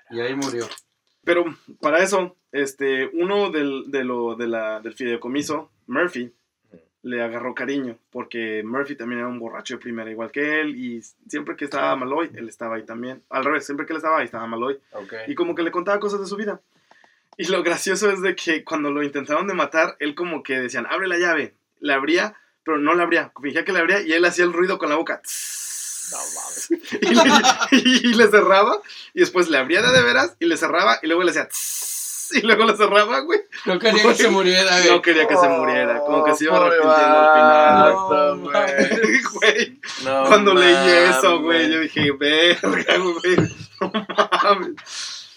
Y 0.10 0.20
ahí 0.20 0.36
murió. 0.36 0.68
Pero 1.24 1.46
para 1.82 2.04
eso, 2.04 2.36
este, 2.52 3.08
uno 3.14 3.50
del, 3.50 3.86
de 3.88 4.04
lo, 4.04 4.36
de 4.36 4.48
la, 4.48 4.80
del 4.80 4.94
fideicomiso, 4.94 5.72
Murphy, 5.88 6.32
le 7.02 7.22
agarró 7.22 7.54
cariño, 7.54 7.98
porque 8.10 8.64
Murphy 8.64 8.96
también 8.96 9.20
era 9.20 9.28
un 9.28 9.40
borracho 9.40 9.76
de 9.76 9.82
primera, 9.82 10.10
igual 10.10 10.32
que 10.32 10.62
él, 10.62 10.76
y 10.76 11.04
siempre 11.28 11.56
que 11.56 11.66
estaba 11.66 11.96
Maloy, 11.96 12.32
él 12.34 12.50
estaba 12.50 12.78
ahí 12.78 12.84
también. 12.84 13.22
Al 13.30 13.46
revés, 13.46 13.66
siempre 13.66 13.86
que 13.86 13.94
él 13.94 13.98
estaba 13.98 14.20
ahí, 14.20 14.26
estaba 14.26 14.48
Maloy. 14.48 14.80
Ok. 14.92 15.14
Y 15.28 15.36
como 15.36 15.54
que 15.54 15.62
le 15.62 15.72
contaba 15.72 16.00
cosas 16.00 16.20
de 16.20 16.26
su 16.26 16.36
vida. 16.36 16.62
Y 17.38 17.46
lo 17.46 17.62
gracioso 17.64 18.10
es 18.10 18.22
de 18.22 18.36
que 18.36 18.64
cuando 18.64 18.92
lo 18.92 19.04
intentaron 19.04 19.46
de 19.48 19.54
matar, 19.54 19.98
él 20.00 20.16
como 20.16 20.42
que 20.42 20.60
decían, 20.60 20.88
abre 20.90 21.08
la 21.08 21.18
llave. 21.18 21.54
La 21.80 21.96
abría, 21.96 22.36
pero 22.64 22.78
no 22.78 22.96
la 22.96 23.04
abría. 23.04 23.32
Fingía 23.42 23.66
que 23.66 23.74
la 23.74 23.80
abría 23.80 24.02
y 24.02 24.14
él 24.14 24.26
hacía 24.26 24.46
el 24.46 24.54
ruido 24.54 24.78
con 24.78 24.90
la 24.90 24.96
boca. 24.96 25.22
No 26.12 26.18
mames. 26.36 26.70
Y 27.72 27.76
le, 27.76 28.10
y 28.10 28.14
le 28.14 28.28
cerraba. 28.28 28.82
Y 29.14 29.20
después 29.20 29.50
le 29.50 29.58
abría 29.58 29.82
de, 29.82 30.02
veras 30.04 30.36
y 30.40 30.46
le 30.46 30.58
cerraba. 30.58 31.00
Y 31.02 31.08
luego 31.08 31.24
le 31.24 31.32
hacía... 31.32 31.48
Y 32.32 32.42
luego 32.42 32.66
le 32.66 32.76
cerraba, 32.76 33.20
güey. 33.20 33.40
No 33.66 33.78
quería 33.78 34.04
que 34.04 34.16
se 34.16 34.30
muriera, 34.30 34.80
güey. 34.80 34.92
No 34.92 35.02
quería 35.02 35.28
que 35.28 35.38
se 35.38 35.48
muriera. 35.48 36.00
Como 36.00 36.24
que 36.24 36.36
se 36.36 36.46
iba 36.46 36.58
arrepintiendo 36.58 37.20
al 37.20 37.34
final. 37.36 37.94
No, 37.94 38.38
güey. 38.40 39.22
Güey, 39.36 39.80
No 40.04 40.24
cuando 40.26 40.54
leí 40.54 41.10
eso, 41.10 41.42
güey, 41.42 41.72
yo 41.72 41.82
dije, 41.82 42.12
verga, 42.14 42.98
güey. 42.98 43.36
No 43.82 43.92
mames. 43.92 45.30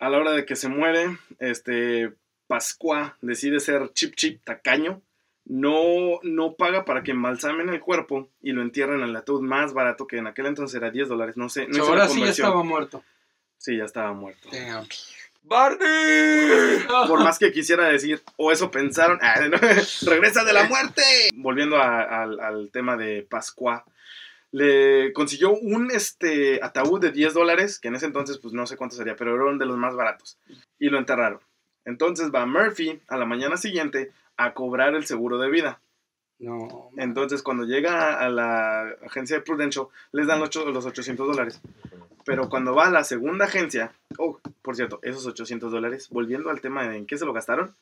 A 0.00 0.08
la 0.08 0.18
hora 0.18 0.32
de 0.32 0.44
que 0.44 0.54
se 0.54 0.68
muere, 0.68 1.18
este 1.38 2.12
Pascua 2.46 3.16
decide 3.20 3.60
ser 3.60 3.92
chip 3.92 4.14
chip 4.16 4.42
tacaño. 4.44 5.02
No, 5.48 6.20
no 6.22 6.54
paga 6.54 6.84
para 6.84 7.02
que 7.02 7.12
embalsamen 7.12 7.70
el 7.70 7.80
cuerpo 7.80 8.28
y 8.42 8.52
lo 8.52 8.60
entierren 8.62 9.00
en 9.00 9.08
el 9.08 9.16
ataúd 9.16 9.40
más 9.40 9.72
barato 9.72 10.06
que 10.06 10.18
en 10.18 10.26
aquel 10.26 10.46
entonces 10.46 10.76
era 10.76 10.90
10 10.90 11.08
dólares. 11.08 11.36
No 11.36 11.48
sé, 11.48 11.66
no 11.68 11.78
la 11.78 11.84
Ahora 11.84 12.08
sí 12.08 12.20
ya 12.20 12.30
estaba 12.30 12.62
muerto. 12.62 13.02
Sí, 13.56 13.76
ya 13.76 13.84
estaba 13.84 14.12
muerto. 14.12 14.48
Damn. 14.52 14.86
¡Barney! 15.42 16.84
Por 17.08 17.24
más 17.24 17.38
que 17.38 17.50
quisiera 17.52 17.86
decir, 17.88 18.22
o 18.36 18.52
eso 18.52 18.70
pensaron, 18.70 19.18
ah, 19.22 19.40
no, 19.48 19.56
regresa 20.10 20.44
de 20.44 20.52
la 20.52 20.64
muerte. 20.64 21.02
Volviendo 21.34 21.76
a- 21.78 22.22
al 22.22 22.70
tema 22.70 22.96
de 22.96 23.22
Pascua, 23.22 23.84
le 24.50 25.12
consiguió 25.12 25.52
un 25.52 25.90
este, 25.90 26.60
ataúd 26.62 27.00
de 27.00 27.12
10 27.12 27.34
dólares, 27.34 27.78
que 27.78 27.88
en 27.88 27.94
ese 27.96 28.06
entonces 28.06 28.38
pues 28.38 28.52
no 28.54 28.66
sé 28.66 28.76
cuánto 28.76 28.96
sería, 28.96 29.16
pero 29.16 29.34
era 29.34 29.44
uno 29.44 29.58
de 29.58 29.66
los 29.66 29.76
más 29.76 29.94
baratos, 29.94 30.38
y 30.78 30.88
lo 30.88 30.98
enterraron. 30.98 31.40
Entonces 31.84 32.30
va 32.34 32.44
Murphy 32.46 33.00
a 33.08 33.16
la 33.16 33.24
mañana 33.24 33.56
siguiente 33.56 34.10
a 34.38 34.54
cobrar 34.54 34.94
el 34.94 35.04
seguro 35.04 35.36
de 35.36 35.50
vida. 35.50 35.80
No. 36.38 36.90
Entonces 36.96 37.42
cuando 37.42 37.64
llega 37.64 38.18
a 38.18 38.30
la 38.30 38.88
agencia 39.04 39.36
de 39.36 39.42
Prudential, 39.42 39.88
les 40.12 40.26
dan 40.26 40.40
los 40.40 40.54
los 40.54 40.86
800 40.86 41.26
dólares. 41.26 41.60
Pero 42.24 42.48
cuando 42.48 42.74
va 42.74 42.86
a 42.86 42.90
la 42.90 43.04
segunda 43.04 43.46
agencia, 43.46 43.92
oh, 44.18 44.38
por 44.62 44.76
cierto, 44.76 45.00
esos 45.02 45.26
800 45.26 45.72
dólares, 45.72 46.08
volviendo 46.10 46.50
al 46.50 46.60
tema 46.60 46.86
de 46.88 46.96
en 46.96 47.06
qué 47.06 47.18
se 47.18 47.26
lo 47.26 47.32
gastaron, 47.32 47.74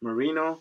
Marino 0.00 0.58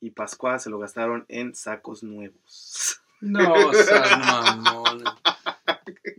y 0.00 0.10
Pascua 0.10 0.58
se 0.58 0.70
lo 0.70 0.78
gastaron 0.78 1.24
en 1.28 1.54
sacos 1.54 2.02
nuevos. 2.02 3.00
No, 3.20 3.72
seas 3.72 4.18
mamón. 4.18 5.04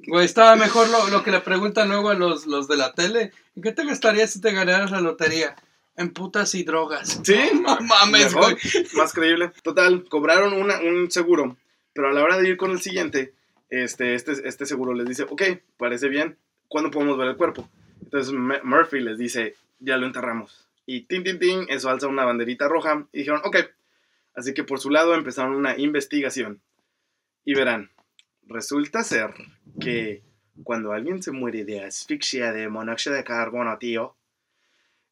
Güey, 0.08 0.26
estaba 0.26 0.56
mejor 0.56 0.90
lo, 0.90 1.10
lo 1.10 1.24
que 1.24 1.32
le 1.32 1.42
preguntan 1.42 1.90
luego 1.90 2.10
a 2.10 2.14
los, 2.14 2.46
los 2.46 2.70
de 2.70 2.78
la 2.78 2.94
tele. 2.94 3.34
¿En 3.56 3.64
qué 3.64 3.74
te 3.74 3.86
gastarías 3.86 4.32
si 4.32 4.40
te 4.40 4.54
ganaras 4.54 4.92
la 4.92 5.02
lotería? 5.02 5.56
En 5.96 6.12
putas 6.12 6.56
y 6.56 6.64
drogas. 6.64 7.22
¿Sí? 7.24 7.38
No 7.62 7.78
mames, 7.82 8.34
güey. 8.34 8.56
más 8.96 9.14
creíble. 9.14 9.52
Total, 9.64 10.04
cobraron 10.10 10.54
una- 10.54 10.80
un 10.82 11.12
seguro, 11.12 11.58
pero 11.94 12.10
a 12.10 12.14
la 12.14 12.24
hora 12.24 12.38
de 12.38 12.50
ir 12.50 12.58
con 12.58 12.72
el 12.72 12.82
siguiente, 12.82 13.34
este, 13.70 14.16
este, 14.16 14.32
este 14.48 14.66
seguro 14.66 14.94
les 14.94 15.08
dice, 15.08 15.24
ok, 15.24 15.42
parece 15.78 16.08
bien, 16.10 16.38
¿cuándo 16.68 16.90
podemos 16.92 17.18
ver 17.18 17.28
el 17.30 17.38
cuerpo? 17.38 17.70
Entonces 18.02 18.34
Murphy 18.64 19.00
les 19.00 19.18
dice, 19.18 19.56
ya 19.80 19.98
lo 19.98 20.06
enterramos. 20.08 20.68
Y 20.86 21.02
tin, 21.02 21.24
tin, 21.24 21.40
tin, 21.40 21.66
eso 21.70 21.90
alza 21.90 22.08
una 22.08 22.26
banderita 22.26 22.68
roja 22.68 23.08
y 23.14 23.20
dijeron, 23.20 23.42
ok. 23.46 23.58
Así 24.36 24.54
que 24.54 24.64
por 24.64 24.80
su 24.80 24.90
lado 24.90 25.14
empezaron 25.16 25.56
una 25.56 25.78
investigación. 25.78 26.60
Y 27.46 27.54
verán, 27.54 27.92
resulta 28.48 29.04
ser 29.04 29.34
que 29.80 30.24
cuando 30.64 30.92
alguien 30.92 31.22
se 31.24 31.32
muere 31.32 31.64
de 31.66 31.84
asfixia 31.84 32.52
de 32.52 32.68
monóxido 32.70 33.16
de 33.16 33.24
carbono, 33.24 33.78
tío, 33.78 34.16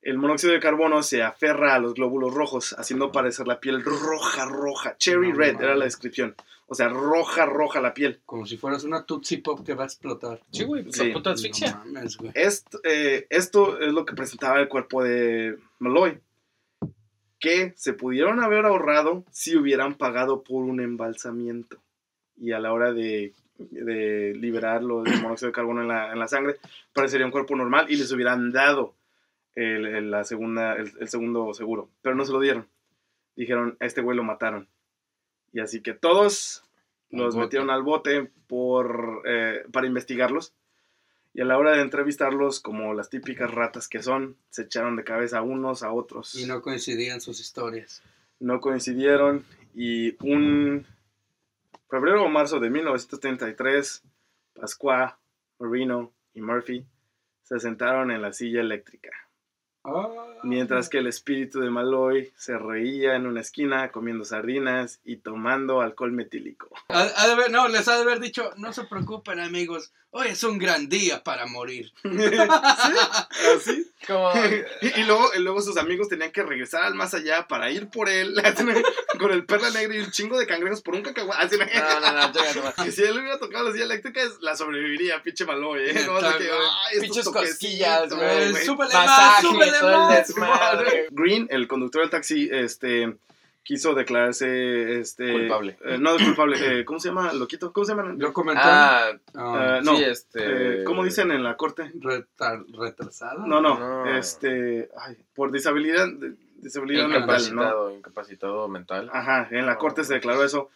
el 0.01 0.17
monóxido 0.17 0.53
de 0.53 0.59
carbono 0.59 1.03
se 1.03 1.21
aferra 1.23 1.75
a 1.75 1.79
los 1.79 1.93
glóbulos 1.93 2.33
rojos, 2.33 2.73
haciendo 2.77 3.11
parecer 3.11 3.47
la 3.47 3.59
piel 3.59 3.83
roja, 3.83 4.45
roja. 4.45 4.97
Cherry 4.97 5.31
No 5.31 5.37
red 5.37 5.61
era 5.61 5.75
la 5.75 5.85
descripción. 5.85 6.35
O 6.67 6.73
sea, 6.75 6.87
roja, 6.87 7.45
roja 7.45 7.81
la 7.81 7.93
piel. 7.93 8.21
Como 8.25 8.45
si 8.45 8.57
fueras 8.57 8.83
una 8.85 9.05
Tootsie 9.05 9.39
Pop 9.39 9.65
que 9.65 9.73
va 9.73 9.83
a 9.83 9.87
explotar. 9.87 10.41
Sí, 10.51 10.63
güey, 10.63 10.83
pues 10.83 10.95
Sí. 10.95 11.09
puta 11.11 11.31
No 11.31 11.33
asfixia. 11.35 11.75
mames, 11.85 12.17
güey. 12.17 12.31
Esto, 12.33 12.79
eh, 12.83 13.27
esto 13.29 13.79
es 13.79 13.91
lo 13.93 14.05
que 14.05 14.15
presentaba 14.15 14.59
el 14.59 14.69
cuerpo 14.69 15.03
de 15.03 15.57
Malloy. 15.79 16.19
Que 17.39 17.73
se 17.75 17.93
pudieron 17.93 18.39
haber 18.41 18.65
ahorrado 18.65 19.25
si 19.31 19.55
hubieran 19.57 19.95
pagado 19.95 20.43
por 20.43 20.63
un 20.63 20.79
embalsamiento. 20.79 21.77
Y 22.37 22.51
a 22.53 22.59
la 22.59 22.71
hora 22.71 22.93
de, 22.93 23.33
de 23.57 24.33
liberar 24.35 24.81
los 24.83 25.05
el 25.07 25.21
monóxido 25.21 25.47
de 25.47 25.53
carbono 25.53 25.81
en 25.81 25.87
la, 25.87 26.11
en 26.13 26.19
la 26.19 26.27
sangre, 26.27 26.57
parecería 26.93 27.25
un 27.25 27.31
cuerpo 27.31 27.55
normal 27.55 27.87
y 27.89 27.97
les 27.97 28.11
hubieran 28.11 28.51
dado 28.51 28.95
el, 29.55 29.85
el- 29.85 30.11
la 30.11 30.23
segunda, 30.23 30.73
el, 30.75 30.91
el 30.99 31.07
segundo 31.09 31.53
seguro. 31.53 31.89
Pero 32.01 32.15
no 32.15 32.25
se 32.25 32.31
lo 32.31 32.39
dieron. 32.39 32.67
Dijeron, 33.35 33.77
a 33.79 33.85
este 33.85 34.01
güey 34.01 34.15
lo 34.17 34.23
mataron. 34.23 34.67
Y 35.53 35.59
así 35.59 35.81
que 35.81 35.93
todos 35.93 36.63
Al 37.11 37.19
los 37.19 37.35
bote. 37.35 37.45
metieron 37.45 37.69
al 37.69 37.83
bote 37.83 38.29
por, 38.47 39.21
eh, 39.25 39.63
para 39.71 39.87
investigarlos. 39.87 40.53
Y 41.33 41.39
a 41.41 41.45
la 41.45 41.57
hora 41.57 41.71
de 41.71 41.81
entrevistarlos, 41.81 42.59
como 42.59 42.93
las 42.93 43.09
típicas 43.09 43.49
ratas 43.51 43.87
que 43.87 44.03
son, 44.03 44.35
se 44.49 44.63
echaron 44.63 44.97
de 44.97 45.05
cabeza 45.05 45.41
unos 45.41 45.81
a 45.81 45.91
otros. 45.93 46.35
Y 46.35 46.45
no 46.45 46.61
coincidían 46.61 47.21
sus 47.21 47.39
historias. 47.39 48.03
No 48.39 48.59
coincidieron. 48.59 49.45
Y 49.73 50.17
un 50.25 50.85
febrero 51.89 52.23
o 52.25 52.29
marzo 52.29 52.59
de 52.59 52.69
1933, 52.69 54.03
Pascua, 54.53 55.19
Marino 55.59 56.11
y 56.33 56.41
Murphy 56.41 56.85
se 57.43 57.59
sentaron 57.59 58.11
en 58.11 58.21
la 58.21 58.33
silla 58.33 58.59
eléctrica. 58.61 59.11
Ah. 59.83 60.07
Mientras 60.43 60.89
que 60.89 60.99
el 60.99 61.07
espíritu 61.07 61.59
de 61.59 61.69
Malloy 61.69 62.31
se 62.35 62.57
reía 62.57 63.15
en 63.15 63.25
una 63.25 63.41
esquina 63.41 63.91
comiendo 63.91 64.25
sardinas 64.25 64.99
y 65.03 65.17
tomando 65.17 65.81
alcohol 65.81 66.11
metílico. 66.11 66.69
Ha- 66.89 67.09
ha 67.15 67.27
de 67.27 67.33
haber- 67.33 67.51
no, 67.51 67.67
les 67.67 67.87
ha 67.87 67.95
de 67.95 68.01
haber 68.01 68.19
dicho, 68.19 68.51
no 68.57 68.73
se 68.73 68.83
preocupen 68.85 69.39
amigos, 69.39 69.91
hoy 70.11 70.27
es 70.27 70.43
un 70.43 70.57
gran 70.57 70.87
día 70.89 71.23
para 71.23 71.45
morir. 71.45 71.91
¿Así? 72.03 73.91
Como, 74.07 74.31
Y, 74.81 74.99
y 75.01 75.03
luego, 75.03 75.29
y 75.35 75.39
luego 75.39 75.61
sus 75.61 75.77
amigos 75.77 76.07
tenían 76.09 76.31
que 76.31 76.43
regresar 76.43 76.83
al 76.83 76.95
más 76.95 77.13
allá 77.13 77.47
para 77.47 77.71
ir 77.71 77.89
por 77.89 78.09
él 78.09 78.35
con 79.19 79.31
el 79.31 79.45
perla 79.45 79.69
negra 79.71 79.95
y 79.95 79.99
un 79.99 80.11
chingo 80.11 80.37
de 80.39 80.47
cangrejos 80.47 80.81
por 80.81 80.95
un 80.95 81.01
cacahuate. 81.01 81.45
Así, 81.45 81.57
no, 81.57 81.99
no, 81.99 82.11
no, 82.11 82.53
nomás. 82.55 82.75
Que 82.75 82.91
si 82.91 83.03
él 83.03 83.17
hubiera 83.17 83.39
tocado 83.39 83.65
la 83.65 83.71
silla 83.71 83.85
eléctrica, 83.85 84.21
la 84.41 84.55
sobreviviría, 84.55 85.21
pinche 85.23 85.45
Maloy, 85.45 85.89
¿eh? 85.89 86.03
No, 86.05 86.13
güey. 86.13 86.25
ay, 86.25 86.99
Pinches 86.99 87.25
cosquillas, 87.29 88.13
güey. 88.13 88.65
súbele 88.65 88.93
más, 88.93 89.41
súbele 89.41 89.79
todo 89.79 89.89
el 89.89 89.97
más. 89.97 90.27
desmadre. 90.27 91.07
Green, 91.11 91.47
el 91.49 91.67
conductor 91.67 92.01
del 92.01 92.09
taxi, 92.09 92.49
este, 92.51 93.15
quiso 93.63 93.93
declararse, 93.93 94.99
este... 94.99 95.31
Culpable. 95.31 95.77
eh, 95.85 95.97
no, 95.99 96.17
culpable. 96.17 96.57
eh, 96.79 96.85
¿Cómo 96.85 96.99
se 96.99 97.09
llama? 97.09 97.31
¿Loquito? 97.33 97.71
¿Cómo 97.71 97.85
se 97.85 97.95
llama? 97.95 98.15
Yo 98.17 98.33
comenté, 98.33 98.61
Ah, 98.63 99.11
ah, 99.35 99.77
Eh, 99.79 99.81
no, 99.83 99.95
sí, 99.97 100.03
este. 100.03 100.81
eh, 100.81 100.83
¿Cómo 100.83 101.03
dicen 101.03 101.31
en 101.31 101.43
la 101.43 101.55
corte? 101.57 101.91
retar- 101.99 102.65
retrasado. 102.73 103.45
No, 103.45 103.61
no, 103.61 103.79
No. 103.79 104.05
este, 104.17 104.89
ay, 104.97 105.17
por 105.35 105.51
disabilidad, 105.51 106.07
de- 106.11 106.33
Disabilidad 106.61 107.07
mental, 107.07 107.27
¿no? 107.27 107.31
Incapacitado, 107.63 107.91
incapacitado 107.91 108.67
mental. 108.67 109.09
Ajá, 109.11 109.47
en 109.49 109.65
la 109.65 109.77
corte 109.79 110.03
se 110.03 110.13
declaró 110.13 110.43
eso. 110.43 110.69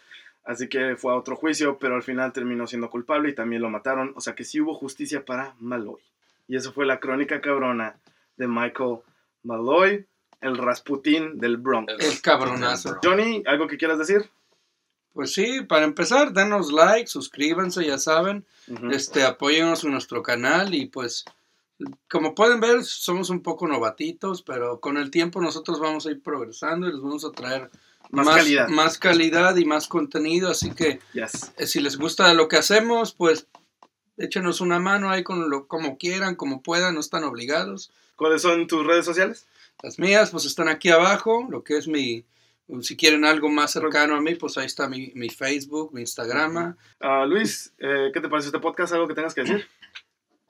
Así 0.44 0.68
que 0.68 0.96
fue 0.96 1.12
a 1.12 1.16
otro 1.16 1.36
juicio, 1.36 1.78
pero 1.80 1.94
al 1.96 2.02
final 2.02 2.34
terminó 2.34 2.66
siendo 2.66 2.90
culpable 2.90 3.30
y 3.30 3.34
también 3.36 3.62
lo 3.62 3.70
mataron. 3.70 4.12
O 4.16 4.22
sea 4.22 4.34
que 4.34 4.44
sí 4.46 4.60
hubo 4.60 4.74
justicia 4.74 5.24
para 5.26 5.54
Malloy. 5.60 6.02
Y 6.48 6.56
eso 6.56 6.72
fue 6.74 6.88
la 6.88 7.00
crónica 7.00 7.40
cabrona 7.40 7.98
de 8.38 8.48
Michael 8.48 8.98
Malloy, 9.44 10.06
el 10.46 10.58
Rasputín 10.58 11.38
del 11.40 11.58
Bronx. 11.58 11.94
El 12.00 12.22
cabronazo. 12.22 12.98
Johnny, 13.04 13.44
¿algo 13.46 13.68
que 13.68 13.78
quieras 13.78 13.98
decir? 14.00 14.30
Pues 15.14 15.34
sí, 15.34 15.62
para 15.62 15.86
empezar, 15.86 16.34
denos 16.34 16.72
like, 16.72 17.08
suscríbanse, 17.08 17.86
ya 17.86 17.98
saben. 17.98 18.46
Este, 18.92 19.24
apóyennos 19.24 19.84
en 19.84 19.92
nuestro 19.92 20.22
canal 20.22 20.74
y 20.74 20.88
pues, 20.88 21.24
como 22.10 22.36
pueden 22.36 22.60
ver, 22.60 22.84
somos 22.84 23.30
un 23.30 23.42
poco 23.42 23.68
novatitos, 23.68 24.42
pero 24.42 24.80
con 24.80 24.98
el 24.98 25.12
tiempo 25.12 25.40
nosotros 25.42 25.80
vamos 25.80 26.06
a 26.06 26.12
ir 26.12 26.22
progresando 26.22 26.88
y 26.88 26.92
les 26.92 27.02
vamos 27.02 27.24
a 27.26 27.32
traer 27.32 27.70
Más 28.12 28.28
calidad. 28.28 28.68
más 28.68 28.98
calidad 28.98 29.56
y 29.56 29.66
más 29.66 29.88
contenido. 29.88 30.50
Así 30.52 30.72
que 30.72 31.00
Yes. 31.14 31.54
eh, 31.58 31.66
si 31.68 31.80
les 31.80 31.98
gusta 31.98 32.34
lo 32.34 32.48
que 32.50 32.58
hacemos, 32.58 33.14
pues 33.14 33.48
échenos 34.18 34.60
una 34.62 34.80
mano 34.80 35.10
ahí 35.10 35.24
con 35.24 35.50
lo, 35.50 35.68
como 35.68 35.98
quieran, 35.98 36.36
como 36.36 36.62
puedan, 36.62 36.94
no 36.96 37.00
están 37.00 37.24
obligados. 37.24 37.92
¿Cuáles 38.18 38.42
son 38.42 38.68
tus 38.68 38.86
redes 38.86 39.06
sociales? 39.06 39.46
Las 39.86 40.00
mías, 40.00 40.32
pues 40.32 40.46
están 40.46 40.68
aquí 40.68 40.90
abajo, 40.90 41.46
lo 41.48 41.64
que 41.64 41.78
es 41.78 41.88
mi, 41.88 42.26
si 42.82 42.98
quieren 42.98 43.24
algo 43.24 43.50
más 43.50 43.70
cercano 43.70 44.16
a 44.16 44.20
mí, 44.20 44.34
pues 44.34 44.58
ahí 44.58 44.66
está 44.66 44.90
mi, 44.90 45.12
mi 45.14 45.30
Facebook, 45.30 45.94
mi 45.94 46.02
Instagram. 46.02 46.76
Ah, 47.00 47.24
Luis, 47.28 47.72
eh, 47.78 48.10
¿qué 48.12 48.20
te 48.20 48.28
parece 48.28 48.48
este 48.48 48.58
podcast? 48.58 48.94
¿Algo 48.94 49.08
que 49.08 49.14
tengas 49.14 49.36
que 49.36 49.42
decir? 49.42 49.68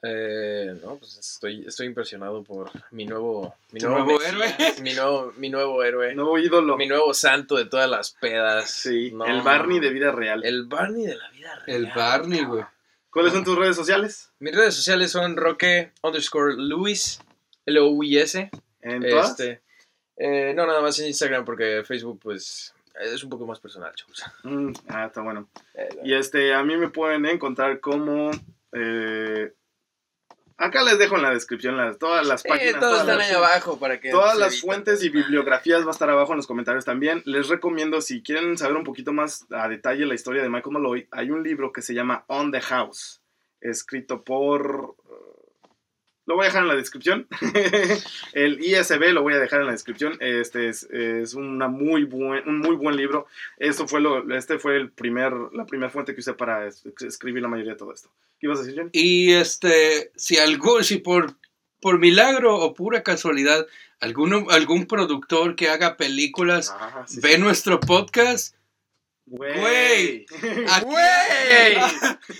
Eh, 0.03 0.79
no, 0.81 0.95
pues 0.95 1.17
estoy, 1.17 1.65
estoy 1.67 1.87
impresionado 1.87 2.45
por 2.45 2.71
mi 2.91 3.05
nuevo, 3.05 3.53
mi 3.73 3.81
¿Tu 3.81 3.89
nuevo, 3.89 4.05
nuevo 4.05 4.19
Mesías, 4.19 4.57
héroe? 4.57 4.73
mi 4.81 4.93
nuevo, 4.93 5.33
mi 5.35 5.49
nuevo 5.49 5.83
héroe, 5.83 6.15
Nuevo 6.15 6.39
ídolo. 6.39 6.77
mi 6.77 6.87
nuevo 6.87 7.13
santo 7.13 7.57
de 7.57 7.65
todas 7.65 7.89
las 7.89 8.11
pedas. 8.11 8.71
Sí, 8.71 9.11
No, 9.11 9.25
el 9.25 9.41
Barney 9.41 9.81
de 9.81 9.89
vida 9.89 10.13
real. 10.13 10.45
El 10.45 10.63
Barney 10.63 11.07
de 11.07 11.17
la 11.17 11.29
vida 11.31 11.55
real. 11.65 11.77
El 11.85 11.91
Barney, 11.93 12.45
güey. 12.45 12.63
¿Cuáles 13.09 13.33
son 13.33 13.43
tus 13.43 13.57
redes 13.57 13.75
sociales? 13.75 14.31
Mis 14.39 14.55
redes 14.55 14.75
sociales 14.75 15.11
son 15.11 15.35
roque 15.35 15.91
underscore 16.03 16.55
Luis, 16.55 17.19
L-O-U-I-S. 17.65 18.49
¿En 18.85 19.01
todas? 19.09 19.31
Este, 19.31 19.61
eh, 20.17 20.53
no, 20.55 20.65
nada 20.65 20.81
más 20.81 20.97
en 20.99 21.07
Instagram 21.07 21.43
porque 21.43 21.83
Facebook, 21.85 22.19
pues, 22.21 22.73
es 23.01 23.23
un 23.23 23.29
poco 23.29 23.45
más 23.45 23.59
personal, 23.59 23.93
chavos. 23.95 24.23
Mm, 24.43 24.71
ah, 24.87 25.05
está 25.07 25.21
bueno. 25.21 25.49
Eh, 25.73 25.89
Y 26.03 26.13
este, 26.13 26.53
a 26.53 26.63
mí 26.63 26.77
me 26.77 26.89
pueden 26.89 27.25
encontrar 27.25 27.79
como... 27.81 28.31
eh, 28.71 29.51
acá 30.57 30.83
les 30.83 30.97
dejo 30.97 31.17
en 31.17 31.23
la 31.23 31.31
descripción 31.31 31.75
las, 31.75 31.97
todas 31.97 32.25
las 32.25 32.43
páginas. 32.43 32.79
todas 32.79 33.01
están 33.01 33.17
las- 33.17 33.29
ahí 33.29 33.35
abajo 33.35 33.77
para 33.77 33.99
que... 33.99 34.11
Todas 34.11 34.37
las 34.37 34.53
eviten. 34.53 34.67
fuentes 34.69 35.03
y 35.03 35.09
bibliografías 35.09 35.83
va 35.83 35.89
a 35.89 35.91
estar 35.91 36.09
abajo 36.09 36.31
en 36.31 36.37
los 36.37 36.47
comentarios 36.47 36.85
también. 36.85 37.21
Les 37.25 37.49
recomiendo, 37.49 37.99
si 38.01 38.21
quieren 38.23 38.57
saber 38.57 38.77
un 38.77 38.83
poquito 38.85 39.11
más 39.11 39.45
a 39.51 39.67
detalle 39.67 40.05
la 40.05 40.15
historia 40.15 40.41
de 40.41 40.49
Michael 40.49 40.73
Malloy, 40.73 41.07
hay 41.11 41.31
un 41.31 41.43
libro 41.43 41.73
que 41.73 41.81
se 41.81 41.93
llama 41.93 42.23
On 42.27 42.51
the 42.51 42.61
House, 42.61 43.21
escrito 43.59 44.23
por... 44.23 44.95
Lo 46.27 46.35
voy 46.35 46.45
a 46.45 46.47
dejar 46.47 46.63
en 46.63 46.69
la 46.69 46.75
descripción. 46.75 47.27
El 48.33 48.59
ISB 48.63 49.11
lo 49.13 49.21
voy 49.21 49.33
a 49.33 49.39
dejar 49.39 49.59
en 49.61 49.67
la 49.67 49.71
descripción. 49.73 50.17
Este 50.19 50.69
es, 50.69 50.83
es 50.91 51.33
una 51.35 51.67
muy 51.67 52.03
buen, 52.03 52.47
un 52.49 52.59
muy 52.59 52.75
buen 52.75 52.95
libro. 52.97 53.27
Esto 53.57 53.87
fue 53.87 54.01
lo, 54.01 54.35
este 54.35 54.57
fue 54.59 54.75
el 54.77 54.89
primer, 54.91 55.33
la 55.53 55.65
primera 55.65 55.89
fuente 55.91 56.13
que 56.13 56.21
usé 56.21 56.33
para 56.33 56.67
es- 56.67 56.83
escribir 57.01 57.41
la 57.43 57.47
mayoría 57.47 57.73
de 57.73 57.77
todo 57.77 57.93
esto. 57.93 58.09
¿Qué 58.39 58.47
ibas 58.47 58.59
a 58.59 58.63
decir? 58.63 58.89
Y 58.91 59.33
este, 59.33 60.11
si 60.15 60.37
algo, 60.37 60.81
si 60.83 60.97
por, 60.97 61.35
por 61.79 61.99
milagro 61.99 62.55
o 62.55 62.73
pura 62.73 63.03
casualidad, 63.03 63.67
alguno, 63.99 64.47
algún 64.49 64.87
productor 64.87 65.55
que 65.55 65.69
haga 65.69 65.95
películas 65.95 66.73
Ah, 66.77 67.03
sí, 67.07 67.19
ve 67.21 67.35
sí. 67.35 67.41
nuestro 67.41 67.79
podcast, 67.79 68.55
Güey. 69.27 70.25
Güey. 70.83 71.77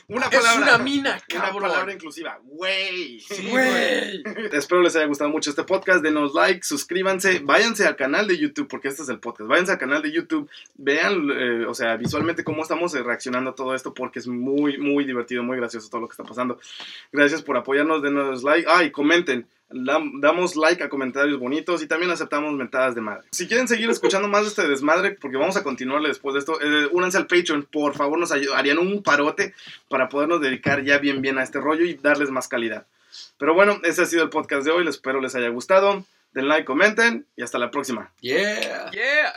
Una 0.08 0.26
Es 0.32 0.38
palabra. 0.40 0.56
una 0.76 0.78
mina, 0.78 1.12
Una 1.34 1.42
cabrón. 1.44 1.62
palabra 1.64 1.94
inclusiva. 1.94 2.40
Güey. 2.44 3.24
¡Güey! 3.50 4.24
Espero 4.52 4.82
les 4.82 4.96
haya 4.96 5.06
gustado 5.08 5.30
mucho 5.32 5.50
este 5.50 5.64
podcast. 5.64 6.04
Denos 6.04 6.34
like, 6.36 6.64
suscríbanse, 6.64 7.40
váyanse 7.40 7.88
al 7.88 7.96
canal 7.96 8.28
de 8.28 8.38
YouTube, 8.38 8.68
porque 8.68 8.90
este 8.90 9.02
es 9.02 9.10
el 9.10 9.20
podcast. 9.20 9.50
Váyanse 9.50 9.72
al 9.74 9.78
canal 9.80 10.02
de 10.04 10.12
YouTube, 10.12 10.50
vean, 10.76 11.28
eh, 11.32 11.66
o 11.66 11.74
sea, 11.74 11.96
visualmente 11.98 12.44
cómo 12.44 12.62
estamos 12.62 12.94
eh, 12.94 13.02
reaccionando 13.02 13.50
a 13.52 13.56
todo 13.56 13.74
esto, 13.74 13.94
porque 13.94 14.20
es 14.20 14.28
muy, 14.28 14.78
muy 14.78 15.06
divertido, 15.06 15.42
muy 15.44 15.58
gracioso 15.58 15.90
todo 15.90 16.02
lo 16.02 16.08
que 16.08 16.14
está 16.14 16.24
pasando. 16.24 16.60
Gracias 17.12 17.42
por 17.42 17.58
apoyarnos, 17.58 18.04
denos 18.04 18.44
like. 18.44 18.68
Ah, 18.72 18.84
y 18.84 18.92
comenten. 18.92 19.48
Dam- 19.84 20.22
Damos 20.22 20.56
like 20.56 20.82
a 20.84 20.90
comentarios 20.90 21.40
bonitos 21.40 21.82
y 21.84 21.88
también 21.88 22.10
aceptamos 22.12 22.54
mentadas 22.54 22.96
de 22.96 23.02
madre. 23.02 23.28
Si 23.32 23.48
quieren 23.48 23.68
seguir 23.68 23.90
escuchando 23.90 24.28
más 24.28 24.44
de 24.44 24.48
este 24.50 24.68
desmadre, 24.68 25.12
porque 25.20 25.38
vamos 25.38 25.58
a 25.58 25.64
continuarle 25.64 26.08
después 26.08 26.34
de 26.34 26.40
esto, 26.40 26.60
eh, 26.62 26.88
únanse 26.92 27.18
al 27.18 27.28
Patreon. 27.28 27.68
Por 27.72 27.94
favor, 27.96 28.18
nos 28.18 28.32
harían 28.32 28.78
un 28.78 29.04
parote 29.04 29.54
para 29.90 30.08
podernos 30.10 30.40
dedicar 30.42 30.84
ya 30.84 30.98
bien 31.00 31.22
bien 31.22 31.38
a 31.38 31.44
este 31.44 31.60
rollo 31.60 31.84
y 31.86 31.96
darles 31.96 32.30
más 32.32 32.48
calidad. 32.48 32.86
Pero 33.38 33.54
bueno, 33.54 33.80
ese 33.84 34.02
ha 34.02 34.06
sido 34.06 34.24
el 34.24 34.30
podcast 34.30 34.66
de 34.66 34.72
hoy. 34.72 34.86
Les 34.86 34.96
espero 34.96 35.20
les 35.22 35.36
haya 35.36 35.50
gustado. 35.50 36.06
Den 36.34 36.48
like, 36.50 36.66
comenten 36.66 37.26
y 37.38 37.44
hasta 37.44 37.58
la 37.58 37.72
próxima. 37.72 38.12
Yeah. 38.22 38.92
¡Yeah! 38.92 39.32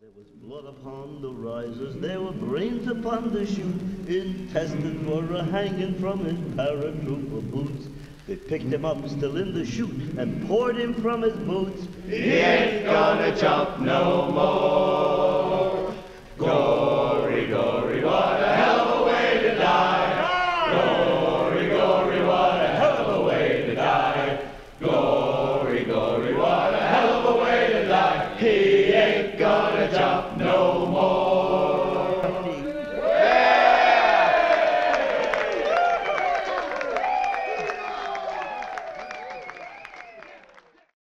There 0.00 0.10
was 0.16 0.28
blood 0.40 0.66
upon 0.66 1.20
the 1.22 1.30
risers, 1.30 2.00
there 2.00 2.18
were 2.18 2.32
brains 2.32 2.88
upon 2.88 3.32
the 3.32 3.46
chute, 3.46 3.80
intestines 4.08 5.06
were 5.08 5.36
a 5.38 5.44
hanging 5.44 5.94
from 6.00 6.24
his 6.24 6.36
paratrooper 6.56 7.40
boots. 7.52 7.86
They 8.26 8.36
picked 8.36 8.72
him 8.72 8.86
up, 8.86 9.06
still 9.08 9.36
in 9.36 9.52
the 9.52 9.66
chute, 9.66 10.14
and 10.16 10.46
poured 10.46 10.76
him 10.76 10.94
from 10.94 11.20
his 11.20 11.34
boots. 11.34 11.86
He 12.08 12.14
ain't 12.14 12.86
gonna 12.86 13.36
jump 13.36 13.80
no 13.80 14.30
more. 14.30 15.94
Gory, 16.38 17.46
gory, 17.48 18.02
what 18.02 18.40
a 18.40 18.46
hell 18.46 18.83